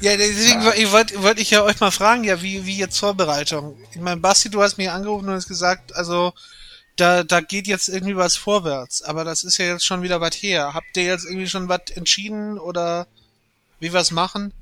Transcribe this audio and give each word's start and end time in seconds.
Ja, 0.00 0.16
deswegen 0.16 0.62
ja. 0.62 0.92
wollte 0.92 1.22
wollt 1.22 1.40
ich 1.40 1.50
ja 1.50 1.62
euch 1.64 1.80
mal 1.80 1.90
fragen, 1.90 2.24
ja, 2.24 2.40
wie, 2.40 2.64
wie 2.66 2.78
jetzt 2.78 2.98
Vorbereitung? 2.98 3.76
Ich 3.90 4.00
meine, 4.00 4.20
Basti, 4.20 4.48
du 4.48 4.62
hast 4.62 4.78
mich 4.78 4.90
angerufen 4.90 5.28
und 5.28 5.34
hast 5.34 5.48
gesagt, 5.48 5.94
also 5.96 6.32
da, 6.96 7.24
da 7.24 7.40
geht 7.40 7.66
jetzt 7.66 7.88
irgendwie 7.88 8.16
was 8.16 8.36
vorwärts, 8.36 9.02
aber 9.02 9.24
das 9.24 9.44
ist 9.44 9.58
ja 9.58 9.66
jetzt 9.66 9.84
schon 9.84 10.02
wieder 10.02 10.20
was 10.20 10.34
her. 10.34 10.74
Habt 10.74 10.96
ihr 10.96 11.04
jetzt 11.04 11.24
irgendwie 11.24 11.48
schon 11.48 11.68
was 11.68 11.90
entschieden 11.94 12.58
oder 12.58 13.06
wie 13.80 13.92
wir 13.92 14.00
es 14.00 14.10
machen? 14.10 14.52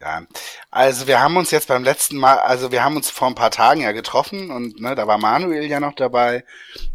Ja, 0.00 0.26
also 0.70 1.06
wir 1.06 1.20
haben 1.20 1.36
uns 1.36 1.50
jetzt 1.50 1.68
beim 1.68 1.84
letzten 1.84 2.16
Mal, 2.16 2.38
also 2.38 2.70
wir 2.70 2.84
haben 2.84 2.96
uns 2.96 3.08
vor 3.08 3.28
ein 3.28 3.34
paar 3.34 3.50
Tagen 3.50 3.80
ja 3.80 3.92
getroffen 3.92 4.50
und 4.50 4.78
ne, 4.78 4.94
da 4.94 5.06
war 5.06 5.16
Manuel 5.16 5.64
ja 5.64 5.80
noch 5.80 5.94
dabei 5.94 6.44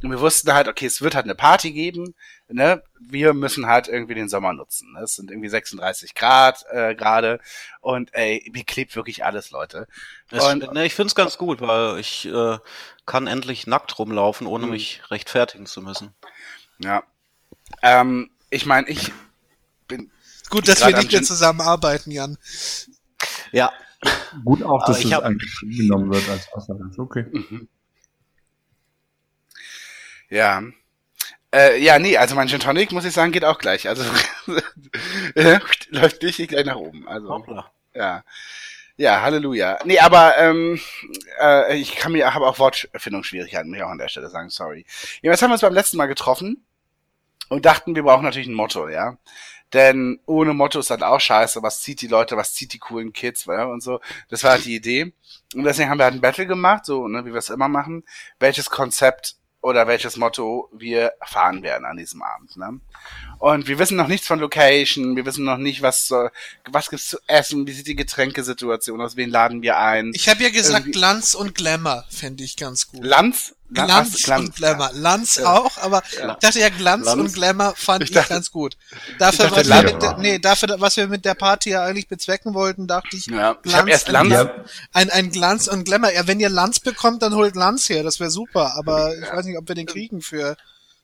und 0.03 0.11
wir 0.11 0.19
wussten 0.19 0.53
halt, 0.53 0.67
okay, 0.67 0.85
es 0.85 1.01
wird 1.01 1.15
halt 1.15 1.25
eine 1.25 1.33
Party 1.33 1.71
geben, 1.71 2.13
ne, 2.49 2.83
wir 2.99 3.33
müssen 3.33 3.67
halt 3.67 3.87
irgendwie 3.87 4.15
den 4.15 4.29
Sommer 4.29 4.53
nutzen. 4.53 4.93
Ne? 4.93 5.01
Es 5.01 5.15
sind 5.15 5.31
irgendwie 5.31 5.49
36 5.49 6.15
Grad 6.15 6.65
äh, 6.71 6.95
gerade 6.95 7.39
und 7.81 8.13
ey, 8.13 8.49
mir 8.53 8.63
klebt 8.63 8.95
wirklich 8.95 9.23
alles, 9.23 9.51
Leute. 9.51 9.87
Und, 10.31 10.73
ne, 10.73 10.85
ich 10.85 10.95
find's 10.95 11.15
ganz 11.15 11.37
gut, 11.37 11.61
weil 11.61 11.99
ich 11.99 12.25
äh, 12.25 12.57
kann 13.05 13.27
endlich 13.27 13.67
nackt 13.67 13.97
rumlaufen, 13.97 14.47
ohne 14.47 14.65
mhm. 14.65 14.71
mich 14.71 15.01
rechtfertigen 15.09 15.65
zu 15.65 15.81
müssen. 15.81 16.13
Ja. 16.79 17.03
Ähm, 17.81 18.31
ich 18.49 18.65
meine, 18.65 18.87
ich 18.89 19.11
bin 19.87 20.11
Gut, 20.49 20.67
dass 20.67 20.85
wir 20.85 20.95
nicht 20.97 21.11
mehr 21.11 21.23
zusammenarbeiten, 21.23 22.11
Jan. 22.11 22.37
Ja. 23.51 23.71
Gut 24.43 24.63
auch, 24.63 24.85
dass 24.85 25.03
es 25.03 25.09
genommen 25.09 26.11
wird 26.11 26.27
als 26.29 26.51
Aussage. 26.53 26.89
Okay. 26.97 27.25
Mhm. 27.31 27.67
Ja. 30.29 30.63
Äh, 31.53 31.81
ja, 31.81 31.97
nee, 31.97 32.17
also 32.17 32.35
mein 32.35 32.47
Gin 32.47 32.59
Tonic, 32.59 32.91
muss 32.91 33.05
ich 33.05 33.13
sagen, 33.13 33.31
geht 33.31 33.45
auch 33.45 33.57
gleich. 33.57 33.87
Also 33.87 34.03
läuft 35.89 36.23
richtig 36.23 36.49
gleich 36.49 36.65
nach 36.65 36.75
oben. 36.75 37.07
Also, 37.07 37.29
Hoppla. 37.29 37.71
ja. 37.93 38.23
Ja, 38.97 39.21
Halleluja. 39.21 39.79
Nee, 39.85 39.99
aber 39.99 40.37
ähm, 40.37 40.77
äh, 41.41 41.77
ich 41.77 41.95
kann 41.95 42.11
mir 42.11 42.33
habe 42.33 42.45
auch 42.45 42.59
Wortfindungsschwierigkeiten, 42.59 43.69
muss 43.69 43.77
ich 43.77 43.83
auch 43.83 43.89
an 43.91 43.97
der 43.97 44.09
Stelle 44.09 44.29
sagen, 44.29 44.49
sorry. 44.49 44.85
Ja, 45.21 45.31
jetzt 45.31 45.41
haben 45.41 45.51
wir 45.51 45.53
uns 45.53 45.61
beim 45.61 45.73
letzten 45.73 45.95
Mal 45.95 46.07
getroffen 46.07 46.65
und 47.47 47.65
dachten, 47.65 47.95
wir 47.95 48.03
brauchen 48.03 48.25
natürlich 48.25 48.49
ein 48.49 48.53
Motto, 48.53 48.89
ja. 48.89 49.17
Denn 49.71 50.19
ohne 50.25 50.53
Motto 50.53 50.79
ist 50.79 50.89
halt 50.89 51.03
auch 51.03 51.21
scheiße. 51.21 51.63
Was 51.63 51.81
zieht 51.81 52.01
die 52.01 52.07
Leute, 52.07 52.35
was 52.35 52.53
zieht 52.53 52.73
die 52.73 52.79
coolen 52.79 53.13
Kids, 53.13 53.45
ja, 53.45 53.65
und 53.65 53.81
so. 53.81 54.01
Das 54.27 54.43
war 54.43 54.51
halt 54.51 54.65
die 54.65 54.75
Idee. 54.75 55.13
Und 55.55 55.63
deswegen 55.63 55.89
haben 55.89 55.99
wir 55.99 56.05
halt 56.05 56.15
ein 56.15 56.21
Battle 56.21 56.45
gemacht, 56.45 56.85
so, 56.85 57.07
ne, 57.07 57.23
wie 57.23 57.31
wir 57.31 57.37
es 57.37 57.49
immer 57.49 57.69
machen. 57.69 58.03
Welches 58.39 58.69
Konzept 58.69 59.35
oder 59.61 59.87
welches 59.87 60.17
Motto 60.17 60.69
wir 60.71 61.13
fahren 61.25 61.63
werden 61.63 61.85
an 61.85 61.97
diesem 61.97 62.21
Abend. 62.21 62.55
Ne? 62.57 62.79
Und 63.39 63.67
wir 63.67 63.79
wissen 63.79 63.97
noch 63.97 64.07
nichts 64.07 64.27
von 64.27 64.39
Location, 64.39 65.15
wir 65.15 65.25
wissen 65.25 65.45
noch 65.45 65.57
nicht, 65.57 65.81
was 65.81 66.13
was 66.69 66.89
gibt's 66.89 67.09
zu 67.09 67.17
essen, 67.27 67.67
wie 67.67 67.73
sieht 67.73 67.87
die 67.87 67.95
Getränkesituation 67.95 69.01
aus, 69.01 69.15
wen 69.15 69.29
laden 69.29 69.61
wir 69.61 69.77
ein. 69.77 70.11
Ich 70.13 70.29
habe 70.29 70.43
ja 70.43 70.49
gesagt, 70.49 70.79
Irgendwie 70.79 70.91
Glanz 70.91 71.35
und 71.35 71.55
Glamour 71.55 72.05
fände 72.09 72.43
ich 72.43 72.55
ganz 72.55 72.87
gut. 72.87 73.01
Glanz? 73.01 73.55
Glanz, 73.71 74.23
Glanz 74.23 74.47
und 74.47 74.55
Glamour. 74.55 74.89
Lanz 74.93 75.35
ja. 75.35 75.53
auch, 75.53 75.77
aber 75.77 76.01
ja. 76.17 76.33
ich 76.33 76.37
dachte 76.39 76.59
ja, 76.59 76.69
Glanz, 76.69 77.03
Glanz. 77.03 77.19
und 77.19 77.33
Glamour 77.33 77.73
fand 77.75 78.03
ich, 78.03 78.11
dachte, 78.11 78.25
ich 78.25 78.29
ganz 78.29 78.51
gut. 78.51 78.77
Dafür, 79.19 79.45
dachte, 79.45 79.57
was 79.59 79.69
wir 79.69 79.83
mit 79.83 80.01
der, 80.01 80.17
nee, 80.17 80.39
dafür, 80.39 80.75
was 80.79 80.97
wir 80.97 81.07
mit 81.07 81.25
der 81.25 81.35
Party 81.35 81.71
ja 81.71 81.83
eigentlich 81.83 82.07
bezwecken 82.07 82.53
wollten, 82.53 82.87
dachte 82.87 83.15
ich, 83.15 83.27
ja, 83.27 83.53
Glanz, 83.53 83.85
ich 83.85 83.91
erst 83.91 84.09
Lanz. 84.09 84.33
Ein, 84.93 85.09
ein 85.11 85.29
Glanz 85.29 85.67
und 85.67 85.83
Glamour. 85.85 86.11
Ja, 86.13 86.27
wenn 86.27 86.39
ihr 86.39 86.49
Lanz 86.49 86.79
bekommt, 86.79 87.21
dann 87.21 87.35
holt 87.35 87.55
Lanz 87.55 87.89
her, 87.89 88.03
das 88.03 88.19
wäre 88.19 88.31
super, 88.31 88.73
aber 88.77 89.15
ich 89.15 89.31
weiß 89.31 89.45
nicht, 89.45 89.57
ob 89.57 89.67
wir 89.67 89.75
den 89.75 89.85
kriegen 89.85 90.21
für, 90.21 90.57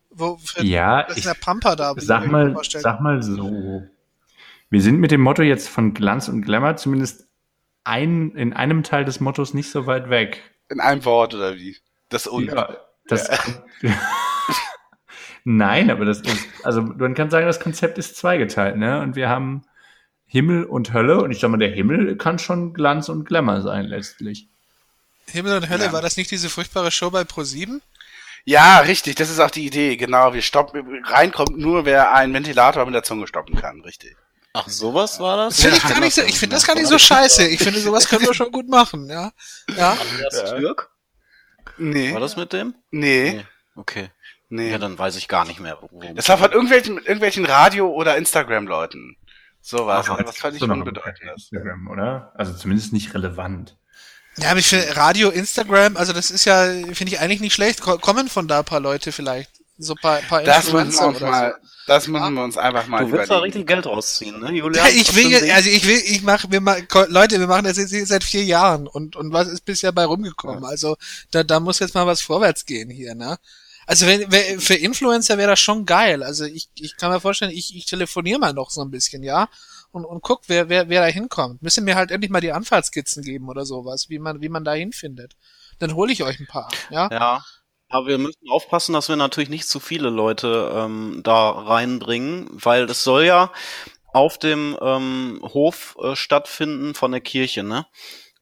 wo, 0.09 0.37
für 0.37 0.63
ja, 0.63 1.07
ich, 1.15 1.23
der 1.23 1.35
Pampa 1.35 1.75
da. 1.75 1.93
Sag 1.97 2.27
mal, 2.27 2.55
sag 2.63 2.99
mal 2.99 3.21
so. 3.21 3.83
Wir 4.71 4.81
sind 4.81 4.99
mit 4.99 5.11
dem 5.11 5.21
Motto 5.21 5.43
jetzt 5.43 5.69
von 5.69 5.93
Glanz 5.93 6.27
und 6.27 6.41
Glamour 6.41 6.77
zumindest 6.77 7.27
ein, 7.83 8.31
in 8.31 8.53
einem 8.53 8.83
Teil 8.83 9.05
des 9.05 9.19
Mottos 9.19 9.53
nicht 9.53 9.69
so 9.69 9.85
weit 9.85 10.09
weg. 10.09 10.41
In 10.69 10.79
einem 10.79 11.05
Wort 11.05 11.35
oder 11.35 11.55
wie? 11.55 11.77
Das 12.15 12.27
und. 12.27 12.45
Ja, 12.45 12.77
das. 13.09 13.27
Ja. 13.81 13.91
Nein, 15.43 15.91
aber 15.91 16.05
das 16.05 16.21
ist, 16.21 16.47
also 16.63 16.81
man 16.81 17.13
kann 17.13 17.29
sagen, 17.29 17.45
das 17.45 17.59
Konzept 17.59 17.97
ist 17.97 18.15
zweigeteilt, 18.15 18.77
ne? 18.77 19.01
Und 19.01 19.17
wir 19.17 19.27
haben 19.27 19.65
Himmel 20.25 20.63
und 20.63 20.93
Hölle 20.93 21.21
und 21.21 21.31
ich 21.31 21.41
sag 21.41 21.49
mal, 21.49 21.57
der 21.57 21.71
Himmel 21.71 22.15
kann 22.15 22.39
schon 22.39 22.73
Glanz 22.73 23.09
und 23.09 23.25
Glamour 23.25 23.61
sein 23.61 23.83
letztlich. 23.83 24.47
Himmel 25.27 25.57
und 25.57 25.69
Hölle, 25.69 25.87
ja. 25.87 25.91
war 25.91 26.01
das 26.01 26.15
nicht 26.15 26.31
diese 26.31 26.49
furchtbare 26.49 26.89
Show 26.89 27.11
bei 27.11 27.23
Pro7? 27.23 27.81
Ja, 28.45 28.79
richtig, 28.79 29.15
das 29.15 29.29
ist 29.29 29.41
auch 29.41 29.51
die 29.51 29.65
Idee, 29.65 29.97
genau. 29.97 30.33
Wir 30.33 30.41
stoppen, 30.41 31.03
reinkommt 31.03 31.57
nur, 31.57 31.83
wer 31.83 32.13
einen 32.13 32.33
Ventilator 32.33 32.85
mit 32.85 32.95
der 32.95 33.03
Zunge 33.03 33.27
stoppen 33.27 33.55
kann, 33.55 33.81
richtig. 33.81 34.15
Ach, 34.53 34.69
sowas 34.69 35.19
war 35.19 35.35
das? 35.35 35.59
Finde 35.59 35.75
ich 35.75 35.83
gar 35.83 35.99
nicht 35.99 36.15
so, 36.15 36.21
ich 36.21 36.39
finde 36.39 36.55
das 36.55 36.65
gar 36.65 36.75
nicht 36.75 36.87
so 36.87 36.97
scheiße. 36.97 37.45
Ich 37.49 37.59
finde, 37.59 37.81
sowas 37.81 38.07
können 38.07 38.25
wir 38.25 38.33
schon 38.33 38.53
gut 38.53 38.69
machen, 38.69 39.09
ja. 39.09 39.33
Ja. 39.75 39.91
Andreas 39.91 40.37
ja. 40.37 40.57
Türk? 40.57 40.94
Nee. 41.77 42.13
War 42.13 42.19
das 42.19 42.35
mit 42.37 42.53
dem? 42.53 42.75
Nee. 42.91 43.33
nee. 43.35 43.45
Okay. 43.75 44.09
Nee. 44.49 44.71
Ja, 44.71 44.77
dann 44.77 44.97
weiß 44.97 45.15
ich 45.15 45.27
gar 45.27 45.45
nicht 45.45 45.59
mehr. 45.59 45.77
Wo 45.81 46.01
das 46.13 46.29
war 46.29 46.37
von 46.37 46.51
irgendwelchen, 46.51 46.97
irgendwelchen 46.97 47.45
Radio- 47.45 47.91
oder 47.91 48.15
Instagram-Leuten. 48.17 49.17
Sowas. 49.61 50.07
Ach, 50.09 50.23
was 50.23 50.37
völlig 50.37 50.61
unbedeutendes. 50.61 51.49
Instagram, 51.51 51.87
oder? 51.87 52.31
Also 52.35 52.53
zumindest 52.53 52.93
nicht 52.93 53.13
relevant. 53.13 53.77
Ja, 54.37 54.51
aber 54.51 54.59
ich 54.59 54.67
finde 54.67 54.95
Radio, 54.95 55.29
Instagram, 55.29 55.97
also 55.97 56.13
das 56.13 56.29
ist 56.29 56.45
ja, 56.45 56.65
finde 56.93 57.13
ich 57.13 57.19
eigentlich 57.19 57.39
nicht 57.39 57.53
schlecht. 57.53 57.81
Kommen 57.81 58.27
von 58.27 58.47
da 58.47 58.59
ein 58.59 58.65
paar 58.65 58.81
Leute 58.81 59.11
vielleicht. 59.11 59.49
So 59.77 59.93
ein 59.93 60.01
paar, 60.01 60.19
paar 60.21 60.43
das 60.43 60.65
Influencer 60.65 61.07
müssen 61.11 61.21
wir 61.21 61.27
uns 61.27 61.35
mal, 61.35 61.55
so. 61.61 61.69
Das 61.87 62.07
müssen 62.07 62.33
wir 62.33 62.43
uns 62.43 62.57
einfach 62.57 62.87
mal 62.87 63.05
Du 63.05 63.11
willst 63.11 63.29
da 63.29 63.39
richtig 63.39 63.67
Geld 63.67 63.85
rausziehen, 63.85 64.39
ne, 64.39 64.51
Julian? 64.51 64.85
Ja, 64.85 64.91
ich 64.91 65.15
will, 65.15 65.51
also 65.51 65.69
ich 65.69 65.85
will, 65.85 66.01
ich 66.05 66.23
mach, 66.23 66.45
wir 66.49 66.61
machen, 66.61 66.87
Leute, 67.09 67.39
wir 67.39 67.47
machen 67.47 67.65
das 67.65 67.77
jetzt 67.77 68.07
seit 68.07 68.23
vier 68.23 68.43
Jahren 68.43 68.87
und, 68.87 69.15
und 69.15 69.33
was 69.33 69.47
ist 69.47 69.65
bisher 69.65 69.91
bei 69.91 70.05
rumgekommen? 70.05 70.63
Ja. 70.63 70.69
Also, 70.69 70.95
da, 71.31 71.43
da 71.43 71.59
muss 71.59 71.79
jetzt 71.79 71.93
mal 71.93 72.07
was 72.07 72.21
vorwärts 72.21 72.65
gehen 72.65 72.89
hier, 72.89 73.15
ne? 73.15 73.37
Also 73.87 74.07
wenn, 74.07 74.59
für 74.59 74.73
Influencer 74.73 75.37
wäre 75.37 75.51
das 75.51 75.59
schon 75.59 75.85
geil. 75.85 76.23
Also 76.23 76.45
ich, 76.45 76.69
ich 76.73 76.97
kann 76.97 77.11
mir 77.11 77.19
vorstellen, 77.19 77.51
ich, 77.51 77.75
ich 77.75 77.85
telefoniere 77.85 78.39
mal 78.39 78.53
noch 78.53 78.71
so 78.71 78.81
ein 78.81 78.89
bisschen, 78.89 79.21
ja, 79.21 79.47
und, 79.91 80.05
und 80.05 80.21
guck, 80.21 80.41
wer, 80.47 80.69
wer, 80.69 80.89
wer 80.89 81.01
da 81.01 81.07
hinkommt. 81.07 81.61
Müssen 81.61 81.83
mir 81.83 81.95
halt 81.95 82.11
endlich 82.11 82.31
mal 82.31 82.41
die 82.41 82.51
Anfahrtskizzen 82.51 83.23
geben 83.23 83.47
oder 83.47 83.65
sowas, 83.65 84.09
wie 84.09 84.19
man, 84.19 84.41
wie 84.41 84.49
man 84.49 84.65
da 84.65 84.73
hinfindet. 84.73 85.35
Dann 85.79 85.93
hole 85.93 86.11
ich 86.11 86.23
euch 86.23 86.39
ein 86.39 86.47
paar, 86.47 86.69
ja. 86.89 87.09
Ja. 87.11 87.45
Aber 87.89 88.07
wir 88.07 88.17
müssen 88.17 88.49
aufpassen, 88.49 88.93
dass 88.93 89.09
wir 89.09 89.15
natürlich 89.15 89.49
nicht 89.49 89.67
zu 89.67 89.79
viele 89.79 90.09
Leute 90.09 90.71
ähm, 90.73 91.21
da 91.23 91.49
reinbringen, 91.51 92.47
weil 92.51 92.85
es 92.85 93.03
soll 93.03 93.25
ja 93.25 93.51
auf 94.13 94.37
dem 94.37 94.77
ähm, 94.81 95.39
Hof 95.43 95.97
äh, 96.01 96.15
stattfinden 96.15 96.95
von 96.95 97.11
der 97.11 97.21
Kirche, 97.21 97.63
ne? 97.63 97.85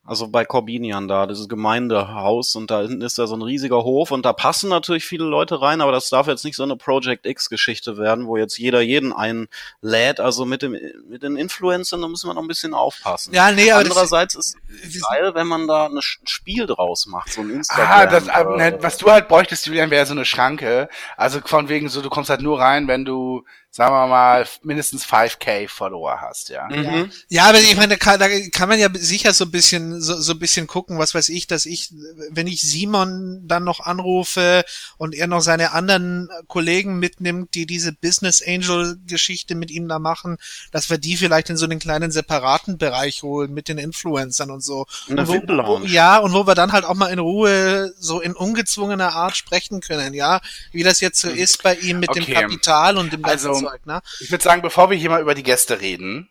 Also 0.06 0.28
bei 0.28 0.44
Corbinian 0.44 1.08
da, 1.08 1.28
dieses 1.28 1.48
Gemeindehaus 1.48 2.58
und 2.58 2.70
da 2.70 2.82
hinten 2.82 3.02
ist 3.02 3.18
ja 3.18 3.26
so 3.26 3.36
ein 3.36 3.42
riesiger 3.42 3.84
Hof 3.86 4.12
und 4.12 4.26
da 4.26 4.34
passen 4.34 4.70
natürlich 4.70 5.06
viele 5.06 5.24
Leute 5.24 5.62
rein, 5.62 5.80
aber 5.80 5.94
das 5.94 6.10
darf 6.10 6.28
jetzt 6.28 6.44
nicht 6.44 6.58
so 6.58 6.64
eine 6.64 6.76
Project 6.76 7.26
X 7.26 7.50
Geschichte 7.50 7.98
werden, 7.98 8.28
wo 8.28 8.36
jetzt 8.36 8.58
jeder 8.58 8.82
jeden 8.82 9.14
einlädt. 9.14 10.20
Also 10.20 10.44
mit 10.44 10.62
dem 10.62 10.76
mit 11.08 11.24
den 11.24 11.38
Influencern, 11.38 12.02
da 12.02 12.10
müssen 12.10 12.30
wir 12.30 12.34
noch 12.34 12.42
ein 12.42 12.50
bisschen 12.50 12.74
aufpassen. 12.74 13.34
Ja, 13.34 13.50
nee, 13.52 13.72
aber 13.72 13.80
andererseits 13.80 14.36
ist 14.36 14.58
es 14.84 15.02
geil, 15.10 15.36
wenn 15.36 15.48
man 15.48 15.68
da 15.68 15.86
ein 15.86 16.00
Spiel 16.02 16.66
draus 16.66 17.06
macht, 17.06 17.32
so 17.32 17.40
ein 17.40 17.50
Instagram. 17.50 17.88
Ah, 17.90 18.06
das, 18.06 18.28
äh, 18.28 18.78
was 18.82 18.98
du 18.98 19.10
halt 19.10 19.30
bräuchtest, 19.30 19.68
Julian, 19.68 19.90
wäre 19.90 20.06
so 20.06 20.12
eine 20.12 20.26
Schranke. 20.26 20.90
Also 21.16 21.40
von 21.46 21.70
wegen 21.70 21.88
so, 21.88 22.02
du 22.02 22.10
kommst 22.10 22.30
halt 22.30 22.42
nur 22.42 22.60
rein, 22.60 22.90
wenn 22.90 23.06
du 23.06 23.46
sagen 23.76 23.92
wir 23.92 24.06
mal, 24.06 24.46
mindestens 24.62 25.04
5k 25.04 25.68
Follower 25.68 26.22
hast, 26.22 26.50
ja. 26.50 26.68
Mhm. 26.70 27.12
Ja, 27.30 27.46
aber 27.46 27.60
ich 27.60 27.76
meine, 27.76 27.96
da 27.96 27.96
kann, 27.96 28.20
da 28.20 28.28
kann 28.52 28.70
man 28.70 28.78
ja 28.78 28.88
sicher 28.94 29.34
so 29.34 29.46
ein 29.46 29.52
bisschen, 29.52 30.00
so, 30.00 30.22
so 30.22 30.34
ein 30.34 30.40
bisschen 30.40 30.68
gucken, 30.68 31.00
was 31.00 31.16
weiß 31.16 31.30
ich, 31.30 31.48
dass 31.48 31.66
ich, 31.66 31.92
wenn 32.30 32.46
ich 32.46 32.62
Simon 32.62 33.42
dann 33.48 33.64
noch 33.64 33.80
anrufe 33.80 34.64
und 34.98 35.16
er 35.16 35.26
noch 35.26 35.42
seine 35.42 35.72
anderen 35.72 36.30
Kollegen 36.46 37.00
mitnimmt, 37.00 37.56
die 37.56 37.66
diese 37.66 37.94
Business 37.94 38.44
Angel 38.46 39.00
Geschichte 39.08 39.56
mit 39.56 39.72
ihm 39.72 39.88
da 39.88 39.98
machen, 39.98 40.38
dass 40.72 40.92
wir 40.92 41.00
die 41.00 41.18
vielleicht 41.18 41.50
in 41.50 41.58
so 41.58 41.66
einen 41.66 41.80
kleinen 41.80 42.12
separaten 42.12 42.78
Bereich 42.78 43.24
holen 43.24 43.56
mit 43.56 43.70
den 43.70 43.80
Influencern 43.80 44.52
und 44.52 44.64
so. 44.64 44.86
Und 45.08 45.28
wo, 45.28 45.34
wo, 45.34 45.80
ja, 45.86 46.20
und 46.20 46.34
wo 46.34 46.46
wir 46.46 46.54
dann 46.54 46.74
halt 46.74 46.86
auch 46.86 46.94
mal 46.94 47.08
in 47.08 47.18
Ruhe 47.18 47.92
so 47.98 48.22
in 48.22 48.34
ungezwungener 48.34 49.16
Art 49.16 49.36
sprechen 49.36 49.82
können, 49.82 50.14
ja, 50.14 50.42
wie 50.72 50.84
das 50.84 51.00
jetzt 51.00 51.20
so 51.20 51.30
mhm. 51.30 51.38
ist 51.38 51.64
bei 51.64 51.74
ihm 51.74 52.00
mit 52.00 52.10
okay. 52.10 52.24
dem 52.24 52.34
Kapital 52.36 52.98
und 52.98 53.12
dem 53.12 53.24
ganzen 53.24 53.48
also, 53.48 53.63
Zeug, 53.64 53.86
ne? 53.86 54.02
Ich 54.20 54.32
würde 54.32 54.44
sagen, 54.44 54.62
bevor 54.62 54.90
wir 54.90 54.98
hier 54.98 55.10
mal 55.10 55.22
über 55.22 55.36
die 55.36 55.44
Gäste 55.44 55.82
reden, 55.82 56.30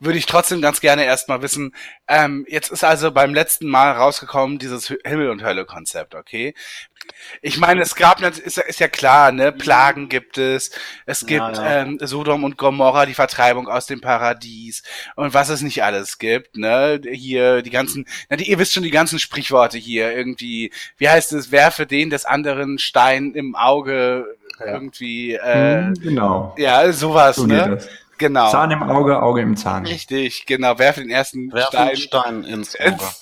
würde 0.00 0.18
ich 0.18 0.26
trotzdem 0.26 0.60
ganz 0.60 0.80
gerne 0.80 1.04
erstmal 1.04 1.42
wissen, 1.42 1.74
ähm, 2.08 2.44
jetzt 2.48 2.70
ist 2.70 2.84
also 2.84 3.10
beim 3.10 3.34
letzten 3.34 3.68
Mal 3.68 3.92
rausgekommen 3.92 4.58
dieses 4.58 4.88
Himmel 5.04 5.30
und 5.30 5.42
Hölle 5.42 5.64
Konzept, 5.64 6.14
okay? 6.14 6.54
Ich 7.42 7.58
meine, 7.58 7.82
es 7.82 7.96
gab, 7.96 8.22
ist, 8.22 8.56
ist 8.56 8.80
ja 8.80 8.88
klar, 8.88 9.30
ne, 9.30 9.52
Plagen 9.52 10.08
gibt 10.08 10.38
es, 10.38 10.70
es 11.04 11.26
gibt 11.26 11.40
ja, 11.40 11.52
ja. 11.52 11.82
Ähm, 11.82 11.98
Sodom 12.00 12.44
und 12.44 12.56
Gomorra, 12.56 13.04
die 13.04 13.14
Vertreibung 13.14 13.68
aus 13.68 13.86
dem 13.86 14.00
Paradies 14.00 14.82
und 15.14 15.34
was 15.34 15.50
es 15.50 15.60
nicht 15.60 15.84
alles 15.84 16.18
gibt, 16.18 16.56
ne, 16.56 17.00
hier 17.12 17.60
die 17.60 17.70
ganzen, 17.70 18.06
na, 18.30 18.36
die, 18.36 18.48
ihr 18.50 18.58
wisst 18.58 18.72
schon 18.72 18.82
die 18.82 18.90
ganzen 18.90 19.18
Sprichworte 19.18 19.76
hier, 19.76 20.16
irgendwie, 20.16 20.72
wie 20.96 21.08
heißt 21.08 21.34
es, 21.34 21.50
werfe 21.50 21.86
den 21.86 22.08
des 22.08 22.24
anderen 22.24 22.78
Stein 22.78 23.34
im 23.34 23.54
Auge, 23.54 24.26
ja. 24.60 24.66
irgendwie, 24.66 25.34
äh, 25.34 25.86
hm, 25.86 25.94
genau. 25.94 26.54
Ja, 26.58 26.90
sowas, 26.92 27.36
so 27.36 27.46
ne? 27.46 27.78
Genau. 28.18 28.50
Zahn 28.50 28.70
im 28.70 28.82
Auge, 28.82 29.20
Auge 29.20 29.40
im 29.40 29.56
Zahn. 29.56 29.86
Richtig, 29.86 30.46
genau. 30.46 30.78
Werfe 30.78 31.00
den 31.00 31.10
ersten 31.10 31.52
Werfen 31.52 31.68
Stein. 31.68 31.96
Stein 31.96 32.44
ins 32.44 32.78
Auge. 32.78 33.04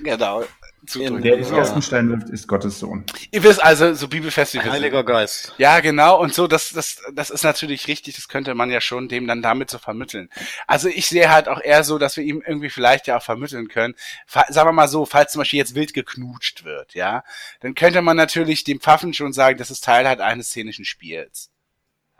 Genau. 0.00 0.44
Zudrücken. 0.88 1.22
Der 1.22 1.36
den 1.36 1.44
Ja. 1.46 1.58
ersten 1.58 1.82
Stein 1.82 2.08
wirft, 2.08 2.28
ist 2.30 2.48
Gottes 2.48 2.78
Sohn. 2.78 3.04
Ihr 3.30 3.42
wisst 3.42 3.62
also, 3.62 3.94
so 3.94 4.08
bibelfest 4.08 4.54
wie 4.54 4.58
wir 4.58 4.62
sind. 4.64 4.72
Heiliger 4.72 5.04
Geist. 5.04 5.52
Ja, 5.58 5.80
genau. 5.80 6.20
Und 6.20 6.34
so, 6.34 6.46
das, 6.46 6.70
das, 6.70 7.00
das 7.12 7.30
ist 7.30 7.44
natürlich 7.44 7.86
richtig. 7.88 8.16
Das 8.16 8.28
könnte 8.28 8.54
man 8.54 8.70
ja 8.70 8.80
schon 8.80 9.08
dem 9.08 9.26
dann 9.26 9.42
damit 9.42 9.70
so 9.70 9.78
vermitteln. 9.78 10.30
Also 10.66 10.88
ich 10.88 11.06
sehe 11.06 11.30
halt 11.30 11.48
auch 11.48 11.60
eher 11.60 11.84
so, 11.84 11.98
dass 11.98 12.16
wir 12.16 12.24
ihm 12.24 12.42
irgendwie 12.46 12.70
vielleicht 12.70 13.06
ja 13.06 13.18
auch 13.18 13.22
vermitteln 13.22 13.68
können. 13.68 13.94
Fa 14.26 14.44
sagen 14.48 14.68
wir 14.68 14.72
mal 14.72 14.88
so, 14.88 15.06
falls 15.06 15.32
zum 15.32 15.40
Beispiel 15.40 15.58
jetzt 15.58 15.74
wild 15.74 15.94
geknutscht 15.94 16.64
wird, 16.64 16.94
ja, 16.94 17.24
dann 17.60 17.74
könnte 17.74 18.02
man 18.02 18.16
natürlich 18.16 18.64
dem 18.64 18.80
Pfaffen 18.80 19.14
schon 19.14 19.32
sagen, 19.32 19.58
das 19.58 19.70
ist 19.70 19.84
Teil 19.84 20.06
halt 20.08 20.20
eines 20.20 20.48
szenischen 20.48 20.84
Spiels. 20.84 21.50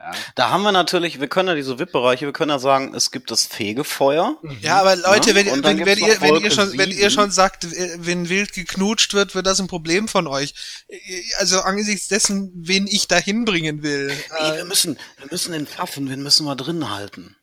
Ja. 0.01 0.11
Da 0.35 0.49
haben 0.49 0.63
wir 0.63 0.71
natürlich, 0.71 1.19
wir 1.19 1.27
können 1.27 1.49
ja 1.49 1.55
diese 1.55 1.77
VIP-Bereiche, 1.77 2.25
wir 2.25 2.31
können 2.31 2.51
ja 2.51 2.59
sagen, 2.59 2.93
es 2.95 3.11
gibt 3.11 3.31
das 3.31 3.45
Fegefeuer. 3.45 4.37
Ja, 4.61 4.79
aber 4.79 4.95
Leute, 4.95 5.31
Ja, 5.31 5.35
wenn, 5.35 5.47
wenn, 5.63 5.85
wenn, 5.85 5.97
ihr, 5.99 6.21
wenn, 6.21 6.35
ihr 6.37 6.51
schon, 6.51 6.77
wenn 6.77 6.89
ihr 6.91 7.09
schon 7.09 7.31
sagt, 7.31 7.65
äh, 7.65 7.97
wenn 7.97 8.29
wild 8.29 8.53
geknutscht 8.53 9.13
wird, 9.13 9.35
wird 9.35 9.45
das 9.45 9.59
ein 9.59 9.67
Problem 9.67 10.07
von 10.07 10.25
euch. 10.27 10.53
Also 11.39 11.59
angesichts 11.59 12.07
dessen, 12.07 12.51
wen 12.55 12.87
ich 12.87 13.09
da 13.09 13.17
hinbringen 13.17 13.83
will. 13.83 14.07
Nee, 14.07 14.47
Äh, 14.49 14.57
wir 14.57 14.65
müssen, 14.65 14.97
wir 15.17 15.27
müssen 15.29 15.51
den 15.51 15.67
Pfaffen, 15.67 16.05
den 16.05 16.23
müssen 16.23 16.45
wir 16.45 16.55
drin 16.55 16.89
halten. 16.89 17.35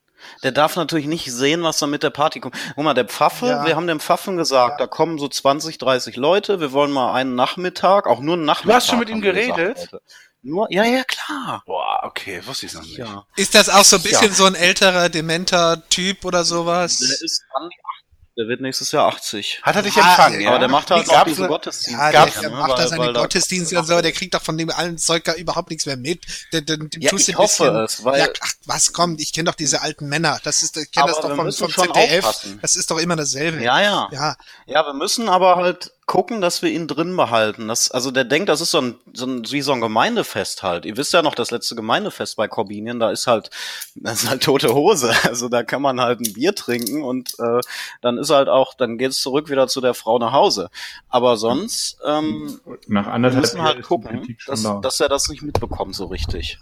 Der 0.43 0.51
darf 0.51 0.75
natürlich 0.77 1.07
nicht 1.07 1.31
sehen, 1.31 1.63
was 1.63 1.79
da 1.79 1.87
mit 1.87 2.03
der 2.03 2.11
Party 2.11 2.41
kommt. 2.41 2.57
Guck 2.75 2.83
mal, 2.85 2.95
der 2.95 3.05
Pfaffe, 3.05 3.47
Ja. 3.47 3.67
wir 3.67 3.77
haben 3.77 3.87
dem 3.87 4.01
Pfaffen 4.01 4.37
gesagt, 4.37 4.81
da 4.81 4.87
kommen 4.87 5.19
so 5.19 5.29
20, 5.29 5.79
30 5.79 6.17
Leute, 6.17 6.59
wir 6.59 6.73
wollen 6.73 6.91
mal 6.91 7.13
einen 7.15 7.35
Nachmittag, 7.37 8.07
auch 8.07 8.21
nur 8.21 8.35
einen 8.35 8.45
Nachmittag. 8.45 8.71
Du 8.71 8.75
hast 8.75 8.87
schon 8.89 8.99
mit 8.99 9.09
ihm 9.09 9.21
gesagt, 9.21 9.37
geredet? 9.57 9.89
Leute. 9.93 10.03
Nur, 10.47 10.67
ja, 10.71 10.85
ja, 10.85 11.03
klar. 11.05 11.63
Boah, 11.67 12.01
okay, 12.05 12.41
wusste 12.47 12.67
ich 12.67 12.73
noch 12.75 12.83
nicht. 12.83 12.99
Ja. 12.99 13.27
ist 13.37 13.55
das 13.55 13.69
auch 13.69 13.85
so 13.85 13.97
ein 13.97 14.03
bisschen 14.03 14.29
Ja. 14.29 14.35
so 14.35 14.45
ein 14.45 14.55
älterer, 14.55 15.09
dementer 15.09 15.83
Typ 15.89 16.25
oder 16.25 16.39
Der 16.39 16.45
sowas? 16.45 17.01
ist 17.01 17.43
an 17.55 17.69
die 17.69 17.77
80. 17.77 18.07
Der 18.39 18.49
wird 18.49 18.61
nächstes 18.61 18.93
Jahr 18.93 19.09
80. 19.09 19.61
Hat 19.63 19.77
er 19.77 19.83
dich 19.83 19.97
Ah, 19.97 20.11
empfangen, 20.11 20.41
ja? 20.43 20.51
Aber 20.51 20.59
der 20.59 20.69
macht 20.69 20.91
halt 20.91 21.07
Gab's 21.09 21.19
auch 21.21 21.25
diese 21.25 21.39
eine- 21.45 21.49
Gottesdienste. 21.49 21.93
Ja, 22.05 22.11
Gab's- 22.13 22.33
der, 22.35 22.43
ne, 22.43 22.49
der 22.51 22.57
macht 22.67 22.91
weil- 22.99 23.13
da- 23.15 23.21
Gottesdienste 23.23 23.79
und 23.79 23.87
so, 23.87 23.93
aber 23.95 24.03
der 24.03 24.13
kriegt 24.13 24.35
doch 24.35 24.43
von 24.43 24.59
dem 24.59 24.69
allen 24.71 24.99
Zeug 24.99 25.25
da 25.25 25.33
überhaupt 25.35 25.71
nichts 25.71 25.87
mehr 25.87 25.97
mit. 25.97 26.21
Der, 26.53 26.61
der, 26.61 26.77
dem 26.77 26.91
Ja, 27.01 27.11
tust 27.11 27.29
ich 27.31 27.37
hoffe 27.37 27.65
bisschen, 27.65 27.77
es, 27.85 28.05
weil- 28.05 28.21
ja, 28.21 28.27
ach, 28.43 28.53
was 28.67 28.93
kommt, 28.93 29.23
ich 29.23 29.33
kenne 29.33 29.47
doch 29.51 29.55
diese 29.57 29.81
alten 29.81 30.07
Männer. 30.09 30.39
Das 30.45 30.63
ist, 30.63 30.77
ich 30.77 30.91
kenne 30.93 31.07
das 31.07 31.17
doch 31.17 31.35
vom, 31.35 31.51
vom 31.51 31.71
ZDF. 31.73 32.27
aufpassen. 32.27 32.59
Das 32.61 32.77
ist 32.77 32.91
doch 32.91 32.99
immer 32.99 33.17
dasselbe. 33.17 33.63
Ja, 33.65 33.81
ja. 33.81 34.09
Ja, 34.13 34.37
Ja, 34.67 34.85
wir 34.85 34.93
müssen 34.95 35.31
aber 35.31 35.57
halt 35.57 35.93
gucken, 36.07 36.41
dass 36.41 36.63
wir 36.63 36.71
ihn 36.71 36.87
drin 36.87 37.17
behalten. 37.17 37.67
Das, 37.67 37.91
also 37.91 38.13
der 38.13 38.25
denkt, 38.25 38.49
das 38.49 38.61
ist 38.61 38.71
so 38.71 38.81
ein, 38.81 38.95
so 39.13 39.27
ein, 39.27 39.43
wie 39.51 39.61
so 39.61 39.73
ein 39.73 39.81
Gemeindefest 39.81 40.63
halt. 40.63 40.85
Ihr 40.87 40.97
wisst 40.97 41.13
ja 41.13 41.21
noch, 41.21 41.35
das 41.35 41.51
letzte 41.51 41.75
Gemeindefest 41.75 42.37
bei 42.37 42.47
Corbinien, 42.47 43.01
da 43.01 43.11
ist 43.11 43.27
halt, 43.27 43.51
das 43.97 44.23
ist 44.23 44.31
halt 44.31 44.43
tote 44.43 44.73
Hose. 44.75 45.13
Also 45.27 45.49
da 45.49 45.65
kann 45.65 45.83
man 45.83 46.01
halt 46.01 46.21
ein 46.21 46.33
Bier 46.33 46.55
trinken 46.55 47.03
und 47.03 47.35
äh, 47.41 47.61
dann 48.01 48.17
ist 48.17 48.31
halt 48.31 48.49
auch, 48.49 48.75
dann 48.75 48.97
geht's 48.97 49.21
zurück 49.21 49.51
wieder 49.51 49.67
zu 49.67 49.81
der 49.81 49.93
Frau 49.93 50.19
nach 50.19 50.33
Hause. 50.33 50.71
Aber 51.09 51.37
sonst 51.37 51.99
ähm, 52.07 52.61
Nach 52.87 53.07
wir 53.07 53.13
anderthalb 53.13 53.43
müssen 53.43 53.63
halt 53.63 53.83
gucken, 53.83 54.37
dass, 54.47 54.63
da. 54.63 54.81
dass 54.81 55.01
er 55.01 55.09
das 55.09 55.29
nicht 55.29 55.43
mitbekommt 55.43 55.97
so 55.97 56.07
richtig. 56.07 56.59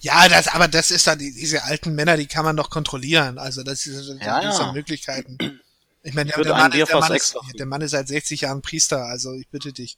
Ja, 0.00 0.28
das, 0.28 0.46
aber 0.48 0.68
das 0.68 0.92
ist 0.92 1.06
dann, 1.08 1.18
die, 1.18 1.32
diese 1.32 1.64
alten 1.64 1.94
Männer, 1.94 2.16
die 2.16 2.26
kann 2.26 2.44
man 2.44 2.56
doch 2.56 2.70
kontrollieren. 2.70 3.38
Also 3.38 3.64
das 3.64 3.86
ist, 3.86 4.08
Ja, 4.20 4.40
das 4.40 4.58
ja. 4.58 4.64
sind 4.64 4.74
Möglichkeiten. 4.74 5.60
Ich 6.06 6.14
meine, 6.14 6.30
der, 6.30 6.44
der, 6.44 6.54
Mann, 6.54 6.70
der, 6.70 6.86
Mann 6.98 7.12
ist, 7.14 7.36
der 7.58 7.66
Mann 7.66 7.80
ist 7.80 7.90
seit 7.90 8.06
60 8.06 8.42
Jahren 8.42 8.62
Priester, 8.62 9.04
also 9.04 9.32
ich 9.34 9.48
bitte 9.48 9.72
dich. 9.72 9.96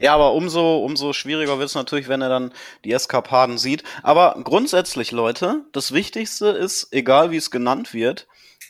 Ja, 0.00 0.14
aber 0.14 0.32
umso, 0.32 0.78
umso 0.82 1.12
schwieriger 1.12 1.58
wird 1.58 1.68
es 1.68 1.74
natürlich, 1.74 2.08
wenn 2.08 2.22
er 2.22 2.30
dann 2.30 2.52
die 2.84 2.92
Eskapaden 2.92 3.58
sieht. 3.58 3.84
Aber 4.02 4.34
grundsätzlich, 4.42 5.10
Leute, 5.12 5.64
das 5.72 5.92
Wichtigste 5.92 6.46
ist, 6.48 6.88
egal 6.90 7.30
wie 7.30 7.36
es 7.36 7.50
genannt 7.50 7.92
wird, 7.92 8.26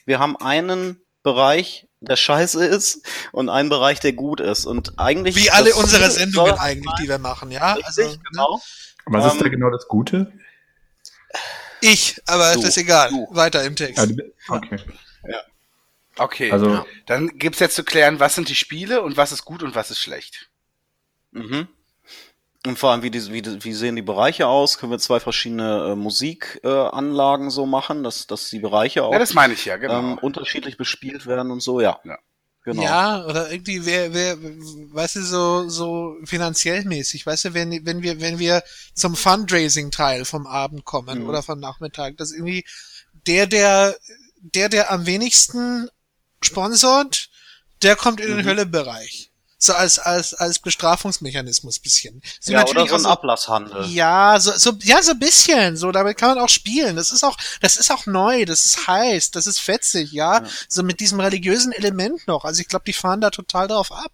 wir 0.07 0.19
haben 0.19 0.37
einen 0.37 1.01
Bereich, 1.23 1.87
der 2.01 2.17
scheiße 2.17 2.67
ist 2.67 3.07
und 3.31 3.49
einen 3.49 3.69
Bereich, 3.69 4.01
der 4.01 4.13
gut 4.13 4.41
ist. 4.41 4.67
Und 4.67 4.99
eigentlich. 4.99 5.37
Wie 5.37 5.51
alle 5.53 5.73
unsere 5.77 6.11
Sendungen 6.11 6.59
eigentlich, 6.59 6.93
die 7.01 7.09
wir 7.09 7.19
machen, 7.19 7.53
ja? 7.53 7.75
Richtig, 7.75 7.87
Also, 7.87 8.03
ne? 8.03 8.19
genau. 8.33 8.61
Was 9.07 9.27
ist 9.27 9.33
ähm, 9.35 9.39
da 9.45 9.49
genau 9.51 9.71
das 9.71 9.87
Gute? 9.87 10.33
Ich, 11.81 12.21
aber 12.27 12.55
Du, 12.55 12.61
das 12.61 12.71
ist 12.71 12.77
egal. 12.79 13.11
du. 13.11 13.27
Weiter 13.31 13.63
im 13.65 13.77
Text. 13.77 13.99
Ah, 14.01 14.07
du- 14.07 14.17
Okay. 16.19 16.51
Also, 16.51 16.85
Dann 17.07 17.39
gibt's 17.39 17.59
jetzt 17.61 17.75
zu 17.77 17.85
klären, 17.85 18.21
was 18.21 18.35
sind 18.35 18.49
die 18.49 18.55
Spiele 18.55 19.03
und 19.03 19.17
was 19.17 19.33
ist 19.33 19.45
gut 19.45 19.63
und 19.63 19.75
was 19.75 19.91
ist 19.91 19.99
schlecht. 20.01 20.49
Mhm. 21.33 21.69
Und 22.67 22.79
vor 22.79 22.93
allem, 22.93 23.03
wie, 23.03 23.11
die, 23.11 23.31
wie, 23.33 23.43
die- 23.43 23.63
wie 23.63 23.75
sehen 23.75 23.95
die 23.97 24.03
Bereiche 24.03 24.47
aus? 24.47 24.79
Können 24.79 24.93
wir 24.93 24.99
zwei 24.99 25.21
verschiedene 25.21 25.91
äh, 25.93 25.95
Musikanlagen 25.97 27.49
äh, 27.49 27.51
so 27.51 27.67
machen, 27.67 28.03
dass, 28.03 28.27
dass 28.27 28.49
die 28.49 28.59
Bereiche 28.61 29.05
auch 29.05 29.13
Ja, 29.13 29.19
das 29.19 29.35
meine 29.35 29.53
ich 29.55 29.65
ja, 29.67 29.77
genau. 29.77 29.99
ähm, 29.99 30.19
unterschiedlich 30.19 30.77
bespielt 30.79 31.27
werden 31.27 31.51
und 31.51 31.61
so, 31.61 31.81
ja. 31.81 32.01
Ja. 32.05 32.17
Genau. 32.65 32.83
Ja, 32.83 33.27
oder 33.27 33.53
irgendwie, 33.53 33.85
wer, 33.85 34.15
wer, 34.15 34.39
weißt 34.41 35.17
du, 35.17 35.21
so, 35.23 35.69
so 35.69 36.17
finanziell 36.25 36.85
mäßig, 36.87 37.27
weißt 37.27 37.45
du, 37.47 37.55
wenn, 37.55 37.85
wenn 37.85 38.01
wir, 38.01 38.23
wenn 38.23 38.39
wir 38.39 38.63
zum 38.95 39.15
Fundraising-Teil 39.15 40.25
vom 40.25 40.47
Abend 40.47 40.87
kommen 40.87 41.25
Mhm. 41.25 41.29
oder 41.29 41.43
vom 41.43 41.61
Nachmittag, 41.61 42.17
dass 42.17 42.33
irgendwie 42.33 42.65
der, 43.27 43.47
der, 43.47 43.95
der, 44.39 44.71
der 44.71 44.91
am 44.91 45.05
wenigsten 45.05 45.91
sponsort, 46.45 47.29
der 47.83 47.97
kommt 47.97 48.21
in 48.21 48.29
den 48.29 48.39
Mhm. 48.39 48.49
Höllebereich. 48.49 49.31
So 49.59 49.73
als, 49.73 49.99
als, 49.99 50.35
als 50.35 50.59
Bestrafungsmechanismus 50.59 51.79
bisschen. 51.79 52.21
So 52.39 52.53
ja, 52.53 52.67
oder 52.67 52.87
so 52.87 52.97
ein 52.97 53.07
Ablasshandel. 53.07 53.87
ja, 53.87 54.39
so, 54.39 54.53
so, 54.53 54.73
ja, 54.83 55.03
so 55.03 55.13
ein 55.13 55.19
bisschen. 55.19 55.77
So, 55.79 55.91
damit 55.91 56.19
kann 56.19 56.35
man 56.35 56.39
auch 56.39 56.51
spielen. 56.51 56.97
Das 56.97 57.11
ist 57.11 57.25
auch, 57.25 57.39
das 57.63 57.77
ist 57.79 57.91
auch 57.91 58.05
neu, 58.05 58.45
das 58.45 58.67
ist 58.67 58.87
heiß, 58.87 59.31
das 59.31 59.47
ist 59.47 59.61
fetzig, 59.61 60.13
ja. 60.13 60.41
Ja. 60.43 60.49
So 60.69 60.83
mit 60.83 61.01
diesem 61.01 61.19
religiösen 61.21 61.73
Element 61.73 62.27
noch. 62.27 62.45
Also 62.45 62.61
ich 62.61 62.69
glaube, 62.69 62.85
die 62.87 62.93
fahren 62.93 63.23
da 63.23 63.31
total 63.31 63.69
drauf 63.69 63.91
ab. 63.91 64.13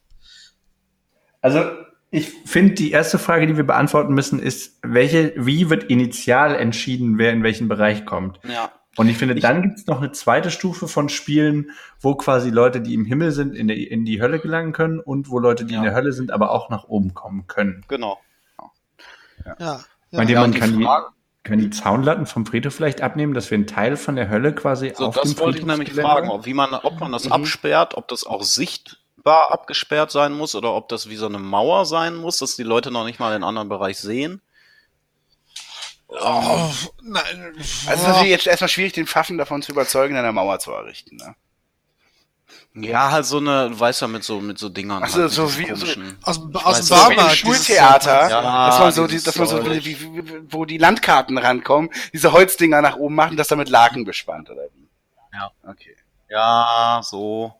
also 1.40 1.64
ich 2.12 2.28
finde, 2.44 2.74
die 2.74 2.90
erste 2.90 3.18
Frage, 3.18 3.46
die 3.46 3.56
wir 3.56 3.64
beantworten 3.64 4.14
müssen, 4.14 4.40
ist, 4.40 4.78
welche, 4.82 5.32
wie 5.36 5.70
wird 5.70 5.84
initial 5.84 6.56
entschieden, 6.56 7.18
wer 7.18 7.32
in 7.32 7.44
welchen 7.44 7.68
Bereich 7.68 8.04
kommt? 8.04 8.40
Ja. 8.48 8.72
Und 8.96 9.08
ich 9.08 9.16
finde, 9.16 9.36
dann 9.36 9.62
gibt 9.62 9.78
es 9.78 9.86
noch 9.86 9.98
eine 9.98 10.10
zweite 10.12 10.50
Stufe 10.50 10.88
von 10.88 11.08
Spielen, 11.08 11.70
wo 12.00 12.16
quasi 12.16 12.50
Leute, 12.50 12.80
die 12.80 12.94
im 12.94 13.04
Himmel 13.04 13.30
sind, 13.30 13.54
in, 13.54 13.68
der, 13.68 13.76
in 13.76 14.04
die 14.04 14.20
Hölle 14.20 14.40
gelangen 14.40 14.72
können 14.72 14.98
und 14.98 15.30
wo 15.30 15.38
Leute, 15.38 15.64
die 15.64 15.74
Ja. 15.74 15.78
in 15.80 15.84
der 15.84 15.94
Hölle 15.94 16.12
sind, 16.12 16.32
aber 16.32 16.50
auch 16.50 16.70
nach 16.70 16.84
oben 16.84 17.14
kommen 17.14 17.46
können. 17.46 17.84
Genau. 17.88 18.18
Ja. 19.46 19.56
ja. 19.58 19.80
Ihr, 20.12 20.18
Ja, 20.18 20.18
man 20.18 20.26
die 20.52 20.58
kann 20.58 20.76
die, 20.76 20.84
Frage- 20.84 21.06
kann 21.44 21.58
die 21.60 21.70
Zaunlatten 21.70 22.26
vom 22.26 22.44
Friedhof 22.44 22.74
vielleicht 22.74 23.00
abnehmen, 23.00 23.32
dass 23.32 23.50
wir 23.50 23.56
einen 23.56 23.66
Teil 23.68 23.96
von 23.96 24.16
der 24.16 24.28
Hölle 24.28 24.54
quasi 24.54 24.92
So, 24.94 25.06
auf 25.06 25.14
das 25.14 25.34
dem 25.34 25.38
wollte 25.40 25.58
ich 25.58 25.66
nämlich 25.66 25.92
fragen, 25.92 26.28
ob, 26.28 26.44
wie 26.46 26.54
man, 26.54 26.74
ob 26.74 26.98
man 27.00 27.12
das 27.12 27.26
Mhm. 27.26 27.32
absperrt, 27.32 27.96
ob 27.96 28.08
das 28.08 28.26
auch 28.26 28.42
sichtbar 28.42 29.52
abgesperrt 29.52 30.10
sein 30.10 30.32
muss 30.32 30.54
oder 30.56 30.74
ob 30.74 30.88
das 30.88 31.08
wie 31.08 31.16
so 31.16 31.26
eine 31.26 31.38
Mauer 31.38 31.86
sein 31.86 32.16
muss, 32.16 32.38
dass 32.40 32.56
die 32.56 32.64
Leute 32.64 32.90
noch 32.90 33.04
nicht 33.04 33.20
mal 33.20 33.32
den 33.32 33.44
anderen 33.44 33.68
Bereich 33.68 33.98
sehen. 33.98 34.42
Oh, 36.12 36.70
nein. 37.02 37.54
Also 37.56 37.60
es 37.60 38.00
ist 38.00 38.06
natürlich 38.06 38.30
jetzt 38.30 38.46
erstmal 38.46 38.68
schwierig, 38.68 38.92
den 38.92 39.06
Pfaffen 39.06 39.38
davon 39.38 39.62
zu 39.62 39.72
überzeugen, 39.72 40.16
eine 40.16 40.32
Mauer 40.32 40.58
zu 40.58 40.72
errichten. 40.72 41.16
Ne? 41.16 41.34
Ja, 42.74 43.10
halt 43.10 43.26
so 43.26 43.38
eine, 43.38 43.70
du 43.70 43.78
weißt 43.80 44.00
ja, 44.02 44.06
mit 44.08 44.22
so, 44.24 44.40
mit 44.40 44.58
so 44.58 44.68
Dingern. 44.68 45.02
Ach 45.04 45.08
so, 45.08 45.22
halt, 45.22 45.32
so 45.32 45.58
wie- 45.58 45.64
komischen- 45.66 46.16
aus, 46.22 46.40
aus 46.64 46.86
dem 46.86 47.08
nicht, 47.16 47.20
So 47.20 47.34
Schultheater. 47.36 48.30
Ja, 48.30 48.66
dass 48.68 48.78
man 48.78 48.92
so, 48.92 49.06
die, 49.06 49.22
dass 49.22 49.36
man 49.36 49.46
so 49.48 49.64
wie, 49.64 49.84
wie, 49.84 50.52
wo 50.52 50.64
die 50.64 50.78
Landkarten 50.78 51.36
rankommen, 51.38 51.90
diese 52.12 52.32
Holzdinger 52.32 52.80
nach 52.80 52.96
oben 52.96 53.14
machen, 53.16 53.36
das 53.36 53.48
dann 53.48 53.58
mit 53.58 53.68
Laken 53.68 54.04
bespannt 54.04 54.50
oder 54.50 54.62
wie? 54.74 54.88
Ja. 55.32 55.50
Okay. 55.68 55.96
Ja, 56.28 57.00
so. 57.04 57.54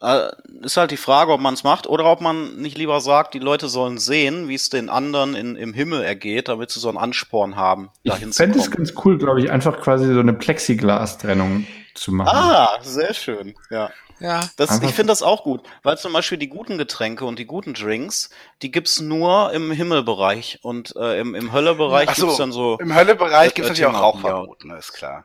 Äh, 0.00 0.28
ist 0.62 0.76
halt 0.76 0.92
die 0.92 0.96
Frage, 0.96 1.32
ob 1.32 1.40
man 1.40 1.54
es 1.54 1.64
macht 1.64 1.88
oder 1.88 2.04
ob 2.04 2.20
man 2.20 2.56
nicht 2.56 2.78
lieber 2.78 3.00
sagt, 3.00 3.34
die 3.34 3.40
Leute 3.40 3.68
sollen 3.68 3.98
sehen, 3.98 4.46
wie 4.48 4.54
es 4.54 4.70
den 4.70 4.88
anderen 4.90 5.34
in, 5.34 5.56
im 5.56 5.74
Himmel 5.74 6.02
ergeht, 6.02 6.48
damit 6.48 6.70
sie 6.70 6.78
so 6.78 6.88
einen 6.88 6.98
Ansporn 6.98 7.56
haben, 7.56 7.90
dahin 8.04 8.28
Ich 8.28 8.34
zu 8.36 8.42
fände 8.42 8.58
es 8.58 8.70
kommen. 8.70 8.84
ganz 8.84 9.04
cool, 9.04 9.18
glaube 9.18 9.40
ich, 9.40 9.50
einfach 9.50 9.80
quasi 9.80 10.06
so 10.12 10.20
eine 10.20 10.34
Plexiglas-Trennung 10.34 11.66
zu 11.94 12.12
machen. 12.12 12.28
Ah, 12.36 12.78
sehr 12.82 13.12
schön. 13.12 13.54
Ja. 13.70 13.90
Ja. 14.20 14.48
Das, 14.56 14.70
Einfach- 14.70 14.88
ich 14.88 14.94
finde 14.94 15.12
das 15.12 15.22
auch 15.22 15.44
gut, 15.44 15.62
weil 15.84 15.96
zum 15.96 16.12
Beispiel 16.12 16.38
die 16.38 16.48
guten 16.48 16.76
Getränke 16.76 17.24
und 17.24 17.38
die 17.38 17.46
guten 17.46 17.74
Drinks, 17.74 18.30
die 18.62 18.70
gibt's 18.72 19.00
nur 19.00 19.52
im 19.52 19.70
Himmelbereich 19.70 20.58
und 20.62 20.94
äh, 20.96 21.20
im, 21.20 21.36
im 21.36 21.52
Höllebereich 21.52 22.10
so, 22.10 22.22
gibt's 22.26 22.38
dann 22.38 22.50
so 22.50 22.78
Im 22.80 22.94
Höllebereich 22.94 23.50
Äh, 23.50 23.54
gibt 23.54 23.58
es 23.66 23.68
natürlich 23.78 23.86
auch 23.86 23.92
Thema, 23.92 24.00
Rauchverbot, 24.30 24.64
ne, 24.64 24.76
ist 24.76 24.92
klar. 24.92 25.24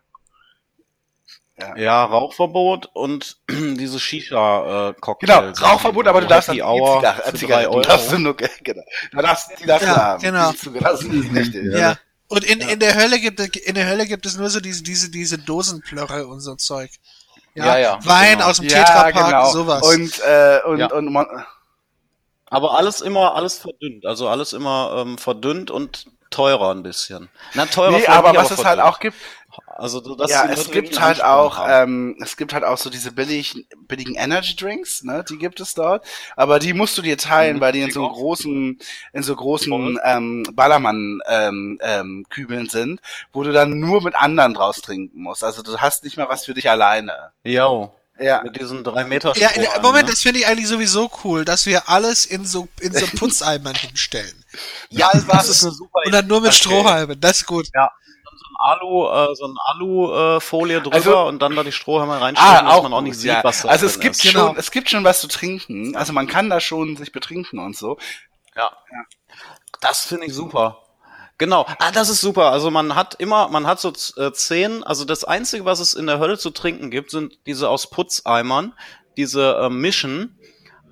Ja 1.75 2.03
Rauchverbot 2.05 2.89
und 2.93 3.37
diese 3.49 3.99
Shisha-Cocktail. 3.99 5.51
Genau, 5.53 5.67
Rauchverbot, 5.67 6.07
aber 6.07 6.21
du 6.21 6.27
darfst 6.27 6.49
dann 6.49 6.55
Happy 6.57 6.65
Hour 6.67 6.97
Zigar 6.99 7.15
für 7.15 7.33
Zigaretten, 7.33 7.71
drei 7.71 7.81
du 7.81 7.87
darfst 7.87 8.07
Euro. 8.07 8.15
du 8.17 8.21
nur, 8.21 8.35
genau. 8.35 8.81
Du 9.11 9.17
darfst, 9.17 9.51
die 9.59 9.65
darfst 9.65 9.87
Ja, 9.87 9.93
du 9.93 10.01
haben. 10.01 10.21
genau. 10.21 10.51
Die 10.51 10.57
zugelassen. 10.57 11.31
Richtig. 11.35 11.73
Ja. 11.73 11.95
Und 12.27 12.43
in, 12.45 12.61
in 12.61 12.79
der 12.79 12.95
Hölle 12.95 13.19
gibt 13.19 13.39
es, 13.39 13.47
in 13.49 13.75
der 13.75 13.87
Hölle 13.87 14.07
gibt 14.07 14.25
es 14.25 14.37
nur 14.37 14.49
so 14.49 14.59
diese, 14.59 14.81
diese, 14.83 15.11
diese 15.11 15.37
Dosenplörre 15.37 16.25
und 16.27 16.39
so 16.39 16.55
Zeug. 16.55 16.89
Ja, 17.55 17.77
ja, 17.77 17.99
Wein 18.03 18.37
genau. 18.39 18.49
aus 18.49 18.57
dem 18.57 18.69
Ja, 18.69 18.79
Tetrapark, 18.83 19.13
genau. 19.13 19.51
sowas. 19.51 19.83
Und, 19.83 20.19
äh, 20.25 20.59
und, 20.65 20.79
Ja. 20.79 20.87
und 20.91 21.05
Mon 21.11 21.27
Aber 22.47 22.77
alles 22.77 23.01
immer, 23.01 23.35
alles 23.35 23.59
verdünnt. 23.59 24.05
Also 24.07 24.27
alles 24.27 24.53
immer 24.53 24.95
ähm, 25.05 25.17
verdünnt 25.19 25.69
und 25.69 26.07
teurer 26.31 26.73
ein 26.73 26.81
bisschen. 26.81 27.29
Na, 27.53 27.67
teurer 27.67 27.91
Nee, 27.91 28.07
aber 28.07 28.33
was 28.35 28.49
es 28.49 28.65
halt 28.65 28.79
auch 28.79 28.99
gibt, 28.99 29.15
Also 29.67 29.99
das 30.15 30.29
ja, 30.29 30.45
es 30.45 30.71
gibt 30.71 30.99
halt 30.99 31.23
auch, 31.23 31.65
ähm, 31.67 32.15
es 32.21 32.37
gibt 32.37 32.53
halt 32.53 32.63
auch 32.63 32.77
so 32.77 32.89
diese 32.89 33.11
billig, 33.11 33.65
billigen 33.87 34.15
Energy 34.15 34.55
Drinks, 34.55 35.03
ne, 35.03 35.23
die 35.27 35.37
gibt 35.37 35.59
es 35.59 35.73
dort. 35.73 36.05
Aber 36.35 36.59
die 36.59 36.73
musst 36.73 36.97
du 36.97 37.01
dir 37.01 37.17
teilen, 37.17 37.57
mhm, 37.57 37.61
weil 37.61 37.73
die 37.73 37.81
in 37.81 37.91
so 37.91 38.07
großen, 38.07 38.79
in 39.13 39.23
so 39.23 39.35
großen 39.35 39.99
ähm, 40.03 40.43
Ballermann 40.53 41.21
ähm, 41.27 41.79
ähm, 41.81 42.25
Kübeln 42.29 42.69
sind, 42.69 43.01
wo 43.31 43.43
du 43.43 43.51
dann 43.51 43.79
nur 43.79 44.01
mit 44.03 44.15
anderen 44.15 44.53
draus 44.53 44.81
trinken 44.81 45.21
musst. 45.21 45.43
Also 45.43 45.61
du 45.63 45.77
hast 45.77 46.03
nicht 46.03 46.17
mal 46.17 46.29
was 46.29 46.45
für 46.45 46.53
dich 46.53 46.69
alleine. 46.69 47.31
Jo. 47.43 47.93
Ja. 48.19 48.43
Mit 48.43 48.59
diesen 48.59 48.83
drei 48.83 49.05
Meter 49.05 49.35
Ja, 49.37 49.49
in, 49.49 49.63
Moment, 49.81 50.05
ne? 50.05 50.11
das 50.11 50.21
finde 50.21 50.39
ich 50.39 50.47
eigentlich 50.47 50.67
sowieso 50.67 51.09
cool, 51.23 51.45
dass 51.45 51.65
wir 51.65 51.89
alles 51.89 52.25
in 52.25 52.45
so, 52.45 52.67
in 52.79 52.93
so 52.93 53.05
Putzeimern 53.17 53.75
hinstellen. 53.75 54.45
Ja, 54.89 55.09
das 55.27 55.49
ist 55.49 55.63
eine 55.63 55.73
super 55.73 55.99
Und 56.05 56.11
dann 56.11 56.27
nur 56.27 56.41
mit 56.41 56.51
okay. 56.51 56.59
Strohhalmen, 56.59 57.19
das 57.19 57.39
ist 57.39 57.47
gut. 57.47 57.67
Ja. 57.73 57.91
Alu, 58.57 59.07
äh, 59.07 59.35
so 59.35 59.47
ein 59.47 59.55
Alu-Folie 59.57 60.77
äh, 60.77 60.81
drüber 60.81 60.95
also, 60.95 61.21
und 61.23 61.41
dann 61.41 61.55
da 61.55 61.63
die 61.63 61.71
Strohhalme 61.71 62.19
reinstellen, 62.19 62.65
ah, 62.65 62.69
dass 62.69 62.83
man 62.83 62.93
auch 62.93 63.01
nicht 63.01 63.17
sieht, 63.17 63.31
ja. 63.31 63.43
was 63.43 63.61
da 63.61 63.69
Also 63.69 63.85
es 63.85 63.99
gibt 63.99 64.15
ist. 64.15 64.23
schon, 64.23 64.41
genau. 64.41 64.55
es 64.57 64.71
gibt 64.71 64.89
schon 64.89 65.03
was 65.03 65.21
zu 65.21 65.27
trinken. 65.27 65.95
Also 65.95 66.13
man 66.13 66.27
kann 66.27 66.49
da 66.49 66.59
schon 66.59 66.97
sich 66.97 67.11
betrinken 67.11 67.59
und 67.59 67.75
so. 67.75 67.97
Ja. 68.55 68.71
ja. 68.91 69.05
Das 69.81 70.05
finde 70.05 70.27
ich 70.27 70.33
super. 70.33 70.79
Genau. 71.37 71.65
Ah, 71.79 71.91
das 71.91 72.09
ist 72.09 72.21
super. 72.21 72.51
Also 72.51 72.71
man 72.71 72.95
hat 72.95 73.15
immer, 73.15 73.49
man 73.49 73.67
hat 73.67 73.79
so 73.79 73.91
äh, 74.17 74.31
zehn, 74.31 74.83
also 74.83 75.03
das 75.03 75.23
einzige, 75.23 75.65
was 75.65 75.79
es 75.79 75.93
in 75.93 76.07
der 76.07 76.19
Hölle 76.19 76.37
zu 76.37 76.51
trinken 76.51 76.91
gibt, 76.91 77.11
sind 77.11 77.39
diese 77.45 77.69
aus 77.69 77.89
Putzeimern, 77.89 78.73
diese 79.17 79.57
äh, 79.57 79.69
Mischen 79.69 80.37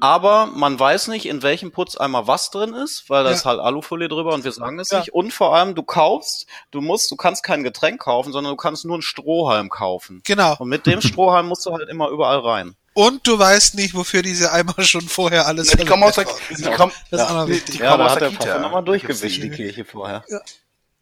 aber 0.01 0.47
man 0.47 0.79
weiß 0.79 1.07
nicht, 1.07 1.25
in 1.25 1.43
welchem 1.43 1.71
Putzeimer 1.71 2.27
was 2.27 2.51
drin 2.51 2.73
ist, 2.73 3.09
weil 3.09 3.23
da 3.23 3.29
ja. 3.29 3.35
ist 3.35 3.45
halt 3.45 3.59
Alufolie 3.59 4.07
drüber 4.07 4.33
und 4.33 4.43
wir 4.43 4.51
sagen 4.51 4.79
es 4.79 4.89
ja. 4.89 4.99
nicht. 4.99 5.13
Und 5.13 5.33
vor 5.33 5.55
allem, 5.55 5.75
du 5.75 5.83
kaufst, 5.83 6.47
du 6.71 6.81
musst, 6.81 7.09
du 7.11 7.15
kannst 7.15 7.43
kein 7.43 7.63
Getränk 7.63 8.01
kaufen, 8.01 8.33
sondern 8.33 8.53
du 8.53 8.57
kannst 8.57 8.83
nur 8.85 8.95
einen 8.95 9.01
Strohhalm 9.01 9.69
kaufen. 9.69 10.21
Genau. 10.25 10.55
Und 10.57 10.69
mit 10.69 10.85
dem 10.85 11.01
Strohhalm 11.01 11.47
musst 11.47 11.65
du 11.65 11.71
halt 11.71 11.87
immer 11.89 12.09
überall 12.09 12.39
rein. 12.39 12.75
Und 12.93 13.25
du 13.25 13.39
weißt 13.39 13.75
nicht, 13.75 13.93
wofür 13.93 14.21
diese 14.21 14.51
Eimer 14.51 14.75
schon 14.79 15.01
vorher 15.01 15.47
alles 15.47 15.71
ja, 15.71 15.77
Die 15.77 15.85
kommen 15.85 16.03
aus 16.03 16.15
der, 16.15 16.25
die 16.25 16.63
kommen, 16.63 16.91
das 17.09 17.21
ist 17.21 17.27
auch 17.27 17.33
noch 17.35 17.47
wichtig. 17.47 17.65
Die, 17.65 17.71
die 17.77 17.87
kommen 17.87 18.01
aus 18.01 18.17
der 18.17 18.29
Kita. 18.29 18.59
nochmal 18.59 18.83
durchgewischt, 18.83 19.43
die 19.43 19.49
Kirche 19.49 19.85
vorher. 19.85 20.25
Ja. 20.27 20.39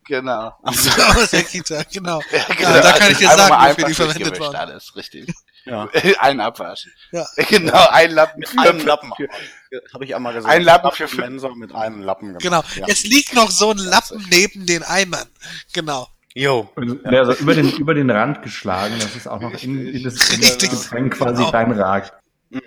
Genau. 0.06 0.53
Also, 0.63 0.89
aus 1.20 1.29
der 1.32 1.44
Kita, 1.44 1.84
genau. 1.91 2.20
Ja, 2.32 2.44
genau. 2.56 2.70
Ja, 2.70 2.82
da 2.82 2.91
kann 2.94 3.12
ich 3.12 3.18
dir 3.20 3.29
sagen, 3.29 3.70
wofür 3.70 3.86
die 3.86 3.94
verwendet 3.94 4.39
waren. 4.39 4.56
Alles, 4.56 4.96
richtig. 4.96 5.32
Ja. 5.65 5.89
ein 6.19 6.39
Abwasch. 6.39 6.87
Ja. 7.11 7.25
Genau, 7.49 7.87
ein 7.89 8.11
Lappen. 8.11 8.39
Mit 8.39 8.57
einem 8.57 8.85
Lappen. 8.85 9.11
Habe 9.93 10.05
ich 10.05 10.15
einmal 10.15 10.33
gesagt. 10.33 10.53
Ein 10.53 10.63
Lappen 10.63 10.91
für 10.91 11.15
Mensa 11.17 11.49
mit 11.55 11.73
einem 11.73 12.01
Lappen 12.01 12.37
gemacht. 12.37 12.43
Genau. 12.43 12.63
Ja. 12.75 12.85
Es 12.87 13.03
liegt 13.03 13.33
noch 13.33 13.51
so 13.51 13.71
ein 13.71 13.77
Lappen 13.77 14.25
neben 14.29 14.65
den 14.65 14.83
Eimern. 14.83 15.27
Genau. 15.73 16.07
Jo. 16.33 16.69
Also 17.03 17.33
über 17.33 17.55
den, 17.55 17.71
über 17.71 17.93
den 17.93 18.09
Rand 18.09 18.43
geschlagen, 18.43 18.95
dass 18.99 19.15
es 19.15 19.27
auch 19.27 19.41
noch 19.41 19.61
in, 19.63 19.87
in 19.87 20.03
das, 20.03 20.29
Getränk 20.29 21.15
quasi 21.15 21.43
genau. 21.43 21.49
reinragt. 21.49 22.13
Mhm. 22.49 22.61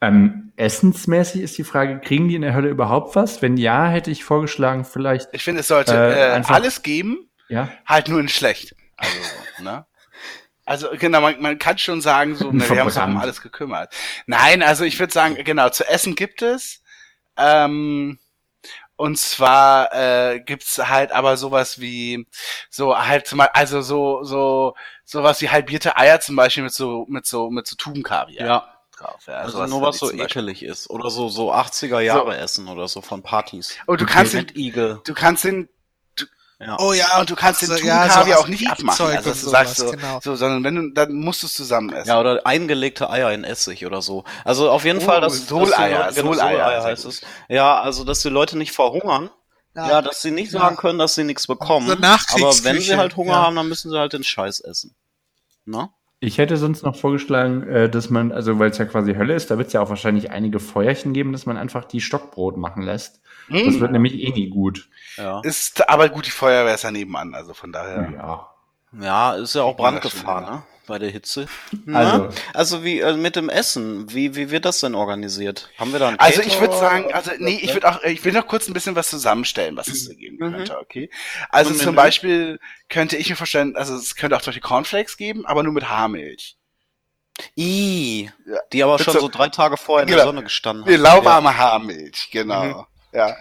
Ähm, 0.00 0.52
essensmäßig 0.56 1.42
ist 1.42 1.58
die 1.58 1.64
Frage, 1.64 2.00
kriegen 2.00 2.28
die 2.28 2.34
in 2.36 2.42
der 2.42 2.54
Hölle 2.54 2.68
überhaupt 2.68 3.16
was? 3.16 3.42
Wenn 3.42 3.56
ja, 3.56 3.88
hätte 3.88 4.10
ich 4.10 4.24
vorgeschlagen, 4.24 4.84
vielleicht. 4.84 5.28
Ich 5.32 5.44
finde, 5.44 5.60
es 5.60 5.68
sollte 5.68 5.94
äh, 5.94 6.38
äh, 6.38 6.42
alles 6.46 6.82
geben, 6.82 7.28
ja? 7.48 7.70
halt 7.86 8.08
nur 8.08 8.20
in 8.20 8.28
schlecht. 8.28 8.74
Also, 8.96 9.16
ne? 9.62 9.86
Also 10.64 10.88
genau, 10.98 11.20
man, 11.20 11.40
man 11.40 11.58
kann 11.58 11.76
schon 11.78 12.00
sagen, 12.00 12.36
so, 12.36 12.50
ne, 12.50 12.68
wir 12.68 12.80
haben 12.80 12.86
uns 12.86 12.96
um 12.96 13.16
alles 13.18 13.42
gekümmert. 13.42 13.92
Nein, 14.26 14.62
also 14.62 14.84
ich 14.84 14.98
würde 14.98 15.12
sagen, 15.12 15.36
genau, 15.44 15.68
zu 15.68 15.86
essen 15.86 16.14
gibt 16.14 16.40
es. 16.42 16.82
Ähm, 17.36 18.18
und 18.96 19.18
zwar 19.18 19.92
äh, 19.92 20.40
gibt's 20.40 20.78
halt 20.78 21.10
aber 21.12 21.36
sowas 21.36 21.80
wie 21.80 22.26
so 22.70 22.96
halt 22.96 23.26
zum 23.26 23.38
Beispiel, 23.38 23.60
also 23.60 23.82
so 23.82 24.22
so 24.22 24.74
sowas 25.04 25.40
wie 25.40 25.50
halbierte 25.50 25.96
Eier 25.96 26.20
zum 26.20 26.36
Beispiel 26.36 26.62
mit 26.62 26.72
so 26.72 27.04
mit 27.08 27.26
so 27.26 27.50
mit 27.50 27.66
so 27.66 27.76
Tubenkaviar. 27.76 28.46
Ja. 28.46 28.70
Drauf, 28.96 29.26
ja. 29.26 29.38
Also 29.38 29.66
nur 29.66 29.82
was 29.82 29.98
so 29.98 30.12
ekelig 30.12 30.62
ist 30.62 30.88
oder 30.88 31.10
so 31.10 31.28
so 31.28 31.52
80er 31.52 31.98
Jahre 31.98 32.30
so. 32.30 32.38
Essen 32.38 32.68
oder 32.68 32.86
so 32.86 33.00
von 33.00 33.22
Partys. 33.22 33.76
Und 33.86 34.00
du 34.00 34.06
kannst 34.06 34.34
den, 34.34 34.46
du 34.54 35.14
kannst 35.14 35.42
den 35.42 35.68
ja. 36.66 36.76
Oh 36.78 36.92
ja, 36.92 37.20
und 37.20 37.28
du 37.28 37.34
kannst 37.34 37.62
den 37.62 37.70
also, 37.70 37.84
ja, 37.84 38.08
so 38.24 38.32
auch 38.34 38.48
nicht 38.48 38.68
abmachen, 38.68 39.06
also 39.06 39.30
dass 39.30 39.42
du 39.42 39.48
sagst 39.50 39.76
so, 39.76 39.90
genau. 39.90 40.20
so, 40.22 40.34
sondern 40.34 40.64
wenn 40.64 40.74
du, 40.74 40.90
dann 40.94 41.12
musst 41.14 41.42
du 41.42 41.46
es 41.46 41.54
zusammen 41.54 41.92
essen. 41.92 42.08
Ja, 42.08 42.20
oder 42.20 42.46
eingelegte 42.46 43.10
Eier 43.10 43.32
in 43.32 43.44
Essig 43.44 43.84
oder 43.84 44.02
so. 44.02 44.24
Also 44.44 44.70
auf 44.70 44.84
jeden 44.84 45.00
oh, 45.00 45.02
Fall, 45.02 45.20
dass 45.20 45.46
Soleier, 45.46 46.04
dass 46.04 46.16
Soleier, 46.16 46.34
Soleier 46.34 46.82
heißt 46.84 47.04
es. 47.04 47.20
Ja, 47.48 47.80
also 47.80 48.04
dass 48.04 48.20
die 48.20 48.30
Leute 48.30 48.56
nicht 48.56 48.72
verhungern. 48.72 49.30
Ja, 49.74 49.88
ja 49.88 50.02
dass 50.02 50.22
sie 50.22 50.30
nicht 50.30 50.50
sagen 50.50 50.76
können, 50.76 50.98
dass 50.98 51.14
sie 51.14 51.24
nichts 51.24 51.46
bekommen. 51.46 51.86
So 51.86 51.94
aber 51.94 52.54
wenn 52.62 52.80
sie 52.80 52.96
halt 52.96 53.16
Hunger 53.16 53.36
haben, 53.36 53.56
dann 53.56 53.68
müssen 53.68 53.90
sie 53.90 53.98
halt 53.98 54.12
den 54.12 54.24
Scheiß 54.24 54.60
essen. 54.60 54.94
Ne? 55.66 55.88
Ich 56.24 56.38
hätte 56.38 56.56
sonst 56.56 56.82
noch 56.82 56.96
vorgeschlagen, 56.96 57.68
äh, 57.68 57.90
dass 57.90 58.08
man, 58.08 58.32
also 58.32 58.58
weil 58.58 58.70
es 58.70 58.78
ja 58.78 58.86
quasi 58.86 59.14
Hölle 59.14 59.34
ist, 59.34 59.50
da 59.50 59.58
wird 59.58 59.66
es 59.66 59.74
ja 59.74 59.82
auch 59.82 59.90
wahrscheinlich 59.90 60.30
einige 60.30 60.58
Feuerchen 60.58 61.12
geben, 61.12 61.32
dass 61.32 61.44
man 61.44 61.58
einfach 61.58 61.84
die 61.84 62.00
Stockbrot 62.00 62.56
machen 62.56 62.82
lässt. 62.82 63.20
Mm. 63.48 63.66
Das 63.66 63.80
wird 63.80 63.92
nämlich 63.92 64.14
eh 64.14 64.30
nie 64.30 64.48
gut. 64.48 64.88
Ja. 65.18 65.40
Ist 65.42 65.86
aber 65.88 66.08
gut, 66.08 66.24
die 66.26 66.30
Feuerwehr 66.30 66.74
ist 66.74 66.82
ja 66.82 66.90
nebenan, 66.90 67.34
also 67.34 67.52
von 67.52 67.72
daher. 67.72 68.10
Ja. 68.16 68.53
Ja, 69.00 69.34
ist 69.34 69.54
ja 69.54 69.62
auch 69.62 69.76
Brandgefahr, 69.76 70.40
ne? 70.40 70.62
Bei 70.86 70.98
der 70.98 71.08
Hitze. 71.08 71.46
Also, 71.90 72.28
also 72.52 72.84
wie 72.84 73.00
äh, 73.00 73.16
mit 73.16 73.36
dem 73.36 73.48
Essen, 73.48 74.12
wie 74.12 74.36
wie 74.36 74.50
wird 74.50 74.66
das 74.66 74.80
denn 74.80 74.94
organisiert? 74.94 75.70
Haben 75.78 75.92
wir 75.92 75.98
da 75.98 76.08
einen 76.08 76.18
Also 76.18 76.42
ich 76.42 76.60
würde 76.60 76.76
sagen, 76.76 77.10
also 77.10 77.30
nee, 77.38 77.58
ich 77.62 77.72
würde 77.72 77.88
auch, 77.88 78.02
ich 78.02 78.22
will 78.22 78.34
noch 78.34 78.46
kurz 78.46 78.68
ein 78.68 78.74
bisschen 78.74 78.94
was 78.94 79.08
zusammenstellen, 79.08 79.78
was 79.78 79.88
es 79.88 80.06
da 80.06 80.14
geben 80.14 80.36
mhm. 80.36 80.52
könnte, 80.52 80.78
okay? 80.78 81.08
Also 81.48 81.70
Und 81.70 81.80
zum 81.80 81.94
Beispiel 81.94 82.60
könnte 82.90 83.16
ich 83.16 83.30
mir 83.30 83.36
vorstellen, 83.36 83.76
also 83.76 83.96
es 83.96 84.14
könnte 84.14 84.36
auch 84.36 84.42
solche 84.42 84.60
Cornflakes 84.60 85.16
geben, 85.16 85.46
aber 85.46 85.62
nur 85.62 85.72
mit 85.72 85.88
Haarmilch. 85.88 86.58
I, 87.56 88.30
die 88.72 88.84
aber 88.84 88.98
schon 88.98 89.14
so, 89.14 89.20
so, 89.20 89.28
drei 89.28 89.48
Tage 89.48 89.76
vorher 89.76 90.02
in 90.02 90.08
genau, 90.08 90.18
der 90.18 90.26
Sonne 90.26 90.42
gestanden 90.42 90.84
haben. 90.84 90.90
Die 90.92 90.98
lauwarme 90.98 91.48
ja. 91.48 91.56
Haarmilch, 91.56 92.28
genau. 92.30 92.64
Mhm. 92.64 92.84
Ja. 93.12 93.36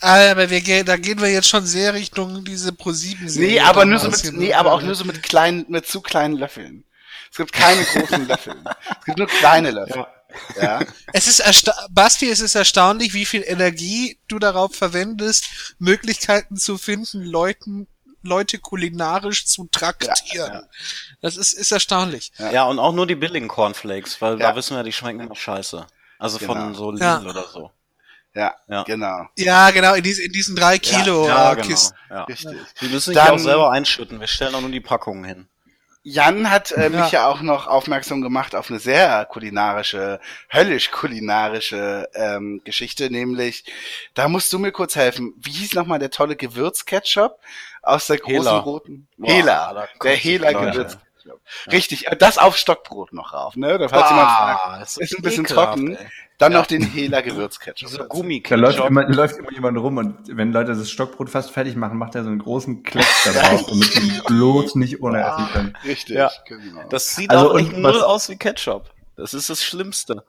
Ah, 0.00 0.30
aber 0.30 0.48
wir 0.48 0.60
gehen, 0.60 0.86
da 0.86 0.96
gehen 0.96 1.20
wir 1.20 1.30
jetzt 1.30 1.48
schon 1.48 1.66
sehr 1.66 1.94
Richtung 1.94 2.44
diese 2.44 2.72
Pro 2.72 2.92
7 2.92 3.26
Nee, 3.26 3.60
aber 3.60 3.84
nur 3.84 3.98
so 3.98 4.08
mit, 4.08 4.32
nee, 4.32 4.54
aber 4.54 4.72
auch 4.72 4.82
nur 4.82 4.94
so 4.94 5.04
mit 5.04 5.22
kleinen, 5.22 5.66
mit 5.68 5.86
zu 5.86 6.00
kleinen 6.00 6.36
Löffeln. 6.36 6.84
Es 7.30 7.36
gibt 7.36 7.52
keine 7.52 7.84
großen 7.84 8.26
Löffel. 8.26 8.56
Es 8.98 9.04
gibt 9.04 9.18
nur 9.18 9.26
kleine 9.28 9.70
Löffel. 9.70 10.06
Ja. 10.56 10.80
ja. 10.80 10.86
Es 11.12 11.26
ist 11.26 11.42
Basti, 11.90 12.30
es 12.30 12.40
ist 12.40 12.54
erstaunlich, 12.54 13.14
wie 13.14 13.24
viel 13.24 13.44
Energie 13.46 14.18
du 14.28 14.38
darauf 14.38 14.74
verwendest, 14.74 15.48
Möglichkeiten 15.78 16.56
zu 16.56 16.78
finden, 16.78 17.24
Leuten 17.24 17.86
Leute 18.22 18.58
kulinarisch 18.58 19.46
zu 19.46 19.66
traktieren. 19.70 20.52
Ja, 20.52 20.60
ja. 20.60 20.68
Das 21.22 21.36
ist, 21.36 21.54
ist 21.54 21.72
erstaunlich. 21.72 22.32
Ja. 22.38 22.52
ja, 22.52 22.64
und 22.64 22.78
auch 22.78 22.92
nur 22.92 23.06
die 23.06 23.14
billigen 23.14 23.48
Cornflakes, 23.48 24.20
weil 24.20 24.36
da 24.36 24.54
wissen 24.54 24.76
wir, 24.76 24.82
die 24.82 24.92
schmecken 24.92 25.20
immer 25.20 25.34
scheiße. 25.34 25.86
Also 26.18 26.38
genau. 26.38 26.52
von 26.52 26.74
so 26.74 26.90
Lidl 26.90 27.26
oder 27.26 27.48
so. 27.48 27.70
Ja, 28.34 28.54
ja, 28.68 28.84
genau. 28.84 29.26
Ja, 29.36 29.70
genau, 29.70 29.94
in, 29.94 30.02
diesen, 30.02 30.26
in 30.26 30.32
diesen 30.32 30.54
drei 30.54 30.78
Kilo 30.78 31.26
ja, 31.26 31.34
ja, 31.34 31.54
genau. 31.54 31.66
Kisten. 31.66 31.96
Ja. 32.08 32.24
Richtig. 32.24 32.56
Wir 32.78 32.88
müssen 32.88 33.14
Dann, 33.14 33.30
auch 33.30 33.38
selber 33.38 33.70
einschütten, 33.72 34.20
wir 34.20 34.28
stellen 34.28 34.54
auch 34.54 34.60
nur 34.60 34.70
die 34.70 34.80
Packungen 34.80 35.24
hin. 35.24 35.48
Jan 36.02 36.50
hat 36.50 36.72
äh, 36.72 36.88
mich 36.88 37.10
ja 37.10 37.26
auch 37.26 37.42
noch 37.42 37.66
aufmerksam 37.66 38.22
gemacht 38.22 38.54
auf 38.54 38.70
eine 38.70 38.78
sehr 38.78 39.26
kulinarische, 39.26 40.18
höllisch 40.50 40.90
kulinarische 40.90 42.08
ähm, 42.14 42.62
Geschichte, 42.64 43.10
nämlich, 43.10 43.64
da 44.14 44.28
musst 44.28 44.50
du 44.52 44.58
mir 44.58 44.72
kurz 44.72 44.96
helfen. 44.96 45.34
Wie 45.36 45.50
hieß 45.50 45.74
nochmal 45.74 45.98
der 45.98 46.10
tolle 46.10 46.36
Gewürzketchup 46.36 47.38
aus 47.82 48.06
der 48.06 48.16
großen 48.16 48.36
Hela. 48.36 48.58
roten 48.58 49.08
Hela, 49.22 49.88
der 50.02 50.16
Hela 50.16 50.52
Gewürzketchup. 50.52 51.40
Richtig, 51.70 52.06
äh, 52.06 52.16
das 52.16 52.38
auf 52.38 52.56
Stockbrot 52.56 53.12
noch 53.12 53.34
rauf, 53.34 53.56
ne? 53.56 53.76
Da 53.76 53.88
falls 53.90 54.04
ah, 54.04 54.08
jemand 54.08 54.30
fragt, 54.30 54.82
ist, 54.82 54.98
ist 54.98 55.18
ein 55.18 55.22
bisschen 55.22 55.44
trocken. 55.44 55.96
Ey. 55.96 56.08
Dann 56.40 56.52
ja. 56.52 56.58
noch 56.58 56.66
den 56.66 56.82
Hela 56.82 57.20
Gewürzketchup. 57.20 57.90
So 57.90 58.04
Gummiketchup. 58.06 58.56
Da 58.56 58.56
läuft 58.56 58.88
immer, 58.88 59.06
läuft 59.10 59.36
immer 59.36 59.52
jemand 59.52 59.76
rum 59.76 59.98
und 59.98 60.16
wenn 60.26 60.52
Leute 60.52 60.74
das 60.74 60.90
Stockbrot 60.90 61.28
fast 61.28 61.50
fertig 61.50 61.76
machen, 61.76 61.98
macht 61.98 62.14
er 62.14 62.24
so 62.24 62.30
einen 62.30 62.38
großen 62.38 62.82
Klecks 62.82 63.24
da 63.24 63.32
drauf, 63.48 63.66
damit 63.66 63.92
sie 63.92 64.22
bloß 64.26 64.74
nicht 64.76 65.02
ohne 65.02 65.20
essen 65.20 65.48
können. 65.52 65.76
Richtig, 65.84 66.16
ja. 66.16 66.30
genau. 66.46 66.88
Das 66.88 67.14
sieht 67.14 67.30
also 67.30 67.50
auch 67.50 67.58
echt 67.58 67.76
null 67.76 68.02
aus 68.02 68.30
wie 68.30 68.36
Ketchup. 68.36 68.88
Das 69.16 69.34
ist 69.34 69.50
das 69.50 69.62
Schlimmste. 69.62 70.24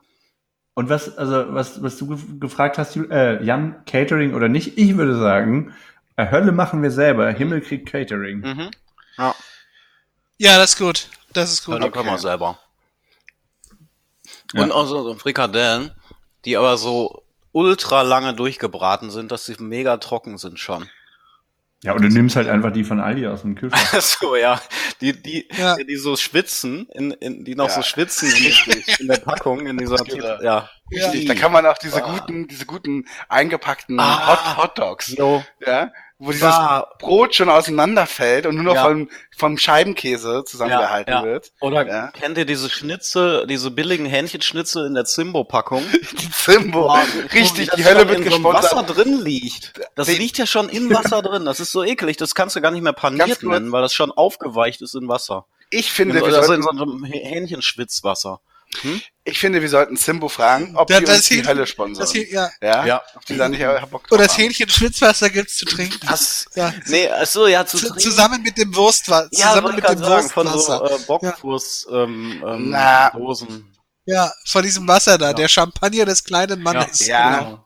Und 0.73 0.89
was, 0.89 1.17
also, 1.17 1.53
was, 1.53 1.81
was 1.81 1.97
du 1.97 2.17
gefragt 2.41 2.77
hast, 2.77 2.97
äh, 2.97 3.41
Jan, 3.41 3.85
Catering 3.85 4.33
oder 4.33 4.49
nicht? 4.49 4.77
Ich 4.77 4.97
würde 4.97 5.17
sagen, 5.17 5.73
äh, 6.17 6.29
Hölle 6.29 6.51
machen 6.51 6.83
wir 6.83 6.91
selber, 6.91 7.29
Himmel 7.29 7.61
kriegt 7.61 7.89
Catering. 7.89 8.39
Mhm. 8.39 8.71
Ja. 9.17 9.33
ja, 10.39 10.57
das 10.57 10.71
ist 10.71 10.77
gut. 10.77 11.07
Das 11.31 11.53
ist 11.53 11.63
gut. 11.63 11.75
Hölle 11.75 11.85
okay. 11.85 11.99
können 11.99 12.09
wir 12.09 12.17
selber. 12.17 12.59
Und 14.53 14.67
ja. 14.67 14.73
auch 14.73 14.85
so 14.85 15.15
Frikadellen, 15.15 15.91
die 16.45 16.57
aber 16.57 16.77
so 16.77 17.24
ultra 17.51 18.01
lange 18.01 18.33
durchgebraten 18.33 19.12
sind, 19.12 19.31
dass 19.31 19.45
sie 19.45 19.55
mega 19.60 19.98
trocken 19.98 20.38
sind 20.38 20.60
schon. 20.60 20.89
Ja, 21.83 21.93
und 21.93 22.03
du 22.03 22.10
nimmst 22.10 22.36
halt 22.36 22.48
einfach 22.48 22.71
die 22.71 22.83
von 22.83 23.00
Aldi 23.00 23.25
aus 23.25 23.41
dem 23.41 23.55
Kühlschrank. 23.55 24.01
so, 24.03 24.36
ja. 24.36 24.62
Die, 25.01 25.19
die, 25.19 25.48
ja. 25.57 25.75
die 25.77 25.95
so 25.95 26.15
schwitzen, 26.15 26.88
in, 26.93 27.10
in, 27.10 27.43
die 27.43 27.55
noch 27.55 27.69
ja. 27.69 27.74
so 27.74 27.81
schwitzen 27.81 28.31
in, 28.31 28.83
in, 29.00 29.07
der 29.07 29.17
Packung, 29.17 29.65
in 29.65 29.77
dieser, 29.79 30.43
ja. 30.43 30.69
Richtig, 30.93 31.25
da 31.25 31.33
kann 31.33 31.51
man 31.51 31.65
auch 31.65 31.79
diese 31.79 32.03
ah. 32.03 32.12
guten, 32.12 32.48
diese 32.48 32.67
guten 32.67 33.05
eingepackten 33.29 34.00
ah. 34.00 34.27
Hot, 34.27 34.57
Hot 34.57 34.77
Dogs, 34.77 35.17
no. 35.17 35.43
ja, 35.65 35.91
wo 36.23 36.31
dieses 36.31 36.53
Brot 36.99 37.33
schon 37.35 37.49
auseinanderfällt 37.49 38.45
und 38.45 38.55
nur 38.55 38.63
noch 38.63 38.75
Ja. 38.75 38.83
vom, 38.83 39.09
vom 39.35 39.57
Scheibenkäse 39.57 40.43
zusammengehalten 40.45 41.11
Ja, 41.11 41.19
ja. 41.21 41.25
wird. 41.25 41.51
Oder 41.61 42.11
kennt 42.11 42.37
ihr 42.37 42.45
diese 42.45 42.69
Schnitzel, 42.69 43.47
diese 43.47 43.71
billigen 43.71 44.05
Hähnchenschnitzel 44.05 44.85
in 44.85 44.93
der 44.93 45.05
Zimbo-Packung? 45.05 45.83
Die 46.19 46.29
Zimbo. 46.31 46.83
Boah, 46.83 47.03
Richtig, 47.33 47.67
das 47.69 47.75
die 47.75 47.85
Hölle 47.85 48.07
wird 48.07 48.19
in 48.19 48.31
so 48.31 48.43
Wasser 48.43 48.61
gesponsert. 48.83 48.97
drin 48.97 49.21
liegt. 49.23 49.73
Das 49.95 50.07
Wie- 50.09 50.15
liegt 50.17 50.37
ja 50.37 50.45
schon 50.45 50.69
in 50.69 50.93
Wasser 50.93 51.21
drin. 51.21 51.45
Das 51.45 51.59
ist 51.59 51.71
so 51.71 51.83
ekelig. 51.83 52.17
Das 52.17 52.35
kannst 52.35 52.55
du 52.55 52.61
gar 52.61 52.71
nicht 52.71 52.83
mehr 52.83 52.93
paniert 52.93 53.41
nennen, 53.43 53.71
weil 53.71 53.81
das 53.81 53.93
schon 53.93 54.11
aufgeweicht 54.11 54.81
ist 54.81 54.93
in 54.95 55.07
Wasser. 55.07 55.45
Ich 55.71 55.91
finde, 55.91 56.15
wir 56.15 56.23
also 56.23 56.53
in 56.53 56.61
so 56.61 56.69
einem 56.69 57.03
Häh- 57.03 57.21
Hähnchenschwitzwasser. 58.81 59.01
ich 59.23 59.39
finde, 59.39 59.61
wir 59.61 59.69
sollten 59.69 59.97
Zimbo 59.97 60.29
fragen, 60.29 60.75
ob 60.75 60.89
Ja, 60.89 60.99
die 60.99 61.05
das 61.05 61.17
uns 61.17 61.27
die 61.29 61.45
Hölle 61.45 61.61
Das 61.61 61.69
sponsern. 61.69 62.07
hier, 62.07 62.29
ja. 62.31 62.49
Ja? 62.61 62.85
Ja. 62.85 63.01
Ob 63.15 63.25
die 63.25 63.37
da 63.37 63.49
nicht 63.49 63.61
Bock 63.89 64.03
drauf 64.07 64.11
Oder 64.11 64.23
das. 64.27 64.37
Hähnchen 64.37 64.69
Schwitzwasser 64.69 65.29
gibt's 65.29 65.57
zu 65.57 65.65
trinken. 65.65 65.99
Das, 66.07 66.45
Ja. 66.55 66.73
nee, 66.87 67.09
achso, 67.09 67.47
ja, 67.47 67.65
zu 67.65 67.77
Zu, 67.77 67.85
trinken. 67.87 67.99
zusammen 67.99 68.41
mit 68.41 68.57
dem 68.57 68.75
Wurstwasser. 68.75 69.29
ja, 69.31 69.49
zusammen 69.53 69.75
mit 69.75 69.87
dem 69.87 69.97
sagen, 69.99 70.29
von 70.29 70.47
so 70.47 70.53
Wurstwasser. 70.53 70.95
äh, 70.95 70.99
Bockwurst, 71.05 71.87
ähm, 71.91 72.43
ähm, 72.45 72.69
Na. 72.71 73.09
Dosen. 73.11 73.67
Ja, 74.05 74.31
von 74.47 74.63
diesem 74.63 74.87
Wasser 74.87 75.17
da, 75.17 75.31
der 75.33 75.47
Champagner 75.47 76.05
des 76.05 76.23
kleinen 76.23 76.61
Mannes. 76.63 77.05
Ja. 77.05 77.39
Genau. 77.39 77.65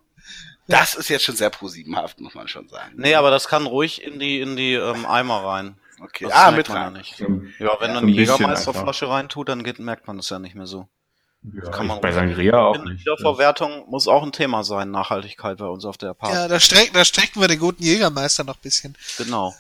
Das 0.68 0.96
ist 0.96 1.10
jetzt 1.10 1.24
schon 1.24 1.36
sehr 1.36 1.52
pro-siebenhaft, 1.52 2.20
muss 2.20 2.34
man 2.34 2.48
schon 2.48 2.68
sagen. 2.68 2.94
Nee, 2.98 3.14
aber 3.16 3.30
das 3.30 3.48
kann 3.48 3.68
ruhig 3.68 4.02
in 4.04 4.20
die, 4.20 4.42
in 4.42 4.56
die 4.56 4.74
ähm, 4.74 5.06
Eimer 5.06 5.46
rein. 5.46 5.78
Okay. 6.02 6.26
Das 6.26 6.34
Ah, 6.34 6.52
merkt 6.52 6.58
mit 6.58 6.70
man 6.70 6.78
ja 6.78 6.84
rein. 6.86 6.94
nicht. 6.94 7.20
Ja, 7.20 7.28
wenn 7.28 7.38
So 7.60 7.76
dann 7.78 7.98
ein 7.98 8.08
die 8.08 8.14
bisschen 8.16 8.36
Jägermeisterflasche 8.36 9.08
reintut, 9.08 9.48
dann 9.48 9.64
geht, 9.64 9.80
merkt 9.80 10.08
man 10.08 10.18
das 10.18 10.30
ja 10.30 10.40
nicht 10.40 10.56
mehr 10.56 10.66
so. 10.66 10.90
Ja, 11.54 11.70
kann 11.72 11.88
man 11.88 12.02
bei 12.02 12.12
Sangria 12.12 12.58
auch 12.60 12.76
In 12.76 12.86
nicht. 12.86 13.02
Wiederverwertung 13.02 13.90
muss 13.90 14.08
auch 14.08 14.24
ein 14.24 14.32
Thema 14.32 14.64
sein, 14.64 14.92
Nachhaltigkeit 14.92 15.58
bei 15.58 15.66
uns 15.68 15.86
auf 15.86 15.98
der 15.98 16.14
Party. 16.14 16.36
Ja, 16.36 16.48
da, 16.48 16.60
streck, 16.60 16.92
da 16.94 17.04
strecken 17.06 17.40
wir 17.42 17.48
den 17.48 17.60
guten 17.60 17.84
Jägermeister 17.84 18.44
noch 18.44 18.56
ein 18.56 18.62
bisschen. 18.62 18.96
Genau. 19.18 19.54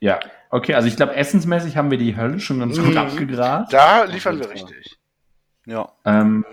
Ja, 0.00 0.20
okay, 0.50 0.74
also 0.74 0.88
ich 0.88 0.96
glaube, 0.96 1.14
essensmäßig 1.14 1.76
haben 1.76 1.90
wir 1.90 1.98
die 1.98 2.16
Hölle 2.16 2.40
schon 2.40 2.58
ganz 2.60 2.76
gut 2.76 2.90
Mhm. 2.90 2.96
abgegrast. 2.98 3.72
Da 3.72 4.04
liefern 4.04 4.38
wir 4.40 4.50
richtig. 4.50 4.98
Ja. 5.66 5.92
Ähm, 6.04 6.44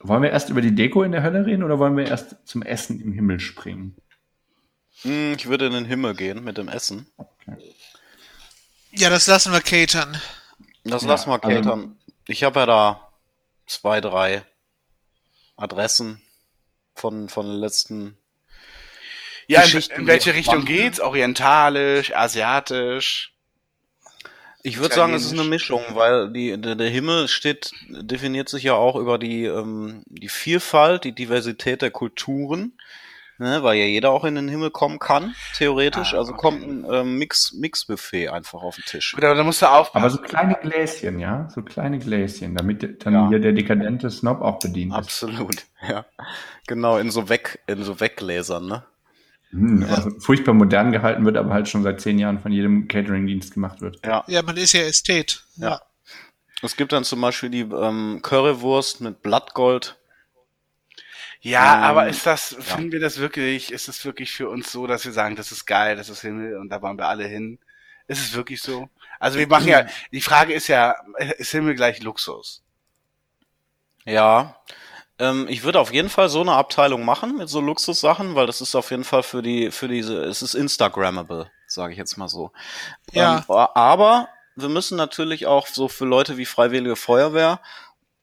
wollen 0.00 0.22
wir 0.22 0.30
erst 0.30 0.48
über 0.50 0.60
die 0.60 0.74
Deko 0.74 1.02
in 1.02 1.12
der 1.12 1.22
Hölle 1.22 1.44
reden 1.46 1.62
oder 1.62 1.78
wollen 1.78 1.96
wir 1.96 2.06
erst 2.06 2.36
zum 2.46 2.62
Essen 2.62 3.00
im 3.00 3.12
Himmel 3.12 3.40
springen? 3.40 3.96
Hm, 5.02 5.34
Ich 5.36 5.46
würde 5.46 5.66
in 5.66 5.72
den 5.72 5.84
Himmel 5.84 6.14
gehen 6.14 6.42
mit 6.44 6.56
dem 6.58 6.68
Essen. 6.68 7.06
Ja, 8.92 9.10
das 9.10 9.26
lassen 9.26 9.52
wir 9.52 9.60
catern. 9.60 10.16
Das 10.84 11.02
Ja, 11.02 11.08
lass 11.08 11.26
mal 11.26 11.38
also- 11.38 11.48
catern. 11.48 11.96
Ich 12.28 12.44
habe 12.44 12.60
ja 12.60 12.66
da 12.66 13.05
zwei, 13.66 14.00
drei 14.00 14.44
Adressen 15.56 16.22
von, 16.94 17.28
von 17.28 17.46
den 17.46 17.56
letzten. 17.56 18.16
Ja, 19.48 19.62
in, 19.62 19.80
in 19.96 20.06
welche 20.06 20.34
Richtung 20.34 20.62
spannend 20.62 20.68
geht's? 20.68 21.00
Orientalisch, 21.00 22.14
asiatisch? 22.14 23.32
Ich 24.62 24.78
würde 24.78 24.96
sagen, 24.96 25.14
es 25.14 25.24
ist 25.24 25.32
eine 25.32 25.44
Mischung, 25.44 25.82
weil 25.90 26.32
die, 26.32 26.60
der, 26.60 26.74
der 26.74 26.90
Himmel 26.90 27.28
steht, 27.28 27.70
definiert 27.88 28.48
sich 28.48 28.64
ja 28.64 28.74
auch 28.74 28.96
über 28.96 29.16
die, 29.16 29.44
ähm, 29.44 30.02
die 30.06 30.28
Vielfalt, 30.28 31.04
die 31.04 31.14
Diversität 31.14 31.82
der 31.82 31.92
Kulturen, 31.92 32.76
ne, 33.38 33.62
weil 33.62 33.76
ja 33.78 33.84
jeder 33.84 34.10
auch 34.10 34.24
in 34.24 34.34
den 34.34 34.48
Himmel 34.48 34.70
kommen 34.70 34.98
kann, 34.98 35.34
theoretisch. 35.56 36.14
Ah, 36.14 36.18
also 36.18 36.32
okay. 36.32 36.40
kommt 36.40 36.62
ein 36.62 36.86
ähm, 36.90 37.18
Mix, 37.18 37.52
Mix-Buffet 37.52 38.28
einfach 38.28 38.62
auf 38.62 38.76
den 38.76 38.84
Tisch. 38.84 39.12
Gut, 39.14 39.24
aber 39.24 39.34
da 39.34 39.44
musst 39.44 39.62
du 39.62 39.66
aufpassen. 39.66 40.04
Aber 40.04 40.10
so 40.10 40.18
kleine 40.20 40.54
Gläschen, 40.60 41.18
ja? 41.18 41.48
So 41.54 41.62
kleine 41.62 41.98
Gläschen, 41.98 42.54
damit 42.54 43.04
dann 43.04 43.14
Ja. 43.14 43.28
hier 43.28 43.38
der 43.38 43.52
dekadente 43.52 44.10
Snob 44.10 44.40
auch 44.40 44.58
bedient 44.58 44.92
ist. 44.92 44.98
Absolut, 44.98 45.64
ja. 45.88 46.04
Genau, 46.66 46.98
in 46.98 47.10
so 47.10 47.28
weg, 47.28 47.60
in 47.66 47.82
so 47.82 48.00
Weggläsern, 48.00 48.66
ne? 48.66 48.84
Hm, 49.50 49.88
was 49.88 50.08
furchtbar 50.24 50.54
modern 50.54 50.90
gehalten 50.92 51.24
wird, 51.24 51.36
aber 51.36 51.52
halt 51.54 51.68
schon 51.68 51.82
seit 51.82 52.00
zehn 52.00 52.18
Jahren 52.18 52.40
von 52.40 52.50
jedem 52.52 52.88
Catering-Dienst 52.88 53.54
gemacht 53.54 53.80
wird. 53.80 54.04
Ja. 54.04 54.24
Ja, 54.26 54.42
man 54.42 54.56
ist 54.56 54.72
ja 54.72 54.82
Ästhet. 54.82 55.44
Ja. 55.56 55.80
Es 56.62 56.76
gibt 56.76 56.92
dann 56.92 57.04
zum 57.04 57.20
Beispiel 57.20 57.50
die 57.50 57.60
ähm, 57.60 58.20
Currywurst 58.22 59.00
mit 59.02 59.22
Blattgold. 59.22 59.98
Ja, 61.46 61.76
Ähm, 61.76 61.84
aber 61.84 62.08
ist 62.08 62.26
das, 62.26 62.56
finden 62.58 62.90
wir 62.90 62.98
das 62.98 63.18
wirklich, 63.18 63.72
ist 63.72 63.86
es 63.86 64.04
wirklich 64.04 64.32
für 64.32 64.48
uns 64.48 64.72
so, 64.72 64.88
dass 64.88 65.04
wir 65.04 65.12
sagen, 65.12 65.36
das 65.36 65.52
ist 65.52 65.64
geil, 65.64 65.94
das 65.94 66.08
ist 66.08 66.22
Himmel 66.22 66.56
und 66.56 66.70
da 66.70 66.82
wollen 66.82 66.98
wir 66.98 67.06
alle 67.06 67.24
hin? 67.24 67.60
Ist 68.08 68.20
es 68.20 68.34
wirklich 68.34 68.60
so? 68.60 68.88
Also 69.20 69.38
wir 69.38 69.46
machen 69.46 69.68
ja, 69.68 69.86
die 70.10 70.20
Frage 70.20 70.52
ist 70.52 70.66
ja, 70.66 70.96
ist 71.38 71.52
Himmel 71.52 71.76
gleich 71.76 72.02
Luxus? 72.02 72.64
Ja. 74.04 74.56
Ähm, 75.20 75.46
ich 75.48 75.62
würde 75.62 75.78
auf 75.78 75.92
jeden 75.92 76.08
Fall 76.08 76.28
so 76.28 76.40
eine 76.40 76.52
Abteilung 76.52 77.04
machen 77.04 77.36
mit 77.36 77.48
so 77.48 77.60
Luxussachen, 77.60 78.34
weil 78.34 78.46
das 78.46 78.60
ist 78.60 78.74
auf 78.74 78.90
jeden 78.90 79.04
Fall 79.04 79.22
für 79.22 79.40
die, 79.40 79.70
für 79.70 79.86
diese, 79.86 80.24
es 80.24 80.42
ist 80.42 80.54
Instagrammable, 80.54 81.48
sage 81.68 81.92
ich 81.92 81.98
jetzt 81.98 82.16
mal 82.16 82.28
so. 82.28 82.50
Ja. 83.12 83.38
Ähm, 83.38 83.44
aber 83.48 84.28
wir 84.56 84.68
müssen 84.68 84.96
natürlich 84.96 85.46
auch 85.46 85.68
so 85.68 85.86
für 85.86 86.06
Leute 86.06 86.38
wie 86.38 86.46
Freiwillige 86.46 86.96
Feuerwehr 86.96 87.60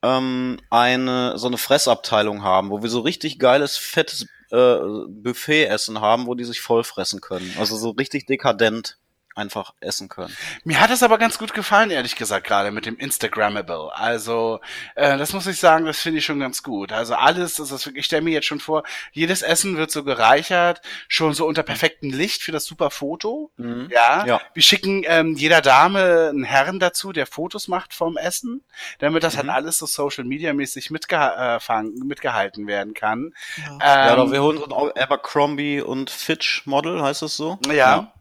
ähm, 0.04 0.60
eine 0.70 1.38
so 1.38 1.48
eine 1.48 1.58
Fressabteilung 1.58 2.44
haben, 2.44 2.70
wo 2.70 2.84
wir 2.84 2.90
so 2.90 3.00
richtig 3.00 3.40
geiles, 3.40 3.78
fettes 3.78 4.28
äh, 4.52 4.78
Buffet-Essen 5.08 6.02
haben, 6.02 6.28
wo 6.28 6.36
die 6.36 6.44
sich 6.44 6.62
vollfressen 6.62 7.22
können. 7.22 7.56
Also 7.58 7.78
so 7.78 7.92
richtig 7.92 8.26
dekadent 8.28 8.98
einfach 9.36 9.74
essen 9.80 10.10
können. 10.10 10.36
Mir 10.64 10.80
hat 10.80 10.90
das 10.90 11.04
aber 11.04 11.18
ganz 11.18 11.38
gut 11.38 11.54
gefallen, 11.54 11.90
ehrlich 11.92 12.16
gesagt, 12.16 12.46
gerade 12.48 12.72
mit 12.72 12.86
dem 12.86 12.98
Instagrammable. 12.98 13.90
Also, 13.94 14.60
äh, 14.96 15.18
das 15.18 15.34
muss 15.34 15.48
ich 15.48 15.60
sagen, 15.60 15.86
das 15.86 16.00
finde 16.00 16.20
ich 16.20 16.26
schon 16.26 16.40
ganz 16.40 16.64
gut. 16.64 16.92
Also 16.92 17.16
alles, 17.16 17.56
das 17.56 17.72
ist 17.72 17.86
wirklich, 17.86 18.02
ich 18.02 18.06
stelle 18.06 18.22
mir 18.22 18.32
jetzt 18.32 18.46
schon 18.48 18.60
vor, 18.60 18.84
jedes 19.12 19.42
Essen 19.42 19.78
wird 19.78 19.92
so 19.92 20.04
gereichert, 20.04 20.82
schon 21.08 21.34
so 21.34 21.46
unter 21.48 21.64
perfektem 21.64 22.12
Licht 22.12 22.44
für 22.44 22.52
das 22.52 22.66
super 22.66 22.90
Foto. 22.92 23.52
Mhm. 23.58 23.90
Ja, 23.92 24.26
Ja. 24.26 24.42
wir 24.54 24.64
schicken 24.64 25.04
ähm, 25.06 25.36
jeder 25.36 25.62
Dame 25.62 26.30
einen 26.30 26.44
Herren 26.44 26.80
dazu, 26.80 27.12
der 27.12 27.26
Fotos 27.28 27.68
macht 27.68 27.94
vom 27.94 28.18
Essen, 28.18 28.64
damit 29.00 29.24
das 29.24 29.34
Mhm. 29.34 29.40
halt 29.40 29.50
alles 29.50 29.78
so 29.78 29.86
Social 29.86 30.24
Media 30.26 30.54
mäßig 30.54 30.92
mitgeha 30.92 31.58
äh, 31.58 31.82
mitgehalten 31.84 32.68
werden 32.68 32.94
kann. 32.94 33.34
Ja. 33.58 33.78
Ja, 33.82 34.08
Ähm, 34.08 34.14
oder 34.22 34.32
wir 34.32 34.44
holen 34.44 34.58
so 34.60 34.66
ein 34.88 35.02
Abercrombie 35.02 35.82
und 35.82 36.10
Fitch 36.10 36.66
Model, 36.66 37.02
heißt 37.02 37.24
es 37.24 37.36
so? 37.38 37.58
ja. 37.68 37.74
Ja, 37.74 38.14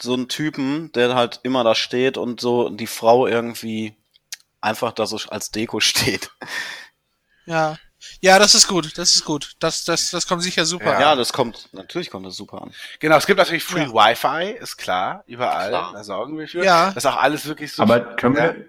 So 0.00 0.14
einen 0.14 0.28
Typen, 0.28 0.92
der 0.92 1.14
halt 1.14 1.40
immer 1.42 1.64
da 1.64 1.74
steht 1.74 2.16
und 2.16 2.40
so 2.40 2.68
die 2.68 2.86
Frau 2.86 3.26
irgendwie 3.26 3.94
einfach 4.60 4.92
da 4.92 5.06
so 5.06 5.18
als 5.28 5.50
Deko 5.50 5.80
steht. 5.80 6.30
ja. 7.46 7.76
Ja, 8.20 8.38
das 8.38 8.54
ist 8.54 8.68
gut, 8.68 8.98
das 8.98 9.14
ist 9.14 9.24
gut. 9.24 9.54
Das, 9.60 9.84
das, 9.84 10.10
das 10.10 10.26
kommt 10.26 10.42
sicher 10.42 10.66
super. 10.66 10.92
Ja. 10.92 11.00
Ja, 11.00 11.16
das 11.16 11.32
kommt, 11.32 11.70
natürlich 11.72 12.10
kommt 12.10 12.26
das 12.26 12.36
super 12.36 12.60
an. 12.60 12.74
Genau, 13.00 13.16
es 13.16 13.26
gibt 13.26 13.38
natürlich 13.38 13.64
Free 13.64 13.84
Ja. 13.84 13.92
Wi-Fi, 13.94 14.50
ist 14.60 14.76
klar, 14.76 15.24
überall. 15.26 15.70
Klar. 15.70 15.92
Da 15.94 16.04
sorgen 16.04 16.38
wir 16.38 16.46
für. 16.46 16.62
Ja. 16.62 16.88
Das 16.88 17.04
ist 17.04 17.06
auch 17.06 17.16
alles 17.16 17.46
wirklich 17.46 17.72
so. 17.72 17.82
Aber 17.82 18.00
können 18.16 18.36
ja. 18.36 18.54
wir, 18.54 18.66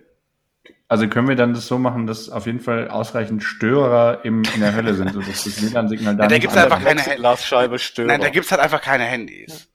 also 0.87 1.07
können 1.07 1.27
wir 1.27 1.35
dann 1.35 1.53
das 1.53 1.67
so 1.67 1.77
machen, 1.77 2.07
dass 2.07 2.29
auf 2.29 2.45
jeden 2.45 2.59
Fall 2.61 2.89
ausreichend 2.89 3.43
Störer 3.43 4.23
im, 4.23 4.43
in 4.53 4.61
der 4.61 4.73
Hölle 4.73 4.93
sind, 4.93 5.11
sodass 5.13 5.43
das 5.43 5.61
WLAN-Signal 5.61 6.15
da 6.15 6.23
Ja, 6.23 6.27
da 6.29 6.33
nicht 6.35 6.41
gibt's 6.41 6.57
einfach 6.57 6.81
keine. 6.81 7.01
Glasscheibe 7.01 7.79
Störer. 7.79 8.07
Nein, 8.07 8.21
da 8.21 8.29
gibt's 8.29 8.51
halt 8.51 8.61
einfach 8.61 8.81
keine 8.81 9.03
Handys. 9.03 9.67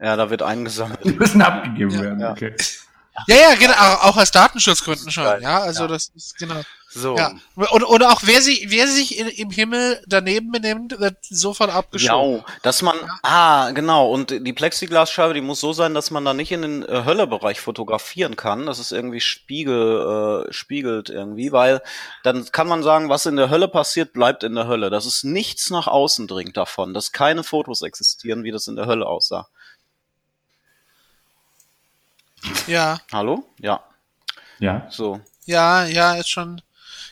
Ja, 0.00 0.16
da 0.16 0.30
wird 0.30 0.42
eingesammelt. 0.42 1.00
Die 1.04 1.12
müssen 1.12 1.42
abgegeben 1.42 1.98
werden, 2.00 2.20
Ja. 2.20 2.32
okay. 2.32 2.54
Ja, 3.28 3.34
ja, 3.36 3.54
genau, 3.54 3.72
auch 4.02 4.16
aus 4.18 4.30
Datenschutzgründen 4.30 5.10
schon. 5.10 5.24
Geil. 5.24 5.42
Ja, 5.42 5.60
also 5.60 5.82
Ja. 5.84 5.88
das 5.88 6.10
ist 6.14 6.36
genau. 6.36 6.60
So. 6.90 7.16
Ja. 7.16 7.32
Und, 7.54 7.82
und 7.82 8.02
auch 8.04 8.20
wer 8.24 8.40
sich, 8.40 8.66
wer 8.70 8.86
sich 8.88 9.18
in, 9.18 9.26
im 9.28 9.50
Himmel 9.50 10.02
daneben 10.06 10.50
benimmt, 10.52 10.98
wird 10.98 11.16
sofort 11.22 11.70
abgeschoben. 11.70 12.38
Ja, 12.38 12.44
dass 12.62 12.80
man, 12.82 12.96
ah, 13.22 13.70
genau, 13.72 14.10
und 14.10 14.30
die 14.46 14.52
Plexiglasscheibe, 14.52 15.34
die 15.34 15.40
muss 15.40 15.60
so 15.60 15.72
sein, 15.72 15.92
dass 15.94 16.10
man 16.10 16.24
da 16.24 16.32
nicht 16.34 16.52
in 16.52 16.62
den 16.62 16.82
äh, 16.82 17.04
Höllebereich 17.04 17.60
fotografieren 17.60 18.36
kann, 18.36 18.66
dass 18.66 18.78
es 18.78 18.92
irgendwie 18.92 19.20
spiegel, 19.20 20.46
äh, 20.48 20.52
spiegelt 20.52 21.08
irgendwie, 21.10 21.52
weil 21.52 21.82
dann 22.22 22.46
kann 22.52 22.68
man 22.68 22.82
sagen, 22.82 23.08
was 23.08 23.26
in 23.26 23.36
der 23.36 23.50
Hölle 23.50 23.68
passiert, 23.68 24.12
bleibt 24.12 24.42
in 24.42 24.54
der 24.54 24.66
Hölle. 24.68 24.88
Dass 24.90 25.06
es 25.06 25.24
nichts 25.24 25.70
nach 25.70 25.86
außen 25.86 26.26
dringt 26.26 26.56
davon, 26.56 26.94
dass 26.94 27.12
keine 27.12 27.44
Fotos 27.44 27.82
existieren, 27.82 28.42
wie 28.44 28.52
das 28.52 28.68
in 28.68 28.76
der 28.76 28.86
Hölle 28.86 29.06
aussah. 29.06 29.48
Ja, 32.66 33.00
Hallo? 33.12 33.44
Ja, 33.60 33.82
Ja. 34.58 34.86
so. 34.90 35.20
ja, 35.44 35.84
ja, 35.86 36.14
ist 36.14 36.28
schon. 36.30 36.60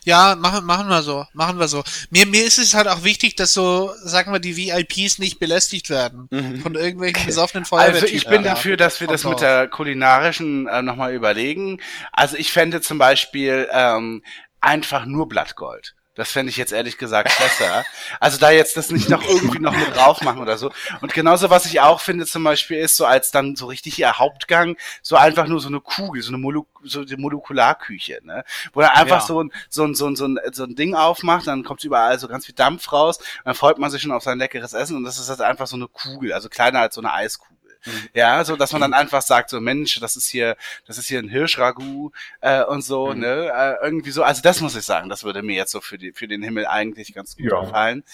Ja, 0.06 0.36
machen, 0.36 0.66
machen 0.66 0.88
wir 0.88 1.02
so, 1.02 1.24
machen 1.32 1.58
wir 1.58 1.66
so. 1.66 1.82
Mir, 2.10 2.26
mir 2.26 2.44
ist 2.44 2.58
es 2.58 2.74
halt 2.74 2.88
auch 2.88 3.04
wichtig, 3.04 3.36
dass 3.36 3.54
so, 3.54 3.90
sagen 4.02 4.32
wir, 4.32 4.38
die 4.38 4.54
VIPs 4.56 5.18
nicht 5.18 5.38
belästigt 5.38 5.88
werden 5.88 6.28
Mhm. 6.30 6.60
von 6.60 6.74
irgendwelchen 6.74 7.24
besoffenen 7.24 7.64
Feuerwehrtypen. 7.64 8.02
Also 8.04 8.14
ich 8.14 8.26
bin 8.26 8.44
Ja. 8.44 8.50
dafür, 8.50 8.76
dass 8.76 9.00
wir 9.00 9.08
das 9.08 9.24
mit 9.24 9.40
der 9.40 9.66
kulinarischen 9.68 10.66
äh, 10.66 10.82
nochmal 10.82 11.14
überlegen. 11.14 11.80
Also 12.12 12.36
ich 12.36 12.52
fände 12.52 12.82
zum 12.82 12.98
Beispiel 12.98 13.66
ähm, 13.72 14.22
einfach 14.60 15.06
nur 15.06 15.26
Blattgold. 15.26 15.94
Das 16.14 16.30
fände 16.30 16.50
ich 16.50 16.56
jetzt 16.56 16.72
ehrlich 16.72 16.96
gesagt 16.96 17.36
besser. 17.38 17.84
Also 18.20 18.38
da 18.38 18.50
jetzt 18.50 18.76
das 18.76 18.90
nicht 18.90 19.08
noch 19.08 19.22
irgendwie 19.24 19.58
noch 19.58 19.76
mit 19.76 19.96
drauf 19.96 20.20
machen 20.22 20.40
oder 20.40 20.56
so. 20.56 20.70
Und 21.00 21.12
genauso, 21.12 21.50
was 21.50 21.66
ich 21.66 21.80
auch 21.80 22.00
finde 22.00 22.24
zum 22.26 22.44
Beispiel, 22.44 22.78
ist 22.78 22.96
so 22.96 23.04
als 23.04 23.30
dann 23.32 23.56
so 23.56 23.66
richtig 23.66 23.98
ihr 23.98 24.18
Hauptgang, 24.18 24.76
so 25.02 25.16
einfach 25.16 25.46
nur 25.46 25.60
so 25.60 25.68
eine 25.68 25.80
Kugel, 25.80 26.22
so 26.22 26.28
eine 26.28 26.38
Molo 26.38 26.66
so 26.86 27.04
die 27.04 27.16
Molekularküche, 27.16 28.20
ne? 28.22 28.44
Wo 28.74 28.80
er 28.80 28.94
einfach 28.96 29.20
Ja. 29.20 29.26
so, 29.26 29.42
ein, 29.42 29.50
so, 29.70 29.84
ein, 29.84 29.94
so, 29.94 30.06
ein, 30.06 30.16
so, 30.16 30.26
ein, 30.26 30.38
so 30.52 30.64
ein 30.64 30.74
Ding 30.76 30.94
aufmacht, 30.94 31.46
dann 31.46 31.64
kommt 31.64 31.82
überall 31.82 32.18
so 32.18 32.28
ganz 32.28 32.46
viel 32.46 32.54
Dampf 32.54 32.92
raus, 32.92 33.18
dann 33.44 33.54
freut 33.54 33.78
man 33.78 33.90
sich 33.90 34.02
schon 34.02 34.12
auf 34.12 34.22
sein 34.22 34.38
leckeres 34.38 34.74
Essen 34.74 34.96
und 34.96 35.04
das 35.04 35.18
ist 35.18 35.28
halt 35.30 35.40
einfach 35.40 35.66
so 35.66 35.76
eine 35.76 35.88
Kugel, 35.88 36.32
also 36.32 36.48
kleiner 36.48 36.80
als 36.80 36.94
so 36.94 37.00
eine 37.00 37.12
Eiskugel. 37.12 37.54
Ja, 38.14 38.44
so 38.44 38.56
dass 38.56 38.72
man 38.72 38.80
dann 38.80 38.94
einfach 38.94 39.22
sagt, 39.22 39.50
so 39.50 39.60
Mensch, 39.60 39.98
das 40.00 40.16
ist 40.16 40.26
hier, 40.28 40.56
das 40.86 40.98
ist 40.98 41.06
hier 41.08 41.18
ein 41.18 41.28
Hirschragout 41.28 42.12
äh, 42.40 42.62
und 42.64 42.82
so, 42.82 43.12
Mhm. 43.14 43.20
ne? 43.20 43.52
Äh, 43.54 43.84
irgendwie 43.84 44.10
so. 44.10 44.22
Also 44.22 44.42
das 44.42 44.60
muss 44.60 44.76
ich 44.76 44.84
sagen, 44.84 45.08
das 45.08 45.24
würde 45.24 45.42
mir 45.42 45.54
jetzt 45.56 45.72
so 45.72 45.80
für 45.80 45.98
die 45.98 46.12
für 46.12 46.28
den 46.28 46.42
Himmel 46.42 46.66
eigentlich 46.66 47.12
ganz 47.14 47.36
gut 47.36 47.50
Ja. 47.50 47.60
gefallen. 47.60 48.04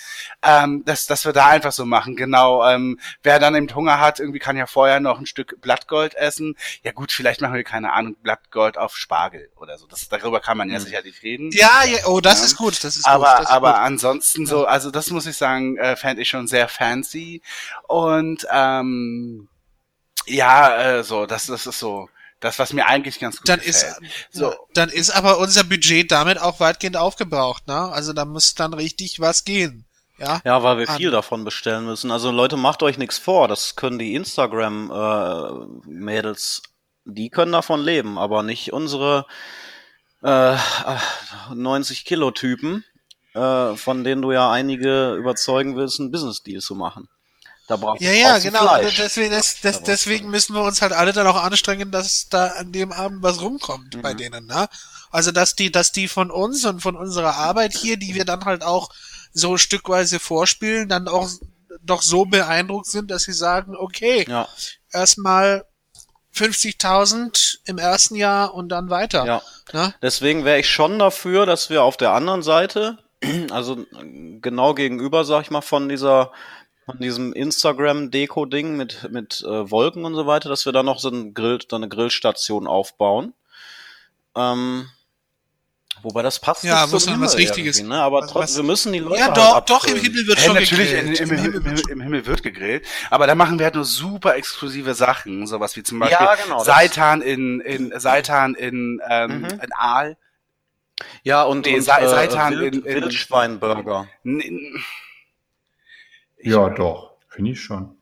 Ähm, 0.43 0.83
dass, 0.85 1.07
dass 1.07 1.25
wir 1.25 1.33
da 1.33 1.47
einfach 1.49 1.73
so 1.73 1.85
machen, 1.85 2.17
genau. 2.17 2.67
Ähm, 2.69 2.99
wer 3.23 3.39
dann 3.39 3.55
eben 3.55 3.73
Hunger 3.75 4.01
hat, 4.01 4.21
irgendwie 4.21 4.39
kann 4.39 4.57
ja 4.57 4.67
vorher 4.67 5.01
noch 5.01 5.19
ein 5.19 5.27
Stück 5.27 5.61
Blattgold 5.61 6.15
essen. 6.15 6.57
Ja 6.83 6.93
gut, 6.93 7.13
vielleicht 7.13 7.41
machen 7.41 7.55
wir 7.55 7.65
keine 7.65 7.93
Ahnung 7.93 8.17
Blattgold 8.23 8.79
auf 8.79 8.97
Spargel 8.97 9.51
oder 9.57 9.79
so. 9.79 9.87
Das 9.87 10.09
darüber 10.09 10.41
kann 10.41 10.57
man 10.59 10.71
ja 10.71 10.79
Mhm. 10.79 10.85
sicherlich 10.85 11.23
reden. 11.23 11.51
Ja, 11.53 11.85
ja, 11.85 12.07
oh, 12.07 12.21
das 12.21 12.39
Ja. 12.41 12.47
ist 12.47 12.57
gut, 12.57 12.83
das 12.85 12.97
ist 12.97 13.07
aber 13.07 13.35
gut. 13.37 13.45
Ist 13.45 13.51
aber 13.51 13.73
gut. 13.73 13.81
ansonsten 13.81 14.47
so, 14.47 14.65
also 14.67 14.91
das 14.91 15.11
muss 15.11 15.27
ich 15.27 15.37
sagen, 15.37 15.77
äh, 15.77 15.97
fände 15.97 16.23
ich 16.23 16.29
schon 16.29 16.47
sehr 16.49 16.69
fancy. 16.69 17.43
Und 17.89 18.47
ähm, 18.53 19.49
ja, 20.35 20.99
äh, 20.99 21.05
so, 21.05 21.27
das, 21.27 21.47
das 21.47 21.67
ist 21.67 21.79
so, 21.79 22.09
das, 22.41 22.59
was 22.59 22.73
mir 22.73 22.87
eigentlich 22.87 23.19
ganz 23.21 23.37
gut 23.39 23.49
dann 23.49 23.61
gefällt. 23.61 23.77
ist 24.01 24.27
So. 24.31 24.55
dann 24.75 24.89
ist 24.89 25.11
aber 25.11 25.39
unser 25.39 25.65
Budget 25.65 26.11
damit 26.11 26.41
auch 26.41 26.61
weitgehend 26.61 26.97
aufgebraucht, 26.97 27.67
ne? 27.67 27.91
Also 27.93 28.13
da 28.13 28.25
muss 28.25 28.55
dann 28.55 28.75
richtig 28.75 29.21
was 29.21 29.45
gehen. 29.45 29.85
Ja. 30.19 30.41
Ja, 30.45 30.63
weil 30.63 30.79
wir 30.79 30.89
An- 30.89 30.97
viel 30.99 31.11
davon 31.11 31.45
bestellen 31.45 31.87
müssen. 31.87 32.11
Also 32.11 32.31
Leute, 32.31 32.57
macht 32.59 32.83
euch 32.83 32.99
nichts 32.99 33.17
vor. 33.19 33.49
Das 33.49 33.77
können 33.77 33.99
die 33.99 34.15
Instagram-Mädels, 34.15 36.63
die 37.05 37.31
können 37.31 37.53
davon 37.53 37.81
leben, 37.81 38.19
aber 38.19 38.43
nicht 38.43 38.73
unsere 38.73 39.27
äh, 40.23 40.57
90 41.55 42.05
Kilo 42.05 42.31
Typen, 42.33 42.85
äh, 43.35 43.75
von 43.77 44.05
denen 44.05 44.21
du 44.23 44.33
ja 44.33 44.51
einige 44.51 45.15
überzeugen 45.15 45.77
willst, 45.77 46.01
einen 46.01 46.11
Business 46.11 46.43
Deal 46.43 46.61
zu 46.61 46.75
machen. 46.75 47.09
Da 47.71 47.77
brauchst 47.77 48.03
Ja, 48.03 48.11
ja, 48.11 48.39
genau. 48.39 48.61
Fleisch. 48.63 48.97
Deswegen, 48.97 49.31
das, 49.31 49.61
das, 49.61 49.83
deswegen 49.85 50.29
müssen 50.29 50.55
wir 50.55 50.63
uns 50.65 50.83
halt 50.83 50.93
alle 50.93 51.13
dann 51.13 51.27
auch 51.29 51.41
anstrengen, 51.41 51.93
dass 51.93 52.29
da 52.29 52.47
an 52.49 52.73
dem 52.73 52.91
Abend 52.91 53.23
was 53.23 53.41
rumkommt 53.41 53.95
Mhm. 53.95 54.03
bei 54.03 54.13
denen, 54.13 54.47
ne? 54.47 54.69
Also 55.13 55.31
dass 55.31 55.55
die, 55.55 55.71
dass 55.71 55.93
die 55.93 56.09
von 56.09 56.31
uns 56.33 56.65
und 56.65 56.81
von 56.83 56.97
unserer 56.97 57.37
Arbeit 57.37 57.73
hier, 57.75 57.97
die 57.97 58.15
wir 58.17 58.25
dann 58.25 58.45
halt 58.45 58.63
auch 58.65 58.91
so 59.33 59.57
stückweise 59.57 60.19
vorspielen, 60.19 60.89
dann 60.89 61.07
auch 61.07 61.29
doch 61.83 62.03
so 62.03 62.25
beeindruckt 62.25 62.87
sind, 62.87 63.11
dass 63.11 63.23
sie 63.23 63.33
sagen, 63.33 63.77
okay, 63.77 64.25
Ja, 64.29 64.49
erstmal 64.93 65.65
50.000 66.35 67.59
im 67.65 67.79
ersten 67.79 68.15
Jahr 68.17 68.55
und 68.55 68.69
dann 68.69 68.91
weiter. 68.91 69.25
ja. 69.27 69.43
Ne? 69.73 69.95
Deswegen 70.03 70.45
wäre 70.45 70.59
ich 70.59 70.69
schon 70.69 70.99
dafür, 70.99 71.47
dass 71.47 71.71
wir 71.71 71.83
auf 71.85 71.97
der 71.97 72.13
anderen 72.13 72.43
Seite, 72.43 72.99
also 73.51 73.85
genau 74.41 74.75
gegenüber, 74.75 75.25
sag 75.25 75.43
ich 75.43 75.51
mal, 75.51 75.61
von 75.61 75.89
dieser 75.89 76.33
von 76.91 76.99
diesem 77.01 77.33
Instagram-Deko-Ding 77.33 78.77
mit 78.77 79.11
mit 79.11 79.43
äh, 79.47 79.71
Wolken 79.71 80.05
und 80.05 80.15
so 80.15 80.27
weiter, 80.27 80.49
dass 80.49 80.65
wir 80.67 80.73
da 80.73 80.83
noch 80.83 80.99
so 80.99 81.09
ein 81.11 81.35
Grill, 81.35 81.59
da 81.69 81.77
eine 81.77 81.89
Grillstation 81.89 82.67
aufbauen. 82.67 83.35
Ähm, 84.37 84.89
wobei 86.03 86.23
das 86.23 86.39
passt 86.41 86.65
Ja, 86.65 86.83
nicht 86.83 86.93
muss 86.93 87.05
zum 87.05 87.15
dann 87.15 87.23
was 87.23 87.33
Himmel 87.35 87.47
Richtiges- 87.47 87.83
Ne? 87.83 88.01
Aber 88.01 88.23
was- 88.23 88.31
trotzdem, 88.31 88.43
was- 88.43 88.57
wir 88.57 88.63
müssen 88.65 88.93
die 88.93 88.99
Leute 89.01 89.19
Ja, 89.19 89.27
halt 89.27 89.37
doch, 89.37 89.61
doch, 89.67 89.87
im. 89.87 89.97
Himmel 89.97 90.27
wird 90.27 90.39
Hey, 90.39 90.47
schon 90.47 90.55
natürlich, 90.55 90.91
gegrillt. 90.93 91.21
im, 91.21 91.31
im, 91.33 91.45
im, 91.55 91.65
wird 91.65 91.81
im, 91.87 91.89
im 91.93 92.01
Himmel 92.01 92.27
wird 92.27 92.43
gegrillt, 92.43 92.87
aber 93.11 93.27
da 93.27 93.35
machen 93.35 93.59
wir 93.59 93.65
halt 93.67 93.75
nur 93.75 93.85
super 93.85 94.37
exklusive 94.37 94.95
Sachen, 94.95 95.47
sowas 95.47 95.77
wie 95.77 95.83
zum 95.83 95.99
Beispiel 95.99 96.19
Ja, 96.21 96.35
genau, 96.37 96.63
Seitan 96.63 97.23
in, 97.23 97.61
in 97.61 97.93
Seitan 97.99 98.55
in, 98.55 99.01
ähm, 99.09 99.41
Mhm. 99.41 99.45
in 99.47 99.73
Aal. 99.77 100.17
Ja, 101.23 101.43
und, 101.45 101.65
Nee, 101.67 101.77
und 101.77 101.83
Sei- 101.83 102.03
äh, 102.03 102.09
Seitan 102.09 102.59
Wild, 102.59 102.75
in- 102.77 102.83
in- 102.85 103.03
Wildschweinburger. 103.03 104.07
N- 104.25 104.83
Ich- 106.41 106.51
Ja, 106.53 106.69
doch. 106.71 107.13
Finde 107.29 107.53
ich 107.53 107.61
schon. 107.61 107.97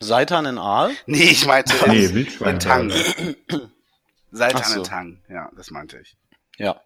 Seitan 0.00 0.46
in 0.46 0.58
Aal? 0.58 0.90
Nee, 1.06 1.22
ich 1.24 1.46
meinte 1.46 1.74
Nee, 1.88 2.04
in, 2.06 2.14
Wildschwein. 2.14 2.54
in 2.54 2.60
Tang. 2.60 2.90
Seitan 4.32 4.64
so. 4.64 4.78
in 4.78 4.84
Tang, 4.84 5.20
ja, 5.28 5.50
das 5.56 5.70
meinte 5.70 5.98
ich. 5.98 6.16
Ja. 6.58 6.80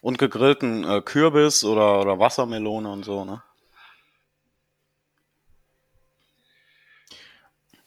Und 0.00 0.18
gegrillten 0.18 0.84
äh, 0.84 1.02
Kürbis 1.02 1.64
oder, 1.64 2.00
oder 2.00 2.18
Wassermelone 2.18 2.90
und 2.90 3.04
so, 3.04 3.24
ne? 3.24 3.42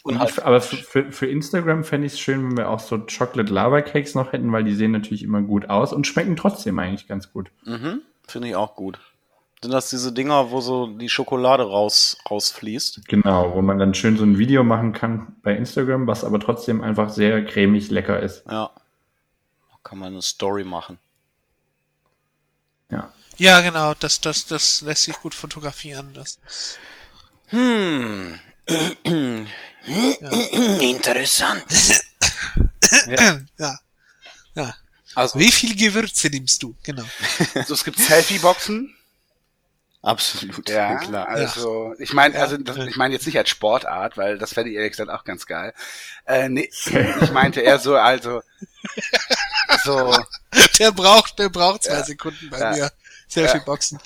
Und 0.03 0.19
halt- 0.19 0.39
aber 0.43 0.59
für, 0.61 0.75
für, 0.77 1.11
für 1.11 1.27
Instagram 1.27 1.83
fände 1.85 2.05
ich 2.07 2.13
es 2.13 2.19
schön, 2.19 2.43
wenn 2.49 2.57
wir 2.57 2.69
auch 2.69 2.79
so 2.81 2.99
Chocolate 2.99 3.51
Lava 3.53 3.81
Cakes 3.81 4.15
noch 4.15 4.33
hätten, 4.33 4.51
weil 4.51 4.65
die 4.65 4.75
sehen 4.75 4.91
natürlich 4.91 5.23
immer 5.23 5.41
gut 5.41 5.69
aus 5.69 5.93
und 5.93 6.05
schmecken 6.05 6.35
trotzdem 6.35 6.77
eigentlich 6.77 7.07
ganz 7.07 7.31
gut. 7.31 7.49
Mhm. 7.63 8.01
Finde 8.27 8.49
ich 8.49 8.55
auch 8.55 8.75
gut. 8.75 8.99
Sind 9.63 9.71
das 9.71 9.89
diese 9.89 10.11
Dinger, 10.11 10.51
wo 10.51 10.59
so 10.59 10.87
die 10.87 11.07
Schokolade 11.07 11.63
raus, 11.63 12.17
rausfließt? 12.29 13.07
Genau, 13.07 13.55
wo 13.55 13.61
man 13.61 13.79
dann 13.79 13.93
schön 13.93 14.17
so 14.17 14.25
ein 14.25 14.37
Video 14.37 14.61
machen 14.65 14.91
kann 14.91 15.37
bei 15.41 15.55
Instagram, 15.55 16.05
was 16.05 16.25
aber 16.25 16.41
trotzdem 16.41 16.83
einfach 16.83 17.09
sehr 17.09 17.45
cremig 17.45 17.89
lecker 17.89 18.19
ist. 18.19 18.43
Ja. 18.45 18.71
Da 18.75 19.77
kann 19.83 19.99
man 19.99 20.11
eine 20.11 20.21
Story 20.21 20.65
machen. 20.65 20.97
Ja. 22.91 23.13
Ja, 23.37 23.61
genau, 23.61 23.93
das, 23.93 24.19
das, 24.19 24.45
das 24.47 24.81
lässt 24.81 25.03
sich 25.03 25.15
gut 25.15 25.33
fotografieren. 25.33 26.13
Das, 26.13 26.39
Hm. 27.47 28.37
Interessant. 30.81 31.63
ja. 33.57 33.79
ja. 34.55 34.75
Also, 35.15 35.39
Wie 35.39 35.51
viel 35.53 35.73
Gewürze 35.77 36.27
nimmst 36.29 36.61
du? 36.63 36.75
Genau. 36.83 37.05
So, 37.65 37.75
es 37.75 37.85
gibt 37.85 37.97
Selfie-Boxen. 37.97 38.93
Absolut. 40.03 40.69
Ja, 40.69 40.95
klar. 40.99 41.27
also 41.27 41.95
ich 41.97 42.13
meine, 42.13 42.35
Ja. 42.35 42.41
also 42.41 42.57
das, 42.57 42.77
ich 42.77 42.95
meine 42.97 43.13
jetzt 43.15 43.25
nicht 43.25 43.37
als 43.37 43.49
Sportart, 43.49 44.15
weil 44.17 44.37
das 44.37 44.53
fände 44.53 44.69
ich 44.69 44.75
ehrlich 44.77 44.91
gesagt 44.91 45.09
auch 45.09 45.23
ganz 45.23 45.45
geil. 45.47 45.73
Äh, 46.25 46.49
nee, 46.49 46.69
ich 47.21 47.31
meinte 47.31 47.61
eher 47.61 47.79
so, 47.79 47.95
also 47.97 48.41
so, 49.83 50.15
Der 50.79 50.91
braucht, 50.91 51.39
der 51.39 51.49
braucht 51.49 51.83
zwei 51.83 51.93
Ja. 51.93 52.03
Sekunden 52.03 52.49
bei 52.49 52.59
Ja. 52.59 52.71
mir. 52.71 52.91
Selfie-Boxen. 53.27 53.99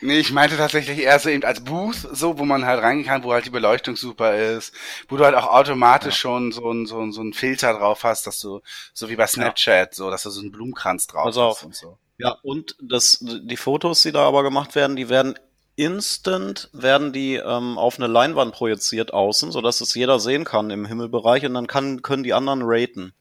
nee, 0.00 0.18
ich 0.18 0.32
meinte 0.32 0.56
tatsächlich 0.56 0.98
eher 0.98 1.18
so 1.18 1.28
eben 1.28 1.44
als 1.44 1.62
Booth, 1.62 1.96
so, 2.12 2.38
wo 2.38 2.44
man 2.46 2.64
halt 2.64 2.82
reingehen 2.82 3.06
kann, 3.06 3.22
wo 3.22 3.32
halt 3.34 3.44
die 3.44 3.50
Beleuchtung 3.50 3.96
super 3.96 4.34
ist, 4.36 4.72
wo 5.08 5.16
du 5.18 5.24
halt 5.24 5.34
auch 5.34 5.46
automatisch 5.48 6.16
schon 6.16 6.52
so 6.52 6.70
ein, 6.72 6.86
so 6.86 7.00
ein, 7.02 7.12
so 7.12 7.20
ein 7.22 7.34
Filter 7.34 7.74
drauf 7.74 8.04
hast, 8.04 8.26
dass 8.26 8.40
du, 8.40 8.62
so 8.94 9.10
wie 9.10 9.16
bei 9.16 9.26
Snapchat, 9.26 9.94
so, 9.94 10.10
dass 10.10 10.22
du 10.22 10.30
so 10.30 10.40
einen 10.40 10.52
Blumenkranz 10.52 11.06
drauf 11.06 11.24
Pass 11.24 11.36
auf. 11.36 11.56
hast 11.58 11.64
und 11.64 11.74
so. 11.74 11.98
Ja, 12.18 12.36
und 12.42 12.76
das, 12.80 13.18
die 13.20 13.56
Fotos, 13.56 14.02
die 14.02 14.12
da 14.12 14.26
aber 14.26 14.42
gemacht 14.42 14.74
werden, 14.74 14.96
die 14.96 15.08
werden 15.08 15.38
instant, 15.76 16.70
werden 16.72 17.12
die 17.12 17.34
ähm, 17.34 17.76
auf 17.76 17.98
eine 17.98 18.06
Leinwand 18.06 18.54
projiziert 18.54 19.12
außen, 19.12 19.52
sodass 19.52 19.82
es 19.82 19.94
jeder 19.94 20.18
sehen 20.18 20.44
kann 20.44 20.70
im 20.70 20.86
Himmelbereich 20.86 21.44
und 21.44 21.54
dann 21.54 21.66
kann, 21.66 22.00
können 22.02 22.22
die 22.22 22.32
anderen 22.32 22.62
raten. 22.64 23.12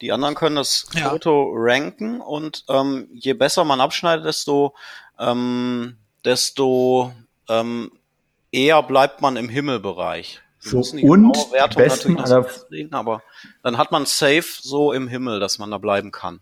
Die 0.00 0.10
anderen 0.10 0.34
können 0.34 0.56
das 0.56 0.86
Ja. 0.94 1.10
Foto 1.10 1.52
ranken 1.54 2.20
und 2.20 2.64
ähm, 2.68 3.08
je 3.12 3.34
besser 3.34 3.64
man 3.64 3.80
abschneidet, 3.80 4.24
desto, 4.24 4.74
ähm, 5.18 5.98
desto 6.24 7.12
ähm, 7.48 7.92
eher 8.50 8.82
bleibt 8.82 9.20
man 9.20 9.36
im 9.36 9.48
Himmelbereich. 9.48 10.40
So, 10.58 10.78
und 10.78 11.36
Wertung 11.52 11.82
besten 11.82 12.14
natürlich 12.14 12.90
aber 12.90 13.22
dann 13.62 13.76
hat 13.76 13.92
man 13.92 14.06
safe 14.06 14.46
so 14.62 14.92
im 14.94 15.08
Himmel, 15.08 15.38
dass 15.38 15.58
man 15.58 15.70
da 15.70 15.76
bleiben 15.76 16.10
kann. 16.10 16.40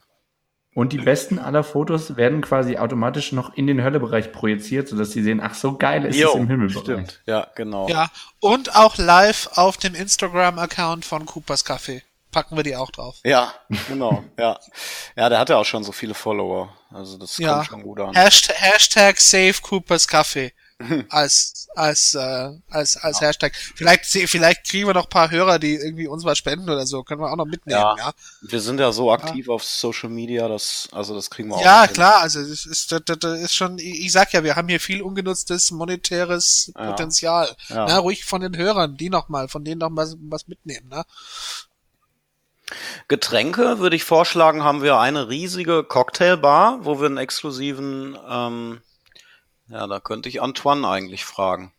Und 0.75 0.95
die 0.95 0.99
besten 0.99 1.39
aller 1.39 1.65
Fotos 1.65 2.17
werden 2.17 2.41
quasi 2.41 2.79
automatisch 2.79 3.33
noch 3.33 3.55
in 3.55 3.67
den 3.67 3.83
Höllebereich 3.85 4.33
projiziert, 4.33 4.89
sodass 4.89 5.11
sie 5.11 5.23
sehen, 5.23 5.41
ach 5.43 5.55
so 5.55 5.77
geil 5.77 6.05
ist 6.07 6.15
es 6.17 6.23
Jo, 6.23 6.33
im 6.33 6.49
Himmelbereich. 6.49 6.83
Stimmt, 6.83 7.21
ja, 7.27 7.47
genau. 7.55 7.89
Ja. 7.91 8.11
Und 8.41 8.75
auch 8.75 8.97
live 8.97 9.51
auf 9.57 9.77
dem 9.77 9.95
Instagram-Account 9.95 11.05
von 11.05 11.27
Coopers 11.27 11.67
Café. 11.67 12.01
Packen 12.31 12.57
wir 12.57 12.63
die 12.63 12.75
auch 12.77 12.91
drauf. 12.91 13.17
Ja, 13.25 13.53
genau, 13.89 14.25
ja. 14.39 14.59
Ja, 15.15 15.29
der 15.29 15.39
hat 15.39 15.51
ja 15.51 15.59
auch 15.59 15.67
schon 15.67 15.85
so 15.85 15.93
viele 15.93 16.15
Follower. 16.15 16.75
Also 16.91 17.19
das 17.19 17.37
Ja. 17.37 17.57
kommt 17.57 17.67
schon 17.67 17.83
gut 17.83 18.01
an. 18.01 18.15
Hashtag, 18.15 18.57
Hashtag 18.59 19.21
Save 19.21 19.55
Coopers 19.61 20.09
Café. 20.09 20.53
Als, 21.09 21.69
als, 21.75 22.15
äh, 22.15 22.51
als, 22.71 22.97
als 22.97 23.21
Hashtag. 23.21 23.55
Vielleicht, 23.75 24.05
vielleicht 24.07 24.69
kriegen 24.69 24.87
wir 24.87 24.95
noch 24.95 25.05
ein 25.05 25.11
paar 25.11 25.31
Hörer, 25.31 25.59
die 25.59 25.75
irgendwie 25.75 26.07
uns 26.07 26.25
was 26.25 26.39
spenden 26.39 26.69
oder 26.69 26.87
so. 26.87 27.03
Können 27.03 27.21
wir 27.21 27.31
auch 27.31 27.37
noch 27.37 27.47
mitnehmen, 27.47 27.79
Ja. 27.81 27.97
ja. 27.97 28.13
Wir 28.43 28.61
sind 28.61 28.81
ja 28.81 28.93
so 28.93 29.13
aktiv 29.13 29.49
auf 29.49 29.65
Social 29.65 30.09
Media, 30.11 30.49
dass, 30.49 30.89
also 30.93 31.15
das 31.15 31.31
kriegen 31.31 31.49
wir 31.49 31.57
auch. 31.57 31.65
Ja, 31.65 31.85
hin. 31.85 31.93
klar, 31.95 32.21
also 32.21 32.41
das 32.41 32.67
ist, 32.67 32.93
das, 32.93 33.03
das 33.05 33.41
ist 33.41 33.55
schon, 33.55 33.79
ich 33.79 34.13
sag 34.13 34.33
ja, 34.33 34.45
wir 34.45 34.57
haben 34.57 34.69
hier 34.69 34.81
viel 34.81 35.03
ungenutztes 35.03 35.71
monetäres 35.71 36.73
Ja. 36.77 36.91
Potenzial. 36.91 37.55
Ja. 37.69 37.87
Na, 37.87 37.99
ruhig 37.99 38.25
von 38.25 38.41
den 38.41 38.57
Hörern, 38.57 38.97
die 38.97 39.11
noch 39.11 39.29
mal, 39.29 39.49
von 39.49 39.65
denen 39.65 39.79
noch 39.81 39.91
was, 39.93 40.17
was 40.21 40.49
mitnehmen, 40.49 40.89
ne? 40.89 41.05
Getränke 43.09 43.79
würde 43.81 43.97
ich 43.97 44.05
vorschlagen, 44.05 44.65
haben 44.65 44.83
wir 44.83 44.99
eine 44.99 45.29
riesige 45.29 45.85
Cocktailbar, 45.85 46.85
wo 46.85 47.01
wir 47.01 47.07
einen 47.07 47.19
exklusiven, 47.19 48.17
ähm, 48.29 48.81
ja, 49.73 49.87
da 49.87 49.99
könnte 50.01 50.29
ich 50.29 50.41
Antoine 50.43 50.87
eigentlich 50.89 51.25
fragen. 51.25 51.73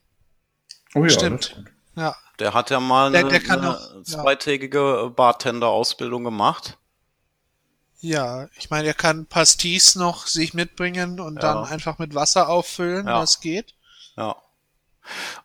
Oh 0.96 1.04
ja, 1.04 1.10
Stimmt. 1.10 1.64
Ja. 1.96 2.16
Der 2.40 2.54
hat 2.54 2.70
ja 2.72 2.80
mal 2.80 3.12
Der- 3.12 3.22
eine, 3.28 3.40
der 3.40 3.52
eine 3.52 3.78
auch, 3.78 3.96
ja. 3.96 4.04
zweitägige 4.04 5.12
Bartender-Ausbildung 5.16 6.24
gemacht. 6.24 6.78
Ja, 8.00 8.50
ich 8.58 8.70
meine, 8.70 8.88
er 8.88 8.94
kann 8.94 9.26
Pastis 9.28 9.96
noch 9.96 10.28
sich 10.28 10.54
mitbringen 10.54 11.20
und 11.22 11.36
Ja. 11.36 11.42
dann 11.42 11.66
einfach 11.66 12.00
mit 12.00 12.16
Wasser 12.16 12.50
auffüllen, 12.50 13.08
Ja. 13.08 13.22
das 13.22 13.40
geht. 13.40 13.76
Ja. 14.18 14.36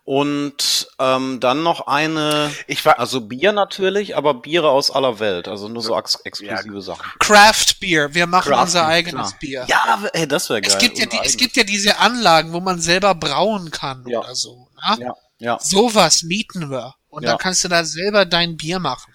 Und 0.05 0.89
ähm, 0.99 1.41
dann 1.41 1.63
noch 1.63 1.87
eine, 1.87 2.51
Ich 2.67 2.85
war, 2.85 2.99
also 2.99 3.21
Bier 3.21 3.53
natürlich, 3.53 4.17
aber 4.17 4.35
Biere 4.35 4.71
aus 4.71 4.91
aller 4.91 5.19
Welt, 5.19 5.49
also 5.49 5.69
nur 5.69 5.83
so 5.83 5.97
ex 5.97 6.15
exklusive 6.25 6.81
Sachen. 6.81 7.05
Craft 7.19 7.81
Beer, 7.81 8.15
wir 8.15 8.27
machen 8.27 8.51
Craft 8.51 8.63
unser 8.63 8.81
Beer, 8.83 8.89
eigenes 8.89 9.29
klar. 9.29 9.39
Bier. 9.41 9.65
Ja, 9.69 10.03
ey, 10.13 10.27
das 10.27 10.49
wäre 10.49 10.61
geil. 10.63 10.73
es 10.73 10.79
gibt 10.79 10.99
ja 10.99 11.07
die, 11.07 11.19
es 11.25 11.37
gibt 11.37 11.57
ja 11.57 11.65
diese 11.65 11.99
Anlagen, 11.99 12.53
wo 12.53 12.61
man 12.61 12.81
selber 12.81 13.15
brauen 13.15 13.71
kann 13.71 14.05
Ja. 14.07 14.21
oder 14.21 14.35
so. 14.35 14.69
Ne? 14.89 15.05
ja, 15.07 15.15
ja, 15.39 15.59
Sowas 15.61 16.23
mieten 16.23 16.71
wir. 16.71 16.95
Und 17.09 17.23
Ja. 17.25 17.31
dann 17.31 17.39
kannst 17.39 17.65
du 17.65 17.69
da 17.69 17.85
selber 17.85 18.25
dein 18.25 18.57
Bier 18.57 18.79
machen. 18.79 19.15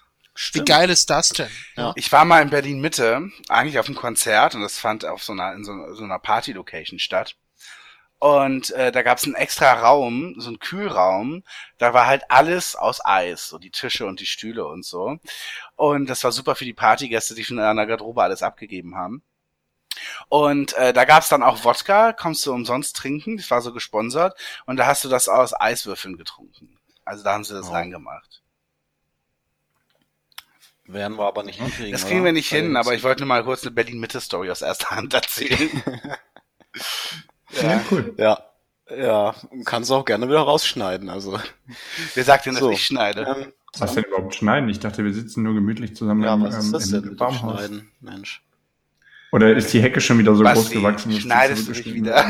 Wie 0.53 0.65
geil 0.65 0.89
ist 0.89 1.09
das 1.11 1.29
denn? 1.29 1.49
Ja. 1.77 1.93
ich 1.95 2.11
war 2.11 2.25
mal 2.25 2.41
in 2.41 2.49
Berlin 2.49 2.81
Mitte, 2.81 3.29
eigentlich 3.49 3.77
auf 3.77 3.85
einem 3.85 3.95
Konzert 3.95 4.55
und 4.55 4.61
das 4.61 4.79
fand 4.79 5.05
auf 5.05 5.23
so 5.23 5.31
einer, 5.33 5.53
in 5.53 5.63
so, 5.63 5.73
so 5.93 6.03
einer 6.03 6.17
Party-Location 6.17 6.97
statt. 6.97 7.35
Und 8.23 8.71
äh, 8.71 8.93
da 8.93 9.01
gab 9.01 9.17
es 9.17 9.25
einen 9.25 9.35
extra 9.35 9.73
Raum, 9.73 10.35
so 10.37 10.47
einen 10.47 10.59
Kühlraum. 10.59 11.43
Da 11.77 11.93
war 11.93 12.05
halt 12.07 12.23
alles 12.31 12.73
aus 12.73 13.03
Eis, 13.03 13.49
so 13.49 13.57
die 13.59 13.69
Tische 13.69 14.05
und 14.05 14.21
die 14.21 14.25
Stühle 14.25 14.65
und 14.65 14.85
so. 14.85 15.17
Und 15.75 16.09
das 16.09 16.23
war 16.23 16.31
super 16.31 16.55
für 16.55 16.63
die 16.63 16.73
Partygäste, 16.73 17.35
die 17.35 17.43
schon 17.43 17.57
in 17.57 17.65
einer 17.65 17.85
Garderobe 17.85 18.23
alles 18.23 18.41
abgegeben 18.41 18.95
haben. 18.95 19.23
Und 20.29 20.71
äh, 20.77 20.93
da 20.93 21.03
gab's 21.03 21.27
dann 21.27 21.43
auch 21.43 21.65
Wodka, 21.65 22.13
kommst 22.13 22.45
du 22.45 22.53
umsonst 22.53 22.95
trinken, 22.95 23.35
das 23.35 23.51
war 23.51 23.59
so 23.61 23.73
gesponsert. 23.73 24.39
Und 24.65 24.77
da 24.77 24.85
hast 24.85 25.03
du 25.03 25.09
das 25.09 25.27
aus 25.27 25.53
Eiswürfeln 25.53 26.15
getrunken. 26.15 26.79
Also 27.03 27.25
da 27.25 27.33
haben 27.33 27.43
sie 27.43 27.53
das 27.53 27.67
Oh. 27.67 27.73
reingemacht. 27.73 28.41
werden 30.85 31.17
wir 31.17 31.25
aber 31.27 31.43
nicht 31.43 31.59
hinkriegen. 31.59 31.91
Das 31.91 32.05
kriegen 32.07 32.23
wir 32.23 32.31
nicht 32.31 32.47
hin, 32.47 32.77
aber 32.77 32.93
ich 32.93 33.03
wollte 33.03 33.23
nur 33.23 33.27
mal 33.27 33.43
kurz 33.43 33.63
eine 33.63 33.71
Berlin-Mitte-Story 33.71 34.49
aus 34.49 34.61
erster 34.61 34.91
Hand 34.91 35.13
erzählen. 35.13 35.69
Ja, 37.61 37.81
cool. 37.91 38.13
Ja, 38.17 38.39
ja, 38.95 39.35
kannst 39.65 39.89
du 39.89 39.95
auch 39.95 40.05
gerne 40.05 40.27
wieder 40.27 40.39
rausschneiden. 40.41 41.09
Also, 41.09 41.39
Wer 42.15 42.23
sagt 42.23 42.45
denn, 42.45 42.53
dass 42.53 42.61
So. 42.61 42.71
ich 42.71 42.85
schneide? 42.85 43.21
ähm, 43.21 43.53
Was 43.79 43.93
denn 43.93 44.03
überhaupt 44.03 44.35
schneiden? 44.35 44.69
Ich 44.69 44.79
dachte, 44.79 45.03
wir 45.03 45.13
sitzen 45.13 45.43
nur 45.43 45.53
gemütlich 45.53 45.95
zusammen 45.95 46.23
ja, 46.23 46.33
im, 46.33 46.43
was 46.43 46.57
ist 46.57 46.65
ähm, 46.65 46.71
das 46.73 46.85
im 46.85 46.91
denn 46.91 47.01
mit 47.01 47.11
dem 47.11 47.17
Baumhaus. 47.17 47.57
Schneiden, 47.59 47.91
Mensch? 48.01 48.43
Oder 49.31 49.55
ist 49.55 49.73
die 49.73 49.81
Hecke 49.81 49.99
schon 49.99 50.19
wieder 50.19 50.35
so 50.35 50.43
Basti, 50.43 50.61
groß 50.63 50.71
gewachsen? 50.71 51.11
dass 51.11 51.21
schneidest 51.21 51.67
du 51.67 51.71
dich 51.71 51.91
wieder? 51.93 52.23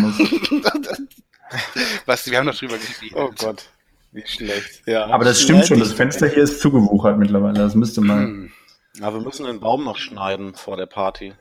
Basti, 2.05 2.31
wir 2.31 2.37
haben 2.37 2.47
doch 2.47 2.55
drüber 2.55 2.77
geredet. 2.77 3.15
Oh 3.17 3.29
Gott, 3.37 3.65
wie 4.11 4.23
schlecht. 4.25 4.83
Ja, 4.85 5.07
Aber 5.07 5.25
das 5.25 5.41
stimmt 5.41 5.65
schon, 5.65 5.79
das 5.79 5.91
Fenster 5.93 6.27
hier 6.27 6.43
ist 6.43 6.61
zugewuchert 6.61 7.17
mittlerweile. 7.17 7.55
Das 7.59 7.75
müsste 7.75 7.99
mal. 8.01 8.23
Hm. 8.23 8.51
Ja, 8.99 9.11
wir 9.13 9.21
müssen 9.21 9.45
den 9.45 9.59
Baum 9.59 9.83
noch 9.83 9.97
schneiden 9.97 10.53
vor 10.55 10.77
der 10.77 10.85
Party. 10.85 11.33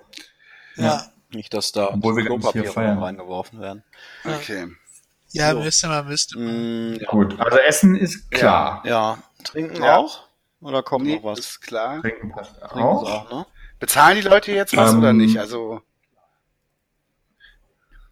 Ja. 0.76 1.11
Nicht, 1.32 1.54
dass 1.54 1.72
da 1.72 1.88
Klopapiere 2.00 2.66
feiern. 2.66 2.98
reingeworfen 2.98 3.60
werden. 3.60 3.82
Okay. 4.24 4.66
Ja, 5.30 5.52
So. 5.52 5.60
müsste 5.60 5.88
man, 5.88 6.06
müsste 6.06 6.38
man. 6.38 6.92
Mm, 6.92 6.94
ja. 7.00 7.08
Gut, 7.10 7.40
also 7.40 7.58
Essen 7.58 7.96
ist 7.96 8.30
klar. 8.30 8.82
ja, 8.84 9.18
trinken 9.44 9.82
Ja. 9.82 9.96
auch? 9.96 10.28
Oder 10.60 10.82
kommt 10.82 11.06
Nee, 11.06 11.16
noch 11.16 11.24
was? 11.24 11.38
ist 11.38 11.60
klar. 11.62 12.00
Trinken 12.02 12.30
passt 12.30 12.54
Trinken 12.60 12.78
auch. 12.80 13.10
auch, 13.10 13.30
ne? 13.32 13.46
Bezahlen 13.80 14.16
die 14.20 14.28
Leute 14.28 14.52
jetzt 14.52 14.76
was 14.76 14.92
Ähm, 14.92 14.98
oder 14.98 15.12
nicht? 15.12 15.38
Also, 15.38 15.80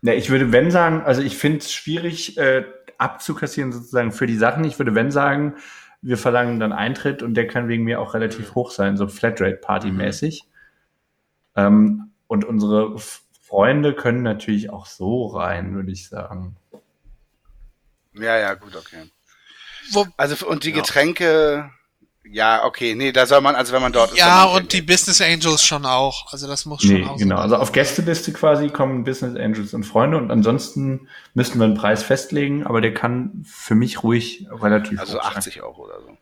Ja, 0.02 0.14
ich 0.14 0.30
würde 0.30 0.50
wenn 0.50 0.70
sagen, 0.70 1.02
also 1.02 1.20
ich 1.20 1.36
finde 1.36 1.58
es 1.58 1.72
schwierig 1.72 2.38
äh, 2.38 2.64
abzukassieren 2.96 3.70
sozusagen 3.70 4.12
für 4.12 4.26
die 4.26 4.36
Sachen. 4.36 4.64
Ich 4.64 4.78
würde 4.78 4.94
wenn 4.94 5.10
sagen, 5.10 5.56
wir 6.02 6.16
verlangen 6.16 6.58
dann 6.58 6.72
Eintritt 6.72 7.22
und 7.22 7.34
der 7.34 7.46
kann 7.46 7.68
wegen 7.68 7.84
mir 7.84 8.00
auch 8.00 8.14
relativ 8.14 8.54
hoch 8.54 8.70
sein, 8.70 8.96
so 8.96 9.06
Flatrate-Party-mäßig. 9.08 10.44
Ähm, 11.54 12.09
und 12.30 12.44
unsere 12.44 12.96
Freunde 13.42 13.92
können 13.92 14.22
natürlich 14.22 14.70
auch 14.70 14.86
so 14.86 15.26
rein, 15.26 15.74
würde 15.74 15.90
ich 15.90 16.08
sagen. 16.08 16.56
ja, 18.14 18.38
ja, 18.38 18.54
gut, 18.54 18.76
okay. 18.76 19.10
Wo, 19.90 20.06
Also, 20.16 20.46
und 20.46 20.62
die 20.62 20.70
Ja. 20.70 20.76
Getränke, 20.76 21.70
ja, 22.22 22.64
okay, 22.64 22.94
nee, 22.94 23.10
da 23.10 23.26
soll 23.26 23.40
man, 23.40 23.56
also 23.56 23.72
wenn 23.72 23.82
man 23.82 23.92
dort 23.92 24.12
ist. 24.12 24.18
ja, 24.18 24.42
soll 24.42 24.52
man 24.54 24.62
und 24.62 24.72
die 24.72 24.82
Business 24.82 25.20
Angels 25.20 25.64
schon 25.64 25.84
auch. 25.84 26.32
Also 26.32 26.46
das 26.46 26.66
muss 26.66 26.82
schon 26.82 26.92
Nee, 26.92 27.04
auch 27.04 27.16
genau. 27.16 27.36
sein. 27.36 27.42
Also 27.42 27.56
auf 27.56 27.72
Gästeliste 27.72 28.32
quasi 28.32 28.68
kommen 28.68 29.02
Business 29.02 29.34
Angels 29.36 29.74
und 29.74 29.82
Freunde 29.82 30.16
und 30.16 30.30
ansonsten 30.30 31.08
müssten 31.34 31.58
wir 31.58 31.64
einen 31.64 31.74
Preis 31.74 32.04
festlegen, 32.04 32.64
aber 32.64 32.80
der 32.80 32.94
kann 32.94 33.44
für 33.44 33.74
mich 33.74 34.04
ruhig 34.04 34.46
relativ 34.52 35.00
Also 35.00 35.18
hoch 35.18 35.24
sein. 35.24 35.36
80 35.38 35.62
Euro 35.62 35.84
oder 35.86 36.00
so. 36.00 36.16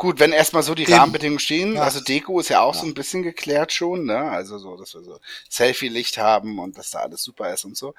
Gut, 0.00 0.18
wenn 0.18 0.32
erstmal 0.32 0.62
so 0.62 0.74
die 0.74 0.84
Eben. 0.84 0.94
Rahmenbedingungen 0.94 1.40
stehen, 1.40 1.74
Ja. 1.74 1.82
also 1.82 2.00
Deko 2.00 2.40
ist 2.40 2.48
ja 2.48 2.62
auch 2.62 2.74
so 2.74 2.86
ein 2.86 2.94
bisschen 2.94 3.22
geklärt 3.22 3.70
schon, 3.70 4.06
ne? 4.06 4.16
Also 4.16 4.56
so, 4.56 4.74
dass 4.78 4.94
wir 4.94 5.02
so 5.02 5.20
Selfie-Licht 5.50 6.16
haben 6.16 6.58
und 6.58 6.78
dass 6.78 6.90
da 6.92 7.00
alles 7.00 7.22
super 7.22 7.52
ist 7.52 7.66
und 7.66 7.76
so. 7.76 7.94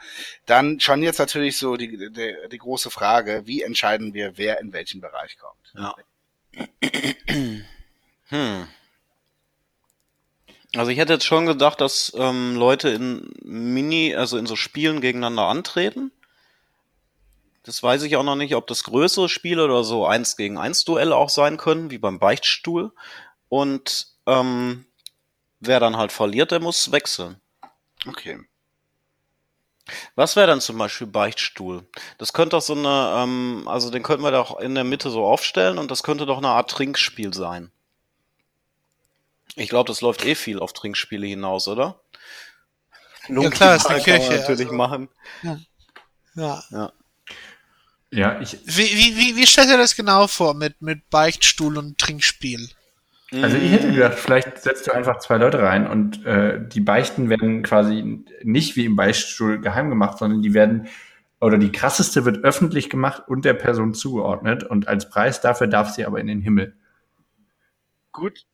Dann 0.47 0.79
schon 0.79 1.03
jetzt 1.03 1.19
natürlich 1.19 1.57
so 1.57 1.77
die, 1.77 2.09
die, 2.09 2.35
die 2.51 2.57
große 2.57 2.89
Frage, 2.89 3.43
wie 3.45 3.61
entscheiden 3.61 4.15
wir, 4.15 4.35
wer 4.39 4.59
in 4.61 4.73
welchen 4.73 4.99
Bereich 4.99 5.37
kommt? 5.37 5.73
Ja. 5.75 5.95
Hm. 8.29 8.67
Also 10.75 10.89
ich 10.89 10.97
hätte 10.97 11.13
jetzt 11.13 11.25
schon 11.25 11.45
gedacht, 11.45 11.81
dass 11.81 12.13
ähm, 12.15 12.55
Leute 12.55 12.89
in 12.89 13.31
Mini, 13.43 14.15
also 14.15 14.39
in 14.39 14.47
so 14.47 14.55
Spielen 14.55 15.01
gegeneinander 15.01 15.43
antreten. 15.43 16.11
Das 17.63 17.83
weiß 17.83 18.03
ich 18.03 18.15
auch 18.15 18.23
noch 18.23 18.35
nicht, 18.35 18.55
ob 18.55 18.67
das 18.67 18.83
größere 18.83 19.29
Spiele 19.29 19.63
oder 19.65 19.83
so 19.83 20.05
eins 20.05 20.35
gegen 20.35 20.57
eins 20.57 20.83
Duelle 20.83 21.15
auch 21.15 21.29
sein 21.29 21.57
können, 21.57 21.91
wie 21.91 21.99
beim 21.99 22.19
Beichtstuhl. 22.19 22.91
Und 23.49 24.07
ähm, 24.25 24.85
wer 25.59 25.79
dann 25.79 25.97
halt 25.97 26.11
verliert, 26.11 26.51
der 26.51 26.59
muss 26.59 26.91
wechseln. 26.91 27.39
Okay. 28.07 28.39
Was 30.15 30.35
wäre 30.35 30.47
dann 30.47 30.61
zum 30.61 30.77
Beispiel 30.77 31.07
Beichtstuhl? 31.07 31.87
Das 32.17 32.33
könnte 32.33 32.55
doch 32.55 32.61
so 32.61 32.73
eine, 32.73 33.13
ähm, 33.17 33.67
also 33.67 33.89
den 33.89 34.03
könnten 34.03 34.23
wir 34.23 34.31
doch 34.31 34.59
in 34.59 34.73
der 34.75 34.83
Mitte 34.83 35.09
so 35.09 35.25
aufstellen 35.25 35.77
und 35.77 35.91
das 35.91 36.03
könnte 36.03 36.25
doch 36.25 36.37
eine 36.37 36.49
Art 36.49 36.71
Trinkspiel 36.71 37.33
sein. 37.33 37.71
Ich 39.55 39.69
glaube, 39.69 39.87
das 39.87 40.01
läuft 40.01 40.25
eh 40.25 40.35
viel 40.35 40.59
auf 40.59 40.73
Trinkspiele 40.73 41.27
hinaus, 41.27 41.67
oder? 41.67 42.01
Ja, 43.27 43.49
klar, 43.49 43.75
ist 43.75 43.87
eine 43.87 44.01
Kirche, 44.01 44.31
natürlich 44.31 44.67
also. 44.67 44.75
machen. 44.75 45.09
Ja. 45.43 45.59
Ja, 46.35 46.93
ich, 48.41 48.57
Wie, 48.65 48.83
wie, 48.83 49.17
wie, 49.17 49.35
wie 49.37 49.47
stellt 49.47 49.69
ihr 49.69 49.77
das 49.77 49.95
genau 49.95 50.27
vor 50.27 50.53
mit, 50.53 50.81
mit 50.81 51.09
Beichtstuhl 51.09 51.77
und 51.77 51.97
Trinkspiel? 51.97 52.69
Also 53.41 53.55
ich 53.55 53.71
hätte 53.71 53.91
gedacht, 53.93 54.15
vielleicht 54.15 54.61
setzt 54.61 54.87
du 54.87 54.91
einfach 54.91 55.19
zwei 55.19 55.37
Leute 55.37 55.59
rein 55.59 55.87
und 55.87 56.25
äh, 56.25 56.59
die 56.67 56.81
Beichten 56.81 57.29
werden 57.29 57.63
quasi 57.63 58.25
nicht 58.43 58.75
wie 58.75 58.83
im 58.83 58.97
Beichtstuhl 58.97 59.61
geheim 59.61 59.89
gemacht, 59.89 60.17
sondern 60.17 60.41
die 60.41 60.53
werden 60.53 60.89
oder 61.39 61.57
die 61.57 61.71
krasseste 61.71 62.25
wird 62.25 62.43
öffentlich 62.43 62.89
gemacht 62.89 63.23
und 63.27 63.45
der 63.45 63.53
Person 63.53 63.93
zugeordnet 63.93 64.65
und 64.65 64.89
als 64.89 65.09
Preis 65.09 65.39
dafür 65.39 65.67
darf 65.67 65.91
sie 65.91 66.05
aber 66.05 66.19
in 66.19 66.27
den 66.27 66.41
Himmel. 66.41 66.75
Gut. 68.11 68.45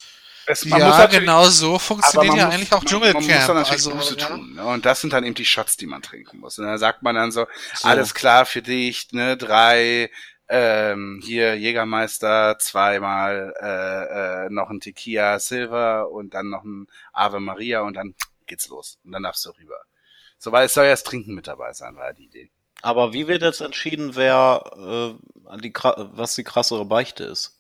Es, 0.49 0.63
man 0.65 0.79
ja, 0.79 0.87
muss 0.97 1.09
genau 1.11 1.45
so 1.45 1.77
funktioniert 1.77 2.35
ja 2.37 2.45
muss- 2.45 2.53
eigentlich 2.55 2.73
auch 2.73 2.81
man- 2.83 3.01
Man 3.01 3.13
muss 3.13 3.23
Dschungelcamp. 3.25 3.47
dann 3.47 3.55
natürlich 3.57 3.71
also, 3.85 3.91
Buße 3.91 4.17
ja. 4.17 4.27
tun. 4.27 4.55
Ne? 4.55 4.65
Und 4.65 4.85
das 4.85 5.01
sind 5.01 5.11
dann 5.11 5.25
eben 5.25 5.35
die 5.35 5.45
Shots, 5.45 5.75
die 5.75 5.87
man 5.87 6.01
trinken 6.01 6.39
muss. 6.39 6.57
Und 6.57 6.65
dann 6.65 6.77
sagt 6.77 7.03
man 7.03 7.15
dann 7.15 7.31
so, 7.31 7.47
So. 7.75 7.87
alles 7.87 8.13
klar 8.13 8.45
für 8.45 8.61
dich, 8.61 9.11
ne, 9.11 9.35
drei, 9.35 10.09
ähm, 10.47 11.19
hier 11.21 11.57
Jägermeister, 11.57 12.57
zweimal 12.59 13.53
äh, 13.61 14.45
äh, 14.45 14.49
noch 14.49 14.69
ein 14.69 14.79
Tequila 14.79 15.39
Silver 15.39 16.09
und 16.09 16.33
dann 16.33 16.49
noch 16.49 16.63
ein 16.63 16.87
Ave 17.11 17.41
Maria 17.41 17.81
und 17.81 17.95
dann 17.95 18.15
geht's 18.45 18.69
los. 18.69 18.99
Und 19.03 19.11
dann 19.11 19.23
darfst 19.23 19.45
du 19.45 19.49
rüber. 19.49 19.81
So, 20.39 20.53
weil 20.53 20.67
es 20.67 20.73
soll 20.73 20.85
ja 20.85 20.91
das 20.91 21.03
Trinken 21.03 21.35
mit 21.35 21.47
dabei 21.47 21.73
sein, 21.73 21.97
war 21.97 22.13
die 22.13 22.25
Idee. 22.25 22.51
Aber 22.81 23.11
wie 23.11 23.27
wird 23.27 23.41
jetzt 23.41 23.59
entschieden, 23.59 24.15
wer 24.15 25.17
äh, 25.51 25.57
die 25.59 25.73
was 25.73 26.35
die 26.35 26.43
krassere 26.45 26.85
Beichte 26.85 27.25
ist? 27.25 27.56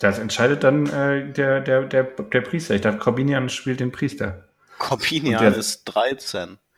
Das 0.00 0.18
entscheidet 0.18 0.64
dann 0.64 0.86
äh, 0.86 1.30
der, 1.32 1.60
der, 1.60 1.82
der, 1.82 2.02
der 2.04 2.40
Priester. 2.40 2.74
Ich 2.74 2.80
dachte, 2.80 2.98
Corbinian 2.98 3.48
spielt 3.48 3.78
den 3.80 3.92
Priester. 3.92 4.48
Corbinian 4.78 5.40
der- 5.42 5.56
ist 5.56 5.84
13. 5.84 6.58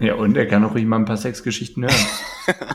Ja, 0.00 0.14
und 0.14 0.36
er 0.36 0.46
kann 0.46 0.64
auch 0.64 0.72
ruhig 0.74 0.84
mal 0.86 0.96
ein 0.96 1.04
paar 1.04 1.16
Sexgeschichten 1.16 1.84
hören. 1.84 1.94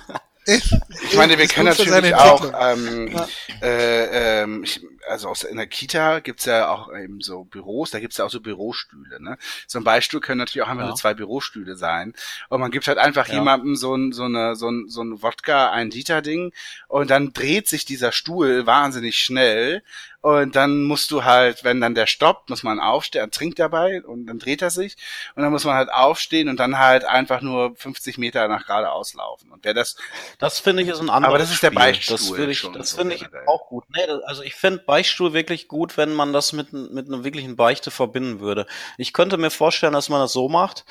Ich 0.47 1.15
meine, 1.15 1.37
wir 1.37 1.45
können 1.47 1.67
natürlich 1.67 2.15
auch, 2.15 2.51
ähm, 2.59 3.07
Ja. 3.09 3.27
äh, 3.61 4.41
ähm, 4.41 4.63
ich, 4.63 4.81
also 5.07 5.29
aus, 5.29 5.43
in 5.43 5.57
der 5.57 5.67
Kita 5.67 6.19
gibt's 6.19 6.45
ja 6.45 6.69
auch 6.69 6.93
eben 6.93 7.21
so 7.21 7.43
Büros, 7.43 7.91
da 7.91 7.99
gibt's 7.99 8.17
ja 8.17 8.25
auch 8.25 8.29
so 8.29 8.41
Bürostühle. 8.41 9.21
Ne? 9.21 9.37
So 9.67 9.79
ein 9.79 9.83
Beispiel 9.83 10.19
können 10.19 10.39
natürlich 10.39 10.63
auch 10.63 10.69
einfach 10.69 10.83
Ja. 10.83 10.87
nur 10.89 10.95
zwei 10.97 11.13
Bürostühle 11.13 11.75
sein. 11.75 12.13
Und 12.49 12.59
man 12.59 12.71
gibt 12.71 12.87
halt 12.87 12.97
einfach 12.97 13.27
Ja. 13.27 13.35
jemandem 13.35 13.75
so 13.75 13.95
ein, 13.95 14.11
so 14.11 14.23
eine, 14.23 14.55
so 14.55 14.69
ein, 14.69 14.87
so 14.89 15.01
ein 15.03 15.21
Wodka, 15.21 15.71
ein 15.71 15.89
Liter 15.91 16.21
Ding 16.21 16.53
und 16.87 17.09
dann 17.09 17.33
dreht 17.33 17.67
sich 17.67 17.85
dieser 17.85 18.11
Stuhl 18.11 18.65
wahnsinnig 18.65 19.17
schnell 19.17 19.83
Und 20.21 20.57
dann 20.57 20.83
musst 20.83 21.11
du 21.11 21.23
halt, 21.23 21.63
wenn 21.63 21.79
dann 21.79 21.95
der 21.95 22.05
stoppt, 22.05 22.49
muss 22.49 22.61
man 22.61 22.81
aufstehen, 22.81 23.31
trinkt 23.31 23.57
dabei 23.57 24.03
und 24.03 24.27
dann 24.27 24.37
dreht 24.37 24.61
er 24.61 24.69
sich. 24.69 24.97
Und 25.33 25.43
dann 25.43 25.51
muss 25.53 25.63
man 25.63 25.75
halt 25.75 25.89
aufstehen 25.93 26.49
und 26.49 26.59
dann 26.59 26.77
halt 26.77 27.05
einfach 27.05 27.39
nur 27.39 27.73
50 27.77 28.17
Meter 28.17 28.45
nach 28.49 28.65
geradeaus 28.65 29.13
laufen. 29.13 29.49
Und 29.49 29.63
wer 29.63 29.73
das. 29.73 29.95
Das 30.37 30.59
finde 30.59 30.83
ich 30.83 30.89
ist 30.89 30.99
ein 30.99 31.09
anderes 31.09 31.29
Aber 31.29 31.37
das 31.37 31.51
ist 31.51 31.63
der 31.63 31.69
Spiel. 31.69 31.79
Beichtstuhl 31.79 32.17
Das 32.17 32.27
finde 32.29 32.51
ich, 32.51 32.61
das 32.73 32.89
so 32.89 32.97
finde 32.97 33.15
ich 33.15 33.25
auch 33.47 33.67
gut. 33.69 33.85
Nee, 33.95 34.05
das, 34.07 34.21
also 34.23 34.43
ich 34.43 34.55
finde 34.55 34.79
Beichtstuhl 34.89 35.33
wirklich 35.33 35.67
gut, 35.67 35.97
wenn 35.97 36.13
man 36.13 36.33
das 36.33 36.51
mit, 36.51 36.73
mit 36.73 37.07
einer 37.07 37.23
wirklichen 37.23 37.55
Beichte 37.55 37.91
verbinden 37.91 38.39
würde. 38.39 38.65
Ich 38.97 39.13
könnte 39.13 39.37
mir 39.37 39.51
vorstellen, 39.51 39.93
dass 39.93 40.09
man 40.09 40.19
das 40.19 40.33
so 40.33 40.49
macht. 40.49 40.83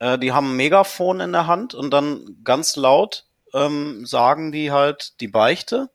Äh, 0.00 0.18
die 0.18 0.32
haben 0.32 0.50
ein 0.52 0.56
Megafon 0.56 1.20
in 1.20 1.32
der 1.32 1.46
Hand 1.46 1.72
und 1.72 1.90
dann 1.92 2.36
ganz 2.44 2.76
laut 2.76 3.24
ähm, 3.54 4.04
sagen 4.04 4.52
die 4.52 4.70
halt 4.70 5.18
die 5.22 5.28
Beichte 5.28 5.88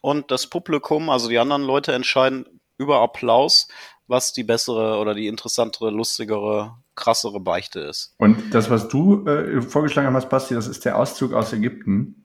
und 0.00 0.30
das 0.30 0.46
Publikum, 0.46 1.10
also 1.10 1.28
die 1.28 1.38
anderen 1.38 1.62
Leute 1.62 1.92
entscheiden 1.92 2.46
über 2.78 3.02
Applaus, 3.02 3.68
was 4.06 4.32
die 4.32 4.44
bessere 4.44 4.96
oder 4.98 5.12
die 5.14 5.26
interessantere, 5.26 5.90
lustigere, 5.90 6.74
krassere 6.94 7.38
Beichte 7.38 7.80
ist. 7.80 8.14
Und 8.16 8.54
das, 8.54 8.70
was 8.70 8.88
du 8.88 9.26
äh, 9.26 9.60
vorgeschlagen 9.60 10.14
hast, 10.14 10.30
Basti, 10.30 10.54
das 10.54 10.66
ist 10.68 10.86
der 10.86 10.96
Auszug 10.96 11.34
aus 11.34 11.52
Ägypten. 11.52 12.24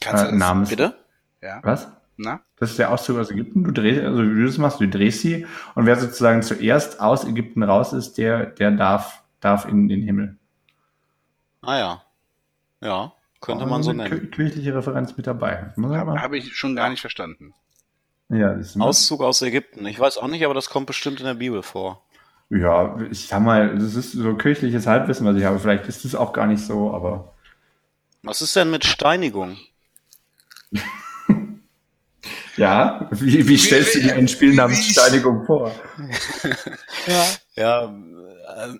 Kannst 0.00 0.24
du 0.24 0.28
Äh, 0.28 0.30
das? 0.32 0.38
namens. 0.40 0.68
Bitte? 0.70 0.98
Ja. 1.40 1.60
Was? 1.62 1.86
Na? 2.16 2.40
Das 2.56 2.70
ist 2.70 2.78
der 2.78 2.92
Auszug 2.92 3.18
aus 3.18 3.30
Ägypten. 3.30 3.64
Du 3.64 3.72
drehst, 3.72 4.00
also 4.02 4.22
wie 4.22 4.34
du 4.40 4.46
das 4.46 4.58
machst, 4.58 4.80
du 4.80 4.88
drehst 4.88 5.20
sie 5.20 5.46
und 5.74 5.86
wer 5.86 5.96
sozusagen 5.96 6.42
zuerst 6.42 7.00
aus 7.00 7.24
Ägypten 7.24 7.62
raus 7.62 7.92
ist, 7.92 8.18
der, 8.18 8.46
der 8.46 8.70
darf, 8.70 9.22
darf 9.40 9.66
in 9.66 9.88
den 9.88 10.02
Himmel. 10.02 10.36
Ah 11.62 11.78
ja. 11.78 12.02
Ja, 12.80 13.12
könnte 13.40 13.66
man 13.66 13.82
so 13.82 13.90
eine 13.90 14.04
nennen. 14.04 14.26
kir- 14.26 14.30
Kirchliche 14.30 14.74
Referenz 14.74 15.16
mit 15.16 15.26
dabei. 15.26 15.72
Habe 15.76 16.36
ich 16.38 16.54
schon 16.56 16.76
gar 16.76 16.90
nicht 16.90 17.00
verstanden. 17.00 17.54
ja, 18.28 18.56
Auszug 18.78 19.22
aus 19.22 19.40
Ägypten. 19.42 19.86
Ich 19.86 19.98
weiß 19.98 20.18
auch 20.18 20.28
nicht, 20.28 20.44
aber 20.44 20.54
das 20.54 20.68
kommt 20.70 20.86
bestimmt 20.86 21.20
in 21.20 21.26
der 21.26 21.34
Bibel 21.34 21.62
vor. 21.62 22.04
Ja, 22.50 23.00
ich 23.10 23.26
sag 23.26 23.40
mal, 23.40 23.74
das 23.78 23.94
ist 23.94 24.12
so 24.12 24.34
kirchliches 24.34 24.86
Halbwissen, 24.86 25.26
was 25.26 25.36
ich 25.36 25.44
habe. 25.44 25.58
Vielleicht 25.58 25.86
ist 25.86 26.04
es 26.04 26.14
auch 26.14 26.32
gar 26.34 26.46
nicht 26.46 26.62
so, 26.62 26.92
aber 26.94 27.32
Was 28.22 28.42
ist 28.42 28.54
denn 28.54 28.70
mit 28.70 28.84
Steinigung? 28.84 29.56
ja, 32.56 33.08
wie, 33.12 33.46
wie 33.48 33.58
stellst 33.58 33.94
du 33.94 34.00
dir 34.00 34.14
ein 34.14 34.28
Spiel 34.28 34.54
namens 34.54 34.78
wie- 34.86 34.92
Steinigung 34.92 35.44
vor? 35.46 35.72
Ja. 37.06 37.26
Ja, 37.56 37.94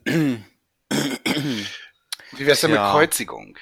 äh, 0.04 0.38
Wie 2.36 2.46
wär's 2.46 2.60
denn 2.60 2.72
Ja. 2.72 2.82
mit 2.84 2.92
Kreuzigung? 2.92 3.56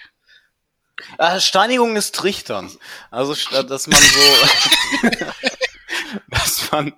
äh, 1.19 1.41
Steinigung 1.41 1.97
ist 1.97 2.15
Trichtern. 2.15 2.71
Also 3.11 3.35
statt 3.35 3.71
dass 3.71 3.87
man 3.87 4.01
so, 4.01 5.09
dass 6.31 6.71
man 6.71 6.93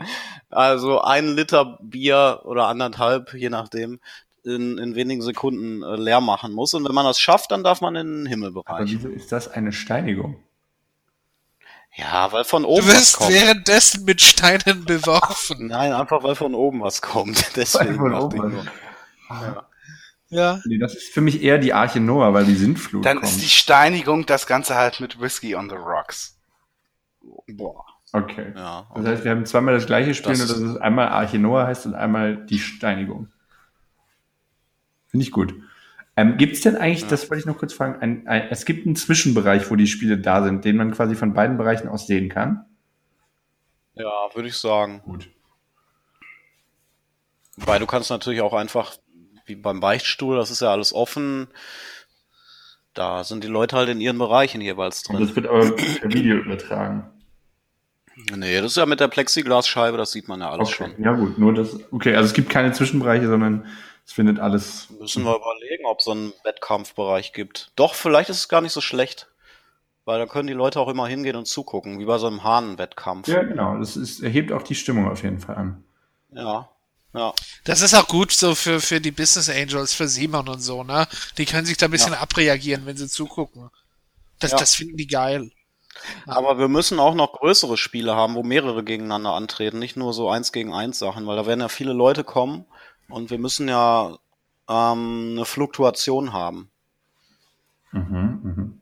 also 0.50 1.00
ein 1.00 1.34
Liter 1.36 1.78
Bier 1.82 2.40
oder 2.44 2.66
anderthalb, 2.68 3.34
je 3.34 3.48
nachdem, 3.50 4.00
in, 4.44 4.76
in 4.78 4.94
wenigen 4.94 5.22
Sekunden 5.22 5.82
äh, 5.82 5.96
leer 5.96 6.20
machen 6.20 6.52
muss. 6.52 6.74
Und 6.74 6.84
wenn 6.86 6.94
man 6.94 7.06
das 7.06 7.18
schafft, 7.18 7.50
dann 7.50 7.64
darf 7.64 7.80
man 7.80 7.96
in 7.96 8.06
den 8.06 8.20
Aber 8.20 8.28
Himmelbereich. 8.30 8.90
wieso 8.90 9.08
ist 9.08 9.32
das 9.32 9.48
eine 9.48 9.72
Steinigung? 9.72 10.36
Ja, 11.96 12.32
weil 12.32 12.44
von 12.44 12.62
Du 12.62 12.68
oben 12.70 12.86
was 12.88 12.94
wirst 12.94 13.16
kommt. 13.18 13.30
währenddessen 13.30 14.04
mit 14.04 14.20
Steinen 14.20 14.84
beworfen. 14.84 15.66
Nein, 15.68 15.92
einfach 15.92 16.22
weil 16.24 16.34
von 16.34 16.54
oben 16.54 16.80
was 16.80 17.00
kommt. 17.02 17.52
Deswegen 17.56 17.96
Von 17.96 18.10
dachte 18.12 18.24
oben 18.24 18.36
ich 18.36 18.42
was. 18.42 18.52
nur. 18.52 19.40
Ja. 19.42 19.66
Ja. 20.30 20.60
Nee, 20.64 20.78
das 20.78 20.94
ist 20.94 21.12
für 21.14 21.20
mich 21.20 21.42
eher 21.42 21.58
die 21.58 21.72
Arche 21.72 22.00
Noah, 22.00 22.34
weil 22.34 22.44
die 22.44 22.56
Sintflut 22.56 23.04
Dann 23.04 23.18
kommt. 23.20 23.28
ist 23.30 23.40
die 23.42 23.48
Steinigung 23.48 24.26
das 24.26 24.46
Ganze 24.48 24.74
halt 24.74 24.98
mit 25.00 25.20
Whiskey 25.20 25.54
on 25.54 25.68
the 25.68 25.76
Rocks. 25.76 26.36
Boah. 27.46 27.84
okay. 28.12 28.52
Ja. 28.56 28.88
Das 28.96 29.06
heißt, 29.06 29.24
wir 29.24 29.30
haben 29.30 29.46
zweimal 29.46 29.74
das 29.74 29.86
gleiche 29.86 30.12
Spiel, 30.14 30.32
Das 30.32 30.38
nur 30.40 30.48
dass 30.48 30.58
es 30.58 30.76
einmal 30.78 31.08
Arche 31.08 31.38
Noah 31.38 31.66
heißt 31.68 31.86
und 31.86 31.94
einmal 31.94 32.36
die 32.46 32.58
Steinigung. 32.58 33.28
Finde 35.06 35.24
ich 35.24 35.30
gut. 35.30 35.54
Ähm, 36.16 36.36
gibt 36.36 36.54
es 36.54 36.60
denn 36.60 36.76
eigentlich, 36.76 37.06
das 37.06 37.28
wollte 37.28 37.40
ich 37.40 37.46
noch 37.46 37.58
kurz 37.58 37.72
fragen, 37.72 38.00
ein, 38.00 38.28
ein, 38.28 38.48
es 38.50 38.64
gibt 38.64 38.86
einen 38.86 38.94
Zwischenbereich, 38.94 39.70
wo 39.70 39.76
die 39.76 39.88
Spiele 39.88 40.16
da 40.18 40.44
sind, 40.44 40.64
den 40.64 40.76
man 40.76 40.92
quasi 40.92 41.16
von 41.16 41.34
beiden 41.34 41.56
Bereichen 41.56 41.88
aus 41.88 42.06
sehen 42.06 42.28
kann? 42.28 42.64
Ja, 43.94 44.10
würde 44.34 44.48
ich 44.48 44.56
sagen. 44.56 45.00
Gut. 45.04 45.28
Weil 47.56 47.80
du 47.80 47.86
kannst 47.86 48.10
natürlich 48.10 48.40
auch 48.40 48.52
einfach, 48.54 48.96
wie 49.46 49.56
beim 49.56 49.80
Beichtstuhl, 49.80 50.36
das 50.36 50.50
ist 50.50 50.60
ja 50.62 50.70
alles 50.72 50.92
offen. 50.92 51.48
Da 52.94 53.24
sind 53.24 53.42
die 53.42 53.48
Leute 53.48 53.76
halt 53.76 53.88
in 53.88 54.00
ihren 54.00 54.18
Bereichen 54.18 54.60
jeweils 54.60 55.04
Und 55.08 55.16
drin. 55.18 55.26
das 55.26 55.34
wird 55.36 55.46
aber 55.48 55.70
per 55.74 56.12
Video 56.12 56.36
übertragen. 56.36 57.10
Nee, 58.36 58.56
das 58.60 58.72
ist 58.72 58.76
ja 58.76 58.86
mit 58.86 59.00
der 59.00 59.08
Plexiglasscheibe, 59.08 59.96
das 59.96 60.12
sieht 60.12 60.28
man 60.28 60.40
ja 60.40 60.50
alles 60.50 60.68
Okay. 60.68 60.92
schon. 60.94 61.02
Ja 61.02 61.12
gut, 61.12 61.38
nur 61.38 61.52
das. 61.52 61.76
Okay, 61.90 62.14
also 62.14 62.28
es 62.28 62.34
gibt 62.34 62.48
keine 62.50 62.70
Zwischenbereiche, 62.72 63.26
sondern 63.26 63.66
es 64.06 64.12
findet 64.12 64.38
alles. 64.38 64.88
Müssen 64.90 65.24
wir 65.24 65.36
überlegen, 65.36 65.86
ob 65.86 65.98
es 66.00 66.04
so 66.04 66.10
einen 66.12 66.32
Wettkampfbereich 66.44 67.32
gibt. 67.32 67.70
Doch, 67.76 67.94
vielleicht 67.94 68.28
ist 68.30 68.38
es 68.38 68.48
gar 68.48 68.60
nicht 68.60 68.72
so 68.72 68.80
schlecht. 68.80 69.28
Weil 70.04 70.18
da 70.18 70.26
können 70.26 70.46
die 70.46 70.52
Leute 70.52 70.80
auch 70.80 70.88
immer 70.88 71.06
hingehen 71.06 71.36
und 71.36 71.46
zugucken, 71.46 71.98
wie 71.98 72.04
bei 72.04 72.18
so 72.18 72.26
einem 72.26 72.44
Hahnenwettkampf. 72.44 73.26
Ja, 73.26 73.42
genau. 73.42 73.78
Das 73.78 73.96
ist, 73.96 74.22
erhebt 74.22 74.52
auch 74.52 74.62
die 74.62 74.74
Stimmung 74.74 75.10
auf 75.10 75.22
jeden 75.22 75.40
Fall 75.40 75.56
an. 75.56 75.84
Ja. 76.30 76.68
Ja. 77.14 77.32
Das 77.62 77.80
ist 77.80 77.94
auch 77.94 78.08
gut 78.08 78.32
so 78.32 78.54
für, 78.54 78.80
für 78.80 79.00
die 79.00 79.12
Business 79.12 79.48
Angels, 79.48 79.94
für 79.94 80.08
Simon 80.08 80.48
und 80.48 80.60
so, 80.60 80.82
ne? 80.82 81.06
Die 81.38 81.46
können 81.46 81.64
sich 81.64 81.78
da 81.78 81.86
ein 81.86 81.92
bisschen 81.92 82.12
abreagieren, 82.12 82.84
wenn 82.86 82.96
sie 82.96 83.08
zugucken. 83.08 83.70
Das, 84.40 84.50
Ja. 84.50 84.58
das 84.58 84.74
finden 84.74 84.96
die 84.96 85.06
geil. 85.06 85.50
Aber 86.26 86.58
wir 86.58 86.68
müssen 86.68 86.98
auch 86.98 87.14
noch 87.14 87.34
größere 87.34 87.76
Spiele 87.76 88.16
haben, 88.16 88.34
wo 88.34 88.42
mehrere 88.42 88.82
gegeneinander 88.82 89.32
antreten, 89.32 89.78
nicht 89.78 89.96
nur 89.96 90.12
so 90.12 90.28
eins 90.28 90.50
gegen 90.52 90.74
eins 90.74 90.98
Sachen, 90.98 91.26
weil 91.26 91.36
da 91.36 91.46
werden 91.46 91.60
ja 91.60 91.68
viele 91.68 91.92
Leute 91.92 92.24
kommen 92.24 92.66
und 93.08 93.30
wir 93.30 93.38
müssen 93.38 93.68
ja 93.68 94.16
ähm, 94.68 95.32
eine 95.32 95.44
Fluktuation 95.44 96.32
haben. 96.32 96.70
Mhm, 97.92 98.40
mhm. 98.42 98.80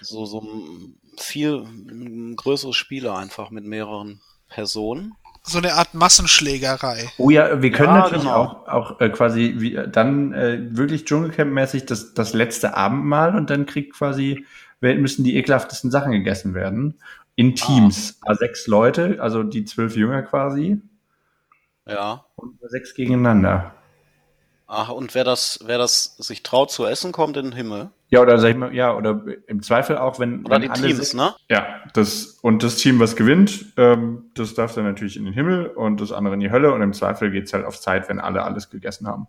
So, 0.00 0.24
so 0.24 0.40
ein 0.40 0.94
viel 1.18 1.64
ein 1.90 2.36
größere 2.36 2.72
Spiele 2.72 3.14
einfach 3.14 3.50
mit 3.50 3.64
mehreren 3.64 4.20
Personen. 4.48 5.14
So 5.42 5.58
eine 5.58 5.74
Art 5.74 5.94
Massenschlägerei. 5.94 7.10
Oh 7.16 7.30
ja, 7.30 7.62
wir 7.62 7.70
können 7.70 7.94
Ja, 7.94 7.98
natürlich 8.00 8.24
genau. 8.24 8.34
auch, 8.34 8.68
auch 8.68 9.00
äh, 9.00 9.08
quasi 9.08 9.54
wie, 9.58 9.78
dann 9.90 10.32
äh, 10.34 10.58
wirklich 10.76 11.04
Dschungelcamp-mäßig 11.04 11.86
das, 11.86 12.12
das 12.12 12.34
letzte 12.34 12.76
Abendmahl 12.76 13.34
und 13.34 13.48
dann 13.48 13.64
kriegt 13.64 13.94
quasi, 13.94 14.44
müssen 14.80 15.24
die 15.24 15.36
ekelhaftesten 15.36 15.90
Sachen 15.90 16.12
gegessen 16.12 16.54
werden. 16.54 16.98
In 17.36 17.54
Teams. 17.54 18.18
Ah. 18.26 18.34
Sechs 18.34 18.66
Leute, 18.66 19.16
also 19.20 19.42
die 19.42 19.64
zwölf 19.64 19.96
Jünger 19.96 20.22
quasi. 20.22 20.82
Ja. 21.90 22.24
Und 22.36 22.58
sechs 22.68 22.94
gegeneinander. 22.94 23.74
Ach, 24.66 24.90
und 24.90 25.14
wer 25.16 25.24
das, 25.24 25.58
wer 25.64 25.78
das 25.78 26.16
sich 26.18 26.44
traut 26.44 26.70
zu 26.70 26.86
essen, 26.86 27.10
kommt 27.10 27.36
in 27.36 27.46
den 27.46 27.52
Himmel. 27.52 27.90
Ja, 28.08 28.20
oder 28.22 28.38
sag 28.38 28.50
ich 28.50 28.56
mal, 28.56 28.72
ja, 28.74 28.94
oder 28.96 29.24
im 29.48 29.62
Zweifel 29.62 29.98
auch, 29.98 30.18
wenn, 30.20 30.44
Oder 30.44 30.56
wenn 30.56 30.62
die 30.62 30.68
Teams, 30.68 30.96
sechs- 30.96 31.14
ne? 31.14 31.34
Ja, 31.48 31.80
das, 31.94 32.38
und 32.42 32.62
das 32.62 32.76
Team, 32.76 33.00
was 33.00 33.16
gewinnt, 33.16 33.72
ähm, 33.76 34.30
das 34.34 34.54
darf 34.54 34.74
dann 34.74 34.84
natürlich 34.84 35.16
in 35.16 35.24
den 35.24 35.34
Himmel 35.34 35.66
und 35.66 36.00
das 36.00 36.12
andere 36.12 36.34
in 36.34 36.40
die 36.40 36.50
Hölle 36.52 36.72
und 36.72 36.82
im 36.82 36.92
Zweifel 36.92 37.30
geht's 37.32 37.52
halt 37.52 37.64
auf 37.64 37.80
Zeit, 37.80 38.08
wenn 38.08 38.20
alle 38.20 38.42
alles 38.44 38.70
gegessen 38.70 39.06
haben. 39.08 39.26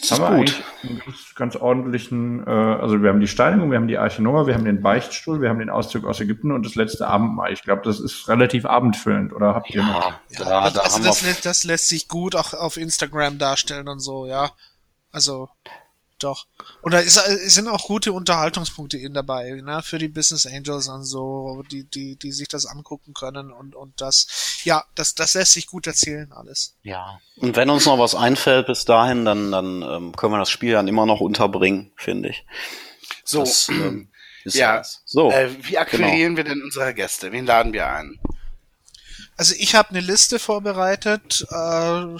Das 0.00 0.18
haben 0.18 0.44
ist 0.44 0.54
wir 0.54 0.60
gut. 0.60 0.64
einen 0.82 0.98
ganz, 1.04 1.34
ganz 1.34 1.56
ordentlichen, 1.56 2.46
äh, 2.46 2.50
also 2.50 3.02
wir 3.02 3.10
haben 3.10 3.20
die 3.20 3.28
Steinigung, 3.28 3.70
wir 3.70 3.78
haben 3.78 3.88
die 3.88 3.98
Arche 3.98 4.22
Noah, 4.22 4.46
wir 4.46 4.54
haben 4.54 4.64
den 4.64 4.82
Beichtstuhl, 4.82 5.40
wir 5.40 5.48
haben 5.48 5.58
den 5.58 5.70
Auszug 5.70 6.04
aus 6.04 6.20
Ägypten 6.20 6.52
und 6.52 6.64
das 6.64 6.74
letzte 6.74 7.06
Abendmahl. 7.06 7.52
Ich 7.52 7.62
glaube, 7.62 7.82
das 7.84 8.00
ist 8.00 8.28
relativ 8.28 8.64
abendfüllend, 8.64 9.32
oder 9.32 9.54
habt 9.54 9.70
ihr 9.70 9.82
noch? 9.82 10.12
Ja, 10.30 10.60
also 10.60 10.78
da 10.78 10.84
also 10.84 10.96
haben 10.96 11.04
das, 11.04 11.40
das 11.42 11.64
lässt 11.64 11.88
sich 11.88 12.08
gut 12.08 12.34
auch 12.34 12.54
auf 12.54 12.76
Instagram 12.76 13.38
darstellen 13.38 13.88
und 13.88 14.00
so, 14.00 14.26
ja. 14.26 14.50
Also, 15.12 15.48
doch. 16.22 16.46
Und 16.82 16.92
da 16.94 16.98
ist, 17.00 17.16
es 17.16 17.54
sind 17.54 17.68
auch 17.68 17.86
gute 17.86 18.12
Unterhaltungspunkte 18.12 18.96
in 18.98 19.14
dabei, 19.14 19.60
ne, 19.62 19.82
für 19.82 19.98
die 19.98 20.08
Business 20.08 20.46
Angels 20.46 20.88
und 20.88 21.04
so, 21.04 21.62
die, 21.70 21.84
die, 21.84 22.16
die 22.16 22.32
sich 22.32 22.48
das 22.48 22.66
angucken 22.66 23.14
können 23.14 23.50
und, 23.52 23.74
und 23.74 24.00
das, 24.00 24.60
ja, 24.64 24.84
das, 24.94 25.14
das 25.14 25.34
lässt 25.34 25.52
sich 25.52 25.66
gut 25.66 25.86
erzählen 25.86 26.32
alles. 26.32 26.76
Ja. 26.82 27.20
Und 27.36 27.56
wenn 27.56 27.70
uns 27.70 27.86
noch 27.86 27.98
was 27.98 28.14
einfällt 28.14 28.66
bis 28.66 28.84
dahin, 28.84 29.24
dann, 29.24 29.50
dann 29.50 29.82
ähm, 29.82 30.16
können 30.16 30.32
wir 30.32 30.38
das 30.38 30.50
Spiel 30.50 30.72
dann 30.72 30.88
immer 30.88 31.06
noch 31.06 31.20
unterbringen, 31.20 31.92
finde 31.96 32.30
ich. 32.30 32.44
So, 33.24 33.40
Das, 33.40 33.68
ähm, 33.68 34.10
ist 34.44 34.54
Ja. 34.54 34.76
alles. 34.76 35.02
So. 35.04 35.30
äh, 35.30 35.50
wie 35.66 35.78
akquirieren 35.78 36.36
wir 36.36 36.44
denn 36.44 36.62
unsere 36.62 36.94
Gäste? 36.94 37.32
Wen 37.32 37.46
laden 37.46 37.72
wir 37.72 37.88
ein? 37.88 38.18
Also 39.36 39.54
ich 39.58 39.74
habe 39.74 39.90
eine 39.90 40.00
Liste 40.00 40.38
vorbereitet, 40.38 41.46
äh, 41.50 42.16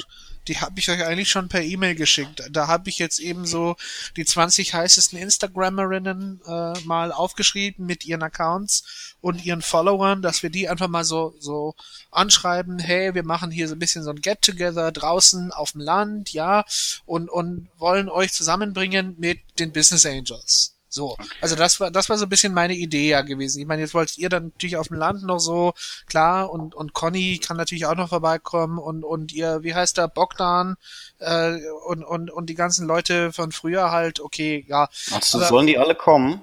die 0.50 0.60
habe 0.60 0.80
ich 0.80 0.90
euch 0.90 1.04
eigentlich 1.04 1.30
schon 1.30 1.48
per 1.48 1.62
E-Mail 1.62 1.94
geschickt. 1.94 2.42
Da 2.50 2.66
habe 2.66 2.88
ich 2.88 2.98
jetzt 2.98 3.20
eben 3.20 3.46
so 3.46 3.76
die 4.16 4.24
20 4.24 4.74
heißesten 4.74 5.16
Instagrammerinnen 5.16 6.40
äh, 6.44 6.72
mal 6.80 7.12
aufgeschrieben 7.12 7.86
mit 7.86 8.04
ihren 8.04 8.24
Accounts 8.24 9.14
und 9.20 9.44
ihren 9.44 9.62
Followern, 9.62 10.22
dass 10.22 10.42
wir 10.42 10.50
die 10.50 10.68
einfach 10.68 10.88
mal 10.88 11.04
so 11.04 11.36
so 11.38 11.76
anschreiben, 12.10 12.80
hey, 12.80 13.14
wir 13.14 13.22
machen 13.22 13.52
hier 13.52 13.68
so 13.68 13.76
ein 13.76 13.78
bisschen 13.78 14.02
so 14.02 14.10
ein 14.10 14.20
Get-Together 14.20 14.90
draußen 14.90 15.52
auf 15.52 15.70
dem 15.70 15.82
Land, 15.82 16.32
ja, 16.32 16.64
und 17.06 17.30
und 17.30 17.68
wollen 17.78 18.08
euch 18.08 18.32
zusammenbringen 18.32 19.14
mit 19.18 19.38
den 19.60 19.72
Business 19.72 20.04
Angels. 20.04 20.79
So, 20.92 21.16
also 21.40 21.54
das 21.54 21.78
war 21.78 21.92
das 21.92 22.08
war 22.08 22.18
so 22.18 22.26
ein 22.26 22.28
bisschen 22.28 22.52
meine 22.52 22.74
Idee 22.74 23.10
ja 23.10 23.22
gewesen. 23.22 23.60
Ich 23.60 23.66
meine, 23.66 23.82
jetzt 23.82 23.94
wollt 23.94 24.18
ihr 24.18 24.28
dann 24.28 24.46
natürlich 24.46 24.76
auf 24.76 24.88
dem 24.88 24.96
Land 24.96 25.22
noch 25.22 25.38
so 25.38 25.72
klar 26.06 26.50
und 26.50 26.74
und 26.74 26.94
Conny 26.94 27.38
kann 27.38 27.56
natürlich 27.56 27.86
auch 27.86 27.94
noch 27.94 28.08
vorbeikommen 28.08 28.78
und 28.78 29.04
und 29.04 29.32
ihr 29.32 29.62
wie 29.62 29.72
heißt 29.72 29.96
der 29.96 30.08
Bogdan 30.08 30.76
äh, 31.20 31.58
und 31.86 32.02
und 32.02 32.30
und 32.32 32.46
die 32.46 32.56
ganzen 32.56 32.88
Leute 32.88 33.32
von 33.32 33.52
früher 33.52 33.92
halt. 33.92 34.18
Okay, 34.18 34.64
ja. 34.68 34.88
Also 35.12 35.38
aber, 35.38 35.46
sollen 35.46 35.68
die 35.68 35.78
alle 35.78 35.94
kommen? 35.94 36.42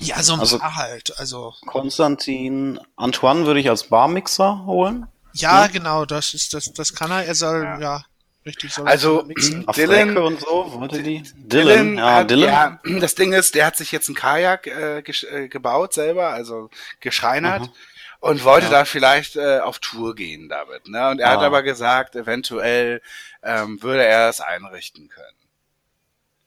Ja, 0.00 0.22
so 0.22 0.34
ein 0.34 0.40
also, 0.40 0.58
paar 0.58 0.76
halt. 0.76 1.18
Also 1.18 1.54
Konstantin, 1.66 2.78
Antoine 2.96 3.46
würde 3.46 3.60
ich 3.60 3.70
als 3.70 3.84
Barmixer 3.84 4.66
holen. 4.66 5.06
Ja, 5.32 5.62
ja, 5.62 5.66
genau. 5.68 6.04
Das 6.04 6.34
ist 6.34 6.52
das 6.52 6.74
das 6.74 6.94
kann 6.94 7.10
er. 7.10 7.24
Er 7.24 7.34
soll 7.34 7.62
ja. 7.62 7.80
ja 7.80 8.04
Richtig, 8.46 8.72
soll 8.72 8.88
also 8.88 9.22
Dylan 9.76 10.16
und 10.16 10.40
so, 10.40 10.72
wollte 10.80 11.02
die? 11.02 11.22
Dylan, 11.22 11.48
Dylan, 11.48 11.98
ja, 11.98 12.14
hat, 12.14 12.30
Dylan. 12.30 12.80
Ja, 12.84 12.98
das 13.00 13.14
Ding 13.14 13.32
ist, 13.32 13.54
der 13.54 13.66
hat 13.66 13.76
sich 13.76 13.92
jetzt 13.92 14.08
ein 14.08 14.14
Kajak 14.14 14.66
äh, 14.66 14.98
äh, 14.98 15.48
gebaut 15.48 15.92
selber, 15.92 16.28
also 16.30 16.70
geschreinert. 17.00 17.62
Mhm. 17.62 17.72
Und 18.20 18.42
wollte 18.42 18.66
ja. 18.66 18.72
da 18.72 18.84
vielleicht 18.84 19.36
äh, 19.36 19.60
auf 19.60 19.78
Tour 19.78 20.16
gehen 20.16 20.48
damit. 20.48 20.88
Ne? 20.88 21.08
Und 21.10 21.20
er 21.20 21.28
ah. 21.28 21.32
hat 21.34 21.42
aber 21.42 21.62
gesagt, 21.62 22.16
eventuell 22.16 23.00
ähm, 23.44 23.80
würde 23.80 24.04
er 24.04 24.28
es 24.28 24.40
einrichten 24.40 25.08
können. 25.08 25.38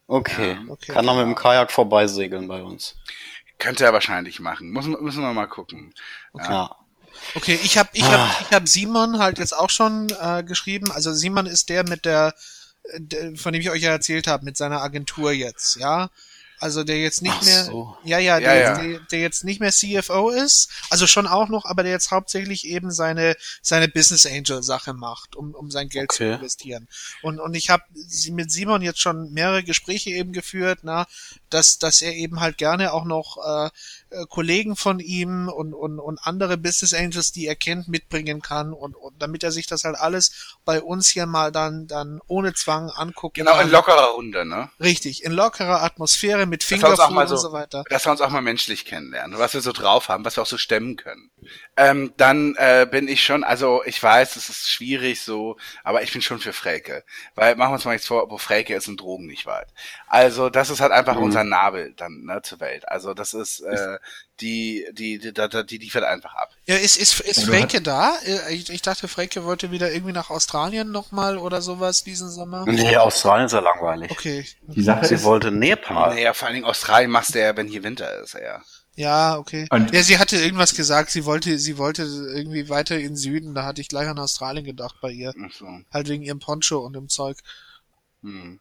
Okay. 0.06 0.58
Ja, 0.62 0.74
okay. 0.74 0.92
Kann 0.92 1.08
er 1.08 1.14
mit 1.14 1.24
dem 1.24 1.36
Kajak 1.36 1.72
vorbeisegeln 1.72 2.50
bei 2.50 2.62
uns. 2.62 2.98
Könnte 3.58 3.86
er 3.86 3.94
wahrscheinlich 3.94 4.42
machen. 4.42 4.72
Muss, 4.72 4.86
müssen 4.86 5.22
wir 5.22 5.32
mal 5.32 5.48
gucken. 5.48 5.94
Okay. 6.34 6.52
Ja. 6.52 6.76
Okay, 7.36 7.60
ich 7.64 7.78
habe 7.78 7.90
ich 7.94 8.04
hab, 8.04 8.20
ah. 8.20 8.38
ich 8.42 8.52
hab 8.52 8.68
Simon 8.68 9.20
halt 9.20 9.40
jetzt 9.40 9.56
auch 9.56 9.70
schon 9.70 10.10
äh, 10.22 10.44
geschrieben. 10.44 10.92
Also 10.92 11.14
Simon 11.14 11.46
ist 11.46 11.70
der 11.70 11.88
mit 11.88 12.06
der, 12.06 12.34
der 12.98 13.36
von 13.36 13.54
dem 13.54 13.62
ich 13.62 13.70
euch 13.70 13.84
ja 13.84 13.92
erzählt 13.92 14.28
habe, 14.28 14.46
mit 14.46 14.58
seiner 14.58 14.82
Agentur 14.82 15.32
jetzt, 15.32 15.78
ja. 15.78 16.10
Also 16.62 16.84
der 16.84 17.00
jetzt 17.00 17.24
nicht 17.24 17.36
Ach 17.40 17.44
mehr, 17.44 17.66
so. 17.66 17.98
ja, 18.04 18.20
ja, 18.20 18.40
der, 18.40 18.54
ja, 18.54 18.62
ja. 18.62 18.78
Der, 18.78 19.00
der, 19.00 19.20
jetzt 19.20 19.44
nicht 19.44 19.60
mehr 19.60 19.72
CFO 19.72 20.30
ist, 20.30 20.70
also 20.92 21.08
schon 21.08 21.26
auch 21.26 21.50
noch, 21.50 21.66
aber 21.66 21.82
der 21.82 21.92
jetzt 21.92 22.12
hauptsächlich 22.12 22.68
eben 22.68 22.92
seine 22.92 23.36
seine 23.64 23.88
Business 23.88 24.28
Angel 24.28 24.62
Sache 24.62 24.94
macht, 24.94 25.36
um 25.36 25.56
um 25.56 25.72
sein 25.72 25.90
Geld 25.90 26.12
okay. 26.12 26.18
zu 26.18 26.24
investieren. 26.36 26.88
Und 27.24 27.40
und 27.40 27.56
ich 27.56 27.72
habe 27.72 27.84
mit 28.30 28.52
Simon 28.52 28.84
jetzt 28.84 29.02
schon 29.02 29.32
mehrere 29.32 29.64
Gespräche 29.64 30.12
eben 30.12 30.34
geführt, 30.34 30.82
na, 30.84 31.08
dass 31.50 31.80
dass 31.80 32.04
er 32.04 32.14
eben 32.14 32.42
halt 32.42 32.60
gerne 32.60 32.94
auch 32.94 33.06
noch 33.06 33.38
äh, 33.44 33.72
äh, 34.12 34.26
Kollegen 34.30 34.76
von 34.76 35.00
ihm 35.00 35.48
und, 35.48 35.74
und, 35.74 36.00
und 36.00 36.20
andere 36.24 36.58
Business 36.58 36.94
Angels, 36.94 37.32
die 37.32 37.48
er 37.48 37.56
kennt, 37.56 37.88
mitbringen 37.88 38.42
kann 38.42 38.74
und, 38.74 38.96
und 38.96 39.22
damit 39.22 39.44
er 39.44 39.52
sich 39.52 39.68
das 39.68 39.86
halt 39.86 39.96
alles 39.96 40.58
bei 40.66 40.82
uns 40.82 41.08
hier 41.08 41.26
mal 41.26 41.52
dann, 41.52 41.88
dann 41.88 42.20
ohne 42.28 42.54
Zwang 42.54 42.90
anguckt. 42.90 43.36
Genau, 43.36 43.54
kann. 43.54 43.68
in 43.68 43.72
lockerer 43.72 44.12
Runde, 44.16 44.46
ne? 44.46 44.70
Richtig, 44.82 45.24
in 45.24 45.32
lockerer 45.32 45.82
Atmosphäre 45.82 46.46
mit 46.46 46.64
Fingerfood 46.64 47.30
so, 47.30 47.36
und 47.36 47.42
so 47.42 47.52
weiter. 47.54 47.84
Dass 47.90 48.06
wir 48.06 48.12
uns 48.12 48.22
auch 48.22 48.30
mal 48.30 48.42
menschlich 48.42 48.86
kennenlernen, 48.86 49.40
was 49.40 49.54
wir 49.54 49.62
so 49.62 49.72
drauf 49.72 50.10
haben, 50.10 50.26
was 50.26 50.38
wir 50.38 50.44
auch 50.44 50.48
so 50.48 50.58
stemmen 50.58 50.98
können. 50.98 51.32
Ähm, 51.78 52.14
dann 52.18 52.56
äh, 52.58 52.86
bin 52.90 53.08
ich 53.08 53.24
schon, 53.24 53.44
also 53.46 53.82
ich 53.86 54.02
weiß, 54.02 54.36
es 54.36 54.50
ist 54.50 54.70
schwierig 54.70 55.22
so, 55.22 55.58
aber 55.84 56.04
ich 56.04 56.12
bin 56.12 56.22
schon 56.22 56.40
für 56.40 56.54
Freke. 56.54 57.04
Weil 57.36 57.56
machen 57.56 57.72
wir 57.72 57.76
uns 57.76 57.86
mal 57.86 57.94
nichts 57.94 58.08
vor, 58.08 58.30
wo 58.30 58.38
Freke 58.38 58.76
ist 58.76 58.88
und 58.88 59.00
Drogen 59.00 59.26
nicht 59.26 59.46
weit. 59.46 59.68
Also 60.08 60.50
das 60.50 60.70
ist 60.70 60.82
halt 60.82 60.92
einfach 60.92 61.16
mhm. 61.16 61.24
unser 61.24 61.44
Nabel 61.46 61.94
dann 61.96 62.26
ne, 62.26 62.42
zur 62.44 62.60
Welt. 62.60 62.88
Also 62.90 63.14
das 63.14 63.34
ist 63.34 63.62
äh, 63.62 64.00
die, 64.42 64.86
die, 64.94 65.20
die, 65.20 65.34
die, 65.34 65.66
die 65.66 65.78
liefert 65.78 66.04
einfach 66.04 66.34
ab. 66.36 66.50
Ja, 66.66 66.76
ist, 66.76 66.98
ist, 66.98 67.20
ist 67.20 67.44
Freke 67.46 67.82
da? 67.82 68.18
Äh, 68.26 68.56
ich, 68.56 68.70
ich 68.70 68.82
dachte, 68.82 69.08
Freke 69.08 69.44
wollte 69.44 69.72
wieder 69.72 69.92
irgendwie 69.92 70.14
nach 70.14 70.30
Australien 70.30 70.92
nochmal 70.92 71.38
oder 71.38 71.62
sowas 71.62 72.04
diesen 72.04 72.30
Sommer. 72.30 72.66
Nee, 72.66 72.98
Australien 72.98 73.46
ist 73.46 73.54
ja 73.54 73.60
langweilig. 73.60 74.12
Okay. 74.12 74.46
Die 74.64 74.84
Sache 74.84 75.06
Sie 75.06 75.16
ist, 75.16 75.24
wollte 75.24 75.52
Nepal. 75.52 76.16
Naja, 76.16 76.34
vor 76.34 76.48
allen 76.48 76.56
Dingen 76.56 76.66
Australien 76.66 77.12
machst 77.12 77.36
du 77.36 77.40
ja, 77.40 77.56
wenn 77.56 77.68
hier 77.68 77.84
Winter 77.84 78.22
ist, 78.22 78.34
ja. 78.34 78.62
Ja, 78.96 79.38
okay. 79.38 79.68
Und 79.70 79.94
ja, 79.94 80.04
sie 80.04 80.20
hatte 80.20 80.38
irgendwas 80.38 80.76
gesagt, 80.76 81.12
sie 81.12 81.26
wollte, 81.26 81.58
sie 81.60 81.78
wollte 81.78 82.04
irgendwie 82.04 82.68
weiter 82.68 83.00
in 83.00 83.16
Süden, 83.16 83.56
da 83.56 83.64
hatte 83.64 83.82
ich 83.82 83.88
gleich 83.88 84.08
an 84.08 84.20
Australien 84.20 84.66
gedacht 84.66 84.96
bei 85.02 85.12
ihr. 85.12 85.34
Ach 85.46 85.54
so. 85.54 85.66
Halt 85.94 86.10
wegen 86.10 86.24
ihrem 86.24 86.40
Poncho 86.40 86.80
und 86.80 86.94
dem 86.94 87.08
Zeug. 87.08 87.38
Hm. 88.22 88.60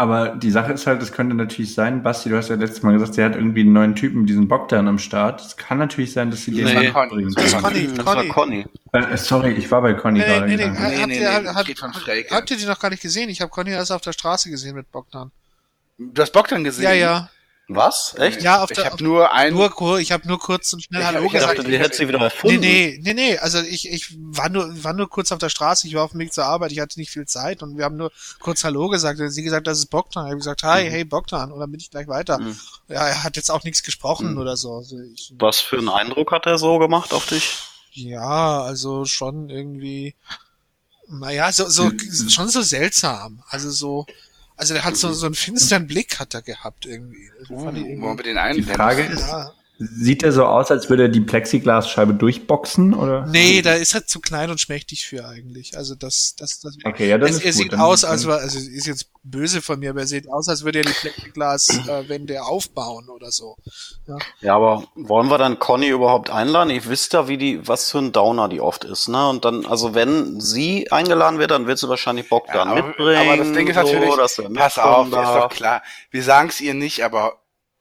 Aber 0.00 0.28
die 0.28 0.52
Sache 0.52 0.72
ist 0.72 0.86
halt, 0.86 1.02
es 1.02 1.10
könnte 1.10 1.34
natürlich 1.34 1.74
sein, 1.74 2.04
Basti, 2.04 2.28
du 2.28 2.36
hast 2.36 2.50
ja 2.50 2.54
letztes 2.54 2.84
Mal 2.84 2.92
gesagt, 2.92 3.14
sie 3.14 3.24
hat 3.24 3.34
irgendwie 3.34 3.62
einen 3.62 3.72
neuen 3.72 3.96
Typen, 3.96 4.26
diesen 4.26 4.46
Bogdan 4.46 4.86
am 4.86 5.00
Start. 5.00 5.40
Es 5.40 5.56
kann 5.56 5.78
natürlich 5.78 6.12
sein, 6.12 6.30
dass 6.30 6.44
sie 6.44 6.52
den 6.52 6.66
nee, 6.66 6.92
bringen. 6.92 7.34
Das 7.34 7.46
ist 7.46 7.60
Conny, 7.60 7.88
das 7.92 8.04
Conny. 8.04 8.28
Conny. 8.28 8.66
Äh, 8.92 9.16
sorry, 9.16 9.54
ich 9.54 9.68
war 9.72 9.82
bei 9.82 9.94
Conny 9.94 10.20
nee, 10.20 10.24
gerade. 10.24 10.46
Nee, 10.46 10.56
nee, 10.56 10.68
nee, 10.68 10.76
habt, 10.76 11.10
ihr, 11.10 11.32
hat, 11.32 11.46
hat, 11.46 11.66
habt 12.30 12.50
ihr 12.52 12.56
die 12.56 12.64
noch 12.64 12.78
gar 12.78 12.90
nicht 12.90 13.02
gesehen? 13.02 13.28
Ich 13.28 13.40
habe 13.40 13.50
Conny 13.50 13.70
erst 13.70 13.90
auf 13.90 14.00
der 14.00 14.12
Straße 14.12 14.50
gesehen 14.50 14.76
mit 14.76 14.88
Bogdan. 14.92 15.32
Du 15.98 16.22
hast 16.22 16.32
Bogdan 16.32 16.62
gesehen? 16.62 16.84
Ja, 16.84 16.92
ja. 16.92 17.30
Was? 17.70 18.14
Echt? 18.16 18.40
Ja, 18.40 18.62
auf 18.62 18.70
ich 18.70 18.82
habe 18.82 19.04
nur 19.04 19.30
ein 19.30 19.52
nur 19.52 19.98
ich 19.98 20.10
habe 20.10 20.26
nur 20.26 20.38
kurz 20.38 20.72
und 20.72 20.82
schnell 20.82 21.02
ich 21.02 21.06
Hallo 21.06 21.28
gesagt. 21.28 21.52
Ich 21.52 21.58
dachte, 21.58 21.70
die 21.70 21.78
hätte 21.78 21.96
sie 21.98 22.08
wieder 22.08 22.18
erfunden. 22.18 22.60
Nee, 22.60 22.98
nee, 23.02 23.12
nee, 23.12 23.14
nee, 23.14 23.38
also 23.38 23.60
ich 23.60 23.90
ich 23.90 24.16
war 24.18 24.48
nur 24.48 24.82
war 24.82 24.94
nur 24.94 25.10
kurz 25.10 25.32
auf 25.32 25.38
der 25.38 25.50
Straße, 25.50 25.86
ich 25.86 25.94
war 25.94 26.04
auf 26.04 26.12
dem 26.12 26.20
Weg 26.20 26.32
zur 26.32 26.46
Arbeit, 26.46 26.72
ich 26.72 26.80
hatte 26.80 26.98
nicht 26.98 27.10
viel 27.10 27.26
Zeit 27.26 27.62
und 27.62 27.76
wir 27.76 27.84
haben 27.84 27.98
nur 27.98 28.10
kurz 28.40 28.64
Hallo 28.64 28.88
gesagt. 28.88 29.20
Und 29.20 29.28
sie 29.30 29.42
gesagt, 29.42 29.66
das 29.66 29.80
ist 29.80 29.86
Bogdan. 29.86 30.24
Ich 30.24 30.30
habe 30.30 30.38
gesagt, 30.38 30.62
hi, 30.62 30.84
mhm. 30.84 30.90
hey 30.90 31.04
Bogdan 31.04 31.52
und 31.52 31.60
dann 31.60 31.70
bin 31.70 31.78
ich 31.78 31.90
gleich 31.90 32.08
weiter. 32.08 32.38
Mhm. 32.38 32.58
Ja, 32.88 33.06
er 33.06 33.22
hat 33.22 33.36
jetzt 33.36 33.50
auch 33.50 33.62
nichts 33.62 33.82
gesprochen 33.82 34.32
mhm. 34.32 34.38
oder 34.38 34.56
so. 34.56 34.76
Also 34.76 34.98
ich, 35.00 35.34
Was 35.38 35.60
für 35.60 35.76
einen 35.76 35.90
Eindruck 35.90 36.32
hat 36.32 36.46
er 36.46 36.56
so 36.56 36.78
gemacht 36.78 37.12
auf 37.12 37.26
dich? 37.26 37.58
Ja, 37.92 38.62
also 38.62 39.04
schon 39.04 39.50
irgendwie 39.50 40.14
naja, 41.08 41.50
so, 41.52 41.68
so 41.68 41.84
mhm. 41.84 42.28
schon 42.30 42.48
so 42.48 42.62
seltsam. 42.62 43.42
Also 43.48 43.70
so 43.70 44.06
also 44.58 44.74
der 44.74 44.84
hat 44.84 44.96
so, 44.96 45.12
so 45.12 45.26
einen 45.26 45.36
finsteren 45.36 45.86
Blick 45.86 46.18
hat 46.18 46.34
er 46.34 46.42
gehabt 46.42 46.84
irgendwie. 46.84 47.30
Uh, 47.48 47.66
irgendwie. 47.66 48.00
Wollen 48.00 48.18
wir 48.18 48.24
den 48.24 48.38
einen? 48.38 48.56
Die 48.56 48.62
Frage 48.64 49.02
ist, 49.02 49.26
ja. 49.28 49.52
Sieht 49.80 50.24
er 50.24 50.32
so 50.32 50.44
aus, 50.44 50.72
als 50.72 50.90
würde 50.90 51.04
er 51.04 51.08
die 51.08 51.20
Plexiglasscheibe 51.20 52.12
durchboxen, 52.12 52.94
oder? 52.94 53.26
Nee, 53.26 53.62
da 53.62 53.74
ist 53.74 53.94
er 53.94 54.04
zu 54.04 54.18
klein 54.18 54.50
und 54.50 54.60
schmächtig 54.60 55.06
für 55.06 55.24
eigentlich. 55.24 55.76
Also 55.76 55.94
das, 55.94 56.34
das, 56.36 56.58
das. 56.58 56.76
Okay, 56.84 57.08
ja, 57.08 57.16
das 57.16 57.30
es, 57.30 57.36
ist 57.36 57.44
Er 57.44 57.52
gut. 57.52 57.62
sieht 57.62 57.72
dann 57.74 57.80
aus, 57.80 58.04
als 58.04 58.26
war, 58.26 58.38
also 58.40 58.58
ist 58.58 58.88
jetzt 58.88 59.12
böse 59.22 59.62
von 59.62 59.78
mir, 59.78 59.90
aber 59.90 60.00
er 60.00 60.08
sieht 60.08 60.28
aus, 60.28 60.48
als 60.48 60.64
würde 60.64 60.80
er 60.80 60.84
die 60.84 60.92
Plexiglaswände 60.92 62.34
äh, 62.34 62.38
aufbauen 62.38 63.08
oder 63.08 63.30
so. 63.30 63.56
Ja. 64.08 64.18
ja, 64.40 64.56
aber 64.56 64.82
wollen 64.96 65.28
wir 65.28 65.38
dann 65.38 65.60
Conny 65.60 65.90
überhaupt 65.90 66.30
einladen? 66.30 66.70
Ich 66.70 66.88
wüsste 66.88 67.18
ja, 67.18 67.28
wie 67.28 67.38
die, 67.38 67.68
was 67.68 67.88
für 67.92 67.98
ein 67.98 68.10
Downer 68.10 68.48
die 68.48 68.60
oft 68.60 68.82
ist, 68.82 69.06
ne? 69.06 69.28
Und 69.28 69.44
dann, 69.44 69.64
also 69.64 69.94
wenn 69.94 70.40
sie 70.40 70.90
eingeladen 70.90 71.38
wird, 71.38 71.52
dann 71.52 71.68
wird 71.68 71.78
sie 71.78 71.88
wahrscheinlich 71.88 72.28
Bock 72.28 72.46
dann 72.48 72.68
ja, 72.68 72.74
aber, 72.74 72.86
mitbringen. 72.88 73.28
Aber 73.28 73.36
das 73.36 73.52
Ding 73.52 73.68
ist 73.68 73.76
natürlich, 73.76 74.10
so, 74.28 74.42
pass 74.52 74.76
auf, 74.76 75.06
ist 75.06 75.14
doch 75.14 75.50
klar. 75.50 75.82
Wir 76.10 76.24
sagen 76.24 76.48
es 76.48 76.60
ihr 76.60 76.74
nicht, 76.74 77.04
aber 77.04 77.38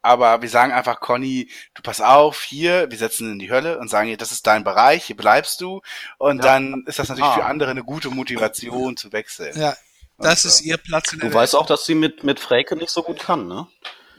aber 0.07 0.41
wir 0.41 0.49
sagen 0.49 0.71
einfach, 0.71 0.99
Conny, 0.99 1.49
du 1.75 1.81
pass 1.81 2.01
auf, 2.01 2.41
hier, 2.41 2.89
wir 2.89 2.97
setzen 2.97 3.33
in 3.33 3.39
die 3.39 3.51
Hölle 3.51 3.77
und 3.77 3.89
sagen 3.89 4.09
ihr, 4.09 4.17
das 4.17 4.31
ist 4.31 4.47
dein 4.47 4.63
Bereich, 4.63 5.05
hier 5.05 5.17
bleibst 5.17 5.61
du. 5.61 5.81
Und 6.17 6.37
ja. 6.37 6.43
dann 6.43 6.83
ist 6.87 6.99
das 6.99 7.09
natürlich 7.09 7.29
ah. 7.29 7.35
für 7.35 7.45
andere 7.45 7.71
eine 7.71 7.83
gute 7.83 8.09
Motivation 8.09 8.97
zu 8.97 9.11
wechseln. 9.11 9.59
Ja, 9.59 9.75
das 10.17 10.45
und, 10.45 10.51
ist 10.51 10.61
ihr 10.61 10.77
Platz 10.77 11.13
in 11.13 11.19
der 11.19 11.29
Du 11.29 11.33
Welt. 11.33 11.43
weißt 11.43 11.55
auch, 11.55 11.65
dass 11.65 11.85
sie 11.85 11.95
mit, 11.95 12.23
mit 12.23 12.39
Freke 12.39 12.75
nicht 12.75 12.89
so 12.89 13.03
gut 13.03 13.19
kann, 13.19 13.47
ne? 13.47 13.67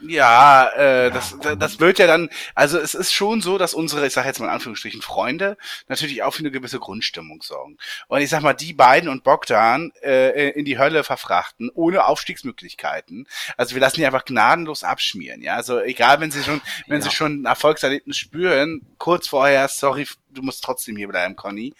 Ja, 0.01 0.69
äh, 0.69 1.11
das, 1.11 1.37
das 1.57 1.79
wird 1.79 1.99
ja 1.99 2.07
dann, 2.07 2.29
also 2.55 2.77
es 2.77 2.93
ist 2.93 3.11
schon 3.11 3.41
so, 3.41 3.57
dass 3.57 3.73
unsere, 3.73 4.05
ich 4.07 4.13
sage 4.13 4.27
jetzt 4.27 4.39
mal 4.39 4.45
in 4.45 4.53
Anführungsstrichen, 4.53 5.01
Freunde 5.01 5.57
natürlich 5.87 6.23
auch 6.23 6.33
für 6.33 6.39
eine 6.39 6.51
gewisse 6.51 6.79
Grundstimmung 6.79 7.41
sorgen. 7.41 7.77
Und 8.07 8.21
ich 8.21 8.29
sag 8.29 8.41
mal, 8.41 8.53
die 8.53 8.73
beiden 8.73 9.09
und 9.09 9.23
Bogdan 9.23 9.91
äh, 10.01 10.51
in 10.51 10.65
die 10.65 10.77
Hölle 10.77 11.03
verfrachten, 11.03 11.69
ohne 11.73 12.05
Aufstiegsmöglichkeiten. 12.05 13.27
Also 13.57 13.75
wir 13.75 13.81
lassen 13.81 13.97
die 13.97 14.05
einfach 14.05 14.25
gnadenlos 14.25 14.83
abschmieren, 14.83 15.41
ja. 15.41 15.55
Also 15.55 15.79
egal, 15.81 16.21
wenn 16.21 16.31
sie 16.31 16.43
schon, 16.43 16.61
wenn 16.87 17.01
ja. 17.01 17.03
sie 17.03 17.11
schon 17.11 17.41
ein 17.41 17.45
Erfolgserlebnis 17.45 18.17
spüren, 18.17 18.81
kurz 18.97 19.27
vorher, 19.27 19.67
sorry, 19.67 20.07
du 20.29 20.41
musst 20.41 20.63
trotzdem 20.63 20.95
hier 20.95 21.07
bleiben, 21.09 21.35
Conny. 21.35 21.73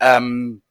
Ähm, 0.00 0.62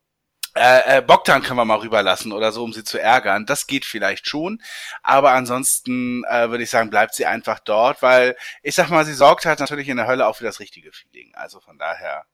äh, 0.59 0.97
äh, 0.97 1.01
Bogdan 1.01 1.41
können 1.41 1.57
wir 1.57 1.65
mal 1.65 1.79
rüberlassen 1.79 2.33
oder 2.33 2.51
so, 2.51 2.63
um 2.63 2.73
sie 2.73 2.83
zu 2.83 2.99
ärgern. 2.99 3.45
Das 3.45 3.65
geht 3.65 3.85
vielleicht 3.85 4.27
schon. 4.27 4.61
Aber 5.01 5.31
ansonsten 5.31 6.23
äh, 6.25 6.49
würde 6.49 6.63
ich 6.63 6.69
sagen, 6.69 6.89
bleibt 6.89 7.15
sie 7.15 7.25
einfach 7.25 7.59
dort, 7.59 8.01
weil 8.01 8.35
ich 8.61 8.75
sag 8.75 8.89
mal, 8.89 9.05
sie 9.05 9.13
sorgt 9.13 9.45
halt 9.45 9.59
natürlich 9.59 9.87
in 9.87 9.97
der 9.97 10.07
Hölle 10.07 10.27
auch 10.27 10.35
für 10.35 10.43
das 10.43 10.59
richtige 10.59 10.91
Feeling. 10.91 11.31
Also 11.33 11.61
von 11.61 11.77
daher. 11.77 12.25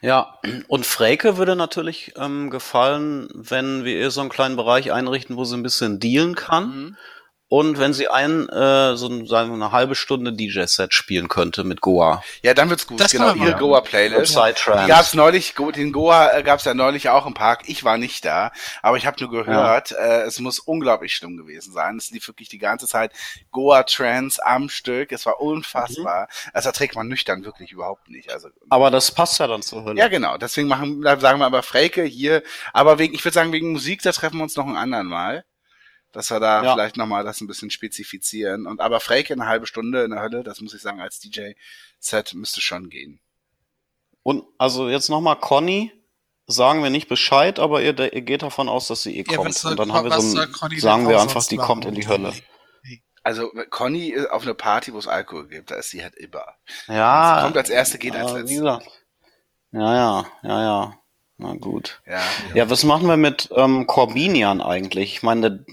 Ja, 0.00 0.40
und 0.66 0.84
Freke 0.84 1.36
würde 1.36 1.54
natürlich 1.54 2.14
ähm, 2.16 2.50
gefallen, 2.50 3.28
wenn 3.32 3.84
wir 3.84 3.96
ihr 3.96 4.10
so 4.10 4.20
einen 4.20 4.30
kleinen 4.30 4.56
Bereich 4.56 4.90
einrichten, 4.90 5.36
wo 5.36 5.44
sie 5.44 5.56
ein 5.56 5.62
bisschen 5.62 6.00
dealen 6.00 6.34
kann. 6.34 6.64
Mhm. 6.66 6.96
Und 7.52 7.78
wenn 7.78 7.92
sie 7.92 8.08
ein, 8.08 8.48
äh, 8.48 8.96
so 8.96 9.26
sagen 9.26 9.50
wir, 9.50 9.56
eine 9.56 9.72
halbe 9.72 9.94
Stunde 9.94 10.32
DJ-Set 10.32 10.94
spielen 10.94 11.28
könnte 11.28 11.64
mit 11.64 11.82
Goa. 11.82 12.24
Ja, 12.42 12.54
dann 12.54 12.70
wird's 12.70 12.86
gut. 12.86 12.98
Das 12.98 13.12
genau, 13.12 13.34
ihre 13.34 13.58
Goa-Playlist. 13.58 14.34
Ja. 14.34 14.52
Die 14.52 14.88
gab's 14.88 15.12
neulich, 15.12 15.52
den 15.76 15.92
Goa 15.92 16.32
äh, 16.32 16.42
gab's 16.44 16.64
ja 16.64 16.72
neulich 16.72 17.10
auch 17.10 17.26
im 17.26 17.34
Park. 17.34 17.64
Ich 17.66 17.84
war 17.84 17.98
nicht 17.98 18.24
da, 18.24 18.52
aber 18.80 18.96
ich 18.96 19.04
habe 19.04 19.18
nur 19.20 19.30
gehört, 19.30 19.90
ja. 19.90 19.98
äh, 19.98 20.22
es 20.22 20.40
muss 20.40 20.60
unglaublich 20.60 21.14
schlimm 21.14 21.36
gewesen 21.36 21.74
sein. 21.74 21.98
Es 21.98 22.10
lief 22.10 22.26
wirklich 22.26 22.48
die 22.48 22.56
ganze 22.56 22.86
Zeit 22.86 23.12
Goa-Trance 23.50 24.40
am 24.42 24.70
Stück. 24.70 25.12
Es 25.12 25.26
war 25.26 25.38
unfassbar. 25.38 26.22
Mhm. 26.22 26.50
Also 26.54 26.70
da 26.70 26.72
trägt 26.72 26.94
man 26.94 27.06
nüchtern 27.06 27.44
wirklich 27.44 27.70
überhaupt 27.70 28.08
nicht. 28.08 28.32
Also, 28.32 28.48
aber 28.70 28.90
das 28.90 29.12
passt 29.12 29.38
ja 29.40 29.46
dann 29.46 29.60
zur 29.60 29.84
Hölle. 29.84 29.98
Ja, 29.98 30.08
genau. 30.08 30.38
Deswegen 30.38 30.68
machen, 30.68 31.02
sagen 31.02 31.38
wir 31.38 31.44
aber 31.44 31.62
Freke 31.62 32.02
hier. 32.02 32.42
Aber 32.72 32.98
wegen, 32.98 33.12
ich 33.12 33.22
würde 33.22 33.34
sagen, 33.34 33.52
wegen 33.52 33.72
Musik, 33.72 34.00
da 34.00 34.12
treffen 34.12 34.38
wir 34.38 34.42
uns 34.42 34.56
noch 34.56 34.66
ein 34.66 34.78
anderen 34.78 35.08
Mal. 35.08 35.44
Dass 36.12 36.30
wir 36.30 36.40
da 36.40 36.62
Ja. 36.62 36.72
vielleicht 36.74 36.96
nochmal 36.96 37.24
das 37.24 37.40
ein 37.40 37.46
bisschen 37.46 37.70
spezifizieren. 37.70 38.66
Und 38.66 38.80
aber 38.80 39.00
Frake 39.00 39.32
eine 39.32 39.46
halbe 39.46 39.66
Stunde 39.66 40.04
in 40.04 40.10
der 40.10 40.20
Hölle, 40.22 40.42
das 40.42 40.60
muss 40.60 40.74
ich 40.74 40.82
sagen, 40.82 41.00
als 41.00 41.18
DJ-Set 41.20 42.34
müsste 42.34 42.60
schon 42.60 42.88
gehen. 42.90 43.20
Und 44.22 44.44
also 44.58 44.88
jetzt 44.88 45.08
nochmal 45.08 45.36
Conny, 45.36 45.92
sagen 46.46 46.82
wir 46.82 46.90
nicht 46.90 47.08
Bescheid, 47.08 47.58
aber 47.58 47.82
ihr, 47.82 47.98
ihr 48.12 48.22
geht 48.22 48.42
davon 48.42 48.68
aus, 48.68 48.86
dass 48.88 49.02
sie 49.02 49.16
eh 49.18 49.24
Ja, 49.28 49.36
kommt. 49.36 49.48
was 49.48 49.60
soll 49.62 49.72
Und 49.72 49.78
dann 49.80 49.92
haben 49.92 50.08
wir 50.10 50.20
so 50.20 50.38
ein, 50.38 50.78
sagen 50.78 51.08
wir 51.08 51.20
einfach, 51.20 51.44
die 51.46 51.56
kommt 51.56 51.84
in 51.86 51.94
die 51.94 52.06
Hölle. 52.06 52.32
Also 53.24 53.50
Conny 53.70 54.08
ist 54.08 54.30
auf 54.30 54.42
eine 54.42 54.54
Party, 54.54 54.92
wo 54.92 54.98
es 54.98 55.06
Alkohol 55.06 55.46
gibt, 55.46 55.70
da 55.70 55.76
ist 55.76 55.90
sie 55.90 56.02
halt 56.02 56.16
immer. 56.16 56.44
Ja, 56.88 57.36
Sie 57.38 57.44
kommt 57.44 57.56
als 57.56 57.70
erste, 57.70 57.98
geht 57.98 58.16
als 58.16 58.32
letzte. 58.32 58.54
Ja, 58.54 58.80
ja, 59.72 60.26
ja, 60.42 60.62
ja. 60.62 60.98
Na 61.38 61.54
gut. 61.54 62.02
Ja. 62.04 62.20
Ja, 62.54 62.68
was 62.68 62.82
machen 62.82 63.06
wir 63.08 63.16
mit 63.16 63.48
ähm, 63.56 63.86
Corbinian 63.86 64.60
eigentlich? 64.60 65.14
Ich 65.14 65.22
meine, 65.22 65.64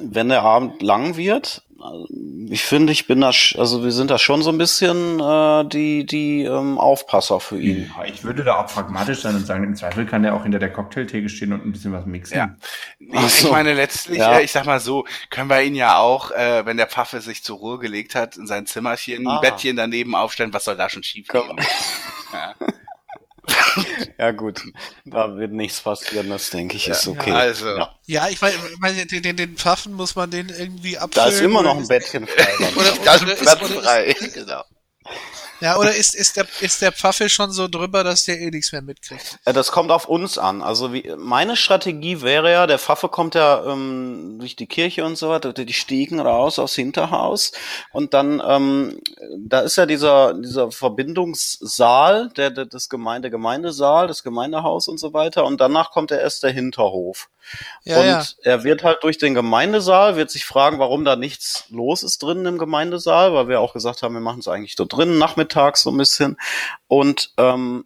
wenn 0.00 0.28
der 0.28 0.42
Abend 0.42 0.82
lang 0.82 1.16
wird, 1.16 1.62
ich 2.48 2.62
finde, 2.62 2.92
ich 2.92 3.08
bin 3.08 3.20
da, 3.22 3.30
sch- 3.30 3.58
also 3.58 3.82
wir 3.82 3.90
sind 3.90 4.08
da 4.12 4.16
schon 4.16 4.40
so 4.42 4.50
ein 4.50 4.58
bisschen 4.58 5.18
äh, 5.18 5.64
die 5.64 6.06
die 6.06 6.44
ähm, 6.44 6.78
Aufpasser 6.78 7.40
für 7.40 7.58
ihn. 7.60 7.90
Ja, 7.98 8.04
ich 8.04 8.22
würde 8.22 8.44
da 8.44 8.58
auch 8.60 8.68
pragmatisch 8.68 9.22
sein 9.22 9.34
und 9.34 9.44
sagen, 9.44 9.64
im 9.64 9.74
Zweifel 9.74 10.06
kann 10.06 10.22
der 10.22 10.34
auch 10.36 10.44
hinter 10.44 10.60
der 10.60 10.72
Cocktailtheke 10.72 11.28
stehen 11.28 11.52
und 11.52 11.66
ein 11.66 11.72
bisschen 11.72 11.92
was 11.92 12.06
mixen. 12.06 12.36
Ja. 12.38 12.54
Ich, 13.00 13.32
so. 13.34 13.48
ich 13.48 13.52
meine, 13.52 13.74
letztlich, 13.74 14.18
Ja. 14.18 14.38
äh, 14.38 14.44
ich 14.44 14.52
sag 14.52 14.64
mal 14.64 14.78
so, 14.78 15.06
können 15.30 15.50
wir 15.50 15.60
ihn 15.62 15.74
ja 15.74 15.98
auch, 15.98 16.30
äh, 16.30 16.64
wenn 16.64 16.76
der 16.76 16.86
Pfaffe 16.86 17.20
sich 17.20 17.42
zur 17.42 17.58
Ruhe 17.58 17.78
gelegt 17.80 18.14
hat, 18.14 18.36
in 18.36 18.46
sein 18.46 18.66
Zimmerchen, 18.66 19.26
Ah. 19.26 19.36
ein 19.36 19.40
Bettchen 19.40 19.74
daneben 19.74 20.14
aufstellen, 20.14 20.52
was 20.52 20.64
soll 20.66 20.76
da 20.76 20.88
schon 20.88 21.02
schief 21.02 21.26
gehen? 21.26 21.42
Ja. 22.32 22.54
Ja 24.18 24.30
gut, 24.30 24.60
da 25.04 25.36
wird 25.36 25.52
nichts 25.52 25.80
passieren, 25.80 26.28
das 26.28 26.50
denke 26.50 26.76
ich 26.76 26.86
ist 26.88 27.08
okay. 27.08 27.32
also. 27.32 27.68
Ja. 27.68 27.94
Ja, 28.06 28.28
ich 28.28 28.40
meine, 28.78 29.06
den, 29.06 29.22
den, 29.22 29.36
den 29.36 29.56
Pfaffen 29.56 29.92
muss 29.94 30.14
man 30.14 30.30
den 30.30 30.48
irgendwie 30.48 30.92
Da 30.94 31.00
abfüllen. 31.02 31.28
ist 31.28 31.40
immer 31.40 31.62
noch 31.62 31.76
ein 31.76 31.88
Bettchen 31.88 32.26
frei. 32.26 32.48
Oder, 32.76 32.92
Da 33.04 33.14
ist 33.14 33.22
ein 33.28 33.36
Platz 33.36 33.68
frei. 33.70 34.14
Genau. 34.34 34.62
Ja, 35.62 35.76
oder 35.78 35.94
ist, 35.94 36.14
ist, 36.16 36.36
der, 36.36 36.46
ist 36.60 36.82
der 36.82 36.90
Pfaffe 36.90 37.28
schon 37.28 37.52
so 37.52 37.68
drüber, 37.68 38.02
dass 38.02 38.24
der 38.24 38.40
eh 38.40 38.50
nichts 38.50 38.72
mehr 38.72 38.82
mitkriegt? 38.82 39.38
Äh, 39.44 39.52
Das 39.52 39.70
kommt 39.70 39.92
auf 39.92 40.08
uns 40.08 40.36
an. 40.36 40.60
Also 40.60 40.92
wie, 40.92 41.12
meine 41.16 41.56
Strategie 41.56 42.20
wäre 42.20 42.50
ja, 42.50 42.66
der 42.66 42.80
Pfaffe 42.80 43.08
kommt 43.08 43.36
ja 43.36 43.64
ähm, 43.64 44.38
durch 44.40 44.56
die 44.56 44.66
Kirche 44.66 45.04
und 45.04 45.16
so 45.16 45.28
weiter, 45.28 45.52
die 45.52 45.72
Stiegen 45.72 46.18
raus 46.18 46.58
aufs 46.58 46.74
Hinterhaus 46.74 47.52
und 47.92 48.12
dann, 48.12 48.42
ähm, 48.44 49.00
da 49.38 49.60
ist 49.60 49.76
ja 49.76 49.86
dieser, 49.86 50.34
dieser 50.34 50.72
Verbindungssaal, 50.72 52.30
der, 52.30 52.50
der 52.50 52.66
das 52.66 52.88
Gemeinde, 52.88 53.30
Gemeindesaal, 53.30 54.08
das 54.08 54.24
Gemeindehaus 54.24 54.88
und 54.88 54.98
so 54.98 55.12
weiter 55.12 55.44
und 55.44 55.60
danach 55.60 55.92
kommt 55.92 56.10
ja 56.10 56.16
erst 56.16 56.42
der 56.42 56.50
Hinterhof. 56.50 57.28
Ja, 57.84 58.00
und 58.00 58.06
ja. 58.06 58.24
er 58.42 58.64
wird 58.64 58.82
halt 58.82 59.02
durch 59.02 59.18
den 59.18 59.34
Gemeindesaal, 59.34 60.16
wird 60.16 60.30
sich 60.30 60.44
fragen, 60.44 60.78
warum 60.78 61.04
da 61.04 61.16
nichts 61.16 61.64
los 61.70 62.02
ist 62.02 62.22
drinnen 62.22 62.46
im 62.46 62.58
Gemeindesaal, 62.58 63.34
weil 63.34 63.48
wir 63.48 63.60
auch 63.60 63.72
gesagt 63.72 64.02
haben, 64.02 64.14
wir 64.14 64.20
machen 64.20 64.40
es 64.40 64.48
eigentlich 64.48 64.76
dort 64.76 64.92
drinnen, 64.92 65.18
nachmittags 65.18 65.82
so 65.82 65.90
ein 65.90 65.96
bisschen. 65.96 66.38
Und 66.88 67.32
ähm, 67.38 67.84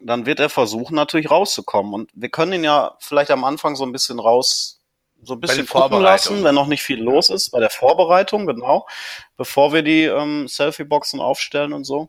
dann 0.00 0.26
wird 0.26 0.40
er 0.40 0.48
versuchen, 0.48 0.94
natürlich 0.94 1.30
rauszukommen. 1.30 1.92
Und 1.92 2.10
wir 2.14 2.28
können 2.28 2.52
ihn 2.52 2.64
ja 2.64 2.96
vielleicht 3.00 3.30
am 3.30 3.44
Anfang 3.44 3.76
so 3.76 3.84
ein 3.84 3.92
bisschen 3.92 4.20
raus, 4.20 4.80
so 5.22 5.34
ein 5.34 5.40
bisschen 5.40 5.66
gucken 5.66 6.00
lassen, 6.00 6.44
wenn 6.44 6.54
noch 6.54 6.68
nicht 6.68 6.82
viel 6.82 7.02
los 7.02 7.30
ist, 7.30 7.50
bei 7.50 7.58
der 7.58 7.70
Vorbereitung, 7.70 8.46
genau, 8.46 8.86
bevor 9.36 9.72
wir 9.72 9.82
die 9.82 10.04
ähm, 10.04 10.46
Selfie-Boxen 10.46 11.20
aufstellen 11.20 11.72
und 11.72 11.84
so. 11.84 12.08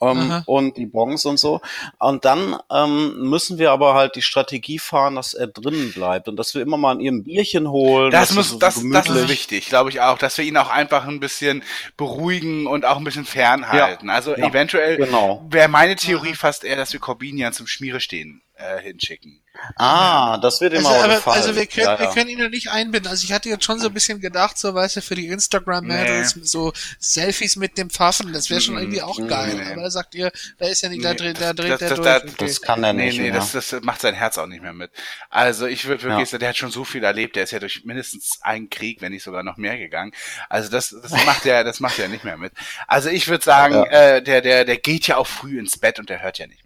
Ähm, 0.00 0.42
und 0.46 0.76
die 0.76 0.86
Bons 0.86 1.24
und 1.24 1.38
so. 1.38 1.60
Und 1.98 2.24
dann 2.24 2.56
ähm, 2.70 3.28
müssen 3.30 3.58
wir 3.58 3.70
aber 3.70 3.94
halt 3.94 4.14
die 4.16 4.22
Strategie 4.22 4.78
fahren, 4.78 5.14
dass 5.14 5.32
er 5.34 5.46
drinnen 5.46 5.92
bleibt 5.92 6.28
und 6.28 6.36
dass 6.36 6.54
wir 6.54 6.62
immer 6.62 6.76
mal 6.76 6.92
an 6.92 7.00
ihm 7.00 7.16
ein 7.16 7.24
Bierchen 7.24 7.68
holen. 7.68 8.10
Das 8.10 8.34
muss, 8.34 8.50
so 8.50 8.58
das, 8.58 8.82
das 8.92 9.08
ist 9.08 9.28
wichtig, 9.28 9.68
glaube 9.68 9.90
ich 9.90 10.00
auch, 10.00 10.18
dass 10.18 10.36
wir 10.36 10.44
ihn 10.44 10.56
auch 10.56 10.68
einfach 10.70 11.06
ein 11.06 11.20
bisschen 11.20 11.62
beruhigen 11.96 12.66
und 12.66 12.84
auch 12.84 12.98
ein 12.98 13.04
bisschen 13.04 13.24
fernhalten. 13.24 14.10
also 14.10 14.36
Ja. 14.36 14.48
eventuell 14.48 14.96
Genau. 14.98 15.44
wäre 15.48 15.68
meine 15.68 15.96
Theorie 15.96 16.34
fast 16.34 16.64
eher, 16.64 16.76
dass 16.76 16.92
wir 16.92 17.00
Corbinian 17.00 17.52
zum 17.52 17.66
Schmiere 17.66 18.00
stehen 18.00 18.42
äh, 18.56 18.80
hinschicken. 18.80 19.40
Ah, 19.76 20.38
das 20.38 20.60
wird 20.60 20.72
ihm 20.74 20.78
Also, 20.86 20.90
aber 20.90 21.14
gefallen. 21.16 21.36
also 21.42 21.56
wir 21.56 21.66
können, 21.66 21.86
ja, 21.86 21.98
wir 21.98 22.06
ja. 22.06 22.12
können 22.12 22.28
ihn 22.30 22.38
ja 22.38 22.48
nicht 22.48 22.70
einbinden. 22.70 23.10
Also 23.10 23.24
ich 23.24 23.32
hatte 23.32 23.48
jetzt 23.48 23.64
schon 23.64 23.78
so 23.78 23.88
ein 23.88 23.94
bisschen 23.94 24.20
gedacht, 24.20 24.58
so 24.58 24.74
weißt 24.74 24.96
du, 24.96 25.02
für 25.02 25.14
die 25.14 25.26
Instagram-Mädels, 25.28 26.36
so 26.42 26.72
Selfies 26.98 27.56
mit 27.56 27.76
dem 27.78 27.90
Pfaffen, 27.90 28.32
das 28.32 28.50
wäre 28.50 28.60
schon 28.60 28.76
irgendwie 28.78 29.02
auch 29.02 29.18
Mhm. 29.18 29.28
geil. 29.28 29.54
Nee. 29.54 29.72
Aber 29.72 29.82
da 29.82 29.90
sagt 29.90 30.14
ihr, 30.14 30.30
da 30.58 30.66
ist 30.66 30.82
ja 30.82 30.88
nicht, 30.88 31.04
da 31.04 31.10
Nee, 31.10 31.16
dreht, 31.16 31.36
das- 31.36 31.42
da 31.42 31.52
dreht 31.52 31.70
das- 31.72 31.78
der 31.80 31.88
das- 31.90 31.96
durch. 31.98 32.06
das- 32.22 32.32
okay. 32.34 32.46
Das 32.46 32.60
kann 32.62 32.84
er 32.84 32.92
Nee, 32.92 33.06
nicht. 33.06 33.18
nee, 33.18 33.28
ja. 33.28 33.34
das, 33.34 33.52
das 33.52 33.72
macht 33.82 34.00
sein 34.00 34.14
Herz 34.14 34.38
auch 34.38 34.46
nicht 34.46 34.62
mehr 34.62 34.72
mit. 34.72 34.90
Also 35.30 35.66
ich 35.66 35.86
würde 35.86 36.02
wirklich 36.04 36.20
Ja. 36.20 36.26
sagen, 36.26 36.40
der 36.40 36.48
hat 36.50 36.56
schon 36.56 36.70
so 36.70 36.84
viel 36.84 37.04
erlebt, 37.04 37.36
der 37.36 37.44
ist 37.44 37.50
ja 37.50 37.58
durch 37.58 37.84
mindestens 37.84 38.38
einen 38.42 38.70
Krieg, 38.70 39.00
wenn 39.02 39.12
nicht 39.12 39.22
sogar 39.24 39.42
noch 39.42 39.56
mehr 39.56 39.76
gegangen. 39.78 40.12
Also 40.48 40.70
das, 40.70 40.94
das 41.02 41.10
macht 41.26 41.46
er, 41.46 41.64
das 41.64 41.80
macht 41.80 41.98
er 41.98 42.08
nicht 42.08 42.24
mehr 42.24 42.36
mit. 42.36 42.52
Also 42.86 43.08
ich 43.08 43.28
würde 43.28 43.44
sagen, 43.44 43.74
Ja. 43.74 43.84
äh, 43.84 44.22
der, 44.22 44.40
der, 44.40 44.64
der 44.64 44.76
geht 44.78 45.06
ja 45.06 45.16
auch 45.16 45.26
früh 45.26 45.58
ins 45.58 45.78
Bett 45.78 45.98
und 45.98 46.08
der 46.08 46.22
hört 46.22 46.38
ja 46.38 46.46
nicht 46.46 46.64
mehr. 46.64 46.65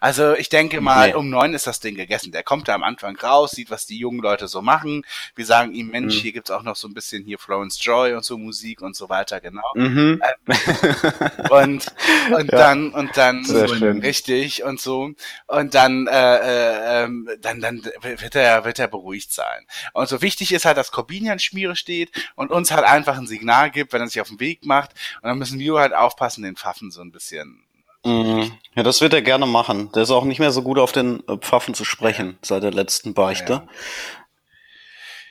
Also 0.00 0.34
ich 0.34 0.48
denke 0.48 0.80
mal, 0.80 1.08
Nee. 1.08 1.14
um 1.14 1.30
neun 1.30 1.54
ist 1.54 1.66
das 1.66 1.80
Ding 1.80 1.94
gegessen. 1.94 2.32
Der 2.32 2.42
kommt 2.42 2.68
da 2.68 2.74
am 2.74 2.82
Anfang 2.82 3.16
raus, 3.16 3.52
sieht, 3.52 3.70
was 3.70 3.86
die 3.86 3.98
jungen 3.98 4.20
Leute 4.20 4.48
so 4.48 4.62
machen. 4.62 5.04
Wir 5.34 5.46
sagen 5.46 5.72
ihm, 5.74 5.88
Mensch, 5.88 6.16
Mhm. 6.16 6.20
hier 6.20 6.32
gibt's 6.32 6.50
auch 6.50 6.62
noch 6.62 6.76
so 6.76 6.88
ein 6.88 6.94
bisschen 6.94 7.24
hier 7.24 7.38
Florence 7.38 7.82
Joy 7.84 8.14
und 8.14 8.24
so 8.24 8.36
Musik 8.38 8.80
und 8.82 8.96
so 8.96 9.08
weiter, 9.08 9.40
genau. 9.40 9.62
mhm. 9.74 10.20
Und, 11.50 11.86
und 12.32 12.52
Ja. 12.52 12.58
dann, 12.58 12.90
und 12.90 13.16
dann, 13.16 13.44
Sehr 13.44 13.68
schön. 13.68 14.00
richtig 14.00 14.62
und 14.64 14.80
so. 14.80 15.10
Und 15.46 15.74
dann, 15.74 16.06
äh, 16.06 16.36
äh, 16.36 17.04
ähm, 17.04 17.28
dann, 17.40 17.60
dann 17.60 17.82
wird 18.02 18.34
er, 18.34 18.64
wird 18.64 18.78
er 18.78 18.88
beruhigt 18.88 19.32
sein. 19.32 19.66
Und 19.92 20.08
so 20.08 20.22
wichtig 20.22 20.52
ist 20.52 20.64
halt, 20.64 20.76
dass 20.76 20.92
Corbinian 20.92 21.38
Schmiere 21.38 21.76
steht 21.76 22.10
und 22.36 22.50
uns 22.50 22.70
halt 22.70 22.84
einfach 22.84 23.16
ein 23.18 23.26
Signal 23.26 23.70
gibt, 23.70 23.92
wenn 23.92 24.00
er 24.00 24.08
sich 24.08 24.20
auf 24.20 24.28
den 24.28 24.40
Weg 24.40 24.64
macht. 24.64 24.92
Und 25.22 25.28
dann 25.28 25.38
müssen 25.38 25.58
wir 25.58 25.74
halt 25.78 25.94
aufpassen, 25.94 26.42
den 26.42 26.56
Pfaffen 26.56 26.90
so 26.90 27.00
ein 27.00 27.12
bisschen. 27.12 27.64
Mhm. 28.04 28.52
Ja, 28.74 28.82
das 28.82 29.00
wird 29.00 29.12
er 29.12 29.22
gerne 29.22 29.46
machen. 29.46 29.90
Der 29.92 30.04
ist 30.04 30.10
auch 30.10 30.24
nicht 30.24 30.38
mehr 30.38 30.52
so 30.52 30.62
gut 30.62 30.78
auf 30.78 30.92
den 30.92 31.26
äh, 31.28 31.36
Pfaffen 31.38 31.74
zu 31.74 31.84
sprechen 31.84 32.38
seit 32.42 32.62
der 32.62 32.70
letzten 32.72 33.14
Beichte. 33.14 33.66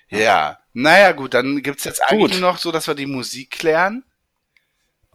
Ja. 0.10 0.58
Naja, 0.74 1.12
gut, 1.12 1.34
dann 1.34 1.62
gibt's 1.62 1.84
jetzt 1.84 2.02
eigentlich 2.04 2.32
Gut. 2.34 2.42
nur 2.42 2.52
noch 2.52 2.58
so, 2.58 2.72
dass 2.72 2.88
wir 2.88 2.96
die 2.96 3.06
Musik 3.06 3.52
klären. 3.52 4.04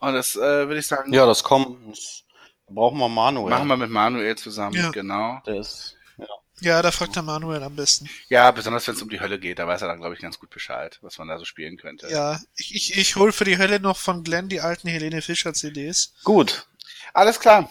Und 0.00 0.14
das 0.14 0.36
äh, 0.36 0.40
würde 0.68 0.78
ich 0.78 0.86
sagen, 0.86 1.12
Ja, 1.12 1.26
das 1.26 1.42
kommt. 1.44 1.76
Das 1.90 2.24
brauchen 2.68 2.98
wir 2.98 3.08
Manuel. 3.08 3.50
machen 3.50 3.68
wir 3.68 3.76
mit 3.76 3.90
Manuel 3.90 4.36
zusammen, 4.36 4.76
Ja. 4.76 4.90
genau. 4.90 5.40
Der 5.46 5.56
ist, 5.56 5.96
ja. 6.18 6.26
Ja, 6.60 6.82
da 6.82 6.90
fragt 6.90 7.16
der 7.16 7.22
Manuel 7.22 7.62
am 7.62 7.74
besten. 7.76 8.08
Ja, 8.28 8.50
besonders 8.50 8.86
wenn 8.86 8.94
es 8.94 9.02
um 9.02 9.08
die 9.08 9.20
Hölle 9.20 9.38
geht, 9.38 9.58
da 9.58 9.66
weiß 9.66 9.82
er 9.82 9.88
dann, 9.88 10.00
glaube 10.00 10.14
ich, 10.14 10.20
ganz 10.20 10.38
gut 10.38 10.50
Bescheid, 10.50 10.98
was 11.02 11.18
man 11.18 11.28
da 11.28 11.38
so 11.38 11.44
spielen 11.44 11.76
könnte. 11.76 12.08
Ja, 12.10 12.40
ich, 12.56 12.74
ich, 12.74 12.96
ich 12.98 13.16
hol 13.16 13.32
für 13.32 13.44
die 13.44 13.58
Hölle 13.58 13.80
noch 13.80 13.96
von 13.96 14.22
Glenn 14.24 14.48
die 14.48 14.60
alten 14.60 14.88
Helene 14.88 15.22
Fischer 15.22 15.52
CDs. 15.54 16.14
Gut. 16.24 16.66
Alles 17.14 17.40
klar. 17.40 17.70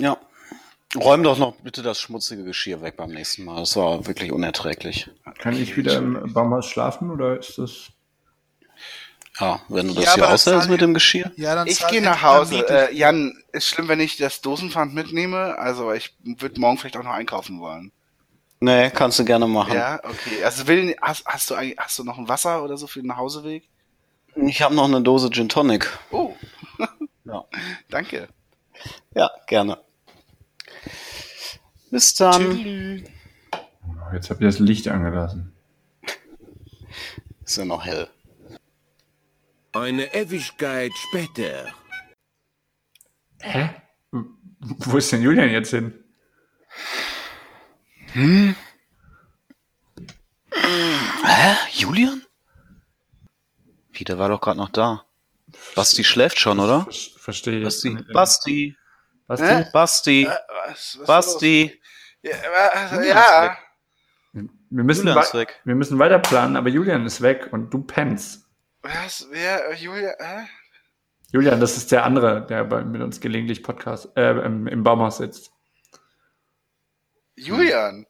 Ja. 0.00 0.16
Räum 0.96 1.22
doch 1.22 1.38
noch 1.38 1.54
bitte 1.56 1.82
das 1.82 2.00
schmutzige 2.00 2.42
Geschirr 2.42 2.82
weg 2.82 2.96
beim 2.96 3.10
nächsten 3.10 3.44
Mal. 3.44 3.60
Das 3.60 3.76
war 3.76 4.06
wirklich 4.08 4.32
unerträglich. 4.32 5.08
Kann 5.38 5.56
ich 5.56 5.76
wieder 5.76 5.98
im 5.98 6.32
Baumhaus 6.32 6.66
schlafen 6.66 7.10
oder 7.12 7.38
ist 7.38 7.58
das? 7.58 7.90
Ja, 9.38 9.60
wenn 9.68 9.88
du 9.88 9.94
das 9.94 10.04
Ja, 10.04 10.14
hier 10.14 10.28
aushältst 10.28 10.68
mit 10.68 10.80
dem 10.80 10.92
Geschirr. 10.92 11.30
Ja, 11.36 11.54
dann 11.54 11.68
Ich 11.68 11.86
gehe 11.86 12.02
nach 12.02 12.22
Hause. 12.22 12.66
Äh, 12.68 12.94
Jan, 12.94 13.40
ist 13.52 13.68
schlimm, 13.68 13.86
wenn 13.86 14.00
ich 14.00 14.16
das 14.16 14.40
Dosenpfand 14.40 14.92
mitnehme? 14.92 15.56
Also 15.58 15.92
ich 15.92 16.16
würde 16.24 16.60
morgen 16.60 16.76
vielleicht 16.76 16.96
auch 16.96 17.04
noch 17.04 17.12
einkaufen 17.12 17.60
wollen. 17.60 17.92
Nee, 18.58 18.90
kannst 18.90 19.18
du 19.18 19.24
gerne 19.24 19.46
machen. 19.46 19.74
Ja, 19.74 20.00
okay. 20.02 20.44
Also 20.44 20.66
will, 20.66 20.96
hast, 21.00 21.24
hast 21.24 21.48
du 21.48 21.54
eigentlich, 21.54 21.78
hast 21.78 21.98
du 21.98 22.04
noch 22.04 22.18
ein 22.18 22.28
Wasser 22.28 22.62
oder 22.62 22.76
so 22.76 22.86
für 22.86 23.00
den 23.00 23.06
Nachhauseweg? 23.06 23.68
Ich 24.34 24.60
habe 24.60 24.74
noch 24.74 24.84
eine 24.84 25.00
Dose 25.00 25.30
Gin 25.30 25.48
Tonic. 25.48 25.88
Oh, 26.10 26.34
Ja. 27.30 27.44
danke. 27.88 28.28
Ja, 29.14 29.30
gerne. 29.46 29.78
Bis 31.90 32.14
dann. 32.14 32.56
Tschüss. 32.56 33.02
Jetzt 34.12 34.30
habt 34.30 34.40
ihr 34.40 34.48
das 34.48 34.58
Licht 34.58 34.88
angelassen. 34.88 35.52
Ist 37.44 37.56
ja 37.56 37.64
noch 37.64 37.84
hell. 37.84 38.08
Eine 39.72 40.12
Ewigkeit 40.14 40.92
später. 40.94 41.72
Hä? 43.40 43.70
Wo 44.10 44.96
ist 44.96 45.12
denn 45.12 45.22
Julian 45.22 45.50
jetzt 45.50 45.70
hin? 45.70 46.04
Hä? 48.12 48.54
Julian? 51.72 52.22
Wie, 53.92 54.04
der 54.04 54.18
war 54.18 54.28
doch 54.28 54.40
gerade 54.40 54.58
noch 54.58 54.70
da. 54.70 55.04
Basti 55.74 56.04
schläft 56.04 56.38
schon, 56.40 56.58
oder? 56.60 56.84
Ver- 56.84 57.20
Verstehe 57.20 57.58
ich. 57.58 57.64
Basti. 57.64 57.90
nicht. 57.90 58.12
Basti. 58.12 58.76
Basti? 59.26 59.46
Hä? 59.46 59.66
Basti. 59.72 60.26
Was, 60.66 60.98
was 61.00 61.06
Basti. 61.06 61.80
Ja, 62.22 62.32
äh, 62.32 62.94
Julian 62.96 63.16
ja. 63.16 63.58
Wir 64.32 64.84
müssen, 64.84 65.06
Julian 65.08 65.24
ist 65.24 65.34
weg. 65.34 65.60
wir 65.64 65.74
müssen 65.74 65.98
weiter 65.98 66.18
planen, 66.20 66.56
aber 66.56 66.68
Julian 66.68 67.04
ist 67.06 67.20
weg 67.22 67.48
und 67.52 67.70
du 67.74 67.82
pennst. 67.82 68.46
was, 68.82 69.26
wer, 69.30 69.74
Julia, 69.74 70.12
hä? 70.18 70.46
Julian, 71.32 71.60
das 71.60 71.76
ist 71.76 71.90
der 71.92 72.04
andere, 72.04 72.46
der 72.46 72.64
bei, 72.64 72.82
mit 72.84 73.00
uns 73.02 73.20
gelegentlich 73.20 73.62
Podcast 73.62 74.08
äh, 74.16 74.30
im, 74.44 74.66
im 74.66 74.82
Baumhaus 74.82 75.18
sitzt. 75.18 75.52
Julian? 77.36 78.06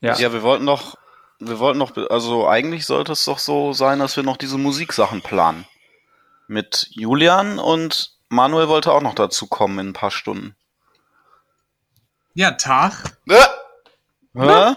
Ja. 0.00 0.16
Ja, 0.16 0.32
wir 0.32 0.42
wollten 0.42 0.66
doch, 0.66 0.96
wir 1.40 1.58
wollten 1.58 1.78
noch, 1.78 1.96
also 2.10 2.48
eigentlich 2.48 2.86
sollte 2.86 3.12
es 3.12 3.24
doch 3.24 3.38
so 3.38 3.72
sein, 3.72 3.98
dass 3.98 4.16
wir 4.16 4.22
noch 4.22 4.36
diese 4.36 4.58
Musiksachen 4.58 5.22
planen. 5.22 5.66
Mit 6.48 6.86
Julian 6.90 7.58
und 7.58 8.12
Manuel 8.28 8.68
wollte 8.68 8.92
auch 8.92 9.02
noch 9.02 9.14
dazu 9.14 9.46
kommen 9.46 9.78
in 9.78 9.88
ein 9.88 9.92
paar 9.92 10.10
Stunden. 10.10 10.56
Ja, 12.34 12.52
Tag. 12.52 13.18
Äh, 13.28 13.42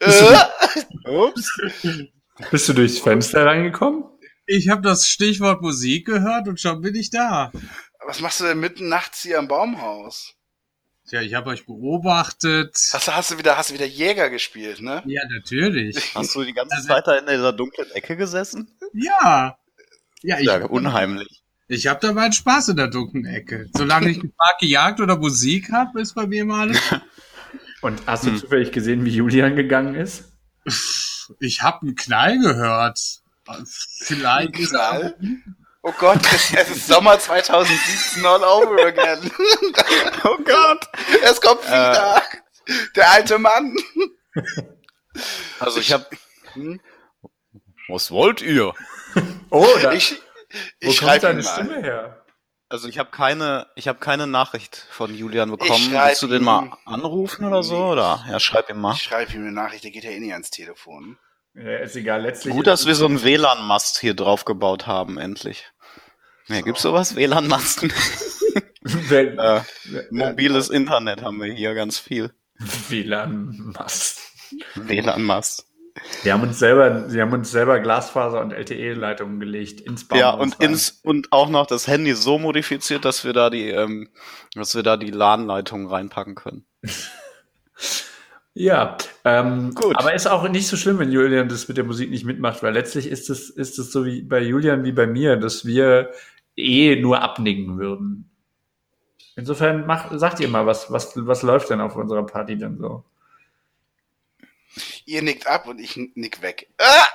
äh, 0.00 0.44
Ups. 1.08 1.50
Bist 2.50 2.68
du 2.68 2.72
durchs 2.74 2.98
Fenster 2.98 3.46
reingekommen? 3.46 4.04
Ich 4.46 4.68
habe 4.68 4.82
das 4.82 5.06
Stichwort 5.08 5.62
Musik 5.62 6.06
gehört 6.06 6.46
und 6.48 6.60
schon 6.60 6.80
bin 6.82 6.94
ich 6.94 7.10
da. 7.10 7.50
was 8.06 8.20
machst 8.20 8.40
du 8.40 8.44
denn 8.44 8.60
mitten 8.60 8.88
nachts 8.88 9.22
hier 9.22 9.38
am 9.38 9.48
Baumhaus? 9.48 10.34
Tja, 11.08 11.20
ich 11.22 11.34
habe 11.34 11.50
euch 11.50 11.66
beobachtet. 11.66 12.76
Hast 12.92 13.08
du, 13.08 13.14
hast 13.14 13.30
du 13.30 13.38
wieder, 13.38 13.56
hast 13.56 13.70
du 13.70 13.74
wieder 13.74 13.86
Jäger 13.86 14.28
gespielt, 14.28 14.80
ne? 14.80 15.02
Ja, 15.06 15.22
natürlich. 15.30 16.14
Hast 16.14 16.34
du 16.34 16.42
die 16.44 16.52
ganze 16.52 16.74
Also- 16.76 16.88
Zeit 16.88 17.06
da 17.06 17.16
in 17.16 17.26
dieser 17.26 17.52
dunklen 17.52 17.90
Ecke 17.92 18.16
gesessen? 18.16 18.76
Ja. 18.92 19.56
Ja, 20.22 20.38
ich, 20.38 20.46
Ja, 20.46 20.64
unheimlich. 20.66 21.42
ich 21.68 21.86
habe 21.86 22.00
da 22.00 22.12
meinen 22.12 22.32
Spaß 22.32 22.68
in 22.70 22.76
der 22.76 22.88
dunklen 22.88 23.24
Ecke. 23.26 23.68
Solange 23.74 24.10
ich 24.10 24.18
einen 24.20 24.34
Tag 24.36 24.58
gejagt 24.60 25.00
oder 25.00 25.16
Musik 25.16 25.70
habe, 25.72 26.00
ist 26.00 26.14
bei 26.14 26.26
mir 26.26 26.46
alles. 26.50 26.80
Und 27.82 28.00
hast 28.06 28.24
du 28.24 28.30
Hm. 28.30 28.38
zufällig 28.38 28.72
gesehen, 28.72 29.04
wie 29.04 29.10
Julian 29.10 29.54
gegangen 29.54 29.94
ist? 29.94 30.24
Ich 31.40 31.62
habe 31.62 31.82
einen 31.82 31.94
Knall 31.94 32.38
gehört. 32.38 32.98
Vielleicht 34.00 34.48
Ein 34.48 34.52
Knall? 34.52 35.16
Oh 35.82 35.92
Gott, 35.98 36.18
es 36.34 36.50
ist 36.70 36.88
Sommer 36.88 37.16
2017 37.18 38.24
all 38.26 38.42
over 38.42 38.86
again. 38.86 39.30
Oh 40.24 40.36
Gott! 40.44 40.88
Es 41.22 41.40
kommt 41.40 41.62
wieder. 41.64 42.20
Der 42.96 43.10
alte 43.12 43.38
Mann. 43.38 43.76
Also 45.60 45.78
ich 45.78 45.92
habe. 45.92 46.04
Was 47.88 48.10
wollt 48.10 48.42
ihr? 48.42 48.74
Oh, 49.50 49.66
da, 49.82 49.92
Ich, 49.92 50.12
wo 50.12 50.90
ich 50.90 50.98
kommt 50.98 51.10
schreibe 51.10 51.26
deine. 51.26 51.42
Stimme 51.42 51.82
her? 51.82 52.22
Also 52.68 52.88
ich 52.88 52.98
habe 52.98 53.10
keine, 53.10 53.68
ich 53.76 53.86
habe 53.86 54.00
keine 54.00 54.26
Nachricht 54.26 54.86
von 54.90 55.14
Julian 55.14 55.50
bekommen. 55.52 55.92
Willst 55.92 56.22
du 56.22 56.26
den 56.26 56.42
mal 56.42 56.72
anrufen 56.84 57.44
oder 57.44 57.62
so? 57.62 57.76
Oder? 57.76 58.24
Ja, 58.28 58.40
schreib 58.40 58.68
ihm 58.70 58.80
mal. 58.80 58.94
Ich 58.94 59.02
schreibe 59.02 59.32
ihm 59.34 59.42
eine 59.42 59.52
Nachricht, 59.52 59.84
der 59.84 59.92
geht 59.92 60.02
ja 60.02 60.10
eh 60.10 60.18
nicht 60.18 60.32
ans 60.32 60.50
Telefon. 60.50 61.16
Ja, 61.54 61.78
ist 61.78 61.94
egal, 61.94 62.22
letztlich. 62.22 62.52
Gut, 62.52 62.66
dass 62.66 62.84
wir 62.86 62.94
so 62.96 63.06
einen 63.06 63.22
WLAN-Mast 63.22 64.00
hier 64.00 64.14
drauf 64.14 64.44
gebaut 64.44 64.86
haben, 64.88 65.16
endlich. 65.16 65.70
Ja, 66.48 66.60
gibt's 66.60 66.82
sowas? 66.82 67.14
WLAN-Masten? 67.14 67.92
Wenn, 68.82 69.38
äh, 69.38 69.62
mobiles 70.10 70.68
Internet 70.68 71.22
haben 71.22 71.40
wir 71.40 71.52
hier 71.52 71.74
ganz 71.74 71.98
viel. 71.98 72.34
WLAN-Mast. 72.88 74.20
WLAN-Mast. 74.74 75.66
Wir 76.22 76.32
haben 76.32 76.42
uns 76.42 76.58
selber, 76.58 77.08
sie 77.08 77.20
haben 77.20 77.32
uns 77.32 77.50
selber 77.50 77.80
Glasfaser 77.80 78.40
und 78.40 78.52
LTE-Leitungen 78.52 79.40
gelegt 79.40 79.80
ins 79.80 80.06
Baumhaus. 80.06 80.20
Ja, 80.20 80.30
und 80.30 80.60
rein. 80.60 80.70
ins, 80.70 81.00
und 81.02 81.32
auch 81.32 81.48
noch 81.48 81.66
das 81.66 81.86
Handy 81.86 82.14
so 82.14 82.38
modifiziert, 82.38 83.04
dass 83.04 83.24
wir 83.24 83.32
da 83.32 83.50
die, 83.50 83.70
ähm, 83.70 84.08
dass 84.54 84.74
wir 84.74 84.82
da 84.82 84.96
die 84.96 85.10
LAN-Leitungen 85.10 85.86
reinpacken 85.86 86.34
können. 86.34 86.66
Ja, 88.58 88.96
ähm, 89.26 89.74
Gut. 89.74 89.98
aber 89.98 90.14
ist 90.14 90.26
auch 90.26 90.48
nicht 90.48 90.66
so 90.66 90.78
schlimm, 90.78 90.98
wenn 90.98 91.12
Julian 91.12 91.46
das 91.46 91.68
mit 91.68 91.76
der 91.76 91.84
Musik 91.84 92.08
nicht 92.08 92.24
mitmacht, 92.24 92.62
weil 92.62 92.72
letztlich 92.72 93.06
ist 93.06 93.28
es, 93.28 93.50
ist 93.50 93.78
es 93.78 93.92
so 93.92 94.06
wie 94.06 94.22
bei 94.22 94.40
Julian 94.40 94.82
wie 94.82 94.92
bei 94.92 95.06
mir, 95.06 95.36
dass 95.36 95.66
wir 95.66 96.10
eh 96.56 96.98
nur 96.98 97.20
abnicken 97.20 97.78
würden. 97.78 98.30
Insofern 99.36 99.84
macht, 99.84 100.18
sagt 100.18 100.40
ihr 100.40 100.48
mal, 100.48 100.64
was, 100.64 100.90
was, 100.90 101.12
was 101.14 101.42
läuft 101.42 101.68
denn 101.68 101.82
auf 101.82 101.96
unserer 101.96 102.24
Party 102.24 102.56
denn 102.56 102.78
so? 102.78 103.04
Ihr 105.06 105.22
nickt 105.22 105.46
ab 105.46 105.66
und 105.66 105.78
ich 105.78 105.96
nick 106.14 106.42
weg. 106.42 106.68
Ah! 106.78 107.06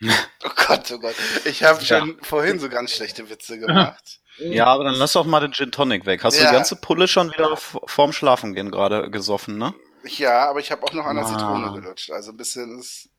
Oh 0.44 0.50
Gott, 0.66 0.90
oh 0.90 0.98
Gott. 0.98 1.14
Ich 1.44 1.62
habe 1.62 1.80
schon 1.84 2.18
vorhin 2.22 2.58
so 2.58 2.68
ganz 2.68 2.90
schlechte 2.90 3.28
Witze 3.30 3.58
gemacht. 3.58 4.18
Ja, 4.38 4.64
aber 4.66 4.82
dann 4.84 4.94
lass 4.94 5.12
doch 5.12 5.26
mal 5.26 5.40
den 5.40 5.52
Gin 5.52 5.70
Tonic 5.70 6.06
weg. 6.06 6.24
Hast 6.24 6.38
du 6.38 6.42
Ja. 6.42 6.48
die 6.48 6.56
ganze 6.56 6.74
Pulle 6.74 7.06
schon 7.06 7.30
wieder 7.30 7.54
vorm 7.58 8.14
Schlafengehen 8.14 8.70
gerade 8.70 9.10
gesoffen, 9.10 9.58
ne? 9.58 9.74
Ja, 10.04 10.48
aber 10.48 10.58
ich 10.58 10.72
habe 10.72 10.82
auch 10.84 10.92
noch 10.94 11.04
an 11.04 11.16
der 11.16 11.26
Ah. 11.26 11.28
Zitrone 11.28 11.72
gelutscht. 11.80 12.10
Also 12.10 12.30
ein 12.32 12.38
bisschen 12.38 12.78
ist, 12.80 13.10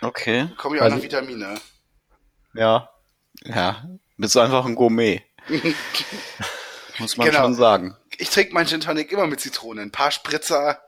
Okay. 0.00 0.48
kommen 0.56 0.76
ja 0.76 0.82
auch 0.82 0.84
Also- 0.84 0.96
noch 0.98 1.02
Vitamine. 1.02 1.56
Ja. 2.54 2.88
Ja. 3.42 3.84
Bist 4.16 4.36
du 4.36 4.40
einfach 4.40 4.64
ein 4.64 4.76
Gourmet. 4.76 5.22
Muss 6.98 7.16
man 7.16 7.26
Genau. 7.26 7.40
schon 7.42 7.54
sagen. 7.56 7.96
Ich 8.22 8.30
trinke 8.30 8.54
meinen 8.54 8.68
Gin 8.68 8.80
Tonic 8.80 9.10
immer 9.10 9.26
mit 9.26 9.40
Zitrone. 9.40 9.82
Ein 9.82 9.90
paar 9.90 10.12
Spritzer 10.12 10.78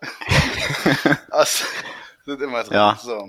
aus, 1.31 1.65
sind 2.25 2.41
immer 2.41 2.63
drin. 2.63 2.75
Ja. 2.75 2.97
So. 3.03 3.29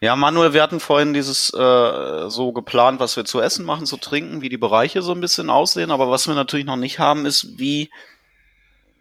Ja, 0.00 0.14
Manuel, 0.14 0.52
wir 0.52 0.62
hatten 0.62 0.78
vorhin 0.78 1.12
dieses 1.12 1.52
äh, 1.52 2.30
so 2.30 2.52
geplant, 2.52 3.00
was 3.00 3.16
wir 3.16 3.24
zu 3.24 3.40
essen 3.40 3.64
machen, 3.66 3.84
zu 3.84 3.96
trinken, 3.96 4.42
wie 4.42 4.48
die 4.48 4.58
Bereiche 4.58 5.02
so 5.02 5.10
ein 5.12 5.20
bisschen 5.20 5.50
aussehen, 5.50 5.90
aber 5.90 6.08
was 6.08 6.28
wir 6.28 6.36
natürlich 6.36 6.66
noch 6.66 6.76
nicht 6.76 7.00
haben, 7.00 7.26
ist, 7.26 7.58
wie, 7.58 7.90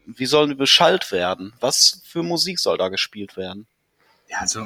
wie 0.07 0.25
sollen 0.25 0.49
die 0.49 0.55
beschallt 0.55 1.11
werden? 1.11 1.53
Was 1.59 2.01
für 2.03 2.23
Musik 2.23 2.57
soll 2.57 2.79
da 2.79 2.89
gespielt 2.89 3.37
werden? 3.37 3.67
Ja, 4.27 4.39
also 4.39 4.65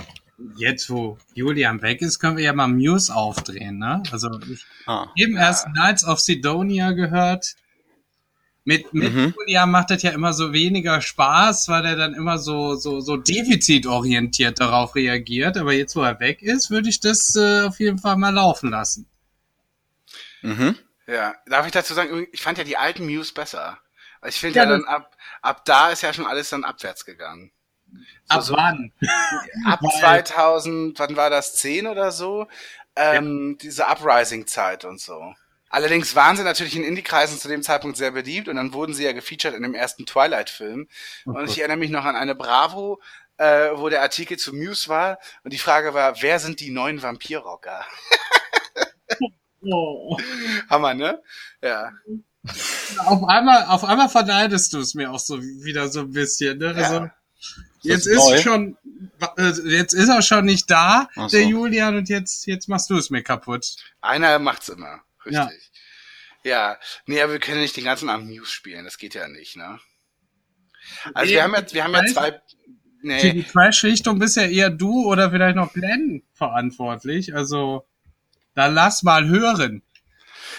jetzt, 0.56 0.90
wo 0.90 1.18
Julian 1.34 1.82
weg 1.82 2.02
ist, 2.02 2.20
können 2.20 2.38
wir 2.38 2.46
ja 2.46 2.54
mal 2.54 2.68
Muse 2.70 3.14
aufdrehen, 3.14 3.78
ne? 3.80 4.02
Also 4.10 4.30
ich 4.50 4.66
Ah. 4.86 5.08
eben 5.18 5.36
erst 5.36 5.66
Knights 5.74 6.06
of 6.06 6.22
Sidonia 6.22 6.92
gehört. 6.94 7.56
Mit, 8.68 8.94
mit 8.96 9.14
Mhm. 9.14 9.34
Julian 9.38 9.70
macht 9.70 9.92
das 9.92 10.02
ja 10.02 10.10
immer 10.12 10.34
so 10.34 10.52
weniger 10.52 11.00
Spaß, 11.00 11.68
weil 11.70 11.86
er 11.86 11.96
dann 11.96 12.16
immer 12.16 12.40
so, 12.40 12.74
so, 12.76 13.00
so 13.00 13.16
defizitorientiert 13.16 14.60
darauf 14.60 14.96
reagiert. 14.96 15.56
Aber 15.58 15.72
jetzt, 15.72 15.96
wo 15.96 16.02
er 16.02 16.20
weg 16.20 16.42
ist, 16.42 16.72
würde 16.72 16.90
ich 16.90 17.00
das 17.00 17.36
äh, 17.36 17.62
auf 17.62 17.80
jeden 17.80 18.00
Fall 18.00 18.18
mal 18.18 18.34
laufen 18.34 18.72
lassen. 18.72 19.08
Mhm. 20.42 20.78
Ja, 21.08 21.36
darf 21.46 21.68
ich 21.68 21.72
dazu 21.72 21.94
sagen, 21.94 22.26
ich 22.32 22.42
fand 22.42 22.58
ja 22.58 22.64
die 22.64 22.78
alten 22.78 23.06
Muse 23.06 23.34
besser. 23.34 23.78
Ich 24.28 24.36
finde 24.38 24.58
ja, 24.58 24.64
Ja, 24.64 24.70
dann 24.72 24.86
ab, 24.86 25.16
ab 25.44 25.64
da 25.66 25.90
ist 25.92 26.02
ja 26.02 26.12
schon 26.12 26.26
alles 26.26 26.50
dann 26.50 26.64
abwärts 26.64 27.06
gegangen. 27.06 27.52
Ab 28.28 28.42
so- 28.42 28.56
wann? 28.56 28.92
Ab 29.66 29.82
Weil- 29.84 30.26
2000, 30.26 30.98
wann 30.98 31.16
war 31.16 31.30
das, 31.30 31.56
10 31.56 31.86
oder 31.86 32.12
so? 32.12 32.48
Ähm, 32.96 33.58
Diese 33.62 33.86
Uprising-Zeit 33.86 34.86
und 34.86 35.00
so. 35.00 35.36
Allerdings 35.76 36.16
waren 36.16 36.38
sie 36.38 36.44
natürlich 36.44 36.78
in 36.78 36.86
Indie-Kreisen 36.86 37.38
zu 37.38 37.50
dem 37.50 37.62
Zeitpunkt 37.62 37.98
sehr 37.98 38.12
beliebt 38.12 38.48
und 38.48 38.56
dann 38.56 38.72
wurden 38.72 38.94
sie 38.94 39.04
ja 39.04 39.12
gefeatured 39.12 39.54
in 39.54 39.62
dem 39.62 39.76
ersten 39.76 40.06
Twilight-Film. 40.06 40.88
Und 41.26 41.50
ich 41.50 41.60
erinnere 41.60 41.76
mich 41.76 41.90
noch 41.90 42.06
an 42.06 42.16
eine 42.16 42.34
Bravo, 42.34 43.02
äh, 43.36 43.72
wo 43.74 43.90
der 43.90 44.02
Artikel 44.02 44.38
zu 44.38 44.56
Muse 44.56 44.88
war 44.88 45.20
und 45.44 45.52
die 45.52 45.58
Frage 45.58 45.94
war, 45.94 46.22
wer 46.22 46.40
sind 46.40 46.62
die 46.62 46.72
neuen 46.72 47.02
Vampirrocker? 47.04 47.86
Oh. 49.68 50.18
Hammer, 50.70 50.94
ne? 50.94 51.22
Ja. 51.62 51.92
Auf 53.00 53.28
einmal, 53.28 53.66
auf 53.66 53.84
einmal 53.84 54.10
verneidest 54.10 54.72
du 54.74 54.80
es 54.80 54.94
mir 54.94 55.12
auch 55.12 55.20
so 55.20 55.42
wieder 55.42 55.88
so 55.88 56.02
ein 56.02 56.12
bisschen. 56.12 56.60
Ne? 56.60 56.74
Also, 56.76 56.96
Ja. 56.96 57.12
jetzt 57.82 58.06
das 58.06 58.14
ist 58.14 58.30
neu? 58.30 58.38
schon, 58.38 58.78
äh, 59.38 59.52
jetzt 59.66 59.94
ist 59.94 60.08
er 60.10 60.22
schon 60.22 60.46
nicht 60.46 60.70
da, 60.70 61.10
so. 61.16 61.28
der 61.30 61.46
Julian, 61.46 61.96
und 61.98 62.10
jetzt, 62.10 62.46
jetzt 62.46 62.70
machst 62.70 62.92
du 62.92 62.96
es 62.98 63.10
mir 63.10 63.24
kaputt. 63.24 63.76
Einer 64.02 64.38
macht's 64.38 64.70
immer. 64.70 65.02
Ja. 65.34 65.46
Richtig. 65.46 65.72
Ja. 66.44 66.80
Nee, 67.08 67.22
aber 67.22 67.34
wir 67.34 67.40
können 67.40 67.62
nicht 67.62 67.76
den 67.76 67.86
ganzen 67.86 68.10
Abend 68.10 68.28
Muse 68.30 68.52
spielen. 68.52 68.86
Das 68.86 68.98
geht 68.98 69.16
ja 69.16 69.28
nicht, 69.28 69.56
ne? 69.56 69.80
Also 71.14 71.30
Nee, 71.30 71.36
wir 71.36 71.44
haben 71.44 71.54
ja, 71.56 71.74
wir 71.74 71.84
haben 71.84 71.94
ja 71.94 72.06
zwei, 72.06 72.32
Für 72.32 72.42
nee, 73.02 73.34
die 73.34 73.44
Trash-Richtung 73.44 74.20
bist 74.20 74.38
ja 74.38 74.46
eher 74.46 74.70
du 74.70 75.06
oder 75.06 75.32
vielleicht 75.32 75.56
noch 75.56 75.74
Glenn 75.74 76.24
verantwortlich. 76.34 77.34
Also, 77.34 77.88
da 78.54 78.68
lass 78.68 79.02
mal 79.02 79.28
hören. 79.28 79.82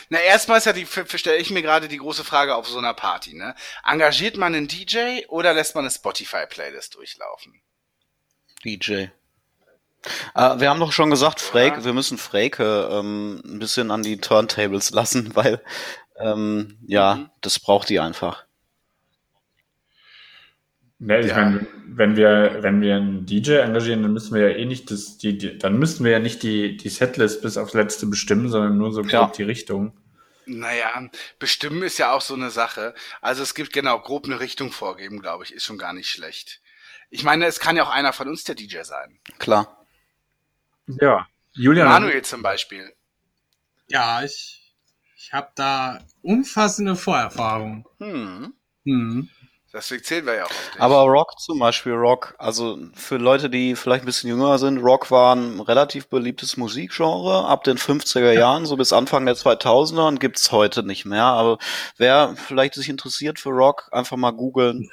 Na, 0.08 0.18
erstmal 0.18 0.58
ist 0.58 0.66
ja 0.66 0.72
die, 0.72 0.86
stelle 0.86 1.38
ich 1.38 1.50
mir 1.50 1.62
gerade 1.62 1.88
die 1.88 1.98
große 1.98 2.24
Frage 2.24 2.54
auf 2.54 2.68
so 2.68 2.78
einer 2.78 2.94
Party, 2.94 3.34
ne? 3.34 3.54
Engagiert 3.84 4.36
man 4.36 4.54
einen 4.54 4.68
DJ 4.68 5.24
oder 5.28 5.54
lässt 5.54 5.74
man 5.74 5.84
eine 5.84 5.90
Spotify-Playlist 5.90 6.94
durchlaufen? 6.94 7.60
DJ. 8.64 9.06
Äh, 10.34 10.60
wir 10.60 10.70
haben 10.70 10.80
doch 10.80 10.92
schon 10.92 11.10
gesagt, 11.10 11.40
Frake, 11.40 11.78
Ja. 11.78 11.84
wir 11.84 11.92
müssen 11.92 12.18
Frake 12.18 12.62
ähm, 12.90 13.42
ein 13.44 13.58
bisschen 13.58 13.90
an 13.90 14.02
die 14.02 14.18
Turntables 14.18 14.90
lassen, 14.90 15.30
weil 15.36 15.62
ähm, 16.18 16.78
ja, 16.86 17.14
Mhm. 17.16 17.30
das 17.42 17.58
braucht 17.58 17.88
die 17.88 18.00
einfach. 18.00 18.44
Ne, 20.98 21.20
ich 21.20 21.26
Ja. 21.28 21.36
meine, 21.36 21.66
wenn 21.88 22.16
wir, 22.16 22.58
wenn 22.62 22.80
wir 22.80 22.96
einen 22.96 23.26
DJ 23.26 23.56
engagieren, 23.58 24.02
dann 24.02 24.12
müssen 24.14 24.34
wir 24.34 24.50
ja 24.50 24.56
eh 24.56 24.64
nicht 24.64 24.90
das, 24.90 25.18
die, 25.18 25.36
die 25.36 25.58
dann 25.58 25.78
müssten 25.78 26.04
wir 26.04 26.12
ja 26.12 26.18
nicht 26.18 26.42
die, 26.42 26.76
die 26.78 26.88
Setlist 26.88 27.42
bis 27.42 27.58
aufs 27.58 27.74
Letzte 27.74 28.06
bestimmen, 28.06 28.48
sondern 28.48 28.78
nur 28.78 28.92
so 28.92 29.02
Ja. 29.02 29.24
grob 29.24 29.34
die 29.34 29.42
Richtung. 29.42 29.92
Naja, 30.46 31.08
bestimmen 31.38 31.82
ist 31.82 31.98
ja 31.98 32.12
auch 32.12 32.20
so 32.20 32.34
eine 32.34 32.50
Sache. 32.50 32.94
Also 33.20 33.42
es 33.42 33.54
gibt 33.54 33.72
genau 33.72 33.98
grob 34.00 34.24
eine 34.26 34.40
Richtung 34.40 34.70
vorgeben, 34.72 35.20
glaube 35.20 35.44
ich, 35.44 35.52
ist 35.52 35.64
schon 35.64 35.76
gar 35.76 35.92
nicht 35.92 36.08
schlecht. 36.08 36.60
Ich 37.10 37.24
meine, 37.24 37.46
es 37.46 37.60
kann 37.60 37.76
ja 37.76 37.84
auch 37.84 37.90
einer 37.90 38.12
von 38.12 38.28
uns 38.28 38.44
der 38.44 38.54
DJ 38.54 38.82
sein. 38.82 39.18
Klar. 39.38 39.85
Ja. 40.86 41.26
Julian, 41.52 41.88
Manuel 41.88 42.22
zum 42.22 42.42
Beispiel. 42.42 42.92
Ja, 43.88 44.22
ich, 44.22 44.74
ich 45.16 45.32
habe 45.32 45.50
da 45.54 46.00
umfassende 46.22 46.96
Vorerfahrung. 46.96 47.88
Hm. 47.98 48.54
Hm. 48.84 49.28
Deswegen 49.76 50.02
zählen 50.04 50.24
wir 50.24 50.34
ja 50.36 50.44
auch. 50.44 50.50
Aber 50.78 51.02
Rock 51.02 51.38
zum 51.38 51.58
Beispiel, 51.58 51.92
Rock, 51.92 52.34
also 52.38 52.78
für 52.94 53.18
Leute, 53.18 53.50
die 53.50 53.76
vielleicht 53.76 54.04
ein 54.04 54.06
bisschen 54.06 54.30
jünger 54.30 54.58
sind, 54.58 54.78
Rock 54.78 55.10
war 55.10 55.36
ein 55.36 55.60
relativ 55.60 56.08
beliebtes 56.08 56.56
Musikgenre 56.56 57.44
ab 57.46 57.62
den 57.64 57.76
50er 57.76 58.32
Jahren, 58.32 58.64
so 58.64 58.76
bis 58.76 58.94
Anfang 58.94 59.26
der 59.26 59.36
2000er 59.36 60.08
und 60.08 60.18
gibt's 60.18 60.50
heute 60.50 60.82
nicht 60.82 61.04
mehr. 61.04 61.24
Aber 61.24 61.58
wer 61.98 62.34
vielleicht 62.36 62.72
sich 62.72 62.88
interessiert 62.88 63.38
für 63.38 63.50
Rock, 63.50 63.90
einfach 63.92 64.16
mal 64.16 64.30
googeln. 64.30 64.88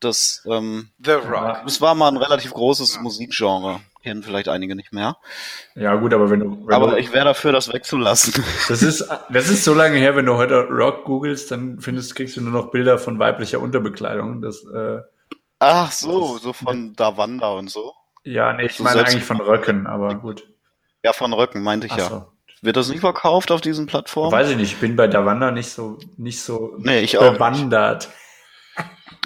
Das, 0.00 0.44
ähm, 0.50 0.90
The 0.98 1.12
Rock. 1.12 1.62
das 1.64 1.80
war 1.80 1.94
mal 1.94 2.08
ein 2.08 2.16
relativ 2.16 2.52
großes 2.52 3.00
Musikgenre. 3.00 3.80
Kennen 4.06 4.22
vielleicht 4.22 4.48
einige 4.48 4.76
nicht 4.76 4.92
mehr. 4.92 5.16
Ja, 5.74 5.96
gut, 5.96 6.14
aber 6.14 6.30
wenn 6.30 6.38
du. 6.38 6.64
Wenn 6.64 6.74
Aber 6.76 6.92
du, 6.92 6.96
ich 6.96 7.12
wäre 7.12 7.24
dafür, 7.24 7.50
das 7.50 7.72
wegzulassen. 7.72 8.34
das, 8.68 8.80
ist, 8.80 9.04
das 9.30 9.48
ist 9.48 9.64
so 9.64 9.74
lange 9.74 9.98
her, 9.98 10.14
wenn 10.14 10.26
du 10.26 10.36
heute 10.36 10.68
Rock 10.68 11.04
googelst, 11.04 11.50
dann 11.50 11.80
findest, 11.80 12.14
kriegst 12.14 12.36
du 12.36 12.40
nur 12.40 12.52
noch 12.52 12.70
Bilder 12.70 12.98
von 12.98 13.18
weiblicher 13.18 13.58
Unterbekleidung. 13.58 14.42
Das, 14.42 14.64
äh, 14.64 15.00
Ach 15.58 15.90
so, 15.90 16.38
so 16.38 16.52
von 16.52 16.94
Davanda 16.94 17.48
und 17.48 17.68
so. 17.68 17.94
ja, 18.22 18.52
nee, 18.52 18.66
ich 18.66 18.76
Du 18.76 18.84
meine 18.84 19.04
eigentlich 19.04 19.24
von 19.24 19.40
Röcken, 19.40 19.88
aber 19.88 20.14
gut. 20.14 20.46
Ja, 21.02 21.12
von 21.12 21.32
Röcken, 21.32 21.64
meinte 21.64 21.88
ich 21.88 21.92
Ach 21.94 21.98
ja. 21.98 22.08
so. 22.08 22.26
Wird 22.62 22.76
das 22.76 22.88
nicht 22.88 23.00
verkauft 23.00 23.50
auf 23.50 23.60
diesen 23.60 23.86
Plattformen? 23.86 24.30
Weiß 24.30 24.50
ich 24.50 24.56
nicht, 24.56 24.74
ich 24.74 24.78
bin 24.78 24.94
bei 24.94 25.08
Davanda 25.08 25.50
nicht 25.50 25.70
so, 25.70 25.98
nicht 26.16 26.40
so 26.40 26.76
Nee, 26.78 27.00
ich 27.00 27.18
auch 27.18 27.50
nicht. 27.50 28.08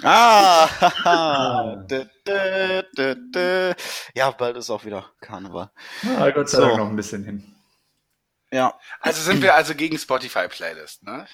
Ah, 0.03 1.75
dö, 1.87 2.05
dö, 2.25 3.15
dö. 3.33 3.73
ja, 4.15 4.31
bald 4.31 4.57
ist 4.57 4.69
auch 4.69 4.83
wieder 4.83 5.11
Karneval. 5.21 5.69
Ah, 6.17 6.29
Gott 6.31 6.49
sei 6.49 6.57
So. 6.57 6.65
Dank 6.65 6.77
noch 6.77 6.89
ein 6.89 6.95
bisschen 6.95 7.23
hin. 7.23 7.55
Ja, 8.51 8.77
Also 8.99 9.21
sind 9.21 9.41
wir 9.41 9.55
also 9.55 9.75
gegen 9.75 9.97
Spotify-Playlist, 9.97 11.03
ne? 11.03 11.25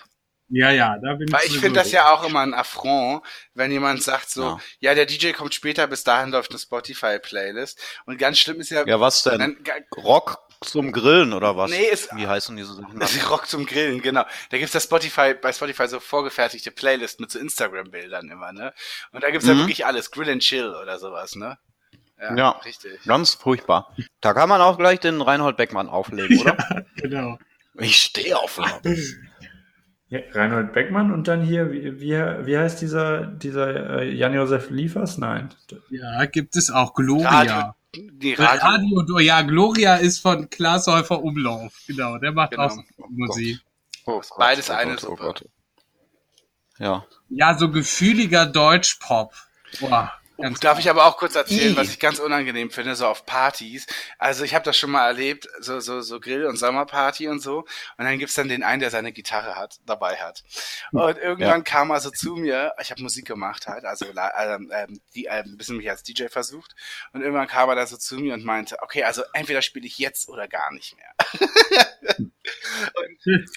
Ja, 0.49 0.71
ja, 0.71 0.97
da 1.01 1.15
bin 1.15 1.31
Weil 1.31 1.45
ich 1.45 1.59
finde 1.59 1.79
das 1.79 1.91
ja 1.91 2.09
auch 2.13 2.23
immer 2.23 2.39
ein 2.41 2.53
Affront, 2.53 3.21
wenn 3.53 3.71
jemand 3.71 4.01
sagt 4.03 4.29
so, 4.29 4.43
Ja. 4.43 4.59
ja, 4.79 4.95
der 4.95 5.05
DJ 5.05 5.31
kommt 5.31 5.53
später, 5.53 5.87
bis 5.87 6.03
dahin 6.03 6.29
läuft 6.31 6.51
eine 6.51 6.59
Spotify-Playlist. 6.59 7.79
Und 8.05 8.17
ganz 8.17 8.37
schlimm 8.39 8.59
ist 8.59 8.69
ja, 8.69 8.85
ja, 8.85 8.99
was 8.99 9.23
denn? 9.23 9.39
dann, 9.39 9.57
Rock 9.97 10.37
zum 10.61 10.91
Grillen 10.91 11.33
oder 11.33 11.55
was? 11.57 11.69
Nee, 11.71 11.85
ist- 11.91 12.09
Wie 12.15 12.27
heißen 12.27 12.55
diese 12.57 12.73
Sachen? 12.73 12.99
das 12.99 13.11
ist 13.15 13.29
Rock 13.29 13.47
zum 13.47 13.65
Grillen, 13.65 14.01
genau. 14.01 14.23
Da 14.49 14.57
gibt's 14.57 14.73
das 14.73 14.83
Spotify, 14.85 15.33
bei 15.33 15.51
Spotify 15.53 15.87
so 15.87 15.99
vorgefertigte 15.99 16.71
Playlist 16.71 17.19
mit 17.19 17.31
so 17.31 17.39
Instagram-Bildern 17.39 18.29
immer, 18.29 18.51
ne? 18.51 18.73
Und 19.11 19.23
da 19.23 19.29
gibt's 19.31 19.47
ja 19.47 19.53
Mhm. 19.53 19.59
wirklich 19.59 19.85
alles, 19.85 20.11
Grill 20.11 20.29
and 20.29 20.41
Chill 20.41 20.73
oder 20.81 20.99
sowas, 20.99 21.35
ne? 21.35 21.57
Ja. 22.35 22.49
richtig. 22.65 22.99
Ganz 23.05 23.35
furchtbar. 23.35 23.93
Da 24.21 24.33
kann 24.33 24.49
man 24.49 24.59
auch 24.59 24.77
gleich 24.79 24.99
den 24.99 25.21
Reinhold 25.21 25.55
Beckmann 25.57 25.87
auflegen, 25.87 26.39
oder? 26.41 26.85
Genau. 26.95 27.37
Ich 27.75 27.97
stehe 27.97 28.37
auf. 28.37 28.59
Ja, 30.09 30.19
Reinhold 30.31 30.71
Beckmann 30.71 31.11
und 31.11 31.27
dann 31.27 31.41
hier, 31.41 31.69
wie, 31.69 31.99
wie, 31.99 32.11
wie 32.13 32.57
heißt 32.57 32.81
dieser, 32.81 33.27
dieser 33.27 33.99
äh, 33.99 34.09
Jan-Josef 34.09 34.69
Liefers? 34.69 35.17
Nein. 35.17 35.49
Ja, 35.89 36.23
gibt 36.23 36.55
es 36.55 36.71
auch 36.71 36.93
Gloria. 36.93 37.29
Radio, 37.29 37.73
die 38.13 38.33
Radio. 38.33 38.61
Radio. 38.61 38.99
Radio, 38.99 39.19
ja, 39.19 39.41
Gloria 39.41 39.95
ist 39.95 40.19
von 40.19 40.49
Klaas 40.49 40.87
Häufer 40.87 41.21
Umlauf. 41.21 41.73
Genau, 41.87 42.17
der 42.17 42.31
macht 42.31 42.51
Genau. 42.51 42.63
auch 42.63 42.77
Musik. 43.09 43.59
Oh, 44.05 44.21
Beides 44.37 44.69
oh 44.69 44.73
eine 44.73 44.91
Gott, 44.95 45.03
oh 45.03 45.07
Suppe. 45.09 45.23
Gott. 45.23 45.45
Ja. 46.79 47.05
Ja, 47.29 47.57
so 47.57 47.69
gefühliger 47.71 48.45
Deutschpop. 48.45 49.33
Boah, 49.79 50.13
Oh, 50.37 50.47
darf 50.59 50.77
ich 50.77 50.89
aber 50.89 51.05
auch 51.05 51.17
kurz 51.17 51.35
erzählen, 51.35 51.75
was 51.75 51.89
ich 51.89 51.99
ganz 51.99 52.19
unangenehm 52.19 52.69
finde, 52.69 52.95
so 52.95 53.07
auf 53.07 53.25
Partys. 53.25 53.87
Also 54.19 54.43
ich 54.43 54.53
habe 54.53 54.63
das 54.63 54.77
schon 54.77 54.91
mal 54.91 55.07
erlebt, 55.07 55.47
so 55.59 55.79
so 55.79 56.01
so 56.01 56.19
Grill- 56.19 56.45
und 56.45 56.57
Sommerparty 56.57 57.27
und 57.27 57.39
so. 57.39 57.59
Und 57.97 58.05
dann 58.05 58.19
gibt's 58.19 58.35
dann 58.35 58.47
den 58.47 58.63
einen, 58.63 58.79
der 58.79 58.91
seine 58.91 59.11
Gitarre 59.11 59.55
hat, 59.55 59.79
dabei 59.85 60.17
hat. 60.17 60.43
Und 60.91 61.17
irgendwann 61.17 61.63
kam 61.63 61.89
er 61.89 61.99
so 61.99 62.11
zu 62.11 62.35
mir. 62.35 62.73
Ich 62.79 62.91
habe 62.91 63.01
Musik 63.01 63.25
gemacht 63.25 63.67
halt, 63.67 63.85
also 63.85 64.05
ähm, 64.05 64.71
ähm, 64.73 65.01
die 65.15 65.25
äh, 65.25 65.43
ein 65.43 65.57
bisschen 65.57 65.77
mich 65.77 65.89
als 65.89 66.03
DJ 66.03 66.27
versucht. 66.27 66.75
Und 67.13 67.21
irgendwann 67.21 67.47
kam 67.47 67.69
er 67.69 67.75
da 67.75 67.87
so 67.87 67.97
zu 67.97 68.15
mir 68.15 68.35
und 68.35 68.45
meinte, 68.45 68.77
okay, 68.81 69.03
also 69.03 69.23
entweder 69.33 69.61
spiele 69.61 69.87
ich 69.87 69.97
jetzt 69.97 70.29
oder 70.29 70.47
gar 70.47 70.71
nicht 70.71 70.95
mehr. 70.95 71.15
und, 72.19 73.47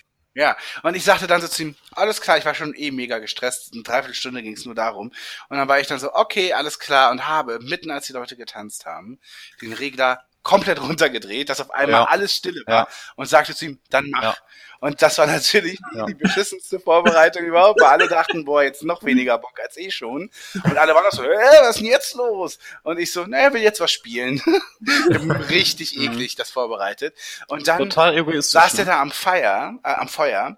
ja, 0.41 0.57
und 0.83 0.97
ich 0.97 1.05
sagte 1.05 1.27
dann 1.27 1.43
so 1.43 1.49
zu 1.49 1.65
ihm, 1.65 1.77
alles 1.93 2.23
klar, 2.23 2.39
ich 2.39 2.47
war 2.47 2.55
schon 2.55 2.75
eh 2.75 2.91
mega 2.91 3.19
gestresst, 3.19 3.75
eine 3.75 3.83
Dreiviertelstunde 3.83 4.43
ging 4.43 4.55
es 4.55 4.65
nur 4.65 4.75
darum. 4.75 5.13
Und 5.51 5.59
dann 5.59 5.69
war 5.69 5.81
ich 5.81 5.87
dann 5.87 5.99
so, 5.99 6.15
okay, 6.15 6.55
alles 6.55 6.79
klar, 6.79 7.11
und 7.11 7.29
habe, 7.29 7.59
mitten 7.61 7.91
als 7.91 8.07
die 8.07 8.15
Leute 8.15 8.39
getanzt 8.39 8.87
haben, 8.87 9.21
den 9.61 9.75
Regler 9.75 10.25
komplett 10.43 10.81
runtergedreht, 10.81 11.49
dass 11.49 11.61
auf 11.61 11.71
einmal 11.71 12.03
Ja. 12.03 12.09
alles 12.09 12.35
stille 12.35 12.63
war 12.67 12.75
Ja. 12.75 12.89
und 13.17 13.27
sagte 13.27 13.55
zu 13.55 13.67
ihm, 13.67 13.81
dann 13.91 14.09
mach. 14.11 14.23
Ja. 14.23 14.37
Und 14.81 15.03
das 15.03 15.19
war 15.19 15.27
natürlich 15.27 15.79
die 16.09 16.15
beschissenste 16.15 16.81
Vorbereitung 16.81 17.45
überhaupt, 17.45 17.81
weil 17.81 17.89
alle 17.89 18.09
dachten, 18.09 18.47
boah, 18.47 18.63
jetzt 18.63 18.83
noch 18.83 19.05
weniger 19.05 19.37
Bock 19.37 19.59
als 19.63 19.77
eh 19.77 19.91
schon. 19.91 20.31
Und 20.65 20.79
alle 20.79 20.95
waren 20.95 21.05
auch 21.07 21.13
so, 21.13 21.23
äh, 21.23 21.37
was 21.61 21.77
ist 21.77 21.81
denn 21.81 21.87
jetzt 21.89 22.15
los? 22.15 22.59
Und 22.83 22.99
ich 22.99 23.13
so, 23.13 23.27
naja, 23.27 23.53
will 23.53 23.61
jetzt 23.61 23.81
was 23.81 23.91
spielen. 23.93 24.41
Richtig 25.51 25.99
eklig 25.99 26.35
das 26.37 26.51
vorbereitet. 26.51 27.15
Und 27.49 27.69
dann 27.69 27.91
Total 27.91 28.43
saß 28.43 28.73
der 28.73 28.87
ne? 28.87 28.91
da 28.93 29.01
am 29.03 29.11
Feuer, 29.11 29.75
äh, 29.85 29.93
am 29.93 30.09
Feuer 30.09 30.57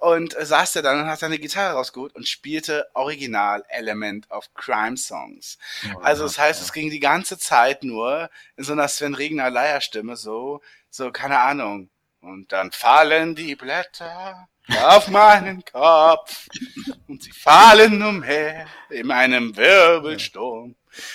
und 0.00 0.36
äh, 0.36 0.44
saß 0.44 0.72
der 0.72 0.82
dann 0.82 1.00
und 1.00 1.06
hat 1.06 1.18
seine 1.18 1.38
Gitarre 1.38 1.74
rausgeholt 1.74 2.14
und 2.14 2.28
spielte 2.28 2.86
Original 2.94 3.64
Element 3.68 4.30
of 4.30 4.52
Crime 4.54 4.96
Songs. 4.96 5.58
Also 6.02 6.24
das 6.24 6.38
heißt, 6.38 6.62
es 6.62 6.72
ging 6.72 6.90
die 6.90 7.00
ganze 7.00 7.38
Zeit 7.38 7.84
nur 7.84 8.30
in 8.56 8.64
so 8.64 8.72
einer 8.72 8.88
Sven 8.88 9.14
Regner 9.14 9.50
Leierstimme 9.50 10.16
so, 10.16 10.60
so 10.90 11.10
keine 11.10 11.40
Ahnung. 11.40 11.90
Und 12.20 12.52
dann 12.52 12.72
fallen 12.72 13.34
die 13.34 13.54
Blätter 13.54 14.48
auf 14.82 15.08
meinen 15.08 15.64
Kopf 15.64 16.48
und 17.06 17.22
sie 17.22 17.32
fallen 17.32 18.02
umher 18.02 18.66
in 18.88 19.10
einem 19.10 19.56
Wirbelsturm. 19.56 20.74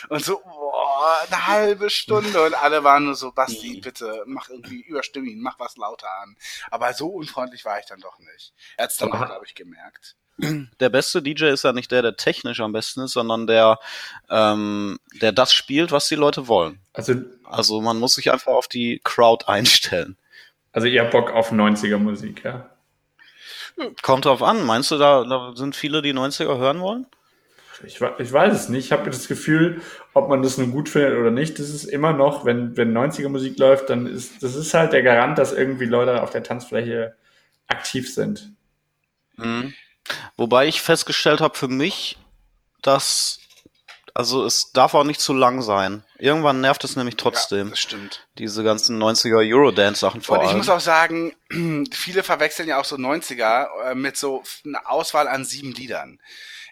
Und 0.10 0.24
so, 0.24 0.40
boah, 0.40 1.18
eine 1.28 1.48
halbe 1.48 1.90
Stunde 1.90 2.44
und 2.46 2.54
alle 2.54 2.84
waren 2.84 3.06
nur 3.06 3.16
so, 3.16 3.32
Basti, 3.32 3.80
bitte, 3.82 4.24
mach 4.26 4.50
irgendwie, 4.50 4.82
überstimme 4.82 5.30
ihn, 5.30 5.42
mach 5.42 5.60
was 5.60 5.78
lauter 5.78 6.10
an. 6.22 6.36
Aber 6.72 6.94
so 6.94 7.08
unfreundlich 7.08 7.66
war 7.66 7.80
ich 7.80 7.86
dann 7.86 8.00
doch 8.02 8.20
nicht. 8.20 8.54
Er 8.78 8.86
hat's 8.86 8.98
dann 8.98 9.12
auch, 9.12 9.26
glaube 9.26 9.46
ich, 9.46 9.56
gemerkt. 9.56 10.16
der 10.38 10.90
beste 10.90 11.22
DJ 11.22 11.46
ist 11.46 11.64
ja 11.64 11.74
nicht 11.74 11.92
der, 11.92 12.02
der 12.02 12.16
technisch 12.16 12.62
am 12.62 12.72
besten 12.72 13.02
ist, 13.02 13.12
sondern 13.12 13.46
der, 13.48 13.78
ähm, 14.30 15.00
der 15.22 15.32
das 15.32 15.54
spielt, 15.54 15.92
was 15.92 16.08
die 16.08 16.16
Leute 16.16 16.48
wollen. 16.48 16.80
Also, 16.94 17.14
Also 17.44 17.82
man 17.82 18.00
muss 18.00 18.16
sich 18.16 18.32
einfach 18.32 18.54
auf 18.54 18.68
die 18.68 19.02
Crowd 19.04 19.46
einstellen. 19.48 20.18
also 20.72 20.88
ihr 20.88 21.02
habt 21.02 21.12
Bock 21.12 21.32
auf 21.32 21.52
90er 21.52 21.98
Musik, 21.98 22.44
ja? 22.44 22.70
Kommt 24.02 24.26
drauf 24.26 24.44
an. 24.44 24.66
Meinst 24.66 24.92
du, 24.92 24.98
da, 24.98 25.24
da 25.24 25.54
sind 25.56 25.76
viele, 25.76 26.02
die 26.02 26.14
90er 26.14 26.58
hören 26.58 26.82
wollen? 26.82 27.08
Ich, 27.84 28.02
ich 28.02 28.34
weiß 28.34 28.54
es 28.54 28.70
nicht. 28.70 28.86
Ich 28.86 28.92
habe 28.92 29.10
das 29.10 29.28
Gefühl, 29.28 29.82
ob 30.14 30.30
man 30.30 30.42
das 30.44 30.58
nun 30.58 30.72
gut 30.72 30.90
findet 30.90 31.18
oder 31.18 31.32
nicht, 31.32 31.60
das 31.60 31.70
ist 31.70 31.86
immer 31.86 32.14
noch, 32.14 32.46
wenn, 32.46 32.76
wenn 32.78 32.98
90er 32.98 33.30
Musik 33.30 33.58
läuft, 33.58 33.90
dann 33.90 34.06
ist 34.08 34.44
das 34.44 34.56
ist 34.56 34.74
halt 34.74 34.94
der 34.94 35.04
Garant, 35.04 35.38
dass 35.38 35.54
irgendwie 35.54 35.86
Leute 35.86 36.22
auf 36.22 36.30
der 36.30 36.44
Tanzfläche 36.44 37.16
aktiv 37.68 38.14
sind. 38.14 38.52
Mhm. 39.38 39.74
Wobei 40.36 40.68
ich 40.68 40.82
festgestellt 40.82 41.42
habe 41.42 41.58
für 41.58 41.68
mich, 41.68 42.18
dass 42.82 43.40
also 44.14 44.44
es 44.44 44.72
darf 44.74 44.96
auch 44.96 45.04
nicht 45.04 45.22
zu 45.22 45.34
lang 45.34 45.62
sein. 45.62 46.04
Irgendwann 46.18 46.62
nervt 46.62 46.84
es 46.84 46.96
nämlich 46.96 47.16
Ja, 47.16 47.20
trotzdem. 47.22 47.70
das 47.70 47.80
stimmt. 47.80 48.28
Diese 48.38 48.64
ganzen 48.64 49.02
90er 49.02 49.38
Eurodance-Sachen 49.38 50.22
vor 50.22 50.38
Und 50.38 50.44
ich 50.44 50.50
allem. 50.50 50.58
muss 50.58 50.70
auch 50.70 50.80
sagen, 50.80 51.34
viele 51.92 52.24
verwechseln 52.24 52.68
ja 52.68 52.80
auch 52.80 52.86
so 52.86 52.98
90er 52.98 53.68
äh, 53.92 53.96
mit 53.96 54.18
so 54.18 54.44
einer 54.66 54.90
Auswahl 54.92 55.28
an 55.28 55.46
sieben 55.46 55.72
Liedern. 55.72 56.20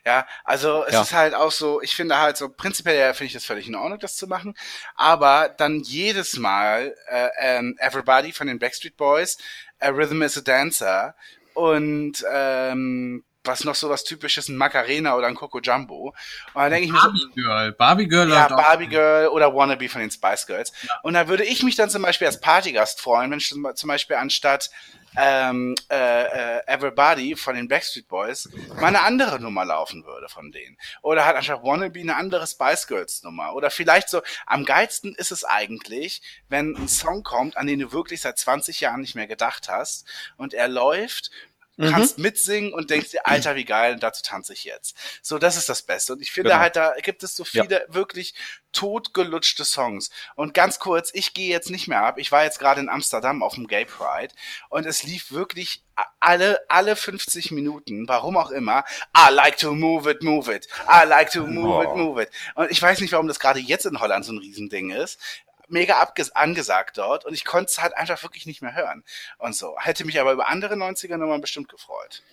Ja, 0.07 0.25
also 0.45 0.85
es 0.85 0.93
Ja. 0.93 1.01
ist 1.01 1.11
halt 1.13 1.35
auch 1.35 1.51
so, 1.51 1.81
ich 1.81 1.93
finde 1.93 2.17
halt 2.17 2.37
so, 2.37 2.47
prinzipiell 2.47 2.97
ja, 2.97 3.13
finde 3.13 3.25
ich 3.27 3.33
das 3.33 3.43
völlig 3.43 3.67
in 3.67 3.75
Ordnung, 3.75 3.99
das 3.99 4.15
zu 4.15 4.25
machen, 4.25 4.55
aber 4.95 5.49
dann 5.49 5.81
jedes 5.81 6.37
Mal 6.37 6.95
äh, 7.09 7.27
ähm, 7.41 7.75
Everybody 7.77 8.31
von 8.31 8.47
den 8.47 8.57
Backstreet 8.57 8.95
Boys, 8.95 9.37
A 9.81 9.89
Rhythm 9.89 10.21
is 10.21 10.37
a 10.37 10.41
Dancer 10.41 11.13
und 11.55 12.23
ähm, 12.31 13.25
was 13.43 13.65
noch 13.65 13.75
so 13.75 13.89
was 13.89 14.05
typisches, 14.05 14.47
ein 14.47 14.55
Macarena 14.55 15.15
oder 15.15 15.27
ein 15.27 15.35
Coco 15.35 15.59
Jumbo. 15.59 16.13
Und 16.53 16.61
dann 16.61 16.71
denke 16.71 16.85
ich 16.85 16.91
mir 16.93 16.99
so, 16.99 17.09
Barbie 17.09 17.33
Girl. 17.35 17.71
Barbie 17.73 18.07
Girl 18.07 18.29
ja. 18.29 18.47
Barbie 18.47 18.87
Girl 18.87 19.27
oder 19.27 19.53
Wannabe 19.53 19.89
von 19.89 20.01
den 20.01 20.11
Spice 20.11 20.47
Girls. 20.47 20.71
Und 21.03 21.15
da 21.15 21.27
würde 21.27 21.43
ich 21.43 21.63
mich 21.63 21.75
dann 21.75 21.89
zum 21.89 22.01
Beispiel 22.01 22.27
als 22.27 22.39
Partygast 22.39 23.01
freuen, 23.01 23.31
wenn 23.31 23.39
zum 23.41 23.65
zum 23.75 23.87
Beispiel 23.89 24.15
anstatt 24.17 24.69
ähm, 25.15 25.75
äh, 25.89 26.57
äh, 26.57 26.61
Everybody 26.67 27.35
von 27.35 27.55
den 27.55 27.67
Backstreet 27.67 28.07
Boys 28.07 28.49
mal 28.75 28.87
eine 28.87 29.01
andere 29.01 29.39
Nummer 29.39 29.65
laufen 29.65 30.05
würde 30.05 30.29
von 30.29 30.51
denen. 30.51 30.77
Oder 31.01 31.25
halt 31.25 31.37
anstatt 31.37 31.63
Wannabe 31.63 31.99
eine 31.99 32.15
andere 32.15 32.45
Spice 32.45 32.87
Girls 32.87 33.23
Nummer. 33.23 33.53
Oder 33.53 33.69
vielleicht 33.69 34.09
so, 34.09 34.21
am 34.45 34.65
geilsten 34.65 35.15
ist 35.15 35.31
es 35.31 35.43
eigentlich, 35.43 36.21
wenn 36.49 36.75
ein 36.75 36.87
Song 36.87 37.23
kommt, 37.23 37.57
an 37.57 37.67
den 37.67 37.79
du 37.79 37.91
wirklich 37.91 38.21
seit 38.21 38.37
20 38.37 38.81
Jahren 38.81 39.01
nicht 39.01 39.15
mehr 39.15 39.27
gedacht 39.27 39.69
hast 39.69 40.07
und 40.37 40.53
er 40.53 40.67
läuft 40.67 41.31
Mhm. 41.77 41.91
kannst 41.91 42.17
mitsingen 42.17 42.73
und 42.73 42.89
denkst 42.89 43.11
dir, 43.11 43.27
Alter, 43.27 43.55
wie 43.55 43.65
geil, 43.65 43.93
und 43.93 44.03
dazu 44.03 44.23
tanze 44.23 44.53
ich 44.53 44.63
jetzt. 44.63 44.95
So, 45.21 45.37
das 45.37 45.57
ist 45.57 45.69
das 45.69 45.83
Beste. 45.83 46.13
Und 46.13 46.21
ich 46.21 46.31
finde 46.31 46.49
Genau. 46.49 46.61
halt, 46.61 46.75
da 46.75 46.93
gibt 47.03 47.21
es 47.23 47.35
so 47.35 47.43
Ja. 47.51 47.63
viele 47.63 47.85
wirklich 47.89 48.33
totgelutschte 48.71 49.65
Songs. 49.65 50.09
Und 50.35 50.53
ganz 50.53 50.79
kurz, 50.79 51.11
ich 51.13 51.33
gehe 51.33 51.49
jetzt 51.49 51.69
nicht 51.69 51.87
mehr 51.87 52.01
ab. 52.03 52.17
Ich 52.19 52.31
war 52.31 52.43
jetzt 52.43 52.59
gerade 52.59 52.79
in 52.81 52.89
Amsterdam 52.89 53.41
auf 53.43 53.55
dem 53.55 53.67
Gay 53.67 53.85
Pride 53.85 54.33
und 54.69 54.85
es 54.85 55.03
lief 55.03 55.31
wirklich 55.31 55.83
alle, 56.19 56.59
alle 56.67 56.95
50 56.95 57.51
Minuten, 57.51 58.07
warum 58.07 58.37
auch 58.37 58.51
immer, 58.51 58.83
I 59.17 59.31
like 59.31 59.57
to 59.57 59.73
move 59.73 60.09
it, 60.09 60.21
move 60.21 60.53
it. 60.53 60.67
I 60.87 61.07
like 61.07 61.31
to 61.31 61.45
move 61.47 61.83
it, 61.83 61.89
Oh. 61.91 61.95
move 61.97 62.21
it. 62.21 62.29
Und 62.55 62.69
ich 62.71 62.81
weiß 62.81 62.99
nicht, 63.01 63.11
warum 63.13 63.27
das 63.27 63.39
gerade 63.39 63.59
jetzt 63.59 63.85
in 63.85 63.99
Holland 63.99 64.25
so 64.25 64.31
ein 64.31 64.37
Riesending 64.37 64.91
ist. 64.91 65.19
Mega 65.67 65.99
abges 65.99 66.35
angesagt 66.35 66.97
dort 66.97 67.25
und 67.25 67.33
ich 67.33 67.45
konnte 67.45 67.69
es 67.69 67.81
halt 67.81 67.95
einfach 67.95 68.21
wirklich 68.23 68.45
nicht 68.45 68.61
mehr 68.61 68.75
hören. 68.75 69.03
Und 69.37 69.55
so. 69.55 69.75
Hätte 69.79 70.05
mich 70.05 70.19
aber 70.19 70.31
über 70.31 70.47
andere 70.47 70.75
90er 70.75 71.17
Nummern 71.17 71.41
bestimmt 71.41 71.69
gefreut. 71.69 72.23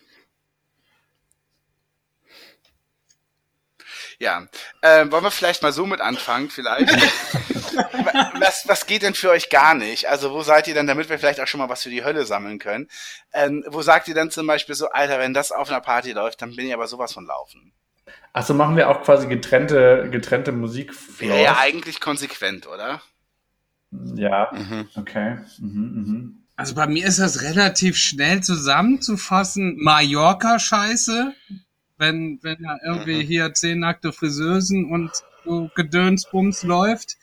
Ja, 4.18 4.46
ähm, 4.82 5.10
wollen 5.10 5.24
wir 5.24 5.30
vielleicht 5.30 5.62
mal 5.62 5.72
so 5.72 5.86
mit 5.86 6.00
anfangen, 6.00 6.50
vielleicht? 6.50 6.88
was, 8.40 8.68
was 8.68 8.86
geht 8.86 9.02
denn 9.02 9.14
für 9.14 9.30
euch 9.30 9.50
gar 9.50 9.74
nicht? 9.74 10.08
Also 10.08 10.32
wo 10.32 10.42
seid 10.42 10.68
ihr 10.68 10.74
denn, 10.74 10.86
damit 10.86 11.08
wir 11.08 11.18
vielleicht 11.18 11.40
auch 11.40 11.46
schon 11.46 11.58
mal 11.58 11.68
was 11.68 11.82
für 11.82 11.90
die 11.90 12.04
Hölle 12.04 12.24
sammeln 12.24 12.58
können? 12.58 12.88
Ähm, 13.32 13.64
wo 13.66 13.82
sagt 13.82 14.08
ihr 14.08 14.14
denn 14.14 14.30
zum 14.30 14.46
Beispiel 14.46 14.74
so, 14.74 14.90
Alter, 14.90 15.18
wenn 15.18 15.34
das 15.34 15.52
auf 15.52 15.68
einer 15.68 15.80
Party 15.80 16.12
läuft, 16.12 16.42
dann 16.42 16.54
bin 16.54 16.66
ich 16.66 16.74
aber 16.74 16.86
sowas 16.86 17.12
von 17.12 17.26
laufen. 17.26 17.72
Achso, 18.32 18.54
machen 18.54 18.76
wir 18.76 18.88
auch 18.90 19.02
quasi 19.02 19.26
getrennte, 19.26 20.08
getrennte 20.10 20.52
Musik. 20.52 20.92
Wäre 21.20 21.42
ja 21.42 21.58
eigentlich 21.58 22.00
konsequent, 22.00 22.66
oder? 22.66 23.00
Ja, 24.16 24.50
Mhm. 24.52 24.88
okay. 24.96 25.38
Mhm, 25.58 25.70
mhm. 25.94 26.38
Also 26.56 26.74
bei 26.74 26.86
mir 26.86 27.06
ist 27.06 27.18
das 27.18 27.42
relativ 27.42 27.96
schnell 27.96 28.42
zusammenzufassen. 28.42 29.76
Mallorca-Scheiße. 29.82 31.32
Wenn, 31.96 32.38
wenn 32.42 32.62
da 32.62 32.76
irgendwie 32.84 33.22
Mhm. 33.22 33.26
hier 33.26 33.54
zehn 33.54 33.78
nackte 33.80 34.12
Friseusen 34.12 34.84
und 34.90 35.10
so 35.44 35.70
Gedönsbums 35.74 36.62
läuft. 36.64 37.16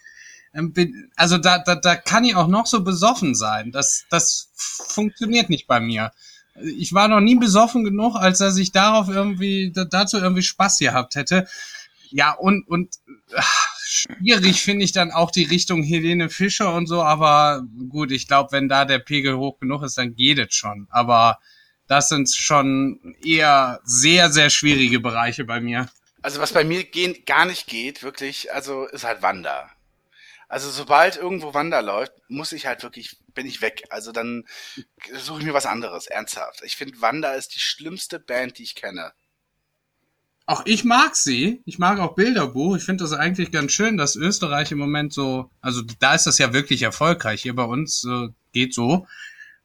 Ähm, 0.53 0.74
Also 1.15 1.38
da, 1.38 1.59
da, 1.59 1.76
da 1.76 1.95
kann 1.95 2.24
ich 2.24 2.36
auch 2.36 2.47
noch 2.47 2.65
so 2.67 2.84
besoffen 2.84 3.36
sein. 3.36 3.72
Das, 3.72 4.05
das 4.09 4.49
funktioniert 4.55 5.49
nicht 5.49 5.67
bei 5.67 5.80
mir. 5.80 6.11
Ich 6.63 6.93
war 6.93 7.07
noch 7.07 7.22
nie 7.22 7.36
besoffen 7.36 7.84
genug, 7.84 8.15
als 8.15 8.39
dass 8.39 8.57
ich 8.57 8.72
darauf 8.72 9.07
irgendwie, 9.09 9.72
da- 9.74 9.86
dazu 9.86 10.17
irgendwie 10.17 10.41
Spaß 10.43 10.80
gehabt 10.80 11.15
hätte. 11.15 11.47
Ja, 12.09 12.32
und, 12.34 12.67
und 12.67 12.95
ach, 13.36 13.67
schwierig 13.91 14.61
finde 14.61 14.85
ich 14.85 14.91
dann 14.91 15.11
auch 15.11 15.31
die 15.31 15.43
Richtung 15.43 15.83
Helene 15.83 16.29
Fischer 16.29 16.73
und 16.73 16.87
so, 16.87 17.01
aber 17.01 17.63
gut, 17.89 18.11
ich 18.11 18.27
glaube, 18.27 18.51
wenn 18.51 18.69
da 18.69 18.85
der 18.85 18.99
Pegel 18.99 19.37
hoch 19.37 19.59
genug 19.59 19.83
ist, 19.83 19.97
dann 19.97 20.15
geht 20.15 20.39
es 20.39 20.55
schon. 20.55 20.87
Aber 20.89 21.39
das 21.87 22.09
sind 22.09 22.33
schon 22.33 23.15
eher 23.23 23.81
sehr, 23.83 24.31
sehr 24.31 24.49
schwierige 24.49 24.99
Bereiche 24.99 25.43
bei 25.43 25.59
mir. 25.59 25.89
Also 26.21 26.39
was 26.39 26.53
bei 26.53 26.63
mir 26.63 26.83
gehen, 26.83 27.25
gar 27.25 27.45
nicht 27.45 27.67
geht, 27.67 28.03
wirklich, 28.03 28.53
also 28.53 28.85
ist 28.85 29.03
halt 29.03 29.21
Wander. 29.21 29.69
Also 30.47 30.69
sobald 30.69 31.17
irgendwo 31.17 31.53
Wander 31.53 31.81
läuft, 31.81 32.13
muss 32.27 32.51
ich 32.51 32.65
halt 32.65 32.83
wirklich, 32.83 33.17
bin 33.33 33.45
ich 33.45 33.61
weg. 33.61 33.83
Also 33.89 34.11
dann 34.11 34.45
suche 35.17 35.39
ich 35.39 35.45
mir 35.45 35.53
was 35.53 35.65
anderes, 35.65 36.07
ernsthaft. 36.07 36.61
Ich 36.63 36.75
finde, 36.75 37.01
Wander 37.01 37.35
ist 37.35 37.55
die 37.55 37.59
schlimmste 37.59 38.19
Band, 38.19 38.57
die 38.57 38.63
ich 38.63 38.75
kenne. 38.75 39.13
Auch 40.45 40.63
ich 40.65 40.83
mag 40.83 41.15
sie. 41.15 41.61
Ich 41.65 41.79
mag 41.79 41.99
auch 41.99 42.15
Bilderbuch. 42.15 42.75
Ich 42.75 42.83
finde 42.83 43.03
das 43.03 43.13
eigentlich 43.13 43.51
ganz 43.51 43.71
schön, 43.71 43.97
dass 43.97 44.15
Österreich 44.15 44.71
im 44.71 44.79
Moment 44.79 45.13
so, 45.13 45.49
also 45.61 45.81
da 45.99 46.15
ist 46.15 46.25
das 46.25 46.37
ja 46.37 46.53
wirklich 46.53 46.81
erfolgreich. 46.81 47.41
Hier 47.43 47.55
bei 47.55 47.63
uns 47.63 48.05
äh, 48.05 48.29
geht 48.51 48.73
so. 48.73 49.07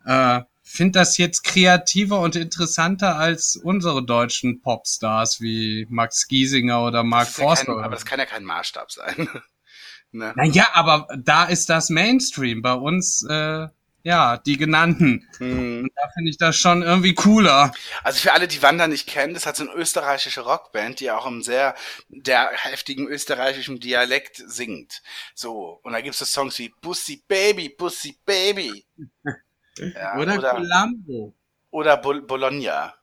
Äh, 0.05 0.43
finde 0.63 0.99
das 0.99 1.17
jetzt 1.17 1.45
kreativer 1.45 2.21
und 2.21 2.37
interessanter 2.37 3.17
als 3.17 3.57
unsere 3.57 4.05
deutschen 4.05 4.61
Popstars 4.61 5.41
wie 5.41 5.87
Max 5.89 6.27
Giesinger 6.27 6.85
oder 6.85 7.05
Mark 7.05 7.29
ist 7.29 7.39
ja 7.39 7.45
kein, 7.45 7.47
Forster. 7.47 7.79
aber 7.79 7.95
das 7.95 8.05
kann 8.05 8.19
ja 8.19 8.27
kein 8.27 8.45
Maßstab 8.45 8.91
sein. 8.91 9.29
ne? 10.13 10.33
naja, 10.37 10.67
aber 10.75 11.09
da 11.17 11.45
ist 11.45 11.71
das 11.71 11.89
Mainstream. 11.89 12.63
Bei 12.63 12.75
uns, 12.75 13.25
äh, 13.29 13.69
ja, 14.07 14.37
die 14.39 14.57
genannten. 14.57 15.29
Hm. 15.39 15.81
Und 15.83 15.91
da 15.97 16.09
finde 16.15 16.31
ich 16.31 16.39
das 16.39 16.57
schon 16.57 16.83
irgendwie 16.83 17.13
cooler. 17.15 17.73
Also 18.05 18.21
für 18.21 18.33
alle, 18.33 18.47
die 18.47 18.63
Wander 18.63 18.87
nicht 18.87 19.09
kennen, 19.09 19.35
das 19.35 19.47
hat 19.47 19.57
so 19.57 19.65
eine 19.65 19.73
österreichische 19.73 20.43
Rockband, 20.43 21.01
die 21.01 21.11
auch 21.11 21.27
im 21.27 21.43
sehr 21.43 21.75
der 22.09 22.51
heftigen 22.53 23.09
österreichischen 23.09 23.81
Dialekt 23.81 24.37
singt. 24.47 25.03
So, 25.35 25.81
und 25.83 25.93
da 25.93 26.01
gibt 26.01 26.13
es 26.15 26.21
so 26.21 26.25
Songs 26.25 26.57
wie 26.61 26.69
Pussy 26.69 27.25
Baby, 27.27 27.69
Pussy 27.69 28.17
Baby. 28.25 28.87
Ja, 29.79 30.17
oder, 30.17 30.39
oder, 30.39 30.51
Columbo. 30.53 31.35
oder 31.71 31.99
Bol 31.99 32.23
Bologna. 32.23 32.95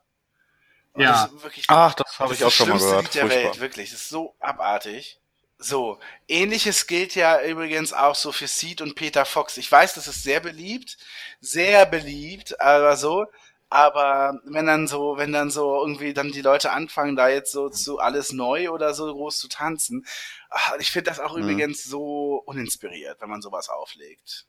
Und 0.94 1.04
Ja. 1.04 1.12
das 1.12 1.32
ist 1.32 1.44
wirklich 1.44 1.66
Ach, 1.68 1.94
das 1.94 2.18
habe 2.18 2.34
ich 2.34 2.44
auch 2.44 2.50
schon 2.52 2.68
mal 2.70 2.80
schlimmste 2.80 2.90
gehört. 2.90 3.04
Lied 3.04 3.14
der 3.14 3.22
Furchtbar. 3.28 3.44
Welt, 3.52 3.60
wirklich. 3.60 3.92
Das 3.92 4.00
ist 4.00 4.10
so 4.10 4.36
abartig. 4.40 5.20
So, 5.64 5.98
ähnliches 6.28 6.88
gilt 6.88 7.16
ja 7.16 7.42
übrigens 7.42 7.94
auch 7.94 8.16
so 8.16 8.34
für 8.34 8.48
Seed 8.48 8.82
und 8.82 8.96
Peter 8.96 9.24
Fox. 9.24 9.56
Ich 9.56 9.72
weiß, 9.72 9.94
das 9.94 10.10
ist 10.10 10.22
sehr 10.24 10.42
beliebt, 10.42 10.98
sehr 11.40 11.86
beliebt, 11.86 12.60
aber 12.60 12.98
so. 12.98 13.28
Aber 13.70 14.42
wenn 14.46 14.66
dann 14.66 14.88
so, 14.90 15.16
wenn 15.18 15.32
dann 15.32 15.50
so 15.50 15.80
irgendwie 15.82 16.14
dann 16.14 16.34
die 16.34 16.42
Leute 16.42 16.72
anfangen, 16.72 17.16
da 17.16 17.30
jetzt 17.30 17.54
so 17.54 17.70
zu 17.70 18.00
alles 18.00 18.34
neu 18.34 18.72
oder 18.72 18.94
so 18.94 19.12
groß 19.14 19.38
zu 19.40 19.48
tanzen, 19.48 20.06
ach, 20.50 20.74
ich 20.80 20.92
finde 20.92 21.10
das 21.10 21.20
auch 21.22 21.34
Mhm. 21.38 21.44
übrigens 21.44 21.84
so 21.86 22.44
uninspiriert, 22.46 23.22
wenn 23.22 23.30
man 23.30 23.42
sowas 23.42 23.70
auflegt. 23.70 24.46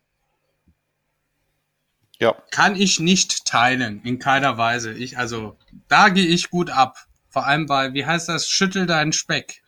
Ja. 2.19 2.33
Kann 2.51 2.75
ich 2.75 2.99
nicht 2.99 3.45
teilen, 3.45 4.03
in 4.05 4.19
keiner 4.19 4.59
Weise. 4.59 4.93
Ich, 4.93 5.17
also, 5.17 5.57
da 5.89 6.09
gehe 6.09 6.27
ich 6.27 6.51
gut 6.51 6.71
ab. 6.71 6.97
Vor 7.29 7.47
allem 7.47 7.67
bei, 7.67 7.93
wie 7.95 8.05
heißt 8.05 8.29
das, 8.29 8.49
schüttel 8.49 8.87
deinen 8.87 9.13
Speck. 9.13 9.63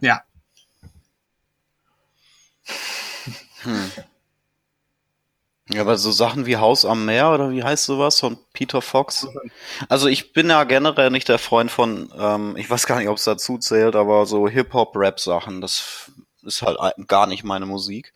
Ja. 0.00 0.22
Ja, 5.68 5.80
aber 5.80 5.98
so 5.98 6.12
Sachen 6.12 6.46
wie 6.46 6.56
Haus 6.58 6.84
am 6.84 7.06
Meer 7.06 7.32
oder 7.32 7.50
wie 7.50 7.64
heißt 7.64 7.84
sowas 7.86 8.20
von 8.20 8.38
Peter 8.52 8.80
Fox? 8.80 9.26
Also 9.88 10.06
ich 10.06 10.32
bin 10.32 10.48
ja 10.48 10.62
generell 10.62 11.10
nicht 11.10 11.28
der 11.28 11.40
Freund 11.40 11.72
von, 11.72 12.12
ähm, 12.16 12.56
ich 12.56 12.70
weiß 12.70 12.86
gar 12.86 12.98
nicht, 12.98 13.08
ob 13.08 13.16
es 13.16 13.24
dazu 13.24 13.58
zählt, 13.58 13.96
aber 13.96 14.26
so 14.26 14.48
Hip-Hop-Rap-Sachen, 14.48 15.60
das 15.60 16.12
ist 16.42 16.62
halt 16.62 16.78
gar 17.08 17.26
nicht 17.26 17.42
meine 17.42 17.66
Musik. 17.66 18.14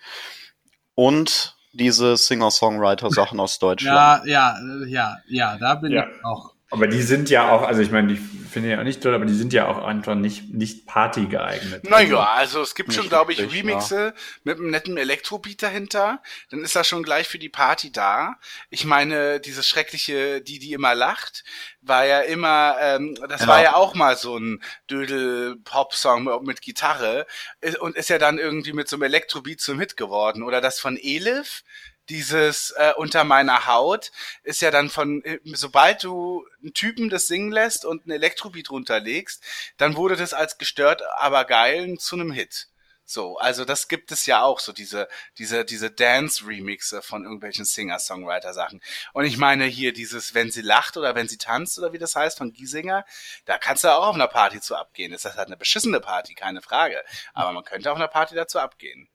Und 0.94 1.56
diese 1.72 2.16
Singer-Songwriter-Sachen 2.16 3.40
aus 3.40 3.58
Deutschland. 3.58 4.26
Ja, 4.26 4.56
ja, 4.56 4.84
äh, 4.84 4.88
ja, 4.88 5.16
ja, 5.26 5.56
da 5.58 5.74
bin 5.74 5.92
Ja. 5.92 6.06
ich 6.06 6.24
auch. 6.24 6.52
Aber 6.72 6.86
die 6.86 7.02
sind 7.02 7.30
ja 7.30 7.50
auch, 7.50 7.62
also 7.62 7.82
ich 7.82 7.90
meine, 7.90 8.14
die 8.14 8.16
finde 8.16 8.68
ich 8.68 8.72
ja 8.74 8.80
auch 8.80 8.84
nicht 8.84 9.02
toll, 9.02 9.14
aber 9.14 9.26
die 9.26 9.34
sind 9.34 9.52
ja 9.52 9.66
auch 9.66 9.84
einfach 9.84 10.14
nicht, 10.14 10.52
nicht 10.54 10.86
Party 10.86 11.26
geeignet. 11.26 11.88
Naja, 11.88 12.30
also 12.34 12.62
es 12.62 12.74
gibt 12.74 12.92
schon, 12.92 13.08
glaube 13.08 13.32
ich, 13.32 13.40
Remixe 13.52 14.14
mit 14.44 14.58
einem 14.58 14.70
netten 14.70 14.96
Elektrobeat 14.96 15.62
dahinter. 15.62 16.22
Dann 16.50 16.62
ist 16.62 16.76
das 16.76 16.86
schon 16.86 17.02
gleich 17.02 17.28
für 17.28 17.38
die 17.38 17.48
Party 17.48 17.90
da. 17.92 18.36
Ich 18.70 18.84
meine, 18.84 19.40
dieses 19.40 19.68
schreckliche 19.68 20.40
Die, 20.42 20.58
die 20.58 20.72
immer 20.72 20.94
lacht, 20.94 21.44
war 21.82 22.04
ja 22.06 22.20
immer, 22.20 22.76
ähm, 22.80 23.16
das 23.28 23.42
Ja. 23.42 23.46
war 23.48 23.62
ja 23.62 23.74
auch 23.74 23.94
mal 23.94 24.16
so 24.16 24.36
ein 24.38 24.62
Dödel-Pop-Song 24.90 26.24
mit, 26.24 26.42
mit 26.42 26.62
Gitarre 26.62 27.26
Ist- 27.60 27.78
und 27.78 27.96
ist 27.96 28.10
ja 28.10 28.18
dann 28.18 28.38
irgendwie 28.38 28.72
mit 28.72 28.88
so 28.88 28.96
einem 28.96 29.02
Elektrobeat 29.04 29.60
zum 29.60 29.80
Hit 29.80 29.96
geworden. 29.96 30.42
Oder 30.42 30.60
das 30.60 30.78
von 30.80 30.96
Elif, 30.96 31.62
dieses 32.10 32.72
äh, 32.72 32.92
Unter 32.96 33.24
meiner 33.24 33.66
Haut, 33.66 34.10
ist 34.42 34.60
ja 34.60 34.70
dann 34.70 34.90
von, 34.90 35.24
äh, 35.24 35.38
sobald 35.44 36.04
du 36.04 36.46
einen 36.60 36.74
Typen 36.74 37.08
das 37.08 37.28
singen 37.28 37.52
lässt 37.52 37.84
und 37.84 38.02
einen 38.02 38.12
Elektrobeat 38.12 38.70
runterlegst, 38.70 39.42
dann 39.78 39.96
wurde 39.96 40.16
das 40.16 40.34
als 40.34 40.58
gestört, 40.58 41.02
aber 41.16 41.44
geil 41.44 41.96
zu 41.98 42.16
einem 42.16 42.32
Hit. 42.32 42.66
So, 43.10 43.38
also 43.38 43.64
das 43.64 43.88
gibt 43.88 44.12
es 44.12 44.26
ja 44.26 44.42
auch, 44.42 44.60
so 44.60 44.72
diese, 44.72 45.08
diese, 45.36 45.64
diese 45.64 45.90
Dance-Remixe 45.90 47.02
von 47.02 47.24
irgendwelchen 47.24 47.64
Singer-Songwriter-Sachen. 47.64 48.80
Und 49.12 49.24
ich 49.24 49.36
meine 49.36 49.64
hier 49.64 49.92
dieses, 49.92 50.34
wenn 50.34 50.52
sie 50.52 50.62
lacht 50.62 50.96
oder 50.96 51.16
wenn 51.16 51.26
sie 51.26 51.36
tanzt 51.36 51.76
oder 51.80 51.92
wie 51.92 51.98
das 51.98 52.14
heißt 52.14 52.38
von 52.38 52.52
Giesinger, 52.52 53.04
da 53.46 53.58
kannst 53.58 53.82
du 53.82 53.88
auch 53.88 54.06
auf 54.06 54.14
einer 54.14 54.28
Party 54.28 54.60
zu 54.60 54.76
abgehen. 54.76 55.10
Das 55.10 55.24
ist 55.24 55.36
halt 55.36 55.48
eine 55.48 55.56
beschissene 55.56 55.98
Party, 55.98 56.34
keine 56.34 56.62
Frage. 56.62 57.02
Aber 57.34 57.50
man 57.50 57.64
könnte 57.64 57.90
auf 57.90 57.96
einer 57.96 58.06
Party 58.06 58.36
dazu 58.36 58.60
abgehen. 58.60 59.08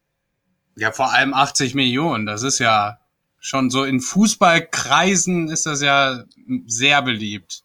Ja, 0.76 0.92
vor 0.92 1.12
allem 1.12 1.34
80 1.34 1.74
Millionen. 1.74 2.26
Das 2.26 2.44
ist 2.44 2.60
ja 2.60 3.00
schon 3.40 3.70
so 3.70 3.84
in 3.84 4.02
Fußballkreisen 4.02 5.50
ist 5.50 5.66
das 5.66 5.82
ja 5.82 6.24
sehr 6.66 7.02
beliebt. 7.02 7.64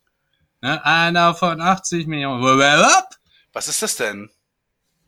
Ne? 0.61 0.85
Einer 0.85 1.35
von 1.35 1.61
80 1.61 2.07
Millionen. 2.07 2.43
Was 3.53 3.67
ist 3.69 3.83
das 3.83 3.97
denn? 3.97 4.31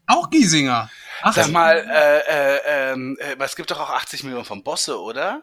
Auch 0.07 0.31
Giesinger. 0.31 0.91
Ach, 1.23 1.35
Sag 1.35 1.51
mal, 1.51 1.77
äh, 1.77 2.19
äh, 2.19 2.61
ähm, 2.93 3.17
äh, 3.21 3.37
es 3.39 3.55
gibt 3.55 3.71
doch 3.71 3.79
auch 3.81 3.91
80 3.91 4.25
Millionen 4.25 4.45
von 4.45 4.65
Bosse, 4.65 5.01
oder? 5.01 5.43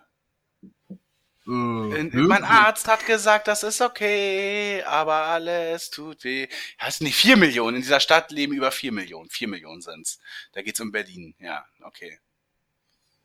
äh, 1.48 2.00
In, 2.02 2.28
mein 2.28 2.44
Arzt 2.44 2.88
hat 2.88 3.06
gesagt, 3.06 3.48
das 3.48 3.64
ist 3.64 3.82
okay, 3.82 4.84
aber 4.84 5.14
alles 5.14 5.90
tut 5.90 6.24
weh. 6.26 6.48
Heißt 6.82 7.02
nicht 7.02 7.16
4 7.16 7.38
Millionen. 7.38 7.78
In 7.78 7.82
dieser 7.82 8.00
Stadt 8.02 8.32
leben 8.32 8.54
über 8.54 8.72
4 8.72 8.92
Millionen. 8.92 9.30
4 9.30 9.48
Millionen 9.48 9.82
sind's. 9.82 10.20
Da 10.54 10.62
geht's 10.62 10.82
um 10.82 10.92
Berlin. 10.92 11.36
Ja, 11.40 11.66
okay. 11.84 12.20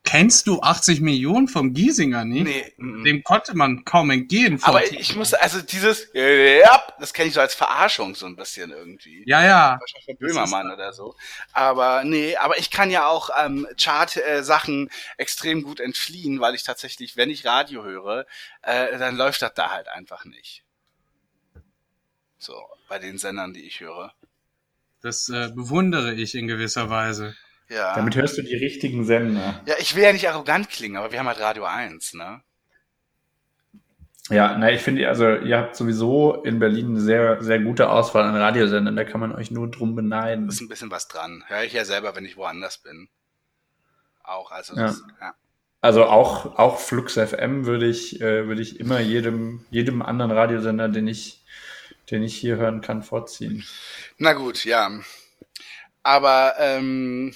Kennst 0.05 0.46
du 0.46 0.61
80 0.61 1.00
Millionen 1.00 1.48
vom 1.48 1.72
Giesinger 1.72 2.26
nicht? 2.26 2.76
Nee. 2.76 3.02
Dem 3.05 3.24
konnte 3.24 3.57
man 3.57 3.86
kaum 3.86 4.11
entgehen. 4.11 4.62
Aber 4.62 4.84
ich 4.92 5.16
muss, 5.16 5.32
also 5.32 5.62
dieses, 5.62 6.11
ja, 6.12 6.82
das 7.00 7.14
kenne 7.14 7.28
ich 7.28 7.34
so 7.34 7.40
als 7.40 7.55
Verarschung 7.55 8.14
so 8.14 8.26
ein 8.26 8.36
bisschen 8.36 8.70
irgendwie. 8.70 9.24
ja, 9.26 9.42
ja. 9.42 9.78
Wahrscheinlich 9.80 10.05
von 10.05 10.16
Böhmermann 10.18 10.70
oder 10.70 10.92
so. 10.92 11.16
Aber 11.55 12.05
nee, 12.05 12.36
aber 12.36 12.59
ich 12.59 12.70
kann 12.70 12.90
ja 12.90 13.07
auch 13.09 13.30
ähm, 13.42 13.66
Chart-Sachen 13.80 14.90
extrem 15.16 15.62
gut 15.62 15.80
entfliehen, 15.80 16.38
weil 16.38 16.55
ich 16.55 16.64
tatsächlich, 16.64 17.16
wenn 17.16 17.30
ich 17.30 17.46
Radio 17.46 17.82
höre, 17.82 18.26
äh, 18.61 18.98
dann 18.98 19.16
läuft 19.16 19.40
das 19.40 19.55
da 19.55 19.70
halt 19.70 19.88
einfach 19.88 20.26
nicht. 20.26 20.64
So, 22.36 22.62
bei 22.90 22.98
den 22.98 23.16
Sendern, 23.16 23.55
die 23.55 23.66
ich 23.66 23.80
höre. 23.80 24.12
Das 25.00 25.30
äh, 25.30 25.50
bewundere 25.55 26.12
ich 26.12 26.34
in 26.34 26.46
gewisser 26.46 26.90
Weise. 26.90 27.34
Ja. 27.68 27.94
Damit 27.94 28.14
hörst 28.16 28.36
du 28.38 28.42
die 28.42 28.56
richtigen 28.56 29.04
Sender. 29.04 29.60
ja, 29.66 29.74
ich 29.78 29.94
will 29.96 30.02
ja 30.02 30.12
nicht 30.12 30.28
arrogant 30.28 30.68
klingen, 30.70 30.96
aber 30.96 31.12
wir 31.12 31.18
haben 31.18 31.26
halt 31.28 31.40
Radio 31.40 31.64
1, 31.64 32.14
ne? 32.14 32.42
Ja, 34.30 34.56
na, 34.56 34.70
ich 34.70 34.80
finde, 34.80 35.06
also 35.06 35.34
ihr 35.36 35.58
habt 35.58 35.76
sowieso 35.76 36.42
in 36.44 36.58
Berlin 36.58 36.90
eine 36.90 37.00
sehr, 37.00 37.42
sehr 37.42 37.58
gute 37.60 37.90
Auswahl 37.90 38.24
an 38.24 38.34
Radiosendern. 38.36 38.96
Da 38.96 39.04
kann 39.04 39.20
man 39.20 39.34
euch 39.34 39.50
nur 39.50 39.70
drum 39.70 39.94
beneiden. 39.94 40.48
Ist 40.48 40.62
ein 40.62 40.68
bisschen 40.68 40.90
was 40.90 41.08
dran. 41.08 41.44
Höre 41.46 41.64
ich 41.64 41.74
ja 41.74 41.84
selber, 41.84 42.16
wenn 42.16 42.24
ich 42.24 42.36
woanders 42.38 42.78
bin. 42.78 43.08
Auch, 44.22 44.50
also, 44.50 44.74
Ja. 44.76 44.86
das, 44.86 45.02
ja. 45.20 45.34
Also 45.82 46.04
auch, 46.06 46.58
auch 46.58 46.78
Flux 46.78 47.18
FM 47.18 47.66
würde 47.66 47.86
ich, 47.86 48.18
äh, 48.22 48.46
würde 48.48 48.62
ich 48.62 48.80
immer 48.80 49.00
jedem, 49.00 49.66
jedem 49.70 50.00
anderen 50.00 50.30
Radiosender, 50.30 50.88
den 50.88 51.06
ich, 51.06 51.44
den 52.10 52.22
ich 52.22 52.34
hier 52.34 52.56
hören 52.56 52.80
kann, 52.80 53.02
vorziehen. 53.02 53.62
Na 54.16 54.32
gut, 54.32 54.64
ja. 54.64 54.90
Aber 56.02 56.54
ähm, 56.58 57.34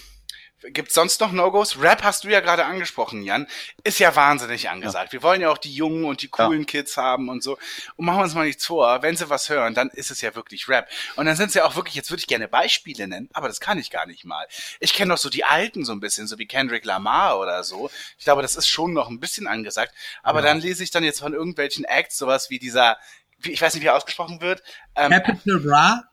gibt's 0.60 0.94
sonst 0.94 1.20
noch 1.20 1.32
No-Gos? 1.32 1.80
Rap 1.80 2.02
hast 2.02 2.24
du 2.24 2.28
ja 2.28 2.40
gerade 2.40 2.64
angesprochen, 2.64 3.22
Jan. 3.22 3.46
Ist 3.84 3.98
ja 3.98 4.14
wahnsinnig 4.16 4.68
angesagt. 4.70 5.12
Wir 5.12 5.22
wollen 5.22 5.40
ja 5.40 5.50
auch 5.50 5.58
die 5.58 5.72
jungen 5.72 6.04
und 6.04 6.22
die 6.22 6.28
coolen 6.28 6.66
Kids 6.66 6.96
haben 6.96 7.28
und 7.28 7.42
so. 7.42 7.58
Und 7.96 8.06
machen 8.06 8.18
wir 8.18 8.24
uns 8.24 8.34
mal 8.34 8.46
nichts 8.46 8.66
vor. 8.66 9.02
Wenn 9.02 9.16
sie 9.16 9.30
was 9.30 9.48
hören, 9.48 9.74
dann 9.74 9.88
ist 9.90 10.10
es 10.10 10.20
ja 10.20 10.34
wirklich 10.34 10.68
Rap. 10.68 10.88
Und 11.16 11.26
dann 11.26 11.36
sind 11.36 11.48
es 11.48 11.54
ja 11.54 11.64
auch 11.64 11.76
wirklich, 11.76 11.94
jetzt 11.94 12.10
würde 12.10 12.20
ich 12.20 12.26
gerne 12.26 12.48
Beispiele 12.48 13.06
nennen, 13.06 13.28
aber 13.32 13.48
das 13.48 13.60
kann 13.60 13.78
ich 13.78 13.90
gar 13.90 14.06
nicht 14.06 14.24
mal. 14.24 14.46
Ich 14.80 14.94
kenne 14.94 15.12
doch 15.12 15.18
so 15.18 15.30
die 15.30 15.44
Alten 15.44 15.84
so 15.84 15.92
ein 15.92 16.00
bisschen, 16.00 16.26
so 16.26 16.38
wie 16.38 16.46
Kendrick 16.46 16.84
Lamar 16.84 17.38
oder 17.38 17.62
so. 17.64 17.90
Ich 18.18 18.24
glaube, 18.24 18.42
das 18.42 18.56
ist 18.56 18.68
schon 18.68 18.92
noch 18.92 19.08
ein 19.08 19.20
bisschen 19.20 19.46
angesagt. 19.46 19.94
Aber 20.22 20.42
dann 20.42 20.60
lese 20.60 20.82
ich 20.82 20.90
dann 20.90 21.04
jetzt 21.04 21.20
von 21.20 21.32
irgendwelchen 21.32 21.84
Acts 21.84 22.18
sowas 22.18 22.50
wie 22.50 22.58
dieser, 22.58 22.98
wie, 23.38 23.52
ich 23.52 23.62
weiß 23.62 23.74
nicht, 23.74 23.82
wie 23.82 23.88
er 23.88 23.96
ausgesprochen 23.96 24.40
wird. 24.40 24.62
Ähm, 24.96 25.10
Capital 25.10 25.60
Bra? 25.60 26.04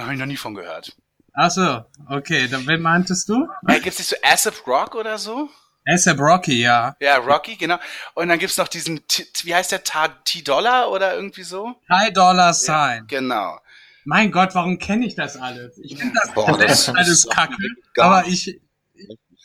habe 0.00 0.12
ich 0.14 0.18
noch 0.18 0.26
nie 0.26 0.36
von 0.36 0.54
gehört. 0.54 0.96
Ach 1.34 1.50
so, 1.50 1.84
okay. 2.08 2.48
Dann, 2.48 2.66
wen 2.66 2.80
meintest 2.80 3.28
du? 3.28 3.48
Äh, 3.66 3.80
gibt's 3.80 3.98
nicht 3.98 4.08
so 4.08 4.16
Acid 4.22 4.66
Rock 4.66 4.94
oder 4.94 5.18
so? 5.18 5.50
ASAP 5.86 6.18
Rocky, 6.18 6.62
ja. 6.62 6.96
Ja, 7.00 7.16
Rocky, 7.16 7.56
genau. 7.56 7.78
Und 8.14 8.28
dann 8.28 8.38
gibt's 8.38 8.56
noch 8.56 8.68
diesen, 8.68 9.06
T 9.06 9.26
wie 9.42 9.54
heißt 9.54 9.72
der, 9.72 9.82
T-Dollar 10.24 10.90
oder 10.90 11.14
irgendwie 11.14 11.42
so? 11.42 11.74
High 11.90 12.12
Dollar 12.12 12.54
Sign. 12.54 13.06
Genau. 13.06 13.58
Mein 14.04 14.30
Gott, 14.32 14.54
warum 14.54 14.78
kenne 14.78 15.06
ich 15.06 15.14
das 15.14 15.36
alles? 15.36 15.78
Ich 15.78 15.98
finde 15.98 16.14
das, 16.22 16.34
Boah, 16.34 16.56
das 16.58 16.88
alles 16.88 17.08
ist 17.08 17.30
kacke, 17.30 17.56
gar 17.94 18.06
aber 18.06 18.28
ich 18.28 18.60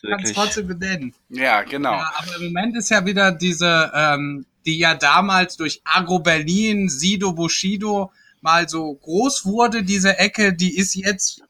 kann 0.01 0.23
es 0.23 0.33
trotzdem 0.33 0.67
benennen. 0.67 1.13
Ja, 1.29 1.63
genau. 1.63 1.93
Ja, 1.93 2.13
aber 2.17 2.35
im 2.37 2.45
Moment 2.45 2.75
ist 2.77 2.89
ja 2.89 3.05
wieder 3.05 3.31
diese, 3.31 3.91
ähm, 3.93 4.45
die 4.65 4.79
ja 4.79 4.95
damals 4.95 5.55
durch 5.57 5.81
Agro 5.85 6.19
Berlin, 6.19 6.89
Sido 6.89 7.33
Bushido 7.33 8.11
mal 8.41 8.67
so 8.67 8.93
groß 8.95 9.45
wurde, 9.45 9.83
diese 9.83 10.17
Ecke, 10.17 10.53
die 10.53 10.77
ist 10.77 10.95
jetzt 10.95 11.41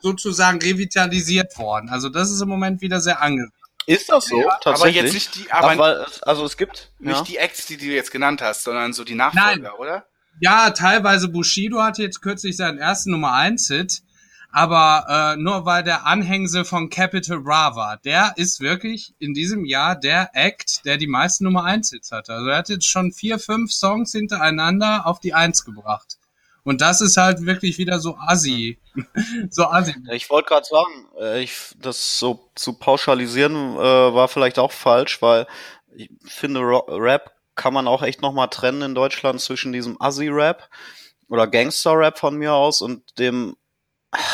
sozusagen 0.00 0.60
revitalisiert 0.60 1.56
worden. 1.58 1.88
Also 1.88 2.08
das 2.08 2.30
ist 2.30 2.40
im 2.40 2.48
Moment 2.48 2.80
wieder 2.80 3.00
sehr 3.00 3.20
angesagt. 3.22 3.52
Ist 3.86 4.10
das 4.10 4.26
so? 4.26 4.40
aber 4.42 4.58
Tatsächlich? 4.60 5.02
jetzt 5.02 5.14
nicht 5.14 5.34
die, 5.36 5.50
aber 5.50 6.06
es- 6.06 6.22
also 6.22 6.44
es 6.44 6.56
gibt, 6.58 6.90
nicht 6.98 7.16
ja. 7.16 7.22
die 7.22 7.36
Acts, 7.38 7.66
die 7.66 7.78
du 7.78 7.86
jetzt 7.86 8.10
genannt 8.10 8.42
hast, 8.42 8.64
sondern 8.64 8.92
so 8.92 9.02
die 9.02 9.14
Nachfolger, 9.14 9.56
Nein. 9.56 9.72
oder? 9.78 10.04
Ja, 10.40 10.70
teilweise 10.70 11.28
Bushido 11.28 11.82
hatte 11.82 12.02
jetzt 12.02 12.20
kürzlich 12.20 12.56
seinen 12.56 12.78
ersten 12.78 13.10
Nummer 13.10 13.32
1 13.32 13.66
Hit, 13.68 14.02
aber 14.52 15.34
äh, 15.34 15.40
nur 15.40 15.64
weil 15.66 15.82
der 15.82 16.06
Anhängsel 16.06 16.64
von 16.64 16.90
Capital 16.90 17.40
Bra 17.40 17.76
war. 17.76 17.96
Der 17.98 18.34
ist 18.36 18.60
wirklich 18.60 19.14
in 19.18 19.32
diesem 19.34 19.64
Jahr 19.64 19.96
der 19.96 20.30
Act, 20.34 20.84
der 20.84 20.96
die 20.96 21.06
meisten 21.06 21.44
Nummer 21.44 21.64
1 21.64 21.90
Hits 21.90 22.12
hatte. 22.12 22.34
Also 22.34 22.46
er 22.48 22.58
hat 22.58 22.68
jetzt 22.68 22.86
schon 22.86 23.10
vier, 23.12 23.38
fünf 23.38 23.72
Songs 23.72 24.12
hintereinander 24.12 25.06
auf 25.06 25.18
die 25.20 25.34
Eins 25.34 25.64
gebracht. 25.64 26.17
Und 26.68 26.82
das 26.82 27.00
ist 27.00 27.16
halt 27.16 27.46
wirklich 27.46 27.78
wieder 27.78 27.98
so 27.98 28.18
assi. 28.18 28.78
so 29.50 29.64
assi. 29.64 29.94
Ich 30.12 30.28
wollte 30.28 30.48
gerade 30.48 30.66
sagen, 30.66 31.08
äh, 31.18 31.40
ich, 31.40 31.74
das 31.80 32.18
so 32.18 32.50
zu 32.56 32.74
pauschalisieren 32.74 33.54
äh, 33.76 33.78
war 33.78 34.28
vielleicht 34.28 34.58
auch 34.58 34.70
falsch, 34.70 35.22
weil 35.22 35.46
ich 35.96 36.10
finde, 36.26 36.60
Rap 36.60 37.32
kann 37.54 37.72
man 37.72 37.88
auch 37.88 38.02
echt 38.02 38.20
nochmal 38.20 38.48
trennen 38.48 38.82
in 38.82 38.94
Deutschland 38.94 39.40
zwischen 39.40 39.72
diesem 39.72 39.96
Assi-Rap 39.98 40.68
oder 41.30 41.46
Gangster-Rap 41.46 42.18
von 42.18 42.36
mir 42.36 42.52
aus 42.52 42.82
und 42.82 43.18
dem, 43.18 43.56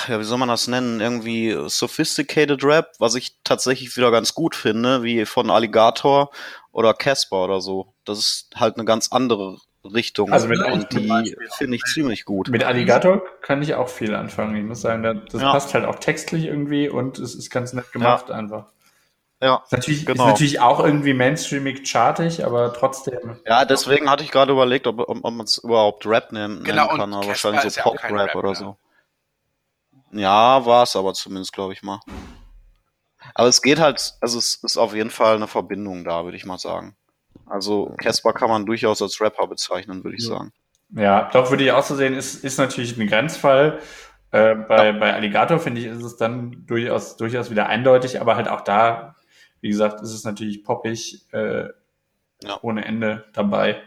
ja, 0.08 0.18
wie 0.18 0.24
soll 0.24 0.38
man 0.38 0.48
das 0.48 0.66
nennen, 0.66 1.00
irgendwie 1.00 1.56
Sophisticated 1.68 2.64
Rap, 2.64 2.94
was 2.98 3.14
ich 3.14 3.36
tatsächlich 3.44 3.96
wieder 3.96 4.10
ganz 4.10 4.34
gut 4.34 4.56
finde, 4.56 5.04
wie 5.04 5.24
von 5.24 5.50
Alligator 5.50 6.32
oder 6.72 6.94
Casper 6.94 7.44
oder 7.44 7.60
so. 7.60 7.94
Das 8.04 8.18
ist 8.18 8.48
halt 8.56 8.74
eine 8.74 8.84
ganz 8.84 9.12
andere 9.12 9.58
Richtung 9.84 10.32
Also 10.32 10.48
mit 10.48 10.60
und 10.60 10.92
die 10.92 11.36
finde 11.58 11.76
ich 11.76 11.82
ziemlich 11.84 12.24
gut. 12.24 12.48
Mit 12.48 12.64
Alligator 12.64 13.22
kann 13.42 13.60
ich 13.62 13.74
auch 13.74 13.88
viel 13.88 14.14
anfangen. 14.14 14.56
Ich 14.56 14.64
muss 14.64 14.80
sagen, 14.80 15.02
da- 15.02 15.14
das 15.14 15.42
Ja. 15.42 15.52
passt 15.52 15.74
halt 15.74 15.84
auch 15.84 15.96
textlich 15.96 16.44
irgendwie 16.46 16.88
und 16.88 17.18
es 17.18 17.34
ist 17.34 17.50
ganz 17.50 17.72
nett 17.72 17.92
gemacht 17.92 18.30
einfach. 18.30 18.66
Ja. 19.42 19.62
Ist 19.64 19.72
natürlich, 19.72 20.06
Genau. 20.06 20.24
ist 20.24 20.30
natürlich 20.30 20.60
auch 20.60 20.80
irgendwie 20.82 21.12
mainstreamig 21.12 21.86
chartig, 21.86 22.44
aber 22.46 22.72
trotzdem. 22.72 23.36
Ja, 23.46 23.64
deswegen 23.66 24.08
hatte 24.08 24.24
ich 24.24 24.30
gerade 24.30 24.52
überlegt, 24.52 24.86
ob, 24.86 25.00
ob, 25.00 25.08
ob 25.22 25.34
man 25.34 25.44
es 25.44 25.58
überhaupt 25.58 26.06
Rap 26.06 26.32
nennen, 26.32 26.64
Genau, 26.64 26.86
nennen 26.86 26.98
kann, 26.98 27.14
aber 27.14 27.26
wahrscheinlich 27.26 27.62
so 27.62 27.68
ja 27.68 27.82
Pop-Rap 27.82 28.10
Rap, 28.12 28.34
oder 28.36 28.54
so. 28.54 28.76
Ja, 30.12 30.64
war 30.64 30.84
es 30.84 30.96
aber 30.96 31.12
zumindest, 31.12 31.52
glaube 31.52 31.72
ich 31.72 31.82
mal. 31.82 32.00
Aber 33.34 33.48
es 33.48 33.60
geht 33.62 33.80
halt, 33.80 34.14
also 34.20 34.38
es 34.38 34.54
ist 34.62 34.76
auf 34.76 34.94
jeden 34.94 35.10
Fall 35.10 35.36
eine 35.36 35.48
Verbindung 35.48 36.04
da, 36.04 36.24
würde 36.24 36.36
ich 36.36 36.44
mal 36.46 36.58
sagen. 36.58 36.96
Also 37.54 37.94
Casper 37.98 38.32
kann 38.32 38.48
man 38.50 38.66
durchaus 38.66 39.00
als 39.00 39.20
Rapper 39.20 39.46
bezeichnen, 39.46 40.02
würde 40.02 40.16
ich 40.16 40.24
Ja. 40.24 40.30
sagen. 40.36 40.52
Ja, 40.90 41.30
doch 41.32 41.50
würde 41.50 41.62
ich 41.64 41.70
auch 41.72 41.84
so 41.84 41.94
sehen, 41.94 42.14
ist, 42.14 42.44
ist 42.44 42.58
natürlich 42.58 42.96
ein 42.98 43.06
Grenzfall. 43.06 43.78
Äh, 44.32 44.56
bei, 44.56 44.92
bei 44.92 45.14
Alligator 45.14 45.60
finde 45.60 45.80
ich, 45.80 45.86
ist 45.86 46.02
es 46.02 46.16
dann 46.16 46.66
durchaus, 46.66 47.16
durchaus 47.16 47.50
wieder 47.50 47.66
eindeutig, 47.68 48.20
aber 48.20 48.34
halt 48.34 48.48
auch 48.48 48.62
da, 48.62 49.14
wie 49.60 49.68
gesagt, 49.68 50.02
ist 50.02 50.12
es 50.12 50.24
natürlich 50.24 50.64
poppig 50.64 51.24
äh, 51.32 51.68
Ja. 52.42 52.58
ohne 52.62 52.84
Ende 52.84 53.24
dabei. 53.32 53.80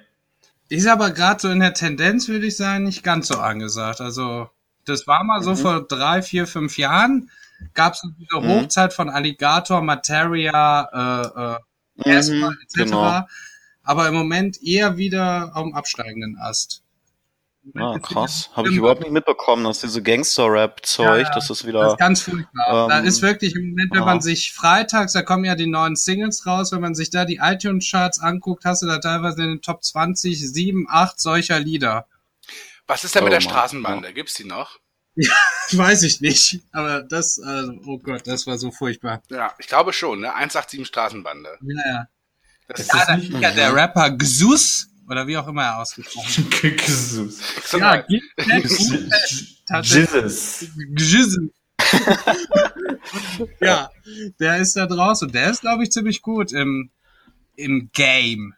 Ist 0.69 0.87
aber 0.87 1.11
gerade 1.11 1.39
so 1.41 1.49
in 1.49 1.59
der 1.59 1.73
Tendenz, 1.73 2.29
würde 2.29 2.45
ich 2.45 2.55
sagen, 2.55 2.85
nicht 2.85 3.03
ganz 3.03 3.27
so 3.27 3.35
angesagt. 3.37 3.99
Also, 3.99 4.49
das 4.85 5.07
war 5.07 5.23
mal 5.25 5.43
so 5.43 5.51
Mhm. 5.51 5.57
vor 5.57 5.81
drei, 5.87 6.21
vier, 6.21 6.47
fünf 6.47 6.77
Jahren. 6.77 7.29
Gab 7.73 7.93
es 7.93 8.01
diese 8.17 8.41
Mhm. 8.41 8.47
Hochzeit 8.49 8.93
von 8.93 9.09
Alligator, 9.09 9.81
Materia, 9.81 11.59
äh, 12.05 12.09
äh, 12.09 12.15
Mhm, 12.15 12.43
etc. 12.63 12.73
genau. 12.73 13.25
Aber 13.87 14.07
im 14.07 14.13
Moment 14.13 14.61
eher 14.61 14.97
wieder 14.97 15.55
am 15.55 15.73
absteigenden 15.73 16.37
Ast. 16.37 16.83
Ja, 17.73 17.95
ist 17.95 18.03
krass. 18.03 18.49
Habe 18.53 18.69
ich 18.69 18.75
überhaupt 18.75 19.01
nicht 19.01 19.11
mitbekommen, 19.11 19.63
dass 19.63 19.79
diese 19.81 20.01
Gangster-Rap-Zeug, 20.03 21.05
Ja, 21.05 21.17
ja. 21.17 21.29
das 21.33 21.49
ist 21.49 21.61
Das 21.61 21.67
wieder. 21.67 21.87
ist 21.91 21.97
ganz 21.97 22.21
furchtbar. 22.21 22.87
da 22.89 22.99
ähm, 22.99 23.05
ist 23.05 23.21
wirklich 23.21 23.55
im 23.55 23.69
Moment, 23.69 23.91
wenn 23.91 23.99
ja. 23.99 24.05
man 24.05 24.21
sich 24.21 24.53
freitags, 24.53 25.13
da 25.13 25.21
kommen 25.21 25.45
ja 25.45 25.55
die 25.55 25.67
neuen 25.67 25.95
Singles 25.95 26.45
raus, 26.45 26.71
wenn 26.73 26.81
man 26.81 26.95
sich 26.95 27.09
da 27.11 27.23
die 27.25 27.39
iTunes-Charts 27.41 28.19
anguckt, 28.19 28.65
hast 28.65 28.81
du 28.81 28.87
da 28.87 28.99
teilweise 28.99 29.41
in 29.41 29.49
den 29.49 29.61
Top 29.61 29.83
20, 29.83 30.39
7, 30.53 30.85
8 30.89 31.19
solcher 31.19 31.59
Lieder. 31.59 32.07
Was 32.87 33.03
ist 33.05 33.15
denn 33.15 33.23
mit 33.23 33.31
Oh 33.33 33.37
der 33.37 33.41
Mann, 33.41 33.49
Straßenbande? 33.49 34.13
Gibt's 34.13 34.33
die 34.35 34.45
noch? 34.45 34.79
Weiß 35.71 36.03
ich 36.03 36.21
nicht. 36.21 36.61
Aber 36.71 37.03
das, 37.03 37.39
also, 37.39 37.73
oh 37.85 37.97
Gott, 37.99 38.27
das 38.27 38.47
war 38.47 38.57
so 38.57 38.71
furchtbar. 38.71 39.21
Ja, 39.29 39.53
ich 39.59 39.67
glaube 39.67 39.91
schon, 39.93 40.19
ne? 40.21 40.33
187 40.33 40.85
Straßenbande. 40.87 41.57
Ja, 41.61 41.93
ja. 41.93 42.07
Das 42.67 42.79
Ist 42.81 42.87
Ja, 42.93 42.97
das 42.99 43.07
da 43.07 43.17
nicht- 43.17 43.31
ja 43.31 43.51
der 43.51 43.73
Rapper 43.73 44.11
Gsus, 44.11 44.89
oder 45.09 45.25
wie 45.27 45.37
auch 45.37 45.47
immer 45.47 45.63
er 45.63 45.77
ausgesprochen 45.79 46.51
wird. 46.61 46.81
Jesus. 46.81 47.39
Ja. 49.69 49.81
Jesus. 49.81 50.65
Gsus. 50.95 51.37
ja, 53.61 53.89
der 54.39 54.57
ist 54.57 54.75
da 54.75 54.85
draußen. 54.85 55.31
Der 55.31 55.49
ist, 55.51 55.61
glaube 55.61 55.83
ich, 55.83 55.91
ziemlich 55.91 56.21
gut 56.21 56.51
im, 56.51 56.89
im 57.55 57.89
Game. 57.93 58.53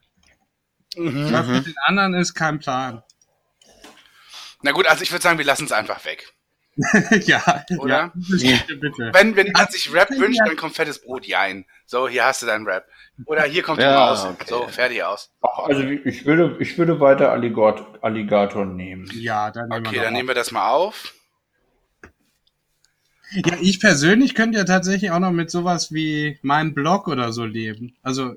Mhm. 0.95 1.31
Was 1.31 1.47
mit 1.47 1.65
den 1.67 1.75
anderen 1.85 2.13
ist, 2.15 2.33
kein 2.33 2.59
Plan. 2.59 3.03
Na 4.61 4.71
gut, 4.71 4.87
also 4.87 5.03
ich 5.03 5.11
würde 5.11 5.23
sagen, 5.23 5.37
wir 5.37 5.45
lassen 5.45 5.65
es 5.65 5.71
einfach 5.71 6.03
weg. 6.05 6.33
ja, 7.25 7.65
Oder? 7.77 8.13
ja, 8.37 8.57
bitte, 8.67 8.75
bitte. 8.77 9.11
Wenn, 9.13 9.35
wenn 9.35 9.47
jemand 9.47 9.71
sich 9.71 9.91
Rap 9.93 10.09
wünscht, 10.11 10.39
dann 10.45 10.55
kommt 10.55 10.75
fettes 10.75 11.01
Brot 11.01 11.25
ein. 11.33 11.65
So, 11.85 12.07
hier 12.07 12.25
hast 12.25 12.41
du 12.41 12.45
deinen 12.45 12.65
Rap. 12.65 12.85
Oder 13.25 13.43
hier 13.43 13.63
kommt 13.63 13.79
die 13.79 13.83
Ja, 13.83 13.95
Maus. 13.95 14.25
okay. 14.25 14.45
So, 14.47 14.67
fertig 14.67 15.03
aus. 15.03 15.31
Ach, 15.41 15.59
also 15.65 15.81
ich 15.81 16.25
würde, 16.25 16.55
ich 16.59 16.77
würde 16.77 16.99
weiter 16.99 17.31
Alligator, 17.31 17.97
Alligator 18.01 18.65
nehmen. 18.65 19.09
Ja, 19.13 19.51
dann 19.51 19.67
nehmen 19.69 19.85
Okay, 19.87 19.95
wir 19.95 20.01
dann 20.03 20.13
noch 20.13 20.17
nehmen 20.17 20.27
wir 20.29 20.35
das 20.35 20.51
mal 20.51 20.69
auf. 20.69 21.13
Ja, 23.31 23.57
ich 23.61 23.79
persönlich 23.79 24.33
könnte 24.33 24.57
ja 24.57 24.63
tatsächlich 24.63 25.11
auch 25.11 25.19
noch 25.19 25.31
mit 25.31 25.51
sowas 25.51 25.93
wie 25.93 26.39
meinem 26.41 26.73
Blog 26.73 27.07
oder 27.07 27.31
so 27.31 27.45
leben. 27.45 27.95
Also 28.01 28.35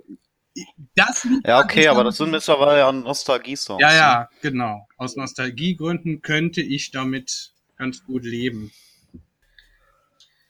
das 0.94 1.26
Ja, 1.46 1.60
okay, 1.60 1.88
aber 1.88 2.04
das 2.04 2.18
sind 2.18 2.30
mittlerweile 2.30 2.80
ja 2.80 2.92
Nostalgie-Songs. 2.92 3.80
Ja, 3.80 3.94
ja, 3.94 4.28
genau. 4.42 4.86
Aus 4.98 5.16
Nostalgiegründen 5.16 6.20
könnte 6.20 6.60
ich 6.60 6.90
damit 6.90 7.52
ganz 7.78 8.04
gut 8.04 8.24
leben. 8.24 8.70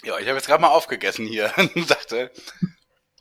Ja, 0.05 0.18
ich 0.18 0.26
habe 0.26 0.37
jetzt 0.39 0.49
gerade 0.49 0.61
mal 0.61 0.68
aufgegessen 0.70 1.26
hier 1.26 1.53
und 1.57 1.76
dachte, 1.91 2.33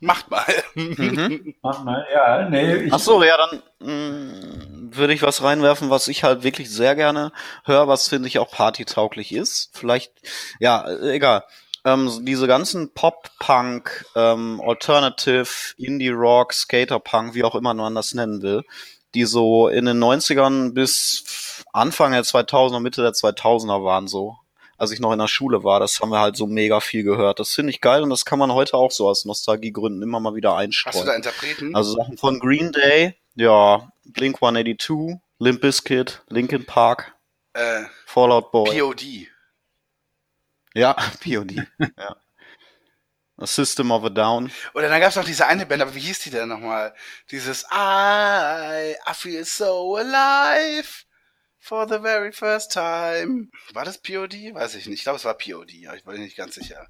macht 0.02 0.30
mal. 0.30 0.44
Mhm. 0.74 1.54
Mach 1.62 1.84
mal, 1.84 2.06
ja, 2.12 2.48
nee, 2.48 2.88
Ach 2.90 2.98
so, 2.98 3.22
ja, 3.22 3.36
dann 3.36 3.62
mh, 3.78 4.96
würde 4.96 5.14
ich 5.14 5.22
was 5.22 5.42
reinwerfen, 5.42 5.90
was 5.90 6.08
ich 6.08 6.24
halt 6.24 6.42
wirklich 6.42 6.70
sehr 6.70 6.94
gerne 6.94 7.32
höre, 7.64 7.88
was 7.88 8.08
finde 8.08 8.28
ich 8.28 8.38
auch 8.38 8.50
partytauglich 8.50 9.32
ist. 9.32 9.70
Vielleicht, 9.72 10.12
ja, 10.58 10.88
egal. 11.02 11.44
Ähm, 11.84 12.10
diese 12.24 12.46
ganzen 12.46 12.92
Pop-Punk, 12.94 14.06
ähm, 14.14 14.60
Alternative, 14.64 15.48
Indie-Rock, 15.78 16.52
Skater-Punk, 16.52 17.34
wie 17.34 17.44
auch 17.44 17.54
immer 17.54 17.74
man 17.74 17.94
das 17.94 18.14
nennen 18.14 18.42
will, 18.42 18.62
die 19.14 19.24
so 19.24 19.68
in 19.68 19.84
den 19.86 19.98
90ern 19.98 20.74
bis 20.74 21.64
Anfang 21.72 22.12
der 22.12 22.22
2000er, 22.22 22.80
Mitte 22.80 23.02
der 23.02 23.12
2000er 23.12 23.84
waren 23.84 24.06
so. 24.06 24.36
Als 24.78 24.90
ich 24.90 25.00
noch 25.00 25.12
in 25.12 25.18
der 25.18 25.28
Schule 25.28 25.64
war, 25.64 25.80
das 25.80 26.00
haben 26.00 26.10
wir 26.10 26.20
halt 26.20 26.36
so 26.36 26.46
mega 26.46 26.80
viel 26.80 27.04
gehört. 27.04 27.38
Das 27.38 27.52
finde 27.52 27.70
ich 27.70 27.80
geil 27.80 28.02
und 28.02 28.10
das 28.10 28.24
kann 28.24 28.38
man 28.38 28.52
heute 28.52 28.76
auch 28.76 28.90
so 28.90 29.08
aus 29.08 29.24
Nostalgiegründen 29.24 30.02
immer 30.02 30.20
mal 30.20 30.34
wieder 30.34 30.56
einstreuen. 30.56 30.94
Hast 30.94 31.02
du 31.02 31.06
da 31.06 31.14
Interpreten? 31.14 31.74
Also 31.74 31.94
Sachen 31.96 32.16
von 32.18 32.40
Green 32.40 32.72
Day, 32.72 33.14
ja, 33.34 33.92
Blink 34.04 34.36
182, 34.42 35.20
Limp 35.38 35.60
Bizkit, 35.60 36.22
Linkin 36.28 36.66
Park, 36.66 37.14
äh, 37.54 37.84
Fallout 38.06 38.50
Boy. 38.50 38.80
POD. 38.80 39.28
ja, 40.74 40.94
POD. 41.22 41.66
ja. 41.78 42.16
A 43.38 43.46
System 43.46 43.90
of 43.90 44.04
a 44.04 44.10
Down. 44.10 44.52
Oder 44.74 44.88
dann 44.88 45.00
gab's 45.00 45.16
noch 45.16 45.24
diese 45.24 45.46
eine 45.46 45.66
Band, 45.66 45.82
aber 45.82 45.94
wie 45.94 46.00
hieß 46.00 46.20
die 46.20 46.30
denn 46.30 46.48
nochmal? 46.48 46.94
Dieses 47.30 47.64
I, 47.72 48.92
I 48.92 49.14
feel 49.14 49.44
so 49.44 49.96
alive 49.96 51.04
for 51.62 51.86
the 51.88 52.00
very 52.00 52.32
first 52.32 52.72
time. 52.72 53.48
War 53.72 53.84
das 53.84 53.98
POD? 53.98 54.52
Weiß 54.54 54.74
ich 54.74 54.86
nicht. 54.86 54.98
Ich 54.98 55.02
glaube, 55.04 55.16
es 55.18 55.24
war 55.24 55.34
POD, 55.34 55.86
aber 55.86 55.96
ich 55.96 56.04
bin 56.04 56.20
nicht 56.20 56.36
ganz 56.36 56.56
sicher. 56.56 56.86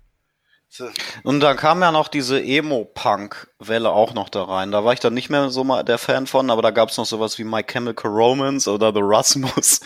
So. 0.75 0.89
Und 1.23 1.41
dann 1.41 1.59
kam 1.59 1.83
ja 1.83 1.93
noch 1.93 2.09
diese 2.09 2.43
Emo-Punk-Welle 2.43 3.91
auch 3.91 4.15
noch 4.15 4.31
da 4.31 4.45
rein. 4.45 4.71
Da 4.73 4.83
war 4.87 4.95
ich 4.95 5.01
dann 5.01 5.13
nicht 5.13 5.29
mehr 5.29 5.51
so 5.51 5.65
mal 5.65 5.83
der 5.83 5.99
Fan 5.99 6.27
von, 6.27 6.49
aber 6.49 6.63
da 6.63 6.71
gab's 6.71 6.97
noch 6.97 7.05
sowas 7.05 7.39
wie 7.39 7.45
My 7.45 7.63
Chemical 7.63 8.11
Romance 8.11 8.67
oder 8.71 8.91
The 8.95 9.03
Rasmus. 9.03 9.81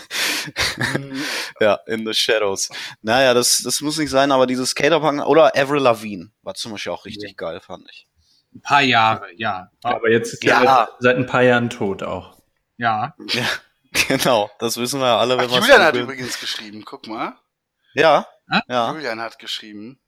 ja, 1.61 1.75
In 1.87 2.07
the 2.07 2.15
Shadows. 2.15 2.69
Naja, 3.03 3.35
das, 3.35 3.59
das 3.65 3.81
muss 3.81 3.99
nicht 3.99 4.11
sein, 4.11 4.31
aber 4.31 4.47
dieses 4.47 4.71
Skaterpunk 4.71 5.27
oder 5.27 5.57
Avril 5.57 5.83
Lavigne 5.83 6.31
war 6.43 6.55
zum 6.55 6.71
Beispiel 6.71 6.93
auch 6.93 7.05
richtig 7.05 7.37
geil, 7.37 7.59
fand 7.61 7.89
ich. 7.91 8.07
Ein 8.55 8.63
paar 8.63 8.83
Jahre, 8.83 9.27
ja. 9.35 9.73
aber 9.83 10.09
jetzt 10.09 10.35
ist 10.35 10.45
Ja. 10.45 10.63
er 10.63 10.89
seit 11.01 11.17
ein 11.17 11.27
paar 11.27 11.43
Jahren 11.43 11.69
tot 11.69 12.05
auch. 12.05 12.39
Ja. 12.77 13.15
Ja, 13.33 13.45
genau. 14.09 14.51
Das 14.59 14.77
wissen 14.77 15.01
wir 15.01 15.07
ja 15.07 15.19
alle, 15.19 15.39
wenn 15.39 15.51
wir 15.51 15.59
Julian 15.59 15.83
hat 15.83 15.97
übrigens 15.97 16.39
geschrieben, 16.41 16.85
guck 16.85 17.07
mal. 17.07 17.39
Ja, 17.95 18.27
Ah? 18.49 18.61
ja. 18.69 18.93
Julian 18.93 19.21
hat 19.21 19.39
geschrieben. 19.39 19.99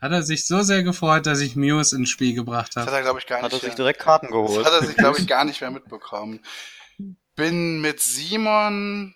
Hat 0.00 0.10
er 0.10 0.22
sich 0.24 0.46
so 0.46 0.62
sehr 0.62 0.82
gefreut, 0.82 1.26
dass 1.26 1.40
ich 1.40 1.54
Muse 1.54 1.94
ins 1.96 2.10
Spiel 2.10 2.34
gebracht 2.34 2.72
Das 2.74 2.82
hat 2.82 2.88
habe. 2.88 2.96
er, 2.96 3.02
glaube 3.04 3.20
ich, 3.20 3.26
gar 3.26 3.38
Hat 3.40 3.44
er 3.44 3.54
nicht. 3.54 3.60
sich 3.60 3.68
mehr- 3.68 3.76
direkt 3.76 4.00
Karten 4.00 4.26
das 4.26 4.32
geholt. 4.32 4.66
hat 4.66 4.72
er 4.72 4.84
sich, 4.84 4.96
glaube 4.96 5.18
ich, 5.20 5.26
gar 5.28 5.44
nicht 5.44 5.60
mehr 5.60 5.70
mitbekommen. 5.70 6.44
Bin 7.36 7.80
mit 7.80 8.00
Simon 8.00 9.14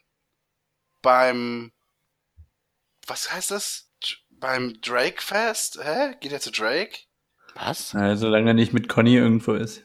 beim, 1.02 1.72
was 3.06 3.32
heißt 3.32 3.50
das? 3.50 3.90
Beim 4.30 4.80
Drake 4.80 5.20
Fest? 5.22 5.78
Hä? 5.82 6.14
Geht 6.20 6.30
er 6.32 6.40
zu 6.40 6.50
Drake? 6.52 6.96
Was? 7.54 7.94
Äh, 7.94 8.16
solange 8.16 8.50
er 8.50 8.54
nicht 8.54 8.72
mit 8.72 8.88
Conny 8.88 9.16
irgendwo 9.16 9.54
ist. 9.54 9.82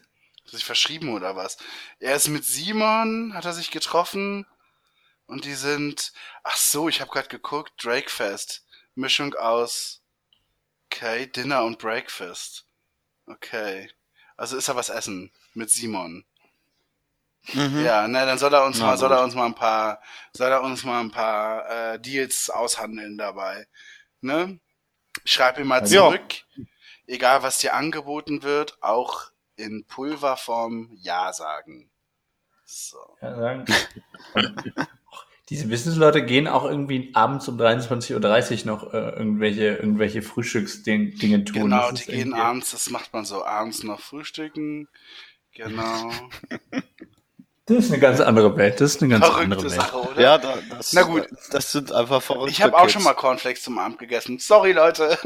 Sich 0.52 0.64
verschrieben 0.64 1.14
oder 1.14 1.34
was? 1.34 1.56
Er 1.98 2.14
ist 2.14 2.28
mit 2.28 2.44
Simon, 2.44 3.32
hat 3.34 3.46
er 3.46 3.54
sich 3.54 3.70
getroffen 3.70 4.46
und 5.26 5.46
die 5.46 5.54
sind, 5.54 6.12
ach 6.44 6.56
so, 6.56 6.88
ich 6.90 7.00
habe 7.00 7.10
gerade 7.10 7.28
geguckt, 7.28 7.72
Drake 7.82 8.10
Fest. 8.10 8.64
Mischung 8.94 9.34
aus, 9.34 10.02
okay, 10.86 11.26
Dinner 11.26 11.64
und 11.64 11.78
Breakfast. 11.78 12.66
Okay. 13.26 13.90
Also 14.36 14.56
ist 14.58 14.68
er 14.68 14.76
was 14.76 14.90
essen 14.90 15.32
mit 15.54 15.70
Simon. 15.70 16.24
Mhm. 17.54 17.84
Ja, 17.84 18.06
na, 18.06 18.26
dann 18.26 18.38
soll 18.38 18.52
er 18.54 18.64
uns 18.66 18.78
Na 18.78 18.86
mal, 18.88 18.96
soll 18.98 19.08
gut. 19.08 19.18
er 19.18 19.24
uns 19.24 19.34
mal 19.34 19.46
ein 19.46 19.54
paar, 19.54 20.02
soll 20.32 20.50
er 20.50 20.62
uns 20.62 20.84
mal 20.84 21.00
ein 21.00 21.10
paar 21.10 21.94
äh, 21.94 21.98
Deals 22.00 22.50
aushandeln 22.50 23.18
dabei. 23.18 23.66
Ne? 24.20 24.60
Schreib 25.24 25.58
ihm 25.58 25.68
mal 25.68 25.86
Ja. 25.88 26.08
zurück, 26.08 26.44
egal 27.06 27.42
was 27.42 27.58
dir 27.58 27.74
angeboten 27.74 28.42
wird, 28.44 28.82
auch 28.82 29.31
in 29.62 29.84
Pulverform 29.84 30.90
Ja 31.00 31.32
sagen. 31.32 31.90
So. 32.64 32.98
Ja, 33.20 33.36
sagen. 33.36 33.64
Diese 35.48 35.68
Wissensleute 35.68 36.24
gehen 36.24 36.48
auch 36.48 36.64
irgendwie 36.64 37.10
abends 37.14 37.46
um 37.48 37.58
23.30 37.60 38.60
Uhr 38.60 38.66
noch 38.66 38.94
äh, 38.94 39.10
irgendwelche, 39.10 39.74
irgendwelche 39.74 40.22
Frühstücksdinge 40.22 41.44
tun. 41.44 41.54
Genau, 41.64 41.90
die 41.92 42.04
gehen 42.04 42.18
irgendwie- 42.18 42.40
abends, 42.40 42.70
das 42.70 42.88
macht 42.90 43.12
man 43.12 43.24
so, 43.24 43.44
abends 43.44 43.82
noch 43.82 44.00
frühstücken. 44.00 44.88
Genau. 45.54 46.10
Das 47.66 47.84
ist 47.84 47.92
eine 47.92 48.00
ganz 48.00 48.20
andere 48.20 48.56
Welt. 48.56 48.80
Das 48.80 48.96
ist 48.96 49.02
eine 49.02 49.12
ganz 49.12 49.24
andere 49.24 49.60
Verrückte 49.60 49.64
Welt. 49.70 49.80
Sache, 49.80 49.96
oder? 50.10 50.20
Ja, 50.20 50.36
da, 50.36 50.58
das, 50.68 50.92
Na 50.94 51.02
gut. 51.02 51.28
Das 51.52 51.70
sind 51.70 51.92
einfach 51.92 52.20
verrückte 52.20 52.50
Ich 52.50 52.60
habe 52.60 52.76
auch 52.76 52.88
schon 52.88 53.04
mal 53.04 53.14
Cornflakes 53.14 53.62
zum 53.62 53.78
Abend 53.78 53.98
gegessen. 53.98 54.40
Sorry, 54.40 54.72
Leute. 54.72 55.16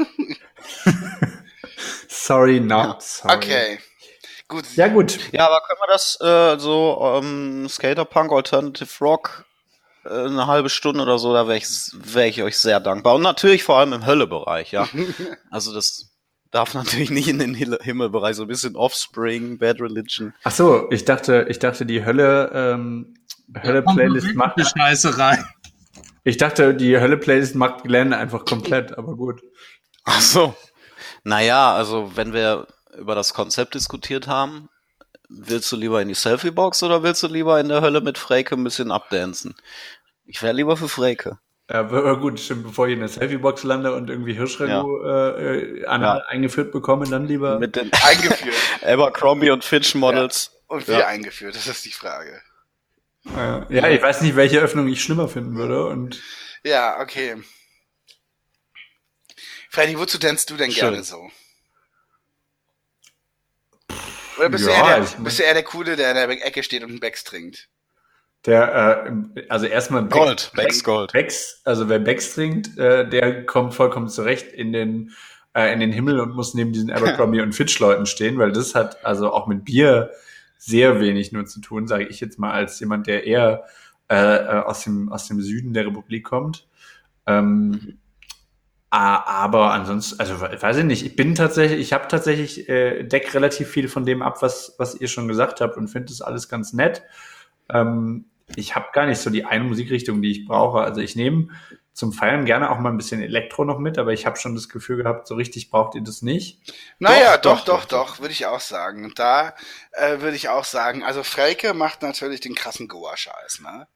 Sorry, 2.07 2.59
not 2.59 3.01
sorry. 3.01 3.35
Okay. 3.35 3.79
Gut. 4.47 4.65
Ja, 4.75 4.87
gut. 4.87 5.19
Ja, 5.33 5.47
aber 5.47 5.61
können 5.67 5.79
wir 5.81 5.87
das 5.91 6.17
äh, 6.21 6.59
so 6.59 6.99
ähm, 7.21 7.67
Skaterpunk, 7.69 8.31
Alternative 8.31 8.89
Rock 9.01 9.45
äh, 10.05 10.09
eine 10.09 10.47
halbe 10.47 10.69
Stunde 10.69 11.01
oder 11.03 11.19
so, 11.19 11.33
da 11.33 11.47
wäre 11.47 11.57
ich, 11.57 11.67
wär 11.93 12.27
ich 12.27 12.41
euch 12.43 12.57
sehr 12.57 12.79
dankbar. 12.79 13.15
Und 13.15 13.23
natürlich 13.23 13.63
vor 13.63 13.77
allem 13.77 13.93
im 13.93 14.05
Höllebereich, 14.05 14.71
ja. 14.71 14.87
also 15.51 15.73
das 15.73 16.11
darf 16.51 16.73
natürlich 16.73 17.09
nicht 17.09 17.27
in 17.27 17.39
den 17.39 17.53
Himmel- 17.53 17.79
Himmelbereich, 17.81 18.35
so 18.35 18.43
ein 18.43 18.47
bisschen 18.47 18.75
Offspring, 18.77 19.57
Bad 19.57 19.81
Religion. 19.81 20.33
Ach 20.43 20.51
so, 20.51 20.89
ich 20.91 21.03
dachte, 21.03 21.45
ich 21.49 21.59
dachte, 21.59 21.85
die 21.85 22.05
Hölle, 22.05 22.51
ähm, 22.53 23.15
Hölle-Playlist 23.61 24.33
macht. 24.35 24.57
Die 24.57 24.63
Scheiße 24.63 25.17
rein. 25.17 25.45
Ich 26.23 26.37
dachte, 26.37 26.73
die 26.73 26.97
Hölle-Playlist 26.97 27.55
macht 27.55 27.83
Glenn 27.83 28.13
einfach 28.13 28.45
komplett, 28.45 28.97
aber 28.97 29.15
gut. 29.15 29.41
Ach 30.05 30.21
so. 30.21 30.55
Naja, 31.23 31.73
also 31.73 32.11
wenn 32.15 32.31
wir 32.33 32.67
über 32.97 33.15
das 33.15 33.33
Konzept 33.33 33.75
diskutiert 33.75 34.27
haben, 34.27 34.69
willst 35.29 35.71
du 35.71 35.75
lieber 35.75 36.01
in 36.01 36.07
die 36.07 36.13
Selfie-Box 36.13 36.83
oder 36.83 37.03
willst 37.03 37.23
du 37.23 37.27
lieber 37.27 37.59
in 37.59 37.69
der 37.69 37.81
Hölle 37.81 38.01
mit 38.01 38.17
Freke 38.17 38.55
ein 38.55 38.63
bisschen 38.63 38.91
abdancen? 38.91 39.55
Ich 40.25 40.41
wäre 40.41 40.53
lieber 40.53 40.77
für 40.77 40.89
Freke. 40.89 41.39
Ja, 41.69 41.79
aber 41.81 42.17
gut, 42.19 42.39
stimmt, 42.39 42.63
bevor 42.63 42.87
ich 42.87 42.93
in 42.93 42.99
der 42.99 43.09
Selfie-Box 43.09 43.63
lande 43.63 43.93
und 43.93 44.09
irgendwie 44.09 44.33
Hirschragout 44.33 45.03
äh, 45.05 45.79
äh, 45.81 45.85
anal 45.85 46.23
eingeführt 46.27 46.71
bekomme, 46.71 47.05
dann 47.09 47.25
lieber. 47.27 47.59
Mit 47.59 47.75
den 47.75 47.91
Eingeführt. 48.05 48.55
Abercrombie 48.85 49.49
und 49.51 49.65
Fitch 49.65 49.93
Models. 49.95 50.51
Und 50.67 50.87
wie 50.87 50.93
Ja. 50.93 51.07
eingeführt, 51.07 51.55
das 51.55 51.67
ist 51.67 51.83
die 51.85 51.91
Frage. 51.91 52.41
ja, 53.25 53.89
ich 53.89 54.01
weiß 54.01 54.21
nicht, 54.21 54.37
welche 54.37 54.59
Öffnung 54.59 54.87
ich 54.87 55.01
schlimmer 55.03 55.27
finden 55.27 55.55
würde. 55.57 55.87
Und 55.87 56.21
Ja, 56.63 56.99
okay. 57.01 57.35
Freddy, 59.69 59.97
wozu 59.99 60.17
tänzt 60.17 60.49
du 60.49 60.55
denn 60.55 60.71
Schön. 60.71 60.91
gerne 60.91 61.03
so? 61.03 61.29
Oder 64.37 64.49
bist, 64.49 64.67
Ja, 64.67 64.81
du 64.83 64.89
eher 64.89 65.03
ich- 65.03 65.11
der, 65.15 65.23
bist 65.23 65.39
du 65.39 65.43
eher 65.43 65.53
der 65.53 65.63
Coole, 65.63 65.95
der 65.95 66.09
in 66.11 66.15
der 66.15 66.45
Ecke 66.45 66.63
steht 66.63 66.83
und 66.83 66.89
einen 66.91 66.99
Becks 66.99 67.23
trinkt? 67.23 67.69
der, 68.45 69.05
äh, 69.35 69.41
also 69.49 69.65
erstmal 69.65 70.03
Beck- 70.03 70.11
Gold, 70.11 70.51
Becks 70.55 70.83
Gold. 70.83 71.11
Becks, 71.11 71.59
also 71.65 71.89
wer 71.89 71.99
Becks 71.99 72.33
trinkt, 72.33 72.77
äh, 72.77 73.07
der 73.09 73.45
kommt 73.45 73.73
vollkommen 73.73 74.07
zurecht 74.09 74.53
in 74.53 74.71
den 74.71 75.11
äh, 75.53 75.73
in 75.73 75.79
den 75.79 75.91
Himmel 75.91 76.19
und 76.19 76.35
muss 76.35 76.53
neben 76.53 76.71
diesen 76.71 76.91
Abercrombie 76.91 77.41
und 77.41 77.53
Fitch 77.53 77.77
Leuten 77.79 78.05
stehen, 78.05 78.37
weil 78.37 78.51
das 78.51 78.75
hat 78.75 79.03
also 79.03 79.33
auch 79.33 79.47
mit 79.47 79.65
Bier 79.65 80.11
sehr 80.59 80.99
wenig 81.01 81.31
nur 81.31 81.45
zu 81.45 81.59
tun, 81.61 81.87
sage 81.87 82.05
ich 82.05 82.19
jetzt 82.19 82.37
mal 82.39 82.51
als 82.51 82.79
jemand, 82.79 83.07
der 83.07 83.25
eher 83.25 83.65
äh, 84.09 84.15
äh, 84.15 84.47
aus 84.63 84.83
dem 84.83 85.11
aus 85.11 85.27
dem 85.27 85.41
Süden 85.41 85.73
der 85.73 85.87
Republik 85.87 86.23
kommt. 86.23 86.67
Ähm, 87.25 87.97
aber 88.89 89.73
ansonsten, 89.73 90.19
also 90.19 90.39
we- 90.41 90.61
weiß 90.61 90.77
ich 90.77 90.83
nicht, 90.85 91.05
ich 91.05 91.15
bin 91.15 91.35
tatsächlich, 91.35 91.79
ich 91.81 91.93
habe 91.93 92.07
tatsächlich 92.07 92.69
äh, 92.69 93.03
deck 93.03 93.33
relativ 93.33 93.69
viel 93.69 93.89
von 93.89 94.05
dem 94.05 94.21
ab, 94.21 94.41
was 94.41 94.75
was 94.77 94.95
ihr 94.95 95.07
schon 95.09 95.27
gesagt 95.27 95.61
habt 95.61 95.77
und 95.77 95.89
finde 95.89 96.07
das 96.07 96.21
alles 96.21 96.47
ganz 96.49 96.73
nett. 96.73 97.03
Ähm, 97.69 98.25
ich 98.55 98.75
habe 98.75 98.87
gar 98.93 99.05
nicht 99.07 99.19
so 99.19 99.29
die 99.29 99.45
eine 99.45 99.65
Musikrichtung, 99.65 100.21
die 100.21 100.31
ich 100.31 100.45
brauche. 100.45 100.79
Also 100.81 101.01
ich 101.01 101.15
nehme 101.15 101.49
zum 101.93 102.13
Feiern 102.13 102.45
gerne 102.45 102.71
auch 102.71 102.79
mal 102.79 102.91
ein 102.91 102.97
bisschen 102.97 103.21
Elektro 103.21 103.65
noch 103.65 103.79
mit, 103.79 103.97
aber 103.97 104.13
ich 104.13 104.25
habe 104.25 104.37
schon 104.37 104.55
das 104.55 104.69
Gefühl 104.69 104.97
gehabt, 105.03 105.27
so 105.27 105.35
richtig 105.35 105.69
braucht 105.71 105.95
ihr 105.95 106.03
das 106.03 106.21
nicht. 106.21 106.61
Naja, 106.99 107.37
Doch, 107.37 107.61
doch, 107.61 107.65
doch, 107.65 107.85
doch, 107.85 108.19
würde 108.19 108.33
ich 108.33 108.45
auch 108.45 108.59
sagen. 108.59 109.03
Und 109.05 109.17
da 109.19 109.55
äh, 109.93 110.19
würde 110.21 110.35
ich 110.37 110.49
auch 110.49 110.65
sagen, 110.65 111.03
also 111.03 111.23
Frelke 111.23 111.73
macht 111.73 112.01
natürlich 112.03 112.39
den 112.41 112.55
krassen 112.55 112.87
Goa-Scheiß, 112.87 113.59
ne? 113.61 113.87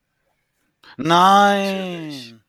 Nein. 0.98 2.41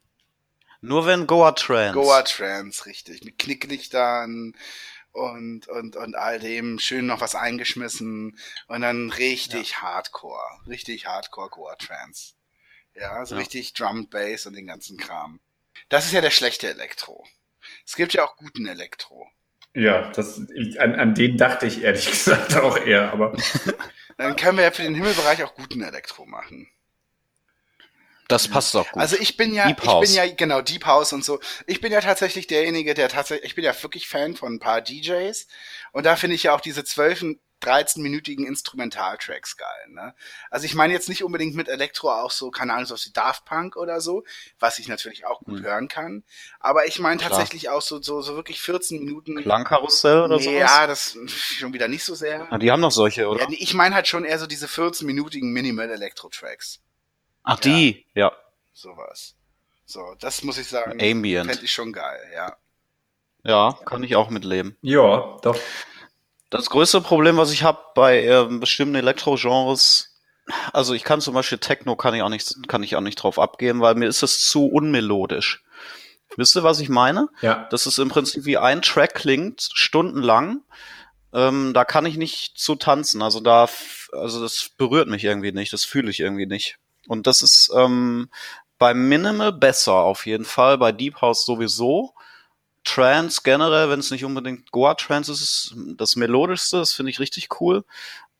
Nur 0.82 1.06
wenn 1.06 1.26
Goa 1.26 1.52
Trance. 1.52 1.94
Goa 1.94 2.22
Trance, 2.22 2.86
richtig. 2.86 3.24
Mit 3.24 3.38
Knicklichtern 3.38 4.54
und, 5.12 5.68
und, 5.68 5.94
und 5.96 6.16
all 6.16 6.40
dem 6.40 6.78
schön 6.80 7.06
noch 7.06 7.20
was 7.20 7.34
eingeschmissen 7.36 8.36
und 8.66 8.80
dann 8.82 9.10
richtig 9.10 9.80
Hardcore. 9.80 10.42
Richtig 10.66 11.06
Hardcore 11.06 11.50
Goa 11.50 11.76
Trance. 11.76 12.34
Ja, 12.94 13.24
so 13.24 13.36
Ja. 13.36 13.40
richtig 13.40 13.74
Drum, 13.74 14.08
Bass 14.08 14.46
und 14.46 14.54
den 14.54 14.66
ganzen 14.66 14.98
Kram. 14.98 15.40
Das 15.88 16.04
ist 16.04 16.12
ja 16.12 16.20
der 16.20 16.30
schlechte 16.30 16.68
Elektro. 16.68 17.24
Es 17.86 17.94
gibt 17.94 18.12
ja 18.12 18.24
auch 18.24 18.36
guten 18.36 18.66
Elektro. 18.66 19.30
Ja, 19.74 20.10
das, 20.10 20.40
ich, 20.54 20.80
an, 20.80 20.96
an 20.96 21.14
den 21.14 21.36
dachte 21.36 21.66
ich 21.66 21.82
ehrlich 21.82 22.06
gesagt 22.10 22.56
auch 22.56 22.76
eher, 22.76 23.12
aber 23.12 23.36
Dann 24.18 24.34
können 24.34 24.58
wir 24.58 24.64
ja 24.64 24.70
für 24.72 24.82
den 24.82 24.96
Himmelbereich 24.96 25.44
auch 25.44 25.54
guten 25.54 25.80
Elektro 25.82 26.26
machen. 26.26 26.68
Das 28.32 28.48
passt 28.48 28.74
doch 28.74 28.90
gut. 28.90 29.00
Also 29.00 29.16
ich 29.18 29.36
bin 29.36 29.54
ja, 29.54 29.66
Deep 29.68 29.80
ich 29.82 29.88
House. 29.88 30.06
bin 30.06 30.16
ja, 30.16 30.26
genau, 30.34 30.60
Deep 30.62 30.86
House 30.86 31.12
und 31.12 31.24
so. 31.24 31.38
Ich 31.66 31.80
bin 31.80 31.92
ja 31.92 32.00
tatsächlich 32.00 32.46
derjenige, 32.46 32.94
der 32.94 33.08
tatsächlich, 33.08 33.46
ich 33.46 33.54
bin 33.54 33.64
ja 33.64 33.74
wirklich 33.82 34.08
Fan 34.08 34.34
von 34.36 34.54
ein 34.54 34.58
paar 34.58 34.80
DJs. 34.80 35.46
Und 35.92 36.04
da 36.06 36.16
finde 36.16 36.36
ich 36.36 36.44
ja 36.44 36.54
auch 36.54 36.60
diese 36.60 36.84
12, 36.84 37.36
13-minütigen 37.62 38.44
Instrumentaltracks 38.44 39.56
geil, 39.56 39.68
ne? 39.90 40.14
Also 40.50 40.66
ich 40.66 40.74
meine 40.74 40.92
jetzt 40.92 41.08
nicht 41.08 41.22
unbedingt 41.22 41.54
mit 41.54 41.68
Elektro 41.68 42.10
auch 42.10 42.30
so, 42.32 42.50
keine 42.50 42.72
Ahnung, 42.72 42.86
so 42.86 42.96
wie 42.96 43.12
Daft 43.12 43.44
Punk 43.44 43.76
oder 43.76 44.00
so, 44.00 44.24
was 44.58 44.80
ich 44.80 44.88
natürlich 44.88 45.26
auch 45.26 45.38
gut 45.40 45.58
Hm. 45.58 45.64
hören 45.64 45.88
kann. 45.88 46.24
Aber 46.58 46.86
ich 46.86 46.98
meine 46.98 47.20
tatsächlich 47.20 47.68
auch 47.68 47.82
so, 47.82 48.02
so, 48.02 48.20
so 48.20 48.34
wirklich 48.34 48.60
14 48.60 48.98
Minuten. 48.98 49.36
Klangkarussell 49.42 50.22
oder 50.22 50.38
nee, 50.38 50.42
sowas? 50.44 50.58
ja, 50.58 50.86
das 50.86 51.16
schon 51.28 51.72
wieder 51.72 51.88
nicht 51.88 52.04
so 52.04 52.14
sehr. 52.14 52.48
Ah, 52.50 52.58
die 52.58 52.70
haben 52.70 52.80
noch 52.80 52.90
solche, 52.90 53.28
oder? 53.28 53.42
Ja, 53.42 53.48
ich 53.50 53.74
meine 53.74 53.94
halt 53.94 54.08
schon 54.08 54.24
eher 54.24 54.38
so 54.38 54.46
diese 54.46 54.66
14-minütigen 54.66 55.52
Minimal-Elektro-Tracks. 55.52 56.80
Ach, 57.42 57.58
die, 57.58 58.06
ja. 58.14 58.32
Sowas. 58.72 59.36
So, 59.84 60.14
das 60.20 60.42
muss 60.42 60.58
ich 60.58 60.68
sagen. 60.68 60.92
Ambient. 61.02 61.50
Fände 61.50 61.64
ich 61.64 61.72
schon 61.72 61.92
geil, 61.92 62.20
ja. 62.34 62.56
Ja, 63.44 63.76
kann 63.84 64.04
ich 64.04 64.14
auch 64.16 64.30
mitleben. 64.30 64.76
ja, 64.82 65.38
doch. 65.42 65.58
Das 66.50 66.68
größte 66.68 67.00
Problem, 67.00 67.38
was 67.38 67.50
ich 67.50 67.62
habe 67.62 67.78
bei 67.94 68.24
ähm, 68.24 68.60
bestimmten 68.60 68.94
Elektro-Genres, 68.94 70.12
also 70.72 70.92
ich 70.92 71.02
kann 71.02 71.22
zum 71.22 71.32
Beispiel 71.32 71.56
Techno 71.56 71.96
kann 71.96 72.14
ich 72.14 72.22
auch 72.22 72.28
nicht, 72.28 72.68
kann 72.68 72.82
ich 72.82 72.94
auch 72.94 73.00
nicht 73.00 73.16
drauf 73.16 73.38
abgeben, 73.38 73.80
weil 73.80 73.94
mir 73.94 74.06
ist 74.06 74.22
es 74.22 74.48
zu 74.48 74.66
unmelodisch. 74.66 75.64
Wisst 76.36 76.54
ihr, 76.56 76.62
was 76.62 76.80
ich 76.80 76.90
meine? 76.90 77.28
Ja. 77.40 77.66
Das 77.70 77.86
ist 77.86 77.98
im 77.98 78.10
Prinzip 78.10 78.44
wie 78.44 78.58
ein 78.58 78.82
Track 78.82 79.14
klingt, 79.14 79.68
stundenlang. 79.72 80.62
Ähm, 81.32 81.72
da 81.74 81.84
kann 81.84 82.06
ich 82.06 82.16
nicht 82.16 82.58
zu 82.58 82.74
tanzen. 82.74 83.22
Also 83.22 83.40
da, 83.40 83.68
also 84.12 84.42
das 84.42 84.70
berührt 84.76 85.08
mich 85.08 85.24
irgendwie 85.24 85.52
nicht, 85.52 85.72
das 85.72 85.84
fühle 85.84 86.10
ich 86.10 86.20
irgendwie 86.20 86.46
nicht. 86.46 86.76
Und 87.08 87.26
das 87.26 87.42
ist 87.42 87.70
ähm, 87.74 88.28
bei 88.78 88.94
Minimal 88.94 89.52
besser 89.52 89.94
auf 89.94 90.26
jeden 90.26 90.44
Fall, 90.44 90.78
bei 90.78 90.92
Deep 90.92 91.20
House 91.20 91.44
sowieso. 91.44 92.14
Trance 92.84 93.40
generell, 93.44 93.88
wenn 93.90 94.00
es 94.00 94.10
nicht 94.10 94.24
unbedingt 94.24 94.72
Goa 94.72 94.94
Trance 94.94 95.30
ist, 95.30 95.40
ist 95.40 95.74
das 95.96 96.16
melodischste, 96.16 96.78
das 96.78 96.92
finde 96.92 97.10
ich 97.10 97.20
richtig 97.20 97.60
cool. 97.60 97.84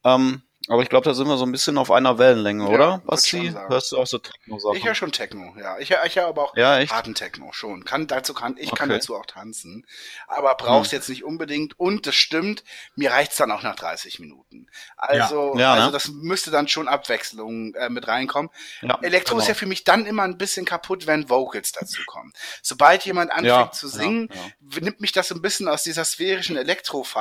Ähm, 0.05 0.43
aber 0.69 0.83
ich 0.83 0.89
glaube, 0.89 1.05
da 1.05 1.15
sind 1.15 1.27
wir 1.27 1.37
so 1.37 1.45
ein 1.45 1.53
bisschen 1.53 1.77
auf 1.79 1.91
einer 1.91 2.19
Wellenlänge, 2.19 2.65
Ja, 2.65 2.71
oder? 2.71 3.03
Basti, 3.05 3.53
hörst 3.69 3.93
du 3.93 3.99
auch 3.99 4.07
so 4.07 4.19
Techno-Sachen? 4.19 4.77
Ich 4.77 4.85
höre 4.85 4.95
schon 4.95 5.11
Techno, 5.13 5.55
ja. 5.59 5.79
Ich 5.79 5.91
höre 5.91 6.05
ich 6.07 6.17
hör 6.17 6.27
aber 6.29 6.45
auch 6.45 6.57
Ja, 6.57 6.79
echt? 6.79 6.93
harten 6.93 7.15
Techno 7.15 7.53
schon. 7.53 7.85
Kann, 7.85 8.07
dazu 8.07 8.33
kann, 8.35 8.57
ich 8.59 8.71
kann 8.75 8.89
Okay. 8.91 8.99
dazu 8.99 9.17
auch 9.17 9.27
tanzen. 9.27 9.87
Aber 10.29 10.55
brauchst 10.55 10.93
Hm. 10.93 10.99
jetzt 10.99 11.09
nicht 11.09 11.25
unbedingt. 11.25 11.79
Und 11.81 12.07
das 12.07 12.15
stimmt, 12.15 12.63
mir 12.95 13.11
reicht's 13.11 13.37
dann 13.37 13.51
auch 13.51 13.63
nach 13.63 13.75
30 13.77 14.21
Minuten. 14.21 14.69
Also, 14.97 15.57
Ja, 15.59 15.73
also 15.75 15.87
ne? 15.87 15.93
das 15.93 16.09
müsste 16.09 16.51
dann 16.51 16.69
schon 16.69 16.87
Abwechslung 16.89 17.75
äh, 17.75 17.89
mit 17.89 18.07
reinkommen. 18.07 18.51
Ja, 18.83 18.99
Elektro 19.03 19.35
genau. 19.35 19.43
ist 19.43 19.49
ja 19.49 19.55
für 19.55 19.67
mich 19.67 19.85
dann 19.85 20.07
immer 20.07 20.23
ein 20.23 20.39
bisschen 20.39 20.65
kaputt, 20.65 21.07
wenn 21.07 21.29
Vocals 21.29 21.73
dazu 21.73 22.03
kommen. 22.07 22.33
Sobald 22.63 23.05
jemand 23.05 23.31
anfängt 23.31 23.47
Ja, 23.49 23.71
zu 23.73 23.87
ja, 23.89 23.93
singen, 23.93 24.29
ja. 24.33 24.81
nimmt 24.81 25.01
mich 25.01 25.13
das 25.13 25.29
so 25.29 25.35
ein 25.35 25.43
bisschen 25.43 25.67
aus 25.69 25.83
dieser 25.83 26.05
sphärischen 26.05 26.57
Elektro, 26.57 27.05
äh, 27.17 27.19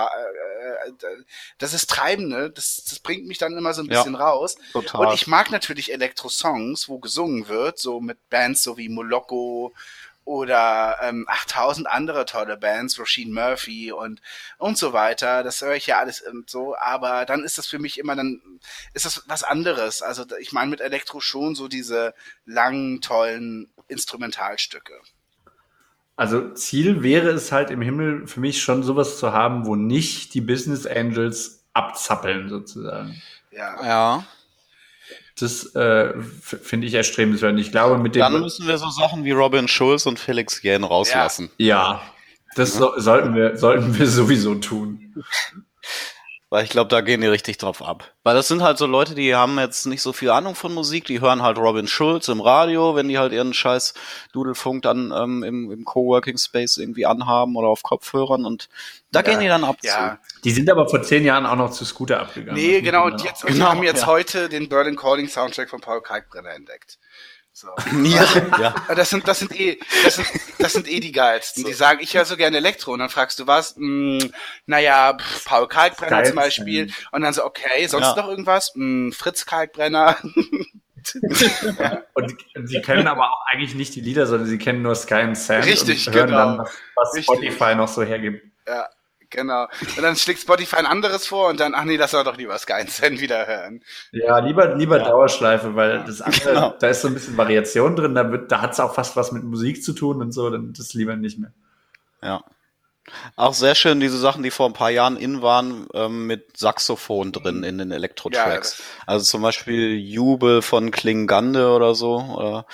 äh, 0.88 0.91
das 1.57 1.73
ist 1.73 1.89
Treibende, 1.89 2.49
das, 2.51 2.84
das 2.88 2.99
bringt 2.99 3.26
mich 3.27 3.31
dann 3.38 3.58
immer 3.58 3.74
so 3.74 3.82
ein 3.82 3.90
Ja. 3.90 3.99
bisschen 3.99 4.16
raus. 4.16 4.56
Total. 4.74 5.08
Und 5.08 5.14
ich 5.14 5.28
mag 5.28 5.52
natürlich 5.52 5.91
Elektro-Songs, 5.94 6.90
wo 6.90 6.99
gesungen 6.99 7.48
wird, 7.48 7.80
so 7.80 8.02
mit 8.02 8.18
Bands 8.30 8.64
so 8.64 8.78
wie 8.78 8.90
Moloko 8.90 9.74
oder 10.24 10.98
ähm, 11.02 11.26
8000 11.28 11.88
andere 11.88 12.26
tolle 12.26 12.56
Bands, 12.56 12.99
Roisin 12.99 13.34
Murphy 13.34 13.91
und 13.91 14.22
und 14.60 14.78
so 14.78 14.94
weiter. 14.94 15.44
Das 15.44 15.62
höre 15.62 15.76
ich 15.76 15.88
ja 15.88 15.99
alles 15.99 16.22
und 16.22 16.49
so, 16.49 16.76
aber 16.78 17.26
dann 17.26 17.44
ist 17.44 17.58
das 17.58 17.66
für 17.68 17.80
mich 17.80 17.98
immer 17.98 18.16
dann 18.16 18.40
ist 18.94 19.06
das 19.06 19.24
was 19.28 19.44
anderes. 19.44 20.02
Also 20.02 20.24
ich 20.40 20.52
meine 20.52 20.70
mit 20.70 20.80
Elektro 20.80 21.20
schon 21.22 21.56
so 21.56 21.68
diese 21.68 22.14
langen 22.45 23.02
tollen 23.02 23.72
Instrumentalstücke. 23.88 24.94
Also 26.16 26.53
Ziel 26.53 27.02
wäre 27.02 27.30
es 27.32 27.52
halt 27.52 27.72
im 27.72 27.82
Himmel 27.82 28.28
für 28.28 28.41
mich 28.41 28.62
schon 28.62 28.84
sowas 28.84 29.18
zu 29.18 29.34
haben, 29.34 29.66
wo 29.66 29.76
nicht 29.76 30.36
die 30.36 30.41
Business 30.41 30.86
Angels 30.86 31.61
abzappeln 31.73 32.49
sozusagen. 32.49 33.22
Ja. 33.52 33.84
ja. 33.84 34.26
Das 35.39 35.73
äh, 35.76 36.14
finde 36.22 36.88
ich 36.88 36.93
erstrebenswert. 36.93 37.57
Ich 37.60 37.72
glaube, 37.72 37.98
mit 37.98 38.15
dem 38.15 38.19
Dann 38.19 38.39
müssen 38.39 38.68
wir 38.68 38.77
so 38.77 38.89
Sachen 38.89 39.23
wie 39.23 39.31
Robin 39.31 39.68
Schulz 39.68 40.06
und 40.06 40.19
Felix 40.19 40.61
Jähn 40.61 40.84
rauslassen. 40.84 41.49
ja, 41.57 42.02
das 42.56 42.73
so, 42.73 42.93
sollten 42.98 43.34
wir 43.34 43.57
sollten 43.57 43.98
wir 43.98 44.07
sowieso 44.07 44.56
tun. 44.56 45.15
Weil 46.53 46.65
ich 46.65 46.69
glaube, 46.69 46.90
da 46.90 46.99
gehen 46.99 47.22
die 47.22 47.28
richtig 47.28 47.57
drauf 47.60 47.82
ab. 47.82 48.11
Weil 48.23 48.36
das 48.36 48.49
sind 48.49 48.61
halt 48.61 48.78
so 48.78 48.86
Leute, 48.86 49.15
die 49.15 49.34
haben 49.34 49.57
jetzt 49.57 49.86
nicht 49.86 50.02
so 50.02 50.11
viel 50.11 50.30
Ahnung 50.30 50.53
von 50.53 50.73
Musik, 50.73 51.06
die 51.06 51.22
hören 51.22 51.41
halt 51.41 51.57
Robin 51.57 51.88
Schulz 51.88 52.28
im 52.28 52.41
Radio, 52.41 52.94
wenn 52.94 53.07
die 53.07 53.18
halt 53.18 53.32
ihren 53.32 53.53
scheiß 53.53 53.94
Dudelfunk 54.34 54.82
dann 54.82 55.14
ähm, 55.18 55.44
im, 55.44 55.72
im 55.72 55.86
Coworking 55.86 56.38
Space 56.38 56.76
irgendwie 56.76 57.06
anhaben 57.06 57.56
oder 57.56 57.69
auf 57.69 57.84
Kopfhörern 57.84 58.44
und 58.45 58.68
da 59.14 59.22
Ja. 59.22 59.23
gehen 59.30 59.40
die 59.40 59.48
dann 59.48 59.64
ab 59.64 59.78
Ja, 59.82 60.19
Die 60.44 60.52
sind 60.52 60.69
aber 60.69 60.90
vor 60.90 61.02
zehn 61.02 61.23
Jahren 61.23 61.45
auch 61.45 61.56
noch 61.56 61.72
zu 61.72 61.86
Scooter 61.86 62.19
abgegangen. 62.19 62.61
nee, 62.61 62.82
genau. 62.82 63.06
Und 63.06 63.23
jetzt, 63.23 63.44
und 63.45 63.52
die 63.52 63.57
Genau, 63.57 63.69
haben 63.69 63.84
jetzt 63.84 64.02
ja. 64.02 64.07
heute 64.07 64.49
den 64.49 64.68
Berlin 64.68 64.98
Calling 64.98 65.30
Soundtrack 65.30 65.69
von 65.69 65.80
Paul 65.80 66.02
Kalkbrenner 66.02 66.52
entdeckt. 66.52 66.99
So. 67.62 67.68
Ja, 68.04 68.26
ja. 68.60 68.76
Das 68.96 69.12
sind, 69.12 69.28
das 69.28 69.38
sind 69.38 69.58
eh, 69.60 69.78
das 70.04 70.16
sind, 70.16 70.28
das 70.58 70.74
sind 70.74 70.90
eh 70.90 71.00
die 71.00 71.12
geilsten. 71.12 71.64
Die 71.64 71.74
sagen, 71.74 72.00
ich 72.02 72.16
höre 72.16 72.26
so 72.26 72.36
gerne 72.36 72.58
Elektro. 72.58 72.94
Und 72.94 73.00
dann 73.00 73.10
fragst 73.10 73.38
du 73.40 73.46
was? 73.46 73.76
Hm, 73.76 74.32
naja, 74.66 75.16
pff, 75.16 75.46
Paul 75.46 75.68
Kalkbrenner 75.68 76.18
Geil. 76.18 76.26
zum 76.26 76.36
Beispiel. 76.38 76.92
Und 77.12 77.22
dann 77.22 77.34
so, 77.34 77.46
okay, 77.46 77.86
sonst 77.88 78.08
Ja. 78.08 78.16
noch 78.16 78.30
irgendwas? 78.30 78.72
Hm, 78.74 79.12
Fritz 79.14 79.46
Kalkbrenner. 79.46 80.18
Und, 80.24 82.16
und 82.56 82.68
sie 82.68 82.82
kennen 82.82 83.08
aber 83.08 83.30
auch 83.32 83.42
eigentlich 83.52 83.76
nicht 83.76 83.94
die 83.96 84.02
Lieder, 84.02 84.26
sondern 84.26 84.48
sie 84.48 84.58
kennen 84.58 84.82
nur 84.82 84.96
Sky 84.96 85.16
and 85.16 85.38
Sand 85.38 85.66
Richtig, 85.66 86.08
und 86.08 86.16
hören 86.16 86.28
genau. 86.28 86.38
dann, 86.38 86.58
was, 86.60 86.72
was 86.96 87.14
Richtig. 87.16 87.26
Spotify 87.54 87.76
noch 87.76 87.88
so 87.88 88.04
hergibt. 88.04 88.44
ja, 88.68 88.88
genau. 89.32 89.68
Und 89.82 90.02
dann 90.02 90.16
schlägt 90.16 90.41
Spotify 90.41 90.76
ein 90.78 90.86
anderes 90.86 91.26
vor 91.26 91.49
und 91.49 91.60
dann, 91.60 91.74
ach 91.74 91.84
nee, 91.86 91.98
lass 91.98 92.12
doch 92.12 92.24
doch 92.24 92.38
lieber 92.38 92.58
Sky 92.58 92.84
Sen 92.88 93.20
wieder 93.20 93.48
hören. 93.48 93.84
Ja, 94.12 94.38
lieber, 94.40 94.76
lieber 94.76 94.99
Dauerschleife, 94.99 95.76
weil 95.76 96.03
das 96.06 96.22
andere, 96.22 96.53
Genau. 96.53 96.76
da 96.80 96.88
ist 96.88 97.02
so 97.02 97.08
ein 97.08 97.14
bisschen 97.14 97.38
Variation 97.38 97.95
drin, 97.95 98.14
da, 98.14 98.32
wird, 98.32 98.52
da 98.52 98.62
hat 98.62 98.74
es 98.74 98.80
auch 98.80 98.94
fast 98.94 99.16
was 99.16 99.32
mit 99.32 99.44
Musik 99.44 99.84
zu 99.84 99.94
tun 99.94 100.22
und 100.22 100.32
so, 100.32 100.49
dann 100.49 100.74
das 100.74 100.94
lieber 100.94 101.16
nicht 101.16 101.40
mehr. 101.40 101.52
Ja. 102.22 102.44
Auch 103.36 103.53
sehr 103.53 103.74
schön 103.76 103.99
diese 103.99 104.18
Sachen, 104.20 104.44
die 104.44 104.52
vor 104.52 104.68
ein 104.68 104.74
paar 104.74 104.91
Jahren 104.91 105.18
in 105.18 105.41
waren, 105.41 105.88
ähm, 105.94 106.28
mit 106.28 106.56
Saxophon 106.58 107.32
drin 107.32 107.64
in 107.64 107.78
den 107.80 107.91
Elektro-Tracks. 107.91 108.78
Ja, 108.78 108.86
also 109.08 109.26
zum 109.26 109.41
Beispiel 109.41 109.98
Jubel 109.98 110.62
von 110.62 110.91
Klingande 110.91 111.72
oder 111.72 111.95
so, 111.95 112.18
oder 112.20 112.66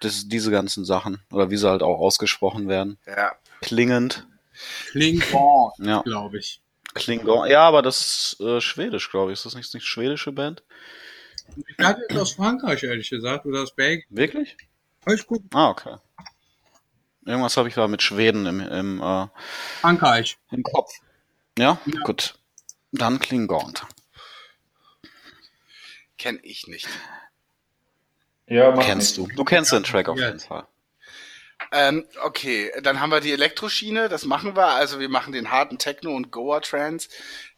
das, 0.00 0.26
diese 0.28 0.50
ganzen 0.50 0.84
Sachen. 0.84 1.20
Oder 1.30 1.50
wie 1.50 1.56
sie 1.56 1.68
halt 1.68 1.82
auch 1.82 1.98
ausgesprochen 1.98 2.68
werden. 2.68 2.98
Ja. 3.06 3.32
Klingend. 3.60 4.26
Klingon, 4.90 5.72
Ja. 5.78 6.02
glaube 6.02 6.38
ich. 6.38 6.60
Klingon. 6.94 7.48
Ja, 7.50 7.62
aber 7.62 7.82
das 7.82 8.00
ist 8.36 8.40
äh, 8.40 8.60
schwedisch, 8.60 9.10
glaube 9.10 9.32
ich. 9.32 9.38
Ist 9.38 9.46
das 9.46 9.54
nicht 9.54 9.72
eine 9.74 9.80
schwedische 9.80 10.32
Band? 10.32 10.62
Ich 11.78 11.84
hatte 11.84 12.02
jetzt 12.08 12.18
aus 12.18 12.32
Frankreich, 12.32 12.82
ehrlich 12.82 13.08
gesagt, 13.10 13.46
oder 13.46 13.62
aus 13.62 13.74
Belgien. 13.74 14.04
Wirklich? 14.10 14.56
Alles 15.04 15.26
gut. 15.26 15.42
Ah, 15.54 15.68
okay. 15.70 15.96
Irgendwas 17.24 17.56
habe 17.56 17.68
ich 17.68 17.74
da 17.74 17.86
mit 17.88 18.02
Schweden 18.02 18.46
im, 18.46 18.60
im, 18.60 19.00
äh, 19.02 19.26
Frankreich. 19.80 20.38
im 20.50 20.62
Kopf. 20.62 20.90
Ja? 21.58 21.78
Gut. 22.04 22.38
Dann 22.92 23.18
Klingon. 23.18 23.74
Kenn 26.16 26.40
ich 26.42 26.66
nicht. 26.66 26.88
Ja, 28.46 28.74
Kennst 28.78 29.18
du. 29.18 29.26
Du 29.36 29.44
kennst 29.44 29.72
den 29.72 29.84
Track 29.84 30.08
auf 30.08 30.18
Ja. 30.18 30.26
jeden 30.28 30.40
Fall. 30.40 30.66
Ähm, 31.70 32.06
okay, 32.22 32.72
dann 32.82 33.00
haben 33.00 33.10
wir 33.10 33.20
die 33.20 33.32
Elektroschiene, 33.32 34.08
das 34.08 34.24
machen 34.24 34.56
wir. 34.56 34.68
Also 34.68 35.00
wir 35.00 35.08
machen 35.08 35.32
den 35.32 35.50
harten 35.50 35.76
Techno 35.76 36.14
und 36.14 36.30
Goa 36.30 36.60
Trance. 36.60 37.08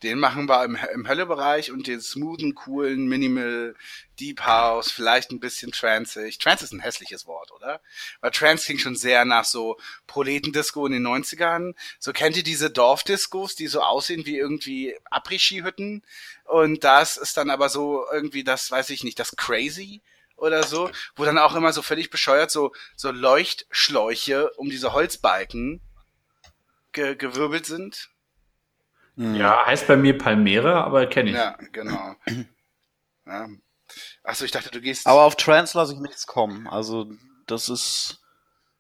Den 0.03 0.19
machen 0.19 0.49
wir 0.49 0.65
im, 0.65 0.77
im 0.95 1.07
Höllebereich 1.07 1.71
und 1.71 1.87
den 1.87 2.01
smoothen, 2.01 2.55
coolen, 2.55 3.07
minimal, 3.07 3.77
Deep 4.19 4.41
House, 4.41 4.91
vielleicht 4.91 5.31
ein 5.31 5.39
bisschen 5.39 5.71
tranceig. 5.71 6.39
Trance 6.39 6.65
ist 6.65 6.73
ein 6.73 6.81
hässliches 6.81 7.27
Wort, 7.27 7.53
oder? 7.53 7.81
Weil 8.21 8.33
Trance 8.33 8.65
klingt 8.65 8.81
schon 8.81 8.97
sehr 8.97 9.25
nach 9.25 9.45
so 9.45 9.79
Proletendisco 10.07 10.87
in 10.87 10.93
den 10.93 11.07
90ern. 11.07 11.75
So 11.99 12.13
kennt 12.13 12.37
ihr 12.37 12.43
diese 12.43 12.71
Dorfdiscos, 12.71 13.55
die 13.55 13.69
so 13.69 13.83
aussehen 13.83 14.27
wie 14.27 14.39
irgendwie 14.39 14.97
Après-Ski-Hütten? 15.11 16.03
Und 16.45 16.83
das 16.83 17.17
ist 17.17 17.37
dann 17.37 17.51
aber 17.51 17.69
so 17.69 18.05
irgendwie 18.13 18.45
das, 18.45 18.71
weiß 18.71 18.91
ich 18.91 19.05
nicht, 19.05 19.19
das 19.19 19.37
Crazy 19.37 20.03
oder 20.41 20.63
so, 20.63 20.91
wo 21.17 21.25
dann 21.25 21.39
auch 21.39 21.55
immer 21.55 21.73
so 21.73 21.83
völlig 21.83 22.11
bescheuert 22.11 22.51
so, 22.51 22.73
so 22.97 23.11
Leuchtschläuche 23.11 24.51
um 24.57 24.71
diese 24.71 24.93
Holzbalken 24.93 25.81
ge 26.93 27.15
gewirbelt 27.15 27.67
sind. 27.67 28.11
Ja, 29.17 29.67
heißt 29.67 29.87
bei 29.87 29.97
mir 29.97 30.17
Palmera, 30.17 30.83
aber 30.83 31.07
kenne 31.07 31.31
ich. 31.31 31.37
Ja, 31.37 31.57
genau. 31.73 32.15
Ja. 33.27 33.49
Achso, 34.25 34.45
ich 34.45 34.51
dachte, 34.51 34.71
du 34.71 34.81
gehst. 34.81 35.07
Aber 35.07 35.23
auf 35.23 35.37
Trance 35.37 35.77
lasse 35.77 35.93
ich 35.93 36.01
nichts 36.01 36.27
kommen. 36.27 36.67
Also, 36.67 37.11
das 37.47 37.69
ist, 37.69 38.23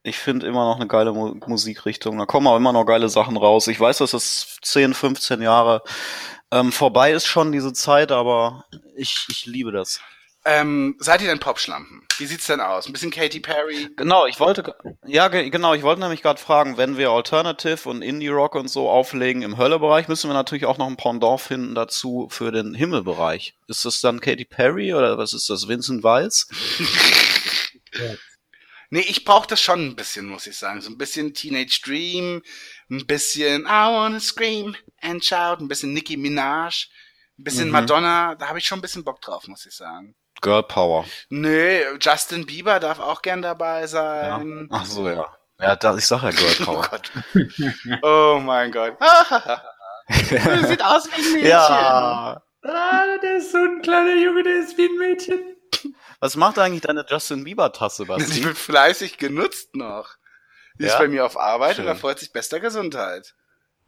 ich 0.02 0.18
finde 0.18 0.46
immer 0.46 0.64
noch 0.64 0.76
eine 0.76 0.86
geile 0.86 1.12
Mu 1.12 1.34
Musikrichtung. 1.46 2.18
Da 2.18 2.26
kommen 2.26 2.46
auch 2.46 2.56
immer 2.56 2.72
noch 2.72 2.84
geile 2.84 3.08
Sachen 3.08 3.36
raus. 3.36 3.66
Ich 3.66 3.78
weiß, 3.78 3.98
dass 3.98 4.12
das 4.12 4.58
10, 4.62 4.94
15 4.94 5.42
Jahre 5.42 5.82
ähm, 6.50 6.72
vorbei 6.72 7.12
ist 7.12 7.26
schon 7.26 7.52
diese 7.52 7.72
Zeit, 7.72 8.10
aber 8.12 8.64
ich, 8.96 9.26
ich 9.28 9.46
liebe 9.46 9.72
das. 9.72 10.00
Ähm, 10.44 10.96
seid 10.98 11.20
ihr 11.20 11.28
denn 11.28 11.38
Popschlampen? 11.38 12.06
Wie 12.18 12.26
sieht's 12.26 12.46
denn 12.46 12.60
aus? 12.60 12.86
Ein 12.86 12.92
bisschen 12.92 13.10
Katy 13.10 13.40
Perry? 13.40 13.88
Genau, 13.96 14.26
ich 14.26 14.40
wollte, 14.40 14.74
ja, 15.06 15.28
ge- 15.28 15.50
genau, 15.50 15.74
ich 15.74 15.82
wollte 15.82 16.00
nämlich 16.00 16.22
gerade 16.22 16.40
fragen, 16.40 16.76
wenn 16.76 16.96
wir 16.96 17.10
Alternative 17.10 17.88
und 17.88 18.02
Indie 18.02 18.28
Rock 18.28 18.54
und 18.54 18.68
so 18.68 18.88
auflegen 18.88 19.42
im 19.42 19.58
Höllebereich, 19.58 20.08
müssen 20.08 20.28
wir 20.30 20.34
natürlich 20.34 20.64
auch 20.66 20.78
noch 20.78 20.86
ein 20.86 20.96
Pendant 20.96 21.40
finden 21.40 21.74
dazu 21.74 22.28
für 22.30 22.52
den 22.52 22.74
Himmelbereich. 22.74 23.54
Ist 23.68 23.84
das 23.84 24.00
dann 24.00 24.20
Katy 24.20 24.44
Perry 24.46 24.94
oder 24.94 25.18
was 25.18 25.32
ist 25.32 25.48
das, 25.50 25.68
Vincent 25.68 26.02
Weiss? 26.02 26.46
Nee, 28.92 29.00
ich 29.00 29.24
brauche 29.24 29.46
das 29.46 29.60
schon 29.60 29.80
ein 29.88 29.96
bisschen, 29.96 30.26
muss 30.26 30.46
ich 30.46 30.58
sagen. 30.58 30.80
So 30.80 30.90
ein 30.90 30.98
bisschen 30.98 31.32
Teenage 31.32 31.80
Dream, 31.84 32.42
ein 32.90 33.06
bisschen 33.06 33.62
I 33.62 33.66
wanna 33.68 34.18
scream 34.20 34.74
and 35.00 35.24
shout, 35.24 35.58
ein 35.60 35.68
bisschen 35.68 35.92
Nicki 35.92 36.16
Minaj, 36.16 36.88
ein 37.38 37.44
bisschen 37.44 37.66
Mhm. 37.66 37.72
Madonna. 37.72 38.34
Da 38.34 38.48
habe 38.48 38.58
ich 38.58 38.66
schon 38.66 38.78
ein 38.78 38.82
bisschen 38.82 39.04
Bock 39.04 39.20
drauf, 39.20 39.46
muss 39.46 39.64
ich 39.64 39.74
sagen. 39.74 40.16
Girl 40.40 40.62
Power. 40.62 41.04
Nee, 41.28 41.82
Justin 42.00 42.46
Bieber 42.46 42.80
darf 42.80 42.98
auch 42.98 43.20
gern 43.22 43.42
dabei 43.42 43.80
Ja. 43.82 43.86
sein. 43.88 44.68
Ach 44.70 44.84
so, 44.86 45.08
ja. 45.08 45.26
Ja, 45.60 45.76
da, 45.76 45.94
ich 45.96 46.06
sag 46.06 46.22
ja 46.22 46.30
Girl 46.30 46.54
Oh 46.60 46.64
Power. 46.64 46.88
Gott. 46.90 47.10
Oh 48.02 48.40
mein 48.42 48.72
Gott. 48.72 48.96
Sieht 50.68 50.82
aus 50.84 51.06
wie 51.08 51.20
ein 51.22 51.32
Mädchen. 51.34 51.48
ja. 51.50 52.42
Ah, 52.62 53.18
der 53.22 53.36
ist 53.38 53.52
so 53.52 53.58
ein 53.58 53.80
kleiner 53.82 54.14
Junge, 54.16 54.42
der 54.42 54.56
ist 54.60 54.76
wie 54.76 54.86
ein 54.86 54.96
Mädchen. 54.98 55.40
Was 56.20 56.36
macht 56.36 56.58
eigentlich 56.58 56.82
deine 56.82 57.06
Justin 57.08 57.44
Bieber 57.44 57.72
Tasse, 57.72 58.02
Die 58.04 58.08
Basti? 58.08 58.44
wird 58.44 58.58
fleißig 58.58 59.16
genutzt 59.18 59.74
noch. 59.76 60.16
Die 60.78 60.84
ist 60.84 60.92
Ja? 60.92 60.98
bei 60.98 61.08
mir 61.08 61.24
auf 61.24 61.38
Arbeit 61.38 61.76
Schön. 61.76 61.86
und 61.86 61.92
da 61.92 61.94
freut 61.98 62.18
sich 62.18 62.32
bester 62.32 62.60
Gesundheit. 62.60 63.34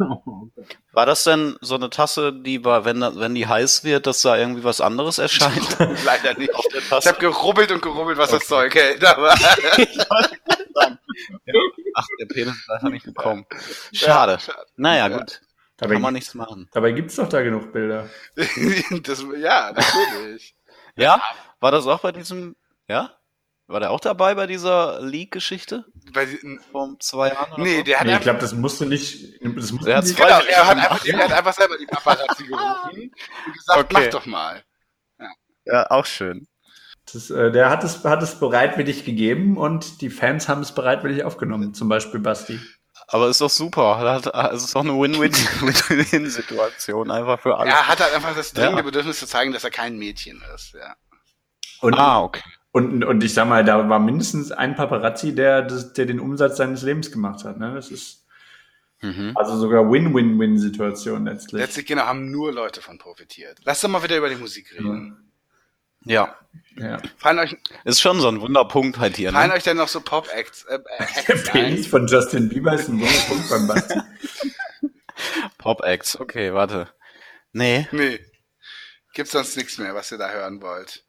War 0.92 1.06
das 1.06 1.24
denn 1.24 1.56
so 1.60 1.74
eine 1.76 1.88
Tasse, 1.90 2.32
die 2.32 2.64
war, 2.64 2.84
wenn, 2.84 3.00
da- 3.00 3.14
wenn 3.16 3.34
die 3.34 3.46
heiß 3.46 3.84
wird, 3.84 4.06
dass 4.06 4.22
da 4.22 4.36
irgendwie 4.36 4.64
was 4.64 4.80
anderes 4.80 5.18
erscheint? 5.18 5.76
Leider 6.04 6.34
nicht. 6.38 6.54
Auf 6.54 6.66
der 6.72 6.80
Ich 6.80 6.88
Tasse? 6.88 7.08
habe 7.10 7.18
gerubbelt 7.20 7.70
und 7.72 7.80
gerubbelt, 7.82 8.18
was 8.18 8.30
das 8.30 8.46
Zeug 8.46 8.74
hält. 8.74 9.04
Aber 9.04 9.34
Ach, 11.94 12.06
der 12.20 12.26
Penis 12.26 12.54
ist 12.56 12.68
leider 12.68 12.88
nicht 12.90 13.04
gekommen. 13.04 13.46
Schade. 13.92 14.38
Ja. 14.46 14.54
Naja, 14.76 15.08
Ja. 15.08 15.18
gut. 15.18 15.40
Dabei, 15.78 15.94
Kann 15.94 16.02
man 16.02 16.14
nichts 16.14 16.34
machen. 16.34 16.68
dabei 16.72 16.92
gibt's 16.92 17.16
doch 17.16 17.28
da 17.28 17.42
genug 17.42 17.72
Bilder. 17.72 18.08
das, 18.36 19.24
ja, 19.36 19.72
natürlich. 19.72 20.54
Ja? 20.94 21.20
War 21.58 21.72
das 21.72 21.86
auch 21.88 21.98
bei 22.00 22.12
diesem, 22.12 22.54
ja? 22.88 23.10
War 23.68 23.80
der 23.80 23.90
auch 23.90 24.00
dabei 24.00 24.34
bei 24.34 24.46
dieser 24.46 25.00
die- 25.08 25.28
Vor 26.70 26.94
zwei 27.00 27.28
Jahren? 27.28 27.52
Oder 27.54 27.62
nee, 27.62 27.78
so? 27.78 27.82
der 27.84 28.00
hat 28.00 28.06
Nee, 28.06 28.14
ich 28.16 28.20
glaube, 28.20 28.40
das 28.40 28.52
musste 28.54 28.84
nicht. 28.86 29.40
Das 29.42 29.72
musste 29.72 29.90
Er 29.90 30.02
nicht 30.02 30.14
genau, 30.16 30.28
er 30.28 30.66
hat, 30.66 30.76
einfach, 30.76 31.04
er 31.06 31.18
hat 31.18 31.32
einfach 31.32 31.54
selber 31.54 31.78
die 31.78 31.86
Paparazzi 31.86 32.44
gerufen 32.44 33.12
und 33.46 33.52
gesagt, 33.54 33.78
Okay. 33.78 33.94
mach 34.04 34.10
doch 34.10 34.26
mal. 34.26 34.62
Ja, 35.64 35.86
auch 35.90 36.04
schön. 36.06 36.46
das, 37.12 37.30
äh, 37.30 37.50
der 37.52 37.70
hat 37.70 37.82
es, 37.84 38.02
hat 38.04 38.22
es 38.22 38.34
bereitwillig 38.38 39.04
gegeben 39.04 39.56
und 39.56 40.00
die 40.02 40.10
Fans 40.10 40.48
haben 40.48 40.60
es 40.62 40.72
bereitwillig 40.74 41.22
aufgenommen. 41.24 41.72
Zum 41.72 41.88
Beispiel 41.88 42.20
Basti. 42.20 42.60
Aber 43.08 43.28
ist 43.28 43.40
doch 43.40 43.50
super. 43.50 44.20
Es 44.52 44.64
ist 44.64 44.74
doch 44.74 44.80
eine 44.82 44.92
Win-Win-Win-Situation 44.98 47.10
einfach 47.10 47.40
für 47.40 47.56
alle. 47.56 47.70
Er 47.70 47.88
hat 47.88 48.00
halt 48.00 48.14
einfach 48.14 48.34
das 48.34 48.52
dringende 48.52 48.78
Ja. 48.78 48.82
Bedürfnis 48.82 49.18
zu 49.18 49.26
zeigen, 49.26 49.52
dass 49.52 49.64
er 49.64 49.70
kein 49.70 49.98
Mädchen 49.98 50.42
ist. 50.54 50.74
Ja. 50.74 50.94
Und, 51.80 51.94
Ah, 51.98 52.20
okay. 52.22 52.42
Und, 52.72 53.04
und 53.04 53.22
ich 53.22 53.32
sag 53.34 53.46
mal, 53.48 53.64
da 53.64 53.88
war 53.88 53.98
mindestens 53.98 54.50
ein 54.52 54.74
Paparazzi, 54.74 55.34
der, 55.34 55.62
der 55.62 56.06
den 56.06 56.20
Umsatz 56.20 56.56
seines 56.56 56.82
Lebens 56.82 57.10
gemacht 57.12 57.44
hat. 57.44 57.58
Ne? 57.58 57.74
Das 57.74 57.90
ist 57.90 58.18
Mhm. 59.04 59.32
also 59.34 59.56
sogar 59.56 59.90
Win-Win-Win-Situation 59.90 61.24
letztlich. 61.24 61.60
Letztlich 61.60 61.86
genau 61.86 62.02
haben 62.02 62.30
nur 62.30 62.52
Leute 62.52 62.80
von 62.80 62.98
profitiert. 62.98 63.58
Lass 63.64 63.80
doch 63.80 63.88
mal 63.88 64.04
wieder 64.04 64.16
über 64.16 64.28
die 64.28 64.36
Musik 64.36 64.72
reden. 64.72 65.28
Ja. 66.04 66.36
Ja. 66.76 66.98
Fallen 67.16 67.40
euch, 67.40 67.56
Ist 67.84 68.00
schon 68.00 68.20
so 68.20 68.28
ein 68.28 68.40
Wunderpunkt 68.40 68.98
halt 69.00 69.16
hier, 69.16 69.32
fallen 69.32 69.48
ne? 69.50 69.56
euch 69.56 69.64
denn 69.64 69.76
noch 69.76 69.88
so 69.88 70.00
Pop-Acts 70.00 70.66
äh, 70.66 70.78
Der 70.98 71.00
Acts 71.30 71.50
Penis 71.50 71.86
von 71.88 72.06
Justin 72.06 72.48
Bieber 72.48 72.74
ist 72.74 72.88
ein 72.88 73.00
Wunderpunkt 73.00 73.50
beim 73.50 73.66
Basti. 73.66 74.00
Pop-Acts. 75.58 76.20
Okay, 76.20 76.52
warte. 76.54 76.88
Nee. 77.52 77.88
Nee. 77.92 78.20
Gibt's 79.14 79.32
sonst 79.32 79.56
nichts 79.56 79.78
mehr, 79.78 79.94
was 79.96 80.10
ihr 80.12 80.18
da 80.18 80.30
hören 80.30 80.62
wollt? 80.62 81.04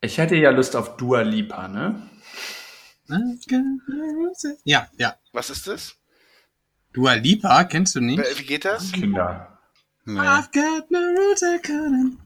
Ich 0.00 0.18
hätte 0.18 0.36
ja 0.36 0.50
Lust 0.50 0.76
auf 0.76 0.96
Dua 0.96 1.22
Lipa, 1.22 1.68
ne? 1.68 2.08
Ja, 4.64 4.88
ja. 4.98 5.16
Was 5.32 5.50
ist 5.50 5.66
das? 5.66 5.96
Dua 6.92 7.14
Lipa, 7.14 7.64
kennst 7.64 7.94
du 7.94 8.00
nicht? 8.00 8.18
Wie 8.38 8.44
geht 8.44 8.64
das? 8.64 8.92
Kinder. 8.92 9.58
nee. 10.04 10.18
I've 10.18 10.52
got 10.52 10.90
no 10.90 10.98
roots, 10.98 11.42
I 11.42 11.58
couldn't. 11.62 12.16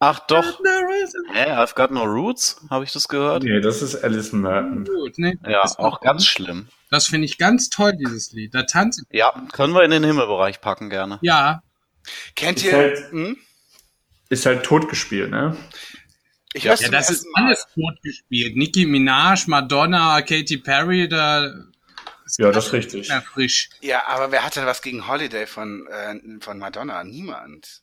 Ach 0.00 0.20
doch. 0.26 0.60
No 0.60 1.32
Hä, 1.32 1.52
I've 1.52 1.74
got 1.74 1.90
no 1.90 2.02
roots? 2.04 2.60
Habe 2.68 2.84
ich 2.84 2.92
das 2.92 3.08
gehört? 3.08 3.42
Nee, 3.42 3.60
das 3.60 3.80
ist 3.80 4.02
Alice 4.02 4.32
Merton. 4.32 4.84
Gut, 4.84 5.18
ne? 5.18 5.38
Ja, 5.44 5.62
das 5.62 5.78
auch 5.78 6.00
ganz 6.00 6.26
schlimm. 6.26 6.68
Das 6.90 7.06
finde 7.06 7.26
ich 7.26 7.38
ganz 7.38 7.70
toll, 7.70 7.92
dieses 7.96 8.32
Lied. 8.32 8.54
Da 8.54 8.64
tanzt. 8.64 9.02
Ja, 9.10 9.32
können 9.52 9.72
wir 9.74 9.82
in 9.82 9.90
den 9.90 10.04
Himmelbereich 10.04 10.60
packen 10.60 10.90
gerne. 10.90 11.18
Ja, 11.22 11.62
Kennt 12.34 12.58
Ist 12.58 12.64
ihr? 12.64 12.72
halt- 12.76 13.10
Hm? 13.12 13.36
Ist 14.30 14.46
halt 14.46 14.64
totgespielt, 14.64 15.30
ne? 15.30 15.56
Ich 16.54 16.64
Ja, 16.64 16.74
ja 16.74 16.88
das 16.88 17.10
ist 17.10 17.26
Mal. 17.34 17.46
alles 17.46 17.66
tot 17.74 18.00
gespielt. 18.02 18.56
Nicki 18.56 18.86
Minaj, 18.86 19.46
Madonna, 19.48 20.22
Katy 20.22 20.58
Perry, 20.58 21.08
da 21.08 21.46
ist 22.24 22.38
Ja, 22.38 22.50
das 22.52 22.66
ist 22.68 22.72
richtig. 22.72 23.08
mehr 23.08 23.22
frisch. 23.22 23.68
Ja, 23.80 24.06
aber 24.06 24.30
wer 24.32 24.44
hatte 24.44 24.64
was 24.64 24.80
gegen 24.80 25.06
Holiday 25.08 25.46
von, 25.46 25.86
äh, 25.88 26.14
von 26.40 26.58
Madonna? 26.58 27.02
Niemand. 27.04 27.82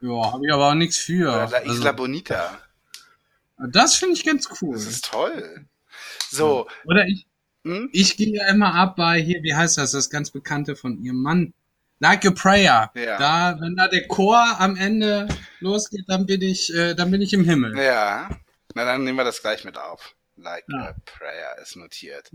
Ja, 0.00 0.32
habe 0.32 0.46
ich 0.46 0.52
aber 0.52 0.70
auch 0.70 0.74
nichts 0.74 0.96
für. 0.96 1.28
Oder 1.30 1.48
La 1.50 1.58
Isla 1.58 1.90
Also, 1.90 1.92
Bonita. 1.92 2.58
das 3.58 3.94
finde 3.96 4.14
ich 4.14 4.24
ganz 4.24 4.48
cool. 4.62 4.74
Das 4.74 4.86
ist 4.86 5.04
toll. 5.04 5.66
So, 6.30 6.68
Oder 6.84 7.06
ich, 7.06 7.26
hm? 7.64 7.90
ich 7.92 8.16
gehe 8.16 8.34
ja 8.34 8.48
immer 8.48 8.74
ab 8.74 8.96
bei 8.96 9.20
hier, 9.20 9.42
wie 9.42 9.54
heißt 9.54 9.76
das, 9.76 9.92
das 9.92 10.08
ganz 10.08 10.30
bekannte 10.30 10.74
von 10.74 11.02
ihrem 11.02 11.20
Mann. 11.20 11.52
Like 12.00 12.24
a 12.26 12.30
Prayer. 12.30 12.90
Ja. 12.94 13.18
Da, 13.18 13.60
wenn 13.60 13.76
da 13.76 13.86
der 13.88 14.08
Chor 14.08 14.42
am 14.58 14.74
Ende 14.76 15.28
losgeht, 15.60 16.04
dann 16.08 16.26
bin 16.26 16.40
ich, 16.42 16.74
äh, 16.74 16.94
dann 16.94 17.10
bin 17.10 17.20
ich 17.20 17.32
im 17.32 17.44
Himmel. 17.44 17.78
ja. 17.78 18.28
Na, 18.74 18.84
dann 18.84 19.02
nehmen 19.02 19.18
wir 19.18 19.24
das 19.24 19.42
gleich 19.42 19.64
mit 19.64 19.76
auf. 19.76 20.14
Like 20.36 20.64
Ja. 20.68 20.90
a 20.90 20.94
Prayer 21.04 21.58
ist 21.60 21.74
notiert. 21.76 22.30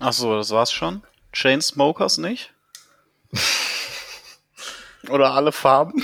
Ach 0.00 0.12
so, 0.12 0.36
das 0.36 0.50
war's 0.50 0.72
schon? 0.72 1.02
Chainsmokers 1.32 2.18
nicht? 2.18 2.52
Oder 5.08 5.32
alle 5.34 5.52
Farben? 5.52 6.02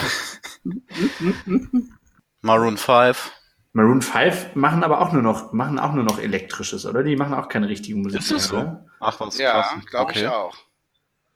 Maroon 2.40 2.76
5. 2.78 3.32
Maroon 3.72 4.00
5 4.02 4.54
machen 4.54 4.84
aber 4.84 5.00
auch 5.00 5.12
nur 5.12 5.22
noch, 5.22 5.52
machen 5.52 5.78
auch 5.80 5.92
nur 5.92 6.04
noch 6.04 6.18
elektrisches, 6.20 6.86
oder? 6.86 7.02
Die 7.02 7.16
machen 7.16 7.34
auch 7.34 7.48
keine 7.48 7.68
richtige 7.68 7.96
Musik. 7.98 8.20
Ist 8.20 8.30
das 8.30 8.44
so? 8.46 8.80
Ach, 9.00 9.18
was 9.20 9.38
Ja, 9.38 9.80
glaube 9.90 10.12
ich 10.12 10.18
Okay. 10.18 10.28
auch. 10.28 10.56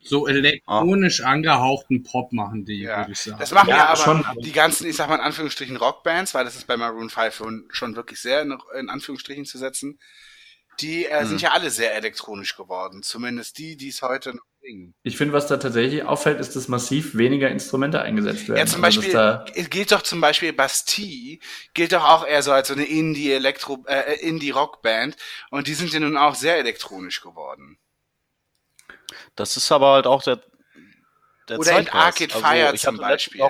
So 0.08 0.26
elektronisch 0.26 1.20
angehauchten 1.22 2.02
Pop 2.02 2.32
machen 2.32 2.64
die, 2.64 2.82
Ja. 2.82 2.98
würde 2.98 3.12
ich 3.12 3.18
sagen. 3.18 3.38
Das 3.38 3.52
machen 3.52 3.68
ja, 3.70 3.76
Ja, 3.76 3.86
aber 3.86 3.96
schon, 4.02 4.24
die 4.42 4.52
ganzen, 4.52 4.86
ich 4.86 4.96
sag 4.96 5.08
mal 5.08 5.16
in 5.16 5.20
Anführungsstrichen 5.20 5.76
Rockbands, 5.76 6.34
weil 6.34 6.44
das 6.44 6.56
ist 6.56 6.66
bei 6.66 6.76
Maroon 6.76 7.10
5 7.10 7.34
schon, 7.34 7.68
schon 7.70 7.96
wirklich 7.96 8.20
sehr 8.20 8.42
in, 8.42 8.56
in 8.78 8.88
Anführungsstrichen 8.88 9.44
zu 9.44 9.58
setzen. 9.58 9.98
Die 10.80 11.06
äh, 11.06 11.24
sind 11.24 11.38
Hm. 11.38 11.44
ja 11.44 11.50
alle 11.52 11.70
sehr 11.70 11.94
elektronisch 11.94 12.56
geworden. 12.56 13.02
Zumindest 13.02 13.58
die, 13.58 13.76
die 13.76 13.88
es 13.88 14.00
heute 14.02 14.30
noch 14.36 14.44
singen. 14.60 14.94
Ich 15.02 15.16
finde, 15.16 15.34
was 15.34 15.48
da 15.48 15.56
tatsächlich 15.56 16.04
auffällt, 16.04 16.38
ist, 16.38 16.54
dass 16.54 16.68
massiv 16.68 17.16
weniger 17.16 17.50
Instrumente 17.50 18.00
eingesetzt 18.00 18.48
werden. 18.48 18.58
Ja, 18.58 18.66
zum 18.66 18.84
Also, 18.84 19.00
Beispiel, 19.00 19.12
da, 19.12 19.44
gilt 19.54 19.90
doch 19.90 20.02
zum 20.02 20.20
Beispiel 20.20 20.52
Bastille, 20.52 21.38
gilt 21.74 21.92
doch 21.92 22.04
auch 22.04 22.24
eher 22.24 22.42
so 22.44 22.52
als 22.52 22.68
so 22.68 22.74
eine 22.74 22.84
Indie-Elektro, 22.84 23.84
äh, 23.88 24.20
Indie-Rockband. 24.20 25.16
Und 25.50 25.66
die 25.66 25.74
sind 25.74 25.92
ja 25.92 25.98
nun 25.98 26.16
auch 26.16 26.36
sehr 26.36 26.58
elektronisch 26.58 27.20
geworden. 27.22 27.78
Das 29.36 29.56
ist 29.56 29.70
aber 29.72 29.92
halt 29.92 30.06
auch 30.06 30.22
der, 30.22 30.40
der 31.48 31.58
Oder 31.58 31.70
in 31.78 31.86
Zeitgeist. 31.86 31.94
Arcade 31.94 32.34
Also, 32.34 32.46
Fire 32.46 32.74
ich 32.74 32.80
zum 32.82 32.96
Beispiel. 32.98 33.42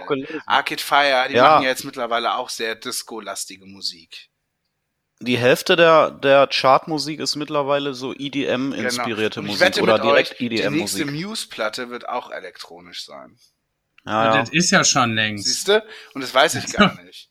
Arcade 0.47 0.83
Fire, 0.83 1.27
die 1.29 1.35
Ja. 1.35 1.45
machen 1.51 1.63
ja 1.65 1.69
jetzt 1.71 1.85
mittlerweile 1.85 2.35
auch 2.37 2.49
sehr 2.49 2.75
disco-lastige 2.75 3.67
Musik. 3.67 4.29
Die 5.21 5.37
Hälfte 5.37 5.75
der, 5.75 6.13
der 6.13 6.47
Chartmusik 6.47 7.19
ist 7.19 7.35
mittlerweile 7.35 7.93
so 7.93 8.15
EDM-inspirierte 8.15 9.41
Genau. 9.41 9.53
Musik 9.53 9.83
oder 9.83 9.99
direkt 9.99 10.31
euch, 10.33 10.39
Die 10.39 10.49
nächste 10.49 10.69
EDM-Musik. 10.69 11.11
Muse-Platte 11.11 11.91
wird 11.91 12.09
auch 12.09 12.31
elektronisch 12.31 13.05
sein. 13.05 13.37
Ja, 14.07 14.27
ja. 14.27 14.41
Das 14.41 14.51
ist 14.51 14.71
ja 14.71 14.85
schon 14.85 15.15
längst. 15.17 15.45
Siehst 15.47 15.67
du? 15.67 15.85
Und 16.15 16.21
das 16.23 16.33
weiß 16.33 16.55
ich 16.55 16.67
gar 16.73 16.95
nicht. 17.03 17.31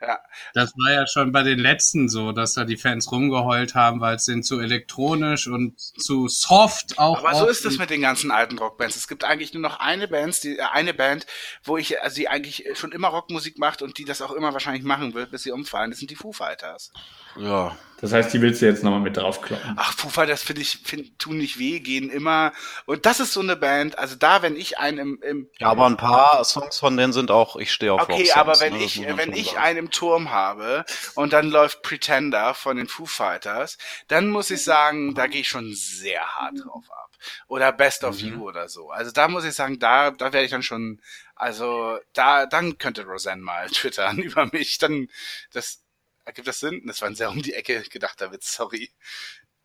Ja. 0.00 0.18
Das 0.52 0.72
war 0.76 0.92
ja 0.92 1.06
schon 1.06 1.32
bei 1.32 1.42
den 1.42 1.58
letzten 1.58 2.08
so, 2.08 2.32
dass 2.32 2.54
da 2.54 2.64
die 2.64 2.76
Fans 2.76 3.10
rumgeheult 3.10 3.74
haben, 3.74 4.00
weil 4.00 4.16
es 4.16 4.24
sind 4.24 4.44
zu 4.44 4.60
elektronisch 4.60 5.46
und 5.46 5.78
zu 5.78 6.28
soft 6.28 6.98
auch. 6.98 7.18
Aber 7.18 7.34
so 7.34 7.46
ist 7.46 7.64
das 7.64 7.78
mit 7.78 7.90
den 7.90 8.02
ganzen 8.02 8.30
alten 8.30 8.58
Rockbands. 8.58 8.96
Es 8.96 9.08
gibt 9.08 9.24
eigentlich 9.24 9.54
nur 9.54 9.62
noch 9.62 9.80
eine 9.80 10.08
Band, 10.08 10.42
die, 10.42 10.58
äh, 10.58 10.62
eine 10.72 10.94
Band, 10.94 11.26
wo 11.62 11.76
ich, 11.76 12.00
also 12.02 12.16
die 12.16 12.28
eigentlich 12.28 12.64
schon 12.74 12.92
immer 12.92 13.08
Rockmusik 13.08 13.58
macht 13.58 13.82
und 13.82 13.98
die 13.98 14.04
das 14.04 14.22
auch 14.22 14.32
immer 14.32 14.52
wahrscheinlich 14.52 14.84
machen 14.84 15.14
wird, 15.14 15.30
bis 15.30 15.42
sie 15.42 15.52
umfallen. 15.52 15.90
Das 15.90 15.98
sind 15.98 16.10
die 16.10 16.16
Foo 16.16 16.32
Fighters. 16.32 16.92
Ja. 17.36 17.76
Das 18.04 18.12
heißt, 18.12 18.34
die 18.34 18.42
willst 18.42 18.60
du 18.60 18.66
jetzt 18.66 18.84
nochmal 18.84 19.00
mit 19.00 19.16
draufkloppen. 19.16 19.76
Ach, 19.78 19.94
Foo 19.94 20.10
Fighters 20.10 20.42
finde 20.42 20.60
ich, 20.60 20.76
find, 20.84 21.18
tun 21.18 21.38
nicht 21.38 21.58
weh, 21.58 21.80
gehen 21.80 22.10
immer. 22.10 22.52
Und 22.84 23.06
das 23.06 23.18
ist 23.18 23.32
so 23.32 23.40
eine 23.40 23.56
Band, 23.56 23.98
also 23.98 24.14
da, 24.14 24.42
wenn 24.42 24.56
ich 24.56 24.76
einen 24.76 24.98
im, 24.98 25.22
im 25.22 25.48
Ja, 25.58 25.68
aber 25.68 25.86
ein 25.86 25.96
paar 25.96 26.44
Songs 26.44 26.78
von 26.78 26.98
denen 26.98 27.14
sind 27.14 27.30
auch, 27.30 27.56
ich 27.56 27.72
stehe 27.72 27.94
auf 27.94 28.02
Okay, 28.02 28.30
aber 28.32 28.60
wenn 28.60 28.74
ne, 28.74 28.80
das 28.80 28.94
ich, 28.96 29.06
wenn 29.16 29.32
ich 29.32 29.52
sagen. 29.52 29.58
einen 29.58 29.78
im 29.78 29.90
Turm 29.90 30.30
habe 30.30 30.84
und 31.14 31.32
dann 31.32 31.48
läuft 31.48 31.80
Pretender 31.80 32.52
von 32.52 32.76
den 32.76 32.88
Foo 32.88 33.06
Fighters, 33.06 33.78
dann 34.08 34.28
muss 34.28 34.50
ich 34.50 34.62
sagen, 34.62 35.14
da 35.14 35.26
gehe 35.26 35.40
ich 35.40 35.48
schon 35.48 35.72
sehr 35.72 36.20
hart 36.20 36.58
drauf 36.62 36.84
ab. 36.90 37.10
Oder 37.46 37.72
Best 37.72 38.04
of 38.04 38.20
Mhm. 38.20 38.28
You 38.34 38.48
oder 38.48 38.68
so. 38.68 38.90
Also 38.90 39.12
da 39.12 39.28
muss 39.28 39.46
ich 39.46 39.54
sagen, 39.54 39.78
da, 39.78 40.10
da 40.10 40.26
werde 40.34 40.44
ich 40.44 40.50
dann 40.50 40.62
schon, 40.62 41.00
also 41.36 41.98
da, 42.12 42.44
dann 42.44 42.76
könnte 42.76 43.06
Roseanne 43.06 43.40
mal 43.40 43.66
twittern 43.70 44.18
über 44.18 44.44
mich. 44.52 44.76
Dann, 44.76 45.08
das, 45.54 45.80
ergibt 46.24 46.48
das 46.48 46.60
Sinn? 46.60 46.82
Das 46.86 47.00
war 47.00 47.08
ein 47.08 47.14
sehr 47.14 47.30
um 47.30 47.42
die 47.42 47.54
Ecke 47.54 47.82
gedachter 47.82 48.32
Witz, 48.32 48.54
sorry. 48.54 48.90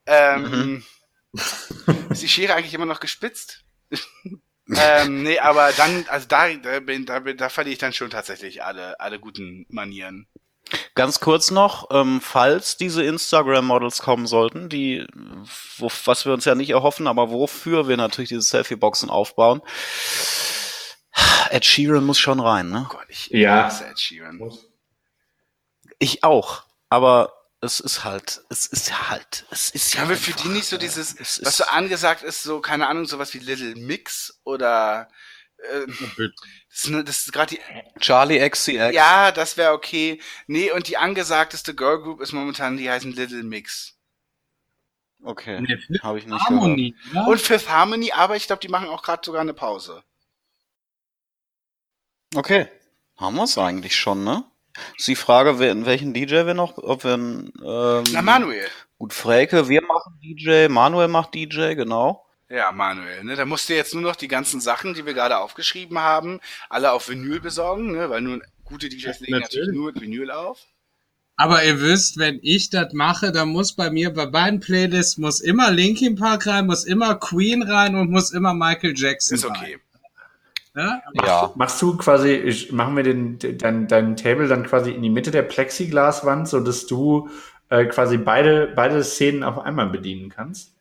Ähm, 0.06 0.84
ist 2.10 2.22
die 2.22 2.28
Schere 2.28 2.56
eigentlich 2.56 2.74
immer 2.74 2.86
noch 2.86 3.00
gespitzt? 3.00 3.64
ähm, 4.76 5.24
nee, 5.24 5.40
aber 5.40 5.72
dann, 5.74 6.06
also 6.10 6.28
da, 6.28 6.52
da, 6.54 6.80
bin, 6.80 7.06
da, 7.06 7.20
bin, 7.20 7.38
da 7.38 7.50
verliere 7.50 7.74
ich 7.74 7.80
dann 7.80 7.94
schon 7.94 8.10
tatsächlich 8.10 8.64
alle, 8.64 9.00
alle 9.00 9.20
guten 9.20 9.66
Manieren. 9.70 10.28
Ganz 10.94 11.20
kurz 11.20 11.50
noch, 11.50 11.90
ähm, 11.92 12.22
falls 12.22 12.78
diese 12.78 13.04
Instagram-Models 13.04 14.00
kommen 14.02 14.28
sollten, 14.28 14.70
die, 14.70 15.08
wo, 15.78 15.90
was 16.06 16.26
wir 16.26 16.34
uns 16.34 16.46
ja 16.46 16.54
nicht 16.54 16.70
erhoffen, 16.70 17.08
aber 17.08 17.32
wofür 17.32 17.88
wir 17.88 17.98
natürlich 17.98 18.30
diese 18.30 18.42
Selfie-Boxen 18.42 19.10
aufbauen, 19.10 19.62
Ed 21.50 21.66
Sheeran 21.66 22.06
muss 22.06 22.20
schon 22.20 22.40
rein, 22.40 22.70
ne? 22.70 22.86
Oh 22.88 22.94
Gott, 22.94 23.08
ich 23.08 23.28
Ja. 23.28 23.64
hasse 23.64 23.88
Ed 23.88 24.00
Sheeran. 24.00 24.40
Ich 26.00 26.24
auch, 26.24 26.64
aber 26.90 27.34
es 27.62 27.80
ist 27.82 28.04
halt, 28.06 28.42
es 28.50 28.66
ist 28.68 29.10
halt, 29.10 29.46
es 29.52 29.70
ist 29.70 29.94
ja 29.94 30.02
Haben 30.02 30.10
wir 30.10 30.18
für 30.18 30.32
die 30.32 30.48
nicht 30.48 30.66
so 30.68 30.78
dieses, 30.78 31.12
es 31.20 31.42
was 31.42 31.50
ist- 31.50 31.58
so 31.58 31.66
angesagt 31.66 32.24
ist, 32.24 32.42
so, 32.44 32.62
keine 32.62 32.88
Ahnung, 32.88 33.06
sowas 33.06 33.34
wie 33.34 33.40
Little 33.40 33.76
Mix 33.76 34.40
oder 34.46 35.10
äh, 35.58 35.86
das 35.88 36.84
ist, 36.84 36.90
ne- 36.90 37.04
das 37.04 37.18
ist 37.20 37.34
gerade 37.34 37.56
die 37.56 37.62
Charlie 38.00 38.40
XCX. 38.50 38.94
Ja, 38.94 39.34
das 39.34 39.58
wäre 39.58 39.74
okay. 39.74 40.22
Nee, 40.48 40.72
und 40.72 40.88
die 40.88 40.96
angesagteste 40.96 41.76
Girl 41.76 42.02
Group 42.02 42.22
ist 42.22 42.32
momentan, 42.32 42.78
die 42.78 42.90
heißen 42.90 43.12
Little 43.12 43.44
Mix. 43.44 43.96
Okay, 45.22 45.60
Nee, 45.60 45.78
habe 46.02 46.18
ich 46.18 46.26
nicht 46.26 46.32
gehört. 46.48 46.62
Harmony, 46.62 46.96
oder? 47.12 47.28
Und 47.28 47.42
Fifth 47.42 47.68
Harmony, 47.70 48.14
aber 48.14 48.38
ich 48.38 48.48
glaube, 48.48 48.62
die 48.62 48.70
machen 48.70 48.88
auch 48.88 49.02
gerade 49.04 49.22
sogar 49.26 49.42
eine 49.42 49.54
Pause. 49.54 50.02
Okay, 52.36 52.68
haben 53.18 53.36
wir 53.36 53.44
es 53.44 53.58
eigentlich 53.58 53.98
schon, 53.98 54.24
ne? 54.24 54.46
Ist 54.98 55.08
die 55.08 55.16
Frage, 55.16 55.60
wer, 55.60 55.72
in 55.72 55.86
welchen 55.86 56.14
DJ 56.14 56.46
wir 56.46 56.54
noch, 56.54 56.78
ob 56.78 57.04
wir 57.04 57.14
einen, 57.14 57.52
ähm, 57.64 58.04
Na, 58.12 58.22
Manuel. 58.22 58.68
gut, 58.98 59.14
Freke, 59.14 59.68
wir 59.70 59.82
machen 59.82 60.20
DJ, 60.24 60.68
Manuel 60.70 61.08
macht 61.08 61.34
DJ, 61.34 61.76
genau. 61.76 62.26
Ja, 62.50 62.72
Manuel, 62.72 63.24
ne? 63.24 63.36
Da 63.36 63.46
musst 63.46 63.70
du 63.70 63.76
jetzt 63.76 63.94
nur 63.94 64.02
noch 64.04 64.16
die 64.16 64.28
ganzen 64.28 64.60
Sachen, 64.60 64.94
die 64.96 65.06
wir 65.06 65.14
gerade 65.14 65.38
aufgeschrieben 65.38 66.00
haben, 66.00 66.40
alle 66.70 66.92
auf 66.94 67.08
Vinyl 67.10 67.40
besorgen, 67.40 67.92
ne? 67.92 68.10
Weil 68.10 68.22
nur 68.22 68.42
gute 68.66 68.90
DJs 68.90 69.20
legen 69.20 69.34
natürlich 69.34 69.68
Natürlich. 69.68 69.76
nur 69.76 69.92
mit 69.92 70.02
Vinyl 70.02 70.32
auf. 70.32 70.60
Aber 71.36 71.64
ihr 71.64 71.80
wisst, 71.80 72.18
wenn 72.18 72.40
ich 72.42 72.70
das 72.70 72.92
mache, 72.92 73.32
dann 73.32 73.50
muss 73.50 73.74
bei 73.74 73.90
mir 73.90 74.12
bei 74.14 74.26
beiden 74.26 74.60
Playlists 74.60 75.18
muss 75.18 75.40
immer 75.40 75.72
Linkin 75.72 76.16
Park 76.16 76.48
rein, 76.48 76.66
muss 76.66 76.84
immer 76.84 77.16
Queen 77.16 77.64
rein 77.64 77.96
und 77.96 78.10
muss 78.12 78.32
immer 78.32 78.54
Michael 78.54 78.94
Jackson 78.98 79.36
Ist 79.36 79.46
rein. 79.46 79.52
okay. 79.56 79.78
Ja? 80.76 81.02
Ja. 81.26 81.52
Machst 81.56 81.82
du 81.82 81.98
quasi, 81.98 82.68
machen 82.72 82.96
wir 82.96 83.04
den, 83.04 83.40
dein, 83.58 83.88
dein 83.88 84.16
Table 84.16 84.48
dann 84.48 84.66
quasi 84.66 84.92
in 84.92 85.02
die 85.02 85.10
Mitte 85.10 85.32
der 85.32 85.42
Plexiglaswand, 85.42 86.48
so 86.48 86.60
dass 86.60 86.86
du 86.88 87.30
äh, 87.70 87.86
quasi 87.86 88.18
beide, 88.18 88.72
beide 88.76 89.04
Szenen 89.04 89.44
auf 89.44 89.60
einmal 89.60 89.88
bedienen 89.90 90.30
kannst? 90.30 90.74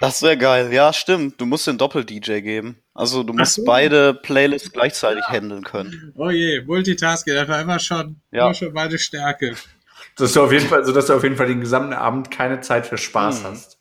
Das 0.00 0.22
wäre 0.22 0.36
geil, 0.36 0.72
ja, 0.72 0.92
stimmt. 0.92 1.40
Du 1.40 1.46
musst 1.46 1.66
den 1.66 1.78
Doppel-DJ 1.78 2.40
geben. 2.40 2.78
Also 2.94 3.22
du 3.22 3.32
musst 3.32 3.54
so. 3.54 3.64
beide 3.64 4.12
Playlists 4.14 4.72
gleichzeitig 4.72 5.24
handeln 5.28 5.64
können. 5.64 6.12
Oh 6.16 6.30
je, 6.30 6.62
Multitasking, 6.62 7.34
das 7.34 7.48
war 7.48 7.60
immer 7.60 7.78
schon, 7.78 8.16
Ja. 8.30 8.46
immer 8.46 8.54
schon 8.54 8.72
meine 8.72 8.98
Stärke. 8.98 9.54
Dass 10.16 10.32
du 10.32 10.42
auf 10.42 10.52
jeden 10.52 10.66
Fall, 10.68 10.84
so 10.84 10.92
dass 10.92 11.06
du 11.06 11.14
auf 11.14 11.22
jeden 11.22 11.36
Fall 11.36 11.46
den 11.48 11.60
gesamten 11.60 11.92
Abend 11.92 12.30
keine 12.30 12.60
Zeit 12.60 12.86
für 12.86 12.98
Spaß 12.98 13.42
Mhm. 13.42 13.46
hast. 13.46 13.78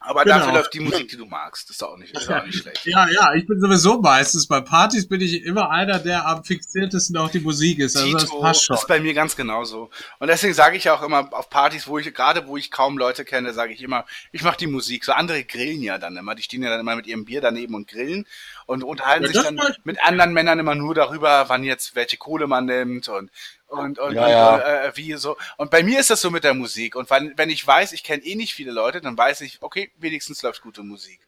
Aber 0.00 0.24
Genau. 0.24 0.38
dafür 0.38 0.52
läuft 0.54 0.74
die 0.74 0.80
Musik, 0.80 1.08
die 1.08 1.16
du 1.16 1.26
magst. 1.26 1.68
Das 1.68 1.76
ist 1.76 1.82
auch 1.82 1.96
nicht, 1.96 2.16
ist 2.16 2.30
auch 2.30 2.44
nicht 2.44 2.58
schlecht. 2.58 2.86
Ja, 2.86 3.08
ja, 3.08 3.34
ich 3.34 3.46
bin 3.46 3.60
sowieso 3.60 4.00
meistens 4.00 4.46
bei 4.46 4.60
Partys 4.60 5.06
bin 5.08 5.20
ich 5.20 5.44
immer 5.44 5.70
einer, 5.70 5.98
der 5.98 6.26
am 6.26 6.44
fixiertesten 6.44 7.16
auf 7.16 7.30
die 7.30 7.40
Musik 7.40 7.78
ist. 7.78 7.96
Also 7.96 8.12
das 8.12 8.24
Tito 8.24 8.40
passt 8.40 8.64
schon. 8.64 8.76
ist 8.76 8.86
bei 8.88 9.00
mir 9.00 9.14
ganz 9.14 9.36
genauso. 9.36 9.90
Und 10.18 10.28
deswegen 10.28 10.54
sage 10.54 10.76
ich 10.76 10.88
auch 10.90 11.02
immer 11.02 11.28
auf 11.32 11.50
Partys, 11.50 11.86
wo 11.88 11.98
ich, 11.98 12.12
gerade 12.14 12.46
wo 12.46 12.56
ich 12.56 12.70
kaum 12.70 12.98
Leute 12.98 13.24
kenne, 13.24 13.52
sage 13.52 13.72
ich 13.72 13.82
immer, 13.82 14.04
ich 14.32 14.42
mache 14.42 14.56
die 14.58 14.66
Musik. 14.66 15.04
So 15.04 15.12
andere 15.12 15.44
grillen 15.44 15.82
ja 15.82 15.98
dann 15.98 16.16
immer. 16.16 16.34
Die 16.34 16.42
stehen 16.42 16.62
ja 16.62 16.70
dann 16.70 16.80
immer 16.80 16.96
mit 16.96 17.06
ihrem 17.06 17.24
Bier 17.24 17.40
daneben 17.40 17.74
und 17.74 17.88
grillen 17.88 18.26
und 18.66 18.84
unterhalten 18.84 19.24
Ja, 19.24 19.28
sich 19.28 19.36
das 19.36 19.44
dann 19.44 19.60
mit 19.84 19.98
anderen 20.04 20.32
Männern 20.32 20.58
immer 20.58 20.74
nur 20.74 20.94
darüber, 20.94 21.48
wann 21.48 21.64
jetzt 21.64 21.94
welche 21.94 22.16
Kohle 22.16 22.46
man 22.46 22.66
nimmt 22.66 23.08
und 23.08 23.30
und, 23.68 23.98
und, 23.98 24.14
Ja, 24.14 24.24
und 24.24 24.30
ja. 24.30 24.84
Äh, 24.84 24.96
wie 24.96 25.12
so. 25.14 25.36
Und 25.56 25.70
bei 25.70 25.82
mir 25.82 26.00
ist 26.00 26.10
das 26.10 26.20
so 26.20 26.30
mit 26.30 26.44
der 26.44 26.54
Musik. 26.54 26.96
Und 26.96 27.10
wenn, 27.10 27.34
wenn 27.36 27.50
ich 27.50 27.66
weiß, 27.66 27.92
ich 27.92 28.02
kenne 28.02 28.24
eh 28.24 28.34
nicht 28.34 28.54
viele 28.54 28.72
Leute, 28.72 29.00
dann 29.00 29.16
weiß 29.16 29.42
ich, 29.42 29.58
okay, 29.60 29.92
wenigstens 29.98 30.42
läuft 30.42 30.62
gute 30.62 30.82
Musik. 30.82 31.20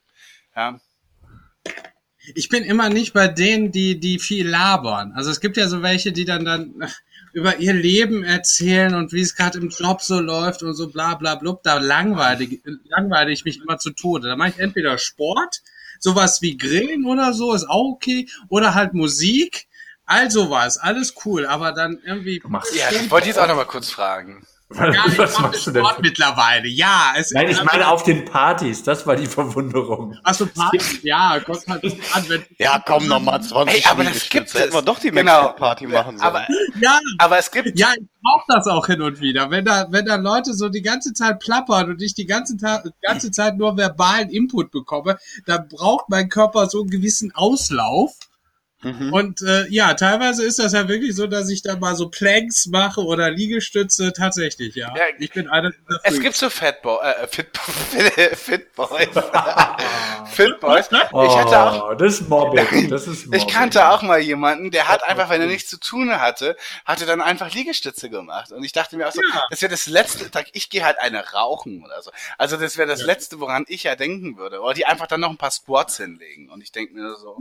Ja. 0.56 0.80
Ich 2.34 2.48
bin 2.48 2.64
immer 2.64 2.88
nicht 2.88 3.12
bei 3.12 3.28
denen, 3.28 3.72
die, 3.72 3.98
die 3.98 4.18
viel 4.18 4.48
labern. 4.48 5.12
Also 5.14 5.30
es 5.30 5.40
gibt 5.40 5.56
ja 5.56 5.68
so 5.68 5.82
welche, 5.82 6.12
die 6.12 6.24
dann 6.24 6.44
dann 6.44 6.74
über 7.32 7.58
ihr 7.58 7.74
Leben 7.74 8.24
erzählen 8.24 8.94
und 8.94 9.12
wie 9.12 9.20
es 9.20 9.36
gerade 9.36 9.58
im 9.58 9.68
Job 9.68 10.02
so 10.02 10.18
läuft 10.18 10.62
und 10.62 10.74
so 10.74 10.88
bla 10.88 11.14
bla 11.14 11.36
blub. 11.36 11.62
Da 11.62 11.78
langweile, 11.78 12.48
langweile 12.84 13.32
ich 13.32 13.44
mich 13.44 13.60
immer 13.60 13.78
zu 13.78 13.90
Tode. 13.90 14.28
Da 14.28 14.36
mache 14.36 14.50
ich 14.50 14.58
entweder 14.58 14.98
Sport, 14.98 15.62
sowas 15.98 16.42
wie 16.42 16.56
Grillen 16.56 17.04
oder 17.04 17.32
so, 17.32 17.52
ist 17.52 17.68
auch 17.68 17.92
okay, 17.92 18.28
oder 18.48 18.74
halt 18.74 18.94
Musik. 18.94 19.68
All 20.12 20.28
sowas, 20.28 20.76
alles 20.76 21.14
cool, 21.24 21.46
aber 21.46 21.70
dann 21.72 21.98
irgendwie. 22.04 22.40
Du 22.40 22.48
machst 22.48 22.74
Ja, 22.74 22.90
das 22.90 23.08
wollte 23.10 23.28
ich 23.28 23.34
jetzt 23.36 23.38
auch 23.42 23.46
noch 23.46 23.54
mal 23.54 23.64
kurz 23.64 23.90
fragen. 23.90 24.44
Ja, 24.72 25.04
ich 25.06 25.18
Was 25.18 25.32
mache 25.34 25.42
machst 25.48 25.66
du 25.66 25.70
denn? 25.72 25.84
Sport 25.84 26.00
mittlerweile. 26.02 26.68
Ja, 26.68 27.12
es 27.16 27.32
Nein, 27.32 27.48
ich 27.48 27.62
meine 27.64 27.88
auf 27.88 28.04
den 28.04 28.24
Partys, 28.24 28.82
das 28.84 29.04
war 29.06 29.16
die 29.16 29.26
Verwunderung. 29.26 30.16
Achso, 30.22 30.46
Party. 30.46 30.78
Ja, 31.02 31.38
Gott 31.38 31.66
halt 31.68 31.84
an, 32.12 32.28
wenn, 32.28 32.44
Ja, 32.58 32.80
komm 32.84 33.08
nochmal 33.08 33.42
20 33.42 33.84
Ey, 33.84 33.90
aber 33.90 34.04
das 34.04 34.28
gibt 34.28 34.54
Hätten 34.54 34.72
wir 34.72 34.78
es. 34.78 34.84
doch 34.84 34.98
die 35.00 35.10
Genau. 35.10 35.52
Party 35.54 35.86
machen 35.88 36.18
sollen. 36.18 36.20
Aber, 36.28 36.46
ja, 36.80 37.00
aber 37.18 37.38
es 37.38 37.50
gibt 37.50 37.76
Ja, 37.78 37.88
ich 37.98 38.06
brauche 38.22 38.44
das 38.48 38.66
auch 38.68 38.86
hin 38.86 39.02
und 39.02 39.20
wieder. 39.20 39.50
Wenn 39.50 39.64
da, 39.64 39.86
wenn 39.90 40.06
da 40.06 40.14
Leute 40.16 40.54
so 40.54 40.68
die 40.68 40.82
ganze 40.82 41.12
Zeit 41.14 41.40
plappern 41.40 41.90
und 41.90 42.00
ich 42.02 42.14
die 42.14 42.26
ganze, 42.26 42.56
Ta 42.56 42.82
ganze 43.02 43.32
Zeit 43.32 43.56
nur 43.58 43.76
verbalen 43.76 44.28
Input 44.30 44.70
bekomme, 44.70 45.18
dann 45.46 45.66
braucht 45.68 46.08
mein 46.08 46.28
Körper 46.28 46.68
so 46.68 46.80
einen 46.82 46.90
gewissen 46.90 47.32
Auslauf. 47.34 48.12
Mhm. 48.82 49.12
Und 49.12 49.42
äh, 49.42 49.66
ja, 49.68 49.92
teilweise 49.94 50.44
ist 50.44 50.58
das 50.58 50.72
ja 50.72 50.88
wirklich 50.88 51.14
so, 51.14 51.26
dass 51.26 51.48
ich 51.50 51.62
da 51.62 51.76
mal 51.76 51.94
so 51.96 52.08
Planks 52.08 52.66
mache 52.66 53.02
oder 53.04 53.30
Liegestütze. 53.30 54.12
Tatsächlich, 54.12 54.74
ja. 54.74 54.88
Ja, 54.96 55.02
ich 55.18 55.30
bin 55.32 55.48
einer 55.48 55.70
dieser 55.70 56.00
Es 56.04 56.18
gibt 56.20 56.36
so 56.36 56.48
Fatboy, 56.48 56.98
äh, 57.04 57.26
Fit, 57.26 57.48
Fit 58.36 58.74
Boys. 58.74 59.08
Fit 60.30 60.60
Boys. 60.60 60.86
Ich 60.90 60.96
hatte 61.36 61.58
auch, 61.60 61.90
Oh, 61.90 61.94
das 61.94 62.20
ist 62.20 62.28
Mobbing. 62.28 62.88
Das 62.88 63.06
ist 63.06 63.26
Mobbing. 63.26 63.40
ich 63.40 63.46
kannte 63.52 63.88
auch 63.90 64.02
mal 64.02 64.18
jemanden, 64.20 64.70
der 64.70 64.88
hat 64.88 65.02
einfach, 65.06 65.28
wenn 65.30 65.40
er 65.40 65.46
nichts 65.46 65.68
zu 65.68 65.78
tun 65.78 66.10
hatte, 66.20 66.56
hatte 66.84 67.04
dann 67.06 67.20
einfach 67.20 67.52
Liegestütze 67.52 68.08
gemacht. 68.10 68.52
Und 68.52 68.64
ich 68.64 68.72
dachte 68.72 68.96
mir 68.96 69.08
auch 69.08 69.12
so, 69.12 69.20
Ja. 69.34 69.42
das 69.50 69.60
wäre 69.62 69.70
das 69.70 69.86
letzte, 69.86 70.30
Tag, 70.30 70.46
ich 70.52 70.70
gehe 70.70 70.84
halt 70.84 70.98
eine 71.00 71.22
rauchen 71.32 71.84
oder 71.84 72.00
so. 72.02 72.10
Also 72.38 72.56
das 72.56 72.76
wäre 72.78 72.88
das 72.88 73.02
letzte, 73.02 73.40
woran 73.40 73.64
ich 73.68 73.82
ja 73.84 73.96
denken 73.96 74.36
würde. 74.36 74.60
Oder 74.60 74.74
die 74.74 74.86
einfach 74.86 75.06
dann 75.06 75.20
noch 75.20 75.30
ein 75.30 75.36
paar 75.36 75.50
Squats 75.50 75.96
hinlegen. 75.98 76.48
Und 76.48 76.62
ich 76.62 76.72
denke 76.72 76.94
mir 76.94 77.14
so, 77.16 77.36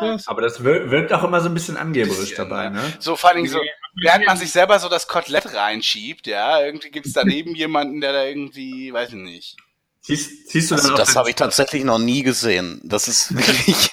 Das- 0.00 0.25
Aber 0.26 0.42
das 0.42 0.62
wir- 0.64 0.90
wirkt 0.90 1.12
auch 1.12 1.24
immer 1.24 1.40
so 1.40 1.48
ein 1.48 1.54
bisschen 1.54 1.76
angeberisch 1.76 2.30
bisschen, 2.30 2.36
dabei, 2.36 2.68
ne? 2.68 2.82
so 2.98 3.16
vor 3.16 3.30
allen 3.30 3.38
Dingen 3.38 3.48
so, 3.52 3.60
während 4.02 4.26
man 4.26 4.36
sich 4.36 4.50
selber 4.50 4.78
so 4.78 4.88
das 4.88 5.06
Kotelett 5.08 5.54
reinschiebt, 5.54 6.26
ja, 6.26 6.60
irgendwie 6.64 6.90
gibt's 6.90 7.12
daneben 7.12 7.54
jemanden, 7.54 8.00
der 8.00 8.12
da 8.12 8.24
irgendwie, 8.24 8.92
weiß 8.92 9.10
ich 9.10 9.14
nicht. 9.16 9.56
Siehst, 10.00 10.50
siehst 10.50 10.70
du 10.70 10.76
Also 10.76 10.94
das 10.94 11.12
auch 11.12 11.20
habe 11.20 11.30
ich 11.30 11.36
tatsächlich 11.36 11.82
noch 11.82 11.98
nie 11.98 12.22
gesehen. 12.22 12.80
Das 12.84 13.08
ist 13.08 13.34
wirklich, 13.36 13.90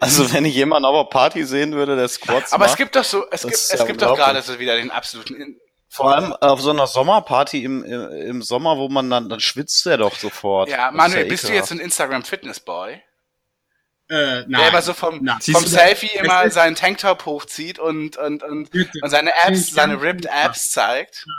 also 0.00 0.32
wenn 0.32 0.44
ich 0.44 0.54
jemanden 0.54 0.86
auf 0.86 0.94
einer 0.94 1.04
Party 1.08 1.44
sehen 1.44 1.72
würde, 1.72 1.94
der 1.96 2.08
Squats 2.08 2.52
Aber 2.52 2.64
es 2.64 2.72
macht, 2.72 2.78
gibt 2.78 2.96
doch 2.96 3.04
so, 3.04 3.24
es 3.30 3.42
Das 3.42 3.42
gibt, 3.42 3.54
es 3.54 3.78
ja 3.78 3.84
gibt 3.84 4.02
doch 4.02 4.16
gerade 4.16 4.42
so 4.42 4.58
wieder 4.58 4.76
den 4.76 4.90
absoluten, 4.90 5.34
In- 5.36 5.56
vor 5.88 6.10
allem 6.14 6.32
auf 6.32 6.60
so 6.62 6.70
einer 6.70 6.86
Sommerparty 6.86 7.62
im, 7.64 7.84
im, 7.84 8.08
im 8.10 8.42
Sommer, 8.42 8.78
wo 8.78 8.88
man 8.88 9.10
dann, 9.10 9.28
dann 9.28 9.40
schwitzt 9.40 9.84
er 9.86 9.98
doch 9.98 10.16
sofort. 10.16 10.70
ja, 10.70 10.86
Das 10.86 10.94
Manuel, 10.96 11.26
bist 11.26 11.46
du 11.48 11.52
jetzt 11.52 11.70
ein 11.70 11.80
Instagram 11.80 12.24
Fitness 12.24 12.60
Boy? 12.60 13.02
Äh, 14.12 14.44
nein. 14.46 14.50
Der 14.60 14.68
immer 14.68 14.82
so 14.82 14.92
vom, 14.92 15.20
Nein. 15.22 15.38
vom 15.40 15.64
Selfie 15.66 16.10
immer 16.18 16.50
seinen 16.50 16.74
Tanktop 16.76 17.24
hochzieht 17.24 17.78
und, 17.78 18.18
und, 18.18 18.42
und, 18.42 18.70
und 18.74 19.10
seine 19.10 19.30
Apps, 19.44 19.70
seine 19.70 19.94
kann- 19.94 20.02
Ripped 20.02 20.26
Apps 20.26 20.70
zeigt. 20.70 21.24
Ja, 21.26 21.32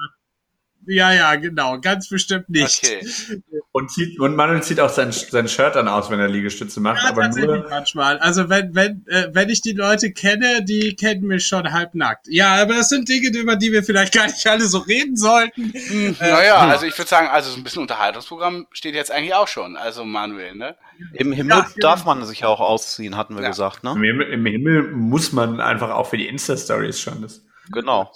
ja, 0.88 1.36
genau. 1.36 1.80
Ganz 1.80 2.10
bestimmt 2.10 2.50
nicht. 2.50 2.84
Okay. 2.84 3.42
Und, 3.72 3.90
zieht, 3.92 4.20
und 4.20 4.36
Manuel 4.36 4.62
zieht 4.62 4.80
auch 4.80 4.90
sein, 4.90 5.12
sein 5.12 5.48
Shirt 5.48 5.76
dann 5.76 5.88
aus, 5.88 6.10
wenn 6.12 6.20
er 6.20 6.28
Liegestütze 6.28 6.80
macht, 6.80 7.02
Ja, 7.04 7.10
aber 7.10 7.28
nur. 7.30 7.66
manchmal. 7.70 8.20
Also 8.20 8.50
wenn, 8.50 8.76
wenn, 8.76 9.06
äh, 9.08 9.30
wenn 9.34 9.50
ich 9.50 9.62
die 9.62 9.72
Leute 9.72 10.12
kenne, 10.12 10.64
die 10.64 10.96
kennen 10.96 11.24
mich 11.26 11.48
schon 11.48 11.72
halbnackt. 11.72 12.28
Ja, 12.30 12.56
aber 12.62 12.76
das 12.76 12.90
sind 12.90 13.10
Dinge, 13.10 13.30
über 13.36 13.56
die 13.56 13.72
wir 13.72 13.84
vielleicht 13.84 14.14
gar 14.14 14.28
nicht 14.28 14.46
alle 14.46 14.66
so 14.66 14.78
reden 14.80 15.16
sollten. 15.18 15.74
Hm, 15.74 16.16
naja, 16.20 16.58
also 16.58 16.86
ich 16.86 16.98
würde 16.98 17.10
sagen, 17.10 17.28
also 17.28 17.50
so 17.50 17.58
ein 17.58 17.64
bisschen 17.64 17.82
Unterhaltungsprogramm 17.82 18.68
steht 18.72 18.94
jetzt 18.96 19.12
eigentlich 19.12 19.34
auch 19.34 19.48
schon. 19.48 19.76
Also 19.76 20.06
Manuel, 20.06 20.56
ne? 20.56 20.76
Im 21.14 21.32
Himmel 21.32 21.58
Ja, 21.58 21.68
darf 21.78 22.06
man 22.06 22.24
sich 22.26 22.42
ja 22.42 22.48
auch 22.48 22.60
ausziehen, 22.60 23.18
hatten 23.18 23.36
wir 23.36 23.42
Ja. 23.44 23.50
gesagt, 23.50 23.80
Im 23.84 24.00
ne? 24.00 24.08
Himmel, 24.08 24.28
Im 24.34 24.46
Himmel 24.46 24.92
muss 24.92 25.32
man 25.32 25.60
einfach 25.60 25.90
auch 25.90 26.08
für 26.08 26.18
die 26.18 26.28
Insta-Stories 26.28 27.00
schon 27.00 27.22
das. 27.24 27.42
Genau. 27.72 28.12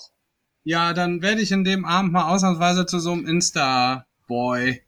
Ja, 0.67 0.91
dann 0.93 1.21
werde 1.21 1.39
ich 1.41 1.53
in 1.53 1.63
dem 1.63 1.85
Abend 1.85 2.11
mal 2.11 2.27
ausnahmsweise 2.33 2.85
zu 2.85 2.99
so 2.99 3.13
einem 3.13 3.25
Insta-Boy. 3.25 4.81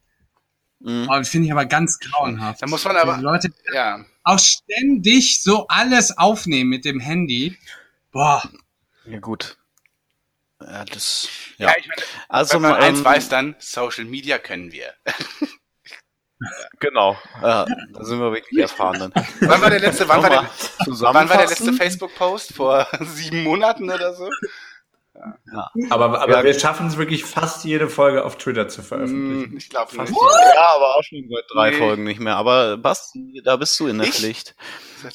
Mhm. 0.80 1.08
Oh, 1.10 1.24
finde 1.24 1.46
ich 1.46 1.52
aber 1.52 1.64
ganz 1.64 1.98
grauenhaft. 1.98 2.60
Da 2.60 2.66
muss 2.66 2.84
man 2.84 2.96
aber- 2.98 3.16
Die 3.16 3.22
Leute 3.22 3.48
Ja. 3.72 4.04
auch 4.22 4.38
ständig 4.38 5.40
so 5.42 5.66
alles 5.68 6.18
aufnehmen 6.18 6.68
mit 6.68 6.84
dem 6.84 7.00
Handy. 7.00 7.56
Boah. 8.12 8.42
Ja, 9.06 9.20
gut. 9.20 9.56
Ja, 10.60 10.84
das. 10.84 11.28
Ja, 11.56 11.68
Ja. 11.68 11.74
ich 11.78 11.88
meine, 11.88 12.02
Also, 12.28 12.54
wenn 12.56 12.62
man 12.62 12.74
eins 12.74 12.98
ähm, 12.98 13.04
weiß, 13.06 13.28
dann 13.30 13.56
Social 13.58 14.04
Media 14.04 14.36
können 14.38 14.72
wir. 14.72 14.92
Genau. 16.78 17.18
Ja, 17.42 17.66
da 17.92 18.04
sind 18.04 18.18
wir 18.18 18.32
wirklich 18.32 18.58
erfahren. 18.60 18.98
dann. 18.98 19.12
Wann 19.40 19.60
war 19.60 19.68
der 19.68 19.80
letzte, 19.80 20.08
wann 20.08 20.22
war 20.22 20.30
der, 20.30 20.50
wann 20.86 21.28
war 21.28 21.36
der 21.36 21.46
letzte? 21.48 21.70
Facebook-Post? 21.74 22.54
Vor 22.54 22.86
sieben 23.00 23.42
Monaten 23.44 23.90
oder 23.90 24.14
so? 24.14 24.30
Aber, 25.90 26.20
aber 26.20 26.30
Ja. 26.38 26.44
wir 26.44 26.58
schaffen 26.58 26.86
es 26.86 26.96
wirklich 26.96 27.24
fast 27.24 27.64
jede 27.64 27.88
Folge 27.88 28.24
auf 28.24 28.36
Twitter 28.38 28.68
zu 28.68 28.82
veröffentlichen. 28.82 29.50
Hm, 29.50 29.56
ich 29.56 29.68
glaube 29.68 29.96
nicht. 30.00 30.10
Ja, 30.10 30.72
aber 30.76 30.96
auch 30.96 31.02
schon 31.02 31.28
seit 31.30 31.44
drei 31.52 31.70
Nee. 31.70 31.76
Folgen 31.78 32.04
nicht 32.04 32.20
mehr. 32.20 32.36
Aber 32.36 32.76
Basti, 32.76 33.40
da 33.44 33.56
bist 33.56 33.78
du 33.80 33.86
in 33.86 33.98
der 33.98 34.08
Ich? 34.08 34.14
Pflicht. 34.14 34.54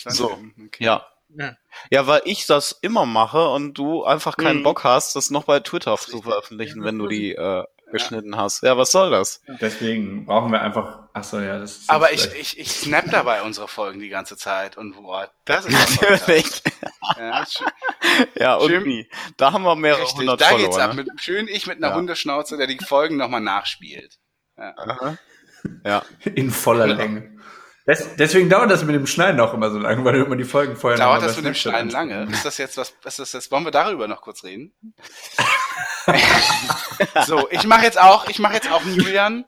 So. 0.08 0.38
Okay. 0.68 0.84
Ja. 0.84 1.06
Ja. 1.38 1.56
Ja, 1.92 2.08
weil 2.08 2.22
ich 2.26 2.46
das 2.46 2.72
immer 2.82 3.06
mache 3.06 3.50
und 3.50 3.74
du 3.74 4.04
einfach 4.06 4.38
keinen 4.38 4.60
Mhm. 4.60 4.64
Bock 4.64 4.84
hast, 4.86 5.16
das 5.16 5.30
noch 5.32 5.44
bei 5.44 5.60
Twitter 5.60 5.98
zu 5.98 6.22
veröffentlichen, 6.22 6.84
wenn 6.84 6.98
du 6.98 7.08
die 7.08 7.34
äh, 7.34 7.64
geschnitten 7.92 8.36
hast. 8.38 8.64
Ja, 8.64 8.78
was 8.78 8.92
soll 8.92 9.12
das? 9.12 9.42
Deswegen 9.62 10.26
brauchen 10.26 10.52
wir 10.52 10.62
einfach. 10.62 11.08
Ach 11.14 11.24
so, 11.24 11.40
ja, 11.40 11.60
das 11.60 11.78
ist. 11.78 11.90
Aber 11.90 12.12
ich, 12.12 12.26
ich, 12.34 12.60
ich 12.60 12.72
snap 12.72 13.06
dabei 13.12 13.42
unsere 13.44 13.68
Folgen 13.68 14.00
die 14.00 14.10
ganze 14.10 14.36
Zeit 14.38 14.76
und 14.78 14.94
boah, 14.96 15.30
das 15.46 15.66
ist 15.66 16.02
Natürlich. 16.02 16.62
ja, 17.18 17.46
schön, 17.46 17.68
Ja, 18.38 18.56
und 18.56 18.70
Schön. 18.70 18.86
wie? 18.86 19.10
Da 19.38 19.54
haben 19.54 19.64
wir 19.64 19.76
mehrere 19.76 20.02
richtig. 20.02 20.18
hundert 20.20 20.42
Da 20.42 20.46
Follower. 20.50 20.66
geht's 20.66 20.78
ab. 20.78 20.94
ne? 20.96 21.04
Mit, 21.04 21.22
schön 21.22 21.48
ich 21.48 21.68
mit 21.68 21.78
einer 21.78 21.90
Ja. 21.90 21.96
Hundeschnauze, 21.96 22.58
der 22.58 22.68
die 22.68 22.78
Folgen 22.80 23.18
nochmal 23.18 23.42
nachspielt. 23.42 24.18
Aha. 24.58 25.18
Ja. 25.84 26.04
in 26.24 26.52
voller 26.52 26.86
Genau. 26.88 26.98
Länge. 27.00 27.35
Des, 27.88 28.16
deswegen 28.18 28.50
dauert 28.50 28.72
das 28.72 28.84
mit 28.84 28.96
dem 28.96 29.06
Schneiden 29.06 29.40
auch 29.40 29.54
immer 29.54 29.70
so 29.70 29.78
lange, 29.78 30.04
weil 30.04 30.14
du 30.14 30.26
immer 30.26 30.36
die 30.36 30.44
Folgen 30.44 30.76
vorher 30.76 30.98
Dauert 30.98 31.22
das 31.22 31.36
mit 31.36 31.46
dem 31.46 31.54
Schneiden 31.54 31.92
lange? 31.92 32.28
Ist 32.32 32.44
das 32.44 32.58
jetzt 32.58 32.78
was, 32.78 32.94
ist 33.06 33.20
das 33.20 33.34
jetzt, 33.34 33.52
wollen 33.52 33.64
wir 33.64 33.72
darüber 33.72 34.08
noch 34.08 34.22
kurz 34.22 34.44
reden? 34.44 34.74
so, 37.28 37.48
ich 37.52 37.66
mache 37.68 37.84
jetzt 37.84 38.00
auch, 38.00 38.28
ich 38.28 38.40
mache 38.40 38.56
jetzt 38.56 38.72
auch 38.72 38.82
einen 38.82 38.96
Julian. 38.96 39.46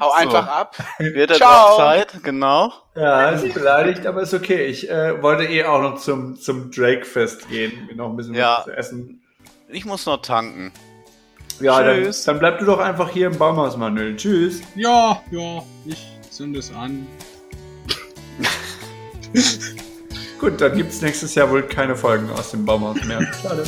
Hau 0.00 0.12
einfach 0.12 0.46
ab. 0.48 0.76
Wird 0.98 1.30
er 1.30 1.36
Ciao. 1.36 1.68
doch 1.68 1.76
Zeit, 1.78 2.22
genau. 2.22 2.72
Ja, 2.94 3.30
ist 3.30 3.54
beleidigt, 3.54 4.06
aber 4.06 4.22
ist 4.22 4.34
okay. 4.34 4.66
Ich 4.66 4.90
äh, 4.90 5.22
wollte 5.22 5.44
eh 5.44 5.64
auch 5.64 5.80
noch 5.80 5.98
zum, 5.98 6.36
zum 6.36 6.70
Drake-Fest 6.70 7.48
gehen, 7.48 7.86
mir 7.86 7.96
noch 7.96 8.10
ein 8.10 8.16
bisschen 8.16 8.34
Ja. 8.34 8.58
was 8.58 8.64
zu 8.64 8.76
essen. 8.76 9.22
Ich 9.68 9.84
muss 9.84 10.04
noch 10.04 10.20
tanken. 10.20 10.72
Ja, 11.60 11.82
dann, 11.82 12.04
Tschüss. 12.04 12.24
dann 12.24 12.38
bleib 12.38 12.58
du 12.58 12.66
doch 12.66 12.78
einfach 12.78 13.08
hier 13.10 13.28
im 13.28 13.38
Baumhaus, 13.38 13.76
Manuel. 13.76 14.16
Tschüss. 14.16 14.60
Ja, 14.74 15.22
ja, 15.30 15.62
ich 15.86 16.06
zünde 16.30 16.58
es 16.58 16.72
an. 16.72 17.06
Gut, 20.38 20.60
dann 20.60 20.76
gibt's 20.76 21.00
nächstes 21.00 21.34
Jahr 21.34 21.50
wohl 21.50 21.62
keine 21.62 21.96
Folgen 21.96 22.30
aus 22.30 22.52
dem 22.52 22.64
Baumhaus 22.64 23.02
mehr. 23.04 23.20
Schade. 23.42 23.64